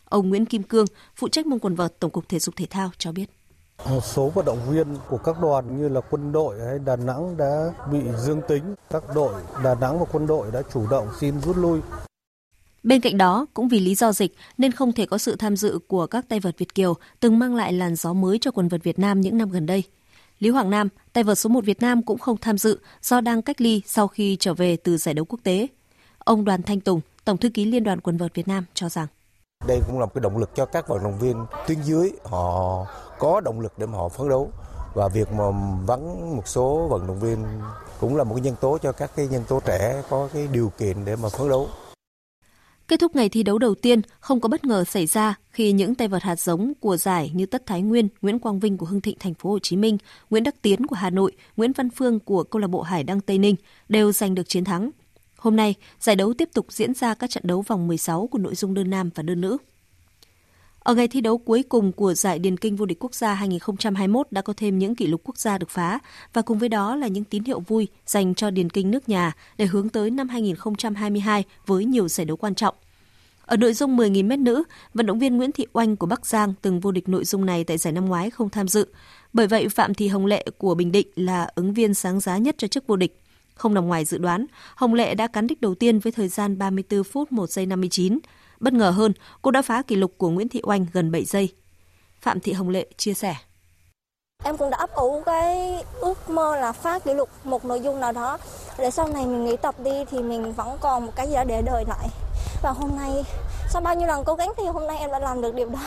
Ông 0.05 0.29
Nguyễn 0.29 0.45
Kim 0.45 0.63
Cương, 0.63 0.85
phụ 1.15 1.27
trách 1.27 1.45
môn 1.45 1.59
quần 1.59 1.75
vợt 1.75 1.99
Tổng 1.99 2.11
cục 2.11 2.29
Thể 2.29 2.39
dục 2.39 2.55
Thể 2.55 2.65
thao 2.69 2.91
cho 2.97 3.11
biết. 3.11 3.36
Một 3.85 4.05
số 4.05 4.29
vận 4.29 4.45
động 4.45 4.59
viên 4.69 4.87
của 5.09 5.17
các 5.17 5.35
đoàn 5.41 5.81
như 5.81 5.89
là 5.89 6.01
quân 6.01 6.31
đội 6.31 6.55
hay 6.67 6.79
Đà 6.79 6.95
Nẵng 6.95 7.37
đã 7.37 7.73
bị 7.91 7.99
dương 8.17 8.41
tính. 8.47 8.75
Các 8.89 9.03
đội 9.15 9.33
Đà 9.63 9.75
Nẵng 9.75 9.99
và 9.99 10.05
quân 10.11 10.27
đội 10.27 10.51
đã 10.51 10.61
chủ 10.73 10.87
động 10.89 11.07
xin 11.19 11.41
rút 11.41 11.57
lui. 11.57 11.79
Bên 12.83 13.01
cạnh 13.01 13.17
đó, 13.17 13.45
cũng 13.53 13.67
vì 13.67 13.79
lý 13.79 13.95
do 13.95 14.11
dịch 14.11 14.35
nên 14.57 14.71
không 14.71 14.93
thể 14.93 15.05
có 15.05 15.17
sự 15.17 15.35
tham 15.35 15.57
dự 15.57 15.79
của 15.87 16.07
các 16.07 16.29
tay 16.29 16.39
vợt 16.39 16.57
Việt 16.57 16.75
Kiều 16.75 16.93
từng 17.19 17.39
mang 17.39 17.55
lại 17.55 17.73
làn 17.73 17.95
gió 17.95 18.13
mới 18.13 18.39
cho 18.39 18.51
quần 18.51 18.67
vợt 18.67 18.83
Việt 18.83 18.99
Nam 18.99 19.21
những 19.21 19.37
năm 19.37 19.49
gần 19.49 19.65
đây. 19.65 19.83
Lý 20.39 20.49
Hoàng 20.49 20.69
Nam, 20.69 20.89
tay 21.13 21.23
vợt 21.23 21.37
số 21.37 21.49
1 21.49 21.65
Việt 21.65 21.81
Nam 21.81 22.03
cũng 22.03 22.19
không 22.19 22.37
tham 22.37 22.57
dự 22.57 22.79
do 23.01 23.21
đang 23.21 23.41
cách 23.41 23.61
ly 23.61 23.81
sau 23.85 24.07
khi 24.07 24.37
trở 24.39 24.53
về 24.53 24.77
từ 24.77 24.97
giải 24.97 25.13
đấu 25.13 25.25
quốc 25.25 25.39
tế. 25.43 25.67
Ông 26.17 26.45
Đoàn 26.45 26.63
Thanh 26.63 26.79
Tùng, 26.79 27.01
Tổng 27.25 27.37
thư 27.37 27.49
ký 27.49 27.65
Liên 27.65 27.83
đoàn 27.83 28.01
quần 28.01 28.17
vợt 28.17 28.35
Việt 28.35 28.47
Nam 28.47 28.65
cho 28.73 28.89
rằng 28.89 29.07
đây 29.67 29.81
cũng 29.87 29.99
là 29.99 30.05
một 30.05 30.13
cái 30.13 30.21
động 30.21 30.37
lực 30.37 30.49
cho 30.55 30.65
các 30.65 30.87
vận 30.87 31.03
động 31.03 31.19
viên 31.19 31.45
tuyến 31.67 31.81
dưới 31.81 32.11
họ 32.23 32.85
có 33.19 33.41
động 33.41 33.59
lực 33.59 33.73
để 33.77 33.85
mà 33.85 33.97
họ 33.97 34.09
phấn 34.09 34.29
đấu 34.29 34.51
và 34.93 35.07
việc 35.07 35.31
mà 35.31 35.43
vắng 35.85 36.35
một 36.35 36.47
số 36.47 36.87
vận 36.89 37.07
động 37.07 37.19
viên 37.19 37.45
cũng 37.99 38.15
là 38.15 38.23
một 38.23 38.35
cái 38.35 38.41
nhân 38.41 38.55
tố 38.61 38.77
cho 38.77 38.91
các 38.91 39.11
cái 39.15 39.27
nhân 39.27 39.43
tố 39.47 39.59
trẻ 39.65 40.01
có 40.09 40.29
cái 40.33 40.47
điều 40.53 40.71
kiện 40.79 41.05
để 41.05 41.15
mà 41.15 41.29
phấn 41.29 41.49
đấu. 41.49 41.69
Kết 42.87 42.99
thúc 42.99 43.15
ngày 43.15 43.29
thi 43.29 43.43
đấu 43.43 43.57
đầu 43.57 43.75
tiên, 43.75 44.01
không 44.19 44.39
có 44.39 44.49
bất 44.49 44.65
ngờ 44.65 44.83
xảy 44.83 45.05
ra 45.05 45.35
khi 45.49 45.71
những 45.71 45.95
tay 45.95 46.07
vợt 46.07 46.23
hạt 46.23 46.39
giống 46.39 46.73
của 46.79 46.97
giải 46.97 47.31
như 47.33 47.45
Tất 47.45 47.65
Thái 47.65 47.81
Nguyên, 47.81 48.07
Nguyễn 48.21 48.39
Quang 48.39 48.59
Vinh 48.59 48.77
của 48.77 48.85
Hưng 48.85 49.01
Thịnh 49.01 49.17
thành 49.19 49.33
phố 49.33 49.49
Hồ 49.49 49.59
Chí 49.59 49.77
Minh, 49.77 49.97
Nguyễn 50.29 50.43
Đắc 50.43 50.61
Tiến 50.61 50.87
của 50.87 50.95
Hà 50.95 51.09
Nội, 51.09 51.31
Nguyễn 51.57 51.71
Văn 51.71 51.89
Phương 51.89 52.19
của 52.19 52.43
câu 52.43 52.59
lạc 52.59 52.67
bộ 52.67 52.81
Hải 52.81 53.03
Đăng 53.03 53.21
Tây 53.21 53.37
Ninh 53.37 53.55
đều 53.89 54.11
giành 54.11 54.35
được 54.35 54.47
chiến 54.49 54.63
thắng. 54.63 54.91
Hôm 55.37 55.55
nay, 55.55 55.75
giải 55.99 56.15
đấu 56.15 56.33
tiếp 56.33 56.49
tục 56.53 56.65
diễn 56.69 56.93
ra 56.93 57.13
các 57.13 57.29
trận 57.29 57.43
đấu 57.47 57.61
vòng 57.61 57.87
16 57.87 58.27
của 58.27 58.39
nội 58.39 58.55
dung 58.55 58.73
đơn 58.73 58.89
nam 58.89 59.09
và 59.15 59.23
đơn 59.23 59.41
nữ. 59.41 59.57
Ở 60.79 60.95
ngày 60.95 61.07
thi 61.07 61.21
đấu 61.21 61.37
cuối 61.37 61.63
cùng 61.63 61.91
của 61.91 62.13
giải 62.13 62.39
Điền 62.39 62.57
Kinh 62.57 62.75
vô 62.75 62.85
địch 62.85 62.97
quốc 62.99 63.15
gia 63.15 63.33
2021 63.33 64.27
đã 64.31 64.41
có 64.41 64.53
thêm 64.57 64.79
những 64.79 64.95
kỷ 64.95 65.07
lục 65.07 65.21
quốc 65.23 65.37
gia 65.37 65.57
được 65.57 65.69
phá 65.69 65.99
và 66.33 66.41
cùng 66.41 66.59
với 66.59 66.69
đó 66.69 66.95
là 66.95 67.07
những 67.07 67.23
tín 67.23 67.43
hiệu 67.43 67.59
vui 67.59 67.87
dành 68.05 68.35
cho 68.35 68.49
Điền 68.49 68.69
Kinh 68.69 68.91
nước 68.91 69.09
nhà 69.09 69.33
để 69.57 69.65
hướng 69.65 69.89
tới 69.89 70.09
năm 70.09 70.29
2022 70.29 71.43
với 71.65 71.85
nhiều 71.85 72.07
giải 72.07 72.25
đấu 72.25 72.37
quan 72.37 72.55
trọng. 72.55 72.75
Ở 73.45 73.57
nội 73.57 73.73
dung 73.73 73.97
10.000 73.97 74.37
m 74.37 74.43
nữ, 74.43 74.63
vận 74.93 75.05
động 75.05 75.19
viên 75.19 75.37
Nguyễn 75.37 75.51
Thị 75.51 75.65
Oanh 75.73 75.95
của 75.95 76.05
Bắc 76.05 76.25
Giang 76.25 76.53
từng 76.61 76.79
vô 76.79 76.91
địch 76.91 77.09
nội 77.09 77.25
dung 77.25 77.45
này 77.45 77.63
tại 77.63 77.77
giải 77.77 77.93
năm 77.93 78.05
ngoái 78.05 78.29
không 78.29 78.49
tham 78.49 78.67
dự. 78.67 78.87
Bởi 79.33 79.47
vậy, 79.47 79.69
Phạm 79.69 79.93
Thị 79.93 80.07
Hồng 80.07 80.25
Lệ 80.25 80.45
của 80.57 80.75
Bình 80.75 80.91
Định 80.91 81.07
là 81.15 81.49
ứng 81.55 81.73
viên 81.73 81.93
sáng 81.93 82.19
giá 82.19 82.37
nhất 82.37 82.55
cho 82.57 82.67
chức 82.67 82.87
vô 82.87 82.95
địch. 82.95 83.21
Không 83.57 83.73
nằm 83.73 83.87
ngoài 83.87 84.05
dự 84.05 84.17
đoán, 84.17 84.45
Hồng 84.75 84.93
Lệ 84.93 85.15
đã 85.15 85.27
cán 85.27 85.47
đích 85.47 85.61
đầu 85.61 85.75
tiên 85.75 85.99
với 85.99 86.11
thời 86.11 86.27
gian 86.27 86.57
34 86.57 87.03
phút 87.03 87.31
1 87.31 87.49
giây 87.49 87.65
59. 87.65 88.19
Bất 88.59 88.73
ngờ 88.73 88.89
hơn, 88.89 89.13
cô 89.41 89.51
đã 89.51 89.61
phá 89.61 89.81
kỷ 89.81 89.95
lục 89.95 90.13
của 90.17 90.29
Nguyễn 90.29 90.49
Thị 90.49 90.61
Oanh 90.63 90.85
gần 90.93 91.11
7 91.11 91.25
giây. 91.25 91.53
Phạm 92.21 92.39
Thị 92.39 92.53
Hồng 92.53 92.69
Lệ 92.69 92.87
chia 92.97 93.13
sẻ. 93.13 93.35
Em 94.43 94.57
cũng 94.57 94.69
đã 94.69 94.77
ấp 94.77 94.95
ủ 94.95 95.21
cái 95.25 95.83
ước 95.99 96.29
mơ 96.29 96.55
là 96.55 96.71
phá 96.71 96.99
kỷ 96.99 97.13
lục 97.13 97.29
một 97.43 97.65
nội 97.65 97.81
dung 97.81 97.99
nào 97.99 98.11
đó 98.11 98.37
để 98.77 98.91
sau 98.91 99.07
này 99.07 99.25
mình 99.25 99.45
nghỉ 99.45 99.55
tập 99.57 99.75
đi 99.83 100.05
thì 100.11 100.19
mình 100.19 100.53
vẫn 100.53 100.77
còn 100.81 101.05
một 101.05 101.11
cái 101.15 101.27
gì 101.27 101.33
đó 101.33 101.43
để 101.43 101.61
đời 101.61 101.83
lại. 101.87 102.07
Và 102.63 102.71
hôm 102.71 102.95
nay, 102.95 103.23
sau 103.69 103.81
bao 103.81 103.95
nhiêu 103.95 104.07
lần 104.07 104.23
cố 104.25 104.35
gắng 104.35 104.51
thì 104.57 104.63
hôm 104.65 104.87
nay 104.87 104.97
em 104.97 105.11
đã 105.11 105.19
làm 105.19 105.41
được 105.41 105.55
điều 105.55 105.69
đó. 105.69 105.79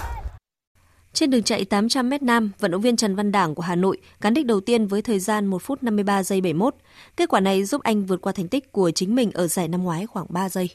Trên 1.13 1.31
đường 1.31 1.43
chạy 1.43 1.65
800 1.65 2.11
m 2.11 2.13
nam, 2.21 2.51
vận 2.59 2.71
động 2.71 2.81
viên 2.81 2.97
Trần 2.97 3.17
Văn 3.17 3.33
Đảng 3.33 3.55
của 3.55 3.63
Hà 3.63 3.75
Nội 3.75 3.99
cán 4.21 4.35
đích 4.35 4.47
đầu 4.47 4.61
tiên 4.61 4.87
với 4.87 5.03
thời 5.03 5.19
gian 5.19 5.47
1 5.47 5.63
phút 5.63 5.83
53 5.83 6.23
giây 6.23 6.41
71. 6.41 6.75
Kết 7.17 7.29
quả 7.29 7.41
này 7.41 7.65
giúp 7.65 7.83
anh 7.83 8.07
vượt 8.07 8.21
qua 8.21 8.33
thành 8.33 8.49
tích 8.49 8.73
của 8.73 8.91
chính 8.91 9.15
mình 9.15 9.31
ở 9.35 9.47
giải 9.47 9.69
năm 9.69 9.85
ngoái 9.85 10.07
khoảng 10.07 10.27
3 10.29 10.49
giây. 10.49 10.71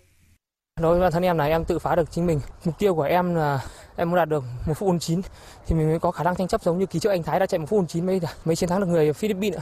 Đối 0.82 0.92
với 0.92 1.02
bản 1.02 1.12
thân 1.12 1.24
em 1.24 1.38
là 1.38 1.46
em 1.46 1.66
tự 1.66 1.80
phá 1.80 1.96
được 1.96 2.12
chính 2.12 2.26
mình. 2.26 2.40
Mục 2.66 2.80
tiêu 2.80 2.96
của 2.96 3.04
em 3.04 3.36
là 3.36 3.60
em 3.96 4.10
muốn 4.10 4.18
đạt 4.18 4.30
được 4.30 4.44
1 4.68 4.74
phút 4.78 4.88
49 4.88 5.22
thì 5.68 5.76
mình 5.76 5.88
mới 5.88 6.00
có 6.00 6.12
khả 6.12 6.24
năng 6.24 6.36
tranh 6.36 6.48
chấp 6.48 6.64
giống 6.64 6.80
như 6.80 6.86
kỳ 6.86 7.00
trước 7.00 7.10
anh 7.10 7.24
Thái 7.24 7.40
đã 7.40 7.46
chạy 7.46 7.60
1 7.60 7.66
phút 7.70 7.78
49 7.78 8.06
mấy 8.06 8.22
mấy 8.46 8.56
chiến 8.56 8.70
thắng 8.70 8.80
được 8.80 8.88
người 8.88 9.14
Philippines. 9.14 9.60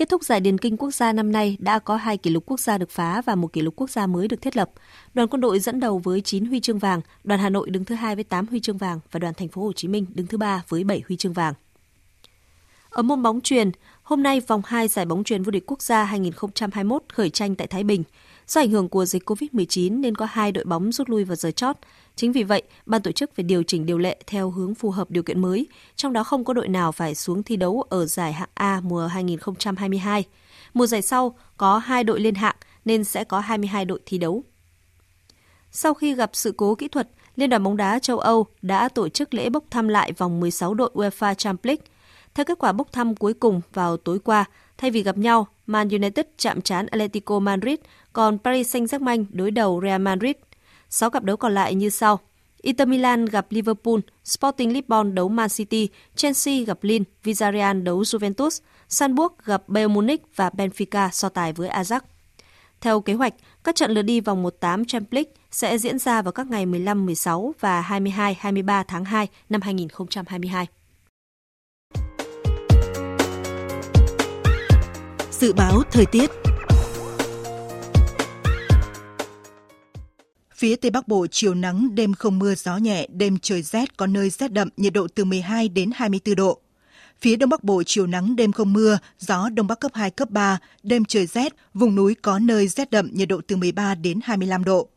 Kết 0.00 0.08
thúc 0.08 0.24
giải 0.24 0.40
điền 0.40 0.58
kinh 0.58 0.76
quốc 0.76 0.90
gia 0.90 1.12
năm 1.12 1.32
nay 1.32 1.56
đã 1.60 1.78
có 1.78 1.96
hai 1.96 2.16
kỷ 2.16 2.30
lục 2.30 2.44
quốc 2.46 2.60
gia 2.60 2.78
được 2.78 2.90
phá 2.90 3.22
và 3.26 3.34
một 3.34 3.52
kỷ 3.52 3.60
lục 3.60 3.74
quốc 3.76 3.90
gia 3.90 4.06
mới 4.06 4.28
được 4.28 4.42
thiết 4.42 4.56
lập. 4.56 4.70
Đoàn 5.14 5.28
quân 5.28 5.40
đội 5.40 5.58
dẫn 5.60 5.80
đầu 5.80 5.98
với 5.98 6.20
9 6.20 6.44
huy 6.44 6.60
chương 6.60 6.78
vàng, 6.78 7.00
đoàn 7.24 7.40
Hà 7.40 7.48
Nội 7.48 7.70
đứng 7.70 7.84
thứ 7.84 7.94
hai 7.94 8.14
với 8.14 8.24
8 8.24 8.46
huy 8.46 8.60
chương 8.60 8.76
vàng 8.76 9.00
và 9.10 9.20
đoàn 9.20 9.34
thành 9.34 9.48
phố 9.48 9.62
Hồ 9.62 9.72
Chí 9.72 9.88
Minh 9.88 10.06
đứng 10.14 10.26
thứ 10.26 10.38
ba 10.38 10.62
với 10.68 10.84
7 10.84 11.02
huy 11.08 11.16
chương 11.16 11.32
vàng. 11.32 11.54
Ở 12.90 13.02
môn 13.02 13.22
bóng 13.22 13.40
truyền, 13.40 13.70
hôm 14.02 14.22
nay 14.22 14.40
vòng 14.40 14.62
2 14.64 14.88
giải 14.88 15.04
bóng 15.04 15.24
truyền 15.24 15.42
vô 15.42 15.50
địch 15.50 15.64
quốc 15.66 15.82
gia 15.82 16.04
2021 16.04 17.02
khởi 17.12 17.30
tranh 17.30 17.54
tại 17.54 17.66
Thái 17.66 17.84
Bình. 17.84 18.04
Do 18.46 18.60
ảnh 18.60 18.70
hưởng 18.70 18.88
của 18.88 19.04
dịch 19.04 19.30
COVID-19 19.30 20.00
nên 20.00 20.14
có 20.14 20.26
hai 20.30 20.52
đội 20.52 20.64
bóng 20.64 20.92
rút 20.92 21.10
lui 21.10 21.24
vào 21.24 21.36
giờ 21.36 21.50
chót. 21.50 21.76
Chính 22.16 22.32
vì 22.32 22.42
vậy, 22.42 22.62
ban 22.86 23.02
tổ 23.02 23.12
chức 23.12 23.34
phải 23.34 23.42
điều 23.42 23.62
chỉnh 23.62 23.86
điều 23.86 23.98
lệ 23.98 24.16
theo 24.26 24.50
hướng 24.50 24.74
phù 24.74 24.90
hợp 24.90 25.10
điều 25.10 25.22
kiện 25.22 25.40
mới, 25.40 25.66
trong 25.96 26.12
đó 26.12 26.24
không 26.24 26.44
có 26.44 26.54
đội 26.54 26.68
nào 26.68 26.92
phải 26.92 27.14
xuống 27.14 27.42
thi 27.42 27.56
đấu 27.56 27.82
ở 27.88 28.06
giải 28.06 28.32
hạng 28.32 28.48
A 28.54 28.80
mùa 28.84 29.06
2022. 29.06 30.24
Mùa 30.74 30.86
giải 30.86 31.02
sau 31.02 31.34
có 31.56 31.78
hai 31.78 32.04
đội 32.04 32.20
lên 32.20 32.34
hạng 32.34 32.56
nên 32.84 33.04
sẽ 33.04 33.24
có 33.24 33.40
22 33.40 33.84
đội 33.84 34.00
thi 34.06 34.18
đấu. 34.18 34.44
Sau 35.70 35.94
khi 35.94 36.14
gặp 36.14 36.30
sự 36.32 36.54
cố 36.56 36.74
kỹ 36.74 36.88
thuật, 36.88 37.08
Liên 37.36 37.50
đoàn 37.50 37.62
bóng 37.62 37.76
đá 37.76 37.98
châu 37.98 38.18
Âu 38.18 38.46
đã 38.62 38.88
tổ 38.88 39.08
chức 39.08 39.34
lễ 39.34 39.50
bốc 39.50 39.64
thăm 39.70 39.88
lại 39.88 40.12
vòng 40.12 40.40
16 40.40 40.74
đội 40.74 40.90
UEFA 40.94 41.34
Champions 41.34 41.66
League. 41.66 41.84
Theo 42.34 42.44
kết 42.44 42.58
quả 42.58 42.72
bốc 42.72 42.92
thăm 42.92 43.14
cuối 43.14 43.34
cùng 43.34 43.60
vào 43.72 43.96
tối 43.96 44.18
qua, 44.18 44.44
thay 44.78 44.90
vì 44.90 45.02
gặp 45.02 45.18
nhau, 45.18 45.46
Man 45.66 45.88
United 45.88 46.26
chạm 46.36 46.60
trán 46.60 46.86
Atletico 46.86 47.38
Madrid, 47.38 47.78
còn 48.12 48.38
Paris 48.38 48.76
Saint-Germain 48.76 49.24
đối 49.30 49.50
đầu 49.50 49.80
Real 49.82 50.00
Madrid. 50.00 50.36
6 50.90 51.10
cặp 51.10 51.22
đấu 51.22 51.36
còn 51.36 51.54
lại 51.54 51.74
như 51.74 51.90
sau. 51.90 52.20
Inter 52.62 52.88
Milan 52.88 53.26
gặp 53.26 53.46
Liverpool, 53.50 53.98
Sporting 54.24 54.72
Lisbon 54.72 55.14
đấu 55.14 55.28
Man 55.28 55.48
City, 55.48 55.88
Chelsea 56.16 56.64
gặp 56.64 56.78
Lille, 56.82 57.04
Villarreal 57.24 57.82
đấu 57.82 58.02
Juventus, 58.02 58.60
Sanburg 58.88 59.32
gặp 59.44 59.62
Bayern 59.68 59.94
Munich 59.94 60.22
và 60.36 60.50
Benfica 60.50 61.10
so 61.10 61.28
tài 61.28 61.52
với 61.52 61.68
Ajax. 61.68 62.00
Theo 62.80 63.00
kế 63.00 63.14
hoạch, 63.14 63.34
các 63.64 63.74
trận 63.74 63.90
lượt 63.90 64.02
đi 64.02 64.20
vòng 64.20 64.42
1/8 64.42 64.84
Champions 64.84 65.12
League 65.12 65.32
sẽ 65.50 65.78
diễn 65.78 65.98
ra 65.98 66.22
vào 66.22 66.32
các 66.32 66.46
ngày 66.46 66.66
15, 66.66 67.06
16 67.06 67.54
và 67.60 67.80
22, 67.80 68.36
23 68.40 68.82
tháng 68.82 69.04
2 69.04 69.28
năm 69.48 69.60
2022. 69.60 70.66
Dự 75.30 75.52
báo 75.52 75.82
thời 75.90 76.06
tiết 76.06 76.30
Phía 80.60 80.76
Tây 80.76 80.90
Bắc 80.90 81.08
Bộ 81.08 81.26
chiều 81.30 81.54
nắng, 81.54 81.94
đêm 81.94 82.14
không 82.14 82.38
mưa, 82.38 82.54
gió 82.54 82.76
nhẹ, 82.76 83.06
đêm 83.12 83.38
trời 83.38 83.62
rét, 83.62 83.96
có 83.96 84.06
nơi 84.06 84.30
rét 84.30 84.52
đậm, 84.52 84.68
nhiệt 84.76 84.92
độ 84.92 85.06
từ 85.14 85.24
12 85.24 85.68
đến 85.68 85.90
24 85.94 86.34
độ. 86.34 86.58
Phía 87.20 87.36
Đông 87.36 87.50
Bắc 87.50 87.64
Bộ 87.64 87.82
chiều 87.86 88.06
nắng 88.06 88.36
đêm 88.36 88.52
không 88.52 88.72
mưa, 88.72 88.98
gió 89.18 89.48
Đông 89.48 89.66
Bắc 89.66 89.80
cấp 89.80 89.90
2, 89.94 90.10
cấp 90.10 90.30
3, 90.30 90.58
đêm 90.82 91.04
trời 91.04 91.26
rét, 91.26 91.54
vùng 91.74 91.94
núi 91.94 92.14
có 92.14 92.38
nơi 92.38 92.68
rét 92.68 92.90
đậm, 92.90 93.10
nhiệt 93.12 93.28
độ 93.28 93.40
từ 93.46 93.56
13 93.56 93.94
đến 93.94 94.20
25 94.22 94.64
độ. 94.64 94.88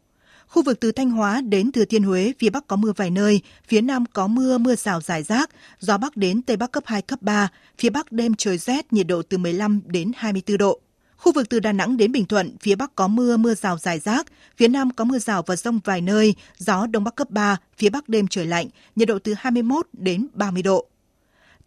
Khu 0.48 0.64
vực 0.64 0.80
từ 0.80 0.92
Thanh 0.92 1.12
Hóa 1.12 1.42
đến 1.42 1.72
Thừa 1.72 1.86
Thiên 1.86 2.04
Huế, 2.04 2.34
phía 2.40 2.50
Bắc 2.50 2.68
có 2.68 2.76
mưa 2.76 2.94
vài 2.96 3.12
nơi, 3.12 3.42
phía 3.68 3.82
Nam 3.82 4.06
có 4.14 4.28
mưa, 4.28 4.58
mưa 4.58 4.76
rào 4.76 5.02
rải 5.02 5.24
rác, 5.24 5.50
gió 5.80 5.98
Bắc 5.98 6.18
đến 6.18 6.42
Tây 6.42 6.58
Bắc 6.58 6.72
cấp 6.72 6.84
2, 6.86 7.02
cấp 7.02 7.22
3, 7.22 7.50
phía 7.78 7.90
Bắc 7.90 8.12
đêm 8.12 8.36
trời 8.36 8.58
rét, 8.58 8.94
nhiệt 8.94 9.08
độ 9.08 9.22
từ 9.22 9.38
15 9.38 9.82
đến 9.86 10.12
24 10.16 10.58
độ. 10.58 10.80
Khu 11.24 11.32
vực 11.32 11.50
từ 11.50 11.60
Đà 11.60 11.72
Nẵng 11.72 11.98
đến 11.98 12.12
Bình 12.12 12.26
Thuận, 12.26 12.58
phía 12.62 12.76
Bắc 12.76 12.96
có 12.96 13.08
mưa, 13.08 13.38
mưa 13.38 13.56
rào 13.56 13.78
rải 13.78 14.00
rác, 14.00 14.26
phía 14.58 14.68
Nam 14.68 14.90
có 14.92 15.04
mưa 15.06 15.20
rào 15.20 15.44
và 15.46 15.56
rông 15.56 15.80
vài 15.84 16.02
nơi, 16.02 16.36
gió 16.58 16.88
Đông 16.88 17.04
Bắc 17.04 17.16
cấp 17.16 17.30
3, 17.30 17.58
phía 17.78 17.90
Bắc 17.90 18.10
đêm 18.10 18.28
trời 18.28 18.46
lạnh, 18.46 18.68
nhiệt 18.96 19.08
độ 19.08 19.20
từ 19.20 19.34
21 19.38 19.88
đến 19.94 20.28
30 20.34 20.64
độ. 20.64 20.88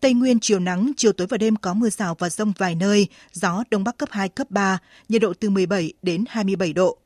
Tây 0.00 0.14
Nguyên 0.14 0.40
chiều 0.40 0.58
nắng, 0.58 0.92
chiều 0.96 1.12
tối 1.12 1.26
và 1.26 1.36
đêm 1.36 1.56
có 1.56 1.74
mưa 1.74 1.90
rào 1.90 2.16
và 2.18 2.28
rông 2.28 2.52
vài 2.58 2.74
nơi, 2.74 3.06
gió 3.32 3.64
Đông 3.70 3.84
Bắc 3.84 3.96
cấp 3.96 4.08
2, 4.12 4.28
cấp 4.28 4.50
3, 4.50 4.78
nhiệt 5.08 5.22
độ 5.22 5.32
từ 5.40 5.50
17 5.50 5.92
đến 6.02 6.24
27 6.28 6.72
độ. 6.72 6.98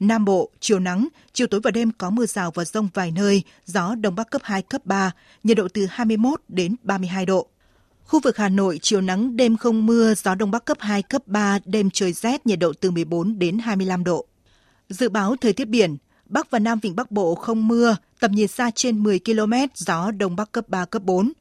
Nam 0.00 0.24
Bộ, 0.24 0.50
chiều 0.60 0.78
nắng, 0.78 1.08
chiều 1.32 1.46
tối 1.46 1.60
và 1.60 1.70
đêm 1.70 1.90
có 1.98 2.10
mưa 2.10 2.26
rào 2.26 2.50
và 2.50 2.64
rông 2.64 2.88
vài 2.94 3.10
nơi, 3.10 3.42
gió 3.64 3.94
Đông 3.94 4.14
Bắc 4.14 4.30
cấp 4.30 4.42
2, 4.44 4.62
cấp 4.62 4.86
3, 4.86 5.10
nhiệt 5.42 5.56
độ 5.56 5.68
từ 5.68 5.86
21 5.90 6.40
đến 6.48 6.76
32 6.82 7.26
độ. 7.26 7.48
Khu 8.06 8.20
vực 8.20 8.36
Hà 8.36 8.48
Nội, 8.48 8.78
chiều 8.82 9.00
nắng, 9.00 9.36
đêm 9.36 9.56
không 9.56 9.86
mưa, 9.86 10.14
gió 10.14 10.34
Đông 10.34 10.50
Bắc 10.50 10.64
cấp 10.64 10.76
2, 10.80 11.02
cấp 11.02 11.22
3, 11.26 11.58
đêm 11.64 11.90
trời 11.90 12.12
rét, 12.12 12.46
nhiệt 12.46 12.58
độ 12.58 12.72
từ 12.80 12.90
14 12.90 13.38
đến 13.38 13.58
25 13.58 14.04
độ. 14.04 14.26
Dự 14.88 15.08
báo 15.08 15.36
thời 15.40 15.52
tiết 15.52 15.68
biển, 15.68 15.96
Bắc 16.26 16.50
và 16.50 16.58
Nam 16.58 16.78
Vịnh 16.82 16.96
Bắc 16.96 17.10
Bộ 17.10 17.34
không 17.34 17.68
mưa, 17.68 17.96
tầm 18.20 18.32
nhìn 18.32 18.48
xa 18.48 18.70
trên 18.74 19.02
10 19.02 19.20
km, 19.24 19.52
gió 19.74 20.10
Đông 20.10 20.36
Bắc 20.36 20.52
cấp 20.52 20.68
3, 20.68 20.84
cấp 20.84 21.02
4. 21.02 21.32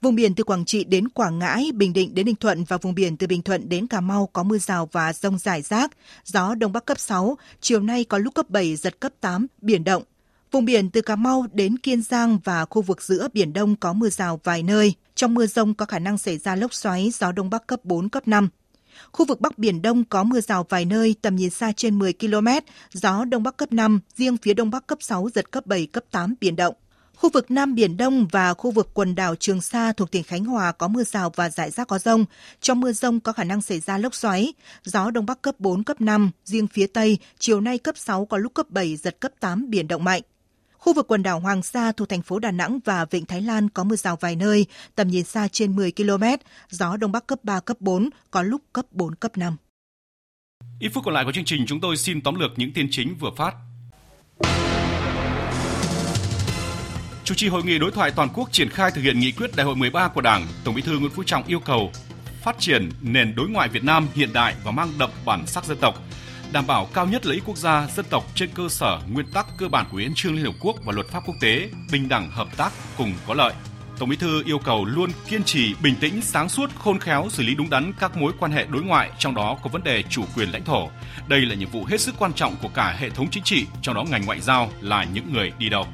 Vùng 0.00 0.14
biển 0.14 0.34
từ 0.34 0.44
Quảng 0.44 0.64
Trị 0.64 0.84
đến 0.84 1.08
Quảng 1.08 1.38
Ngãi, 1.38 1.70
Bình 1.74 1.92
Định 1.92 2.14
đến 2.14 2.26
Ninh 2.26 2.34
Thuận 2.34 2.64
và 2.64 2.76
vùng 2.76 2.94
biển 2.94 3.16
từ 3.16 3.26
Bình 3.26 3.42
Thuận 3.42 3.68
đến 3.68 3.86
Cà 3.86 4.00
Mau 4.00 4.28
có 4.32 4.42
mưa 4.42 4.58
rào 4.58 4.88
và 4.92 5.12
rông 5.12 5.38
rải 5.38 5.62
rác, 5.62 5.90
gió 6.24 6.54
Đông 6.54 6.72
Bắc 6.72 6.84
cấp 6.84 6.98
6, 6.98 7.38
chiều 7.60 7.80
nay 7.80 8.04
có 8.04 8.18
lúc 8.18 8.34
cấp 8.34 8.50
7, 8.50 8.76
giật 8.76 9.00
cấp 9.00 9.12
8, 9.20 9.46
biển 9.62 9.84
động. 9.84 10.02
Vùng 10.50 10.64
biển 10.64 10.90
từ 10.90 11.00
Cà 11.00 11.16
Mau 11.16 11.46
đến 11.52 11.78
Kiên 11.78 12.02
Giang 12.02 12.38
và 12.44 12.64
khu 12.64 12.82
vực 12.82 13.02
giữa 13.02 13.28
Biển 13.32 13.52
Đông 13.52 13.76
có 13.76 13.92
mưa 13.92 14.10
rào 14.10 14.40
vài 14.44 14.62
nơi. 14.62 14.94
Trong 15.18 15.34
mưa 15.34 15.46
rông 15.46 15.74
có 15.74 15.86
khả 15.86 15.98
năng 15.98 16.18
xảy 16.18 16.38
ra 16.38 16.56
lốc 16.56 16.74
xoáy, 16.74 17.10
gió 17.14 17.32
Đông 17.32 17.50
Bắc 17.50 17.66
cấp 17.66 17.84
4, 17.84 18.08
cấp 18.08 18.28
5. 18.28 18.48
Khu 19.12 19.26
vực 19.26 19.40
Bắc 19.40 19.58
Biển 19.58 19.82
Đông 19.82 20.04
có 20.04 20.24
mưa 20.24 20.40
rào 20.40 20.66
vài 20.68 20.84
nơi, 20.84 21.14
tầm 21.22 21.36
nhìn 21.36 21.50
xa 21.50 21.72
trên 21.76 21.98
10 21.98 22.12
km, 22.12 22.48
gió 22.92 23.24
Đông 23.24 23.42
Bắc 23.42 23.56
cấp 23.56 23.72
5, 23.72 24.00
riêng 24.16 24.36
phía 24.36 24.54
Đông 24.54 24.70
Bắc 24.70 24.86
cấp 24.86 24.98
6, 25.00 25.28
giật 25.34 25.50
cấp 25.50 25.66
7, 25.66 25.86
cấp 25.86 26.04
8, 26.10 26.34
biển 26.40 26.56
động. 26.56 26.74
Khu 27.16 27.30
vực 27.30 27.50
Nam 27.50 27.74
Biển 27.74 27.96
Đông 27.96 28.26
và 28.32 28.54
khu 28.54 28.70
vực 28.70 28.90
quần 28.94 29.14
đảo 29.14 29.34
Trường 29.34 29.60
Sa 29.60 29.92
thuộc 29.92 30.10
tỉnh 30.10 30.22
Khánh 30.22 30.44
Hòa 30.44 30.72
có 30.72 30.88
mưa 30.88 31.04
rào 31.04 31.32
và 31.36 31.50
rải 31.50 31.70
rác 31.70 31.88
có 31.88 31.98
rông. 31.98 32.24
Trong 32.60 32.80
mưa 32.80 32.92
rông 32.92 33.20
có 33.20 33.32
khả 33.32 33.44
năng 33.44 33.62
xảy 33.62 33.80
ra 33.80 33.98
lốc 33.98 34.14
xoáy. 34.14 34.52
Gió 34.84 35.10
Đông 35.10 35.26
Bắc 35.26 35.42
cấp 35.42 35.54
4, 35.58 35.84
cấp 35.84 36.00
5, 36.00 36.30
riêng 36.44 36.66
phía 36.66 36.86
Tây, 36.86 37.18
chiều 37.38 37.60
nay 37.60 37.78
cấp 37.78 37.98
6 37.98 38.26
có 38.26 38.36
lúc 38.36 38.54
cấp 38.54 38.70
7, 38.70 38.96
giật 38.96 39.20
cấp 39.20 39.32
8, 39.40 39.70
biển 39.70 39.88
động 39.88 40.04
mạnh. 40.04 40.22
Khu 40.78 40.94
vực 40.94 41.06
quần 41.08 41.22
đảo 41.22 41.40
Hoàng 41.40 41.62
Sa 41.62 41.92
thuộc 41.92 42.08
thành 42.08 42.22
phố 42.22 42.38
Đà 42.38 42.50
Nẵng 42.50 42.78
và 42.84 43.04
Vịnh 43.04 43.26
Thái 43.26 43.42
Lan 43.42 43.68
có 43.68 43.84
mưa 43.84 43.96
rào 43.96 44.16
vài 44.20 44.36
nơi, 44.36 44.66
tầm 44.94 45.08
nhìn 45.08 45.24
xa 45.24 45.48
trên 45.48 45.76
10 45.76 45.92
km, 45.92 46.24
gió 46.68 46.96
Đông 46.96 47.12
Bắc 47.12 47.26
cấp 47.26 47.38
3, 47.42 47.60
cấp 47.60 47.76
4, 47.80 48.10
có 48.30 48.42
lúc 48.42 48.62
cấp 48.72 48.84
4, 48.90 49.14
cấp 49.14 49.36
5. 49.36 49.56
Ít 50.80 50.88
phút 50.94 51.04
còn 51.04 51.14
lại 51.14 51.24
của 51.24 51.32
chương 51.32 51.44
trình 51.44 51.64
chúng 51.66 51.80
tôi 51.80 51.96
xin 51.96 52.20
tóm 52.20 52.34
lược 52.34 52.50
những 52.56 52.72
tin 52.72 52.88
chính 52.90 53.14
vừa 53.20 53.30
phát. 53.36 53.54
Chủ 57.24 57.34
trì 57.34 57.48
hội 57.48 57.62
nghị 57.64 57.78
đối 57.78 57.90
thoại 57.90 58.10
toàn 58.10 58.28
quốc 58.34 58.52
triển 58.52 58.68
khai 58.68 58.90
thực 58.90 59.02
hiện 59.02 59.20
nghị 59.20 59.32
quyết 59.32 59.56
đại 59.56 59.66
hội 59.66 59.76
13 59.76 60.08
của 60.08 60.20
Đảng, 60.20 60.46
Tổng 60.64 60.74
Bí 60.74 60.82
thư 60.82 60.98
Nguyễn 60.98 61.10
Phú 61.10 61.22
Trọng 61.22 61.46
yêu 61.46 61.60
cầu 61.60 61.92
phát 62.42 62.58
triển 62.58 62.88
nền 63.02 63.34
đối 63.34 63.48
ngoại 63.48 63.68
Việt 63.68 63.84
Nam 63.84 64.08
hiện 64.14 64.32
đại 64.32 64.54
và 64.64 64.70
mang 64.70 64.88
đậm 64.98 65.10
bản 65.24 65.46
sắc 65.46 65.64
dân 65.64 65.78
tộc, 65.80 65.94
đảm 66.52 66.66
bảo 66.66 66.88
cao 66.94 67.06
nhất 67.06 67.26
lợi 67.26 67.34
ích 67.34 67.44
quốc 67.46 67.56
gia, 67.56 67.86
dân 67.96 68.06
tộc 68.10 68.24
trên 68.34 68.50
cơ 68.54 68.68
sở 68.68 69.00
nguyên 69.12 69.26
tắc 69.26 69.46
cơ 69.58 69.68
bản 69.68 69.86
của 69.90 69.96
Hiến 69.96 70.14
trương 70.14 70.34
Liên 70.34 70.44
Hợp 70.44 70.54
Quốc 70.60 70.76
và 70.84 70.92
luật 70.92 71.08
pháp 71.08 71.22
quốc 71.26 71.34
tế, 71.40 71.68
bình 71.92 72.08
đẳng 72.08 72.30
hợp 72.30 72.56
tác 72.56 72.72
cùng 72.96 73.12
có 73.26 73.34
lợi. 73.34 73.52
Tổng 73.98 74.08
Bí 74.08 74.16
thư 74.16 74.42
yêu 74.44 74.58
cầu 74.58 74.84
luôn 74.84 75.10
kiên 75.28 75.44
trì, 75.44 75.74
bình 75.82 75.94
tĩnh, 76.00 76.22
sáng 76.22 76.48
suốt, 76.48 76.70
khôn 76.78 76.98
khéo 76.98 77.26
xử 77.30 77.42
lý 77.42 77.54
đúng 77.54 77.70
đắn 77.70 77.92
các 78.00 78.16
mối 78.16 78.32
quan 78.38 78.52
hệ 78.52 78.66
đối 78.68 78.82
ngoại, 78.82 79.10
trong 79.18 79.34
đó 79.34 79.58
có 79.62 79.70
vấn 79.72 79.84
đề 79.84 80.02
chủ 80.02 80.24
quyền 80.36 80.52
lãnh 80.52 80.64
thổ. 80.64 80.88
Đây 81.28 81.40
là 81.40 81.54
nhiệm 81.54 81.70
vụ 81.70 81.84
hết 81.84 82.00
sức 82.00 82.14
quan 82.18 82.32
trọng 82.32 82.56
của 82.62 82.68
cả 82.68 82.96
hệ 82.98 83.10
thống 83.10 83.30
chính 83.30 83.42
trị, 83.42 83.66
trong 83.82 83.94
đó 83.94 84.04
ngành 84.04 84.26
ngoại 84.26 84.40
giao 84.40 84.70
là 84.80 85.04
những 85.04 85.32
người 85.32 85.52
đi 85.58 85.68
đầu. 85.68 85.86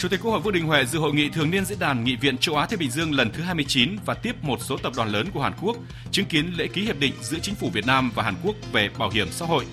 Chủ 0.00 0.08
tịch 0.08 0.20
Quốc 0.22 0.30
hội 0.30 0.40
Vương 0.40 0.52
Đình 0.52 0.66
Huệ 0.66 0.84
dự 0.84 0.98
hội 0.98 1.14
nghị 1.14 1.28
thường 1.28 1.50
niên 1.50 1.64
diễn 1.64 1.78
đàn 1.78 2.04
Nghị 2.04 2.16
viện 2.16 2.38
châu 2.38 2.56
Á 2.56 2.66
Thái 2.66 2.76
Bình 2.76 2.90
Dương 2.90 3.14
lần 3.14 3.30
thứ 3.32 3.42
29 3.42 3.96
và 4.04 4.14
tiếp 4.14 4.36
một 4.42 4.58
số 4.62 4.76
tập 4.76 4.92
đoàn 4.96 5.08
lớn 5.08 5.26
của 5.34 5.42
Hàn 5.42 5.52
Quốc 5.62 5.76
chứng 6.10 6.26
kiến 6.26 6.52
lễ 6.56 6.66
ký 6.66 6.82
hiệp 6.82 6.98
định 6.98 7.12
giữa 7.20 7.38
chính 7.42 7.54
phủ 7.54 7.70
Việt 7.70 7.86
Nam 7.86 8.10
và 8.14 8.22
Hàn 8.22 8.34
Quốc 8.42 8.56
về 8.72 8.90
bảo 8.98 9.10
hiểm 9.10 9.28
xã 9.30 9.46
hội. 9.46 9.66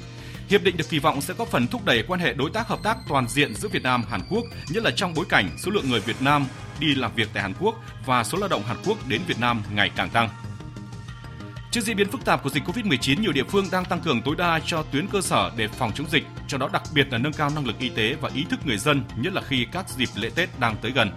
Hiệp 0.49 0.63
định 0.63 0.77
được 0.77 0.89
kỳ 0.89 0.99
vọng 0.99 1.21
sẽ 1.21 1.33
góp 1.33 1.47
phần 1.47 1.67
thúc 1.67 1.85
đẩy 1.85 2.03
quan 2.07 2.19
hệ 2.19 2.33
đối 2.33 2.49
tác 2.49 2.67
hợp 2.67 2.79
tác 2.83 2.97
toàn 3.09 3.27
diện 3.27 3.55
giữa 3.55 3.69
Việt 3.69 3.83
Nam 3.83 4.03
Hàn 4.09 4.21
Quốc, 4.29 4.43
nhất 4.69 4.83
là 4.83 4.91
trong 4.91 5.13
bối 5.13 5.25
cảnh 5.29 5.49
số 5.63 5.71
lượng 5.71 5.89
người 5.89 5.99
Việt 5.99 6.21
Nam 6.21 6.45
đi 6.79 6.95
làm 6.95 7.11
việc 7.15 7.29
tại 7.33 7.43
Hàn 7.43 7.53
Quốc 7.59 7.75
và 8.05 8.23
số 8.23 8.37
lao 8.37 8.49
động 8.49 8.63
Hàn 8.63 8.77
Quốc 8.85 8.97
đến 9.07 9.21
Việt 9.27 9.39
Nam 9.39 9.63
ngày 9.73 9.91
càng 9.95 10.09
tăng. 10.09 10.29
Trước 11.77 11.83
diễn 11.83 11.97
biến 11.97 12.11
phức 12.11 12.25
tạp 12.25 12.43
của 12.43 12.49
dịch 12.49 12.63
Covid-19, 12.63 13.21
nhiều 13.21 13.31
địa 13.31 13.43
phương 13.43 13.65
đang 13.71 13.85
tăng 13.85 13.99
cường 13.99 14.21
tối 14.21 14.35
đa 14.35 14.59
cho 14.65 14.83
tuyến 14.91 15.07
cơ 15.07 15.21
sở 15.21 15.51
để 15.57 15.67
phòng 15.67 15.91
chống 15.95 16.07
dịch, 16.09 16.23
trong 16.47 16.59
đó 16.59 16.69
đặc 16.73 16.83
biệt 16.93 17.07
là 17.11 17.17
nâng 17.17 17.33
cao 17.33 17.49
năng 17.55 17.65
lực 17.65 17.79
y 17.79 17.89
tế 17.89 18.15
và 18.21 18.29
ý 18.35 18.45
thức 18.49 18.59
người 18.65 18.77
dân, 18.77 19.03
nhất 19.17 19.33
là 19.33 19.41
khi 19.41 19.67
các 19.71 19.89
dịp 19.89 20.09
lễ 20.15 20.29
Tết 20.35 20.59
đang 20.59 20.75
tới 20.81 20.91
gần. 20.91 21.11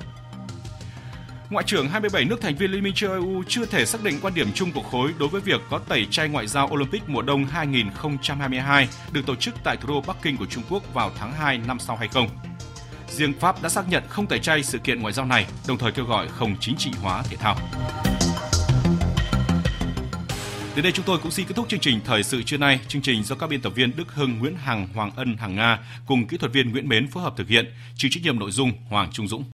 Ngoại 1.50 1.64
trưởng 1.68 1.88
27 1.88 2.24
nước 2.24 2.40
thành 2.40 2.56
viên 2.56 2.70
Liên 2.70 2.82
minh 2.82 2.94
châu 2.94 3.10
Âu 3.10 3.44
chưa 3.48 3.66
thể 3.66 3.86
xác 3.86 4.04
định 4.04 4.18
quan 4.22 4.34
điểm 4.34 4.52
chung 4.54 4.72
của 4.72 4.82
khối 4.82 5.14
đối 5.18 5.28
với 5.28 5.40
việc 5.40 5.60
có 5.70 5.78
tẩy 5.78 6.06
chay 6.10 6.28
ngoại 6.28 6.46
giao 6.46 6.68
Olympic 6.72 7.08
mùa 7.08 7.22
đông 7.22 7.44
2022 7.44 8.88
được 9.12 9.26
tổ 9.26 9.34
chức 9.34 9.54
tại 9.64 9.76
thủ 9.76 9.88
đô 9.88 10.00
Bắc 10.00 10.16
Kinh 10.22 10.36
của 10.36 10.46
Trung 10.46 10.64
Quốc 10.70 10.94
vào 10.94 11.10
tháng 11.18 11.32
2 11.32 11.58
năm 11.58 11.78
sau 11.78 11.96
hay 11.96 12.08
không. 12.08 12.28
Riêng 13.08 13.32
Pháp 13.40 13.62
đã 13.62 13.68
xác 13.68 13.88
nhận 13.88 14.02
không 14.08 14.26
tẩy 14.26 14.38
chay 14.38 14.62
sự 14.62 14.78
kiện 14.78 15.00
ngoại 15.00 15.12
giao 15.12 15.26
này, 15.26 15.46
đồng 15.68 15.78
thời 15.78 15.92
kêu 15.92 16.04
gọi 16.04 16.28
không 16.28 16.56
chính 16.60 16.76
trị 16.76 16.90
hóa 17.02 17.22
thể 17.22 17.36
thao. 17.36 17.56
Đến 20.74 20.82
đây 20.82 20.92
chúng 20.92 21.04
tôi 21.04 21.18
cũng 21.18 21.30
xin 21.30 21.46
kết 21.46 21.54
thúc 21.56 21.68
chương 21.68 21.80
trình 21.80 22.00
thời 22.04 22.22
sự 22.22 22.42
trưa 22.42 22.56
nay. 22.56 22.80
Chương 22.88 23.02
trình 23.02 23.22
do 23.22 23.36
các 23.36 23.50
biên 23.50 23.60
tập 23.60 23.72
viên 23.74 23.96
Đức 23.96 24.12
Hưng, 24.12 24.38
Nguyễn 24.38 24.54
Hằng, 24.56 24.88
Hoàng 24.94 25.10
Ân, 25.16 25.36
Hằng 25.36 25.56
Nga 25.56 25.78
cùng 26.06 26.26
kỹ 26.26 26.36
thuật 26.36 26.52
viên 26.52 26.70
Nguyễn 26.70 26.88
Mến 26.88 27.10
phối 27.10 27.22
hợp 27.22 27.34
thực 27.36 27.48
hiện. 27.48 27.72
Chịu 27.96 28.10
trách 28.14 28.22
nhiệm 28.24 28.38
nội 28.38 28.50
dung 28.50 28.72
Hoàng 28.88 29.10
Trung 29.12 29.28
Dũng. 29.28 29.44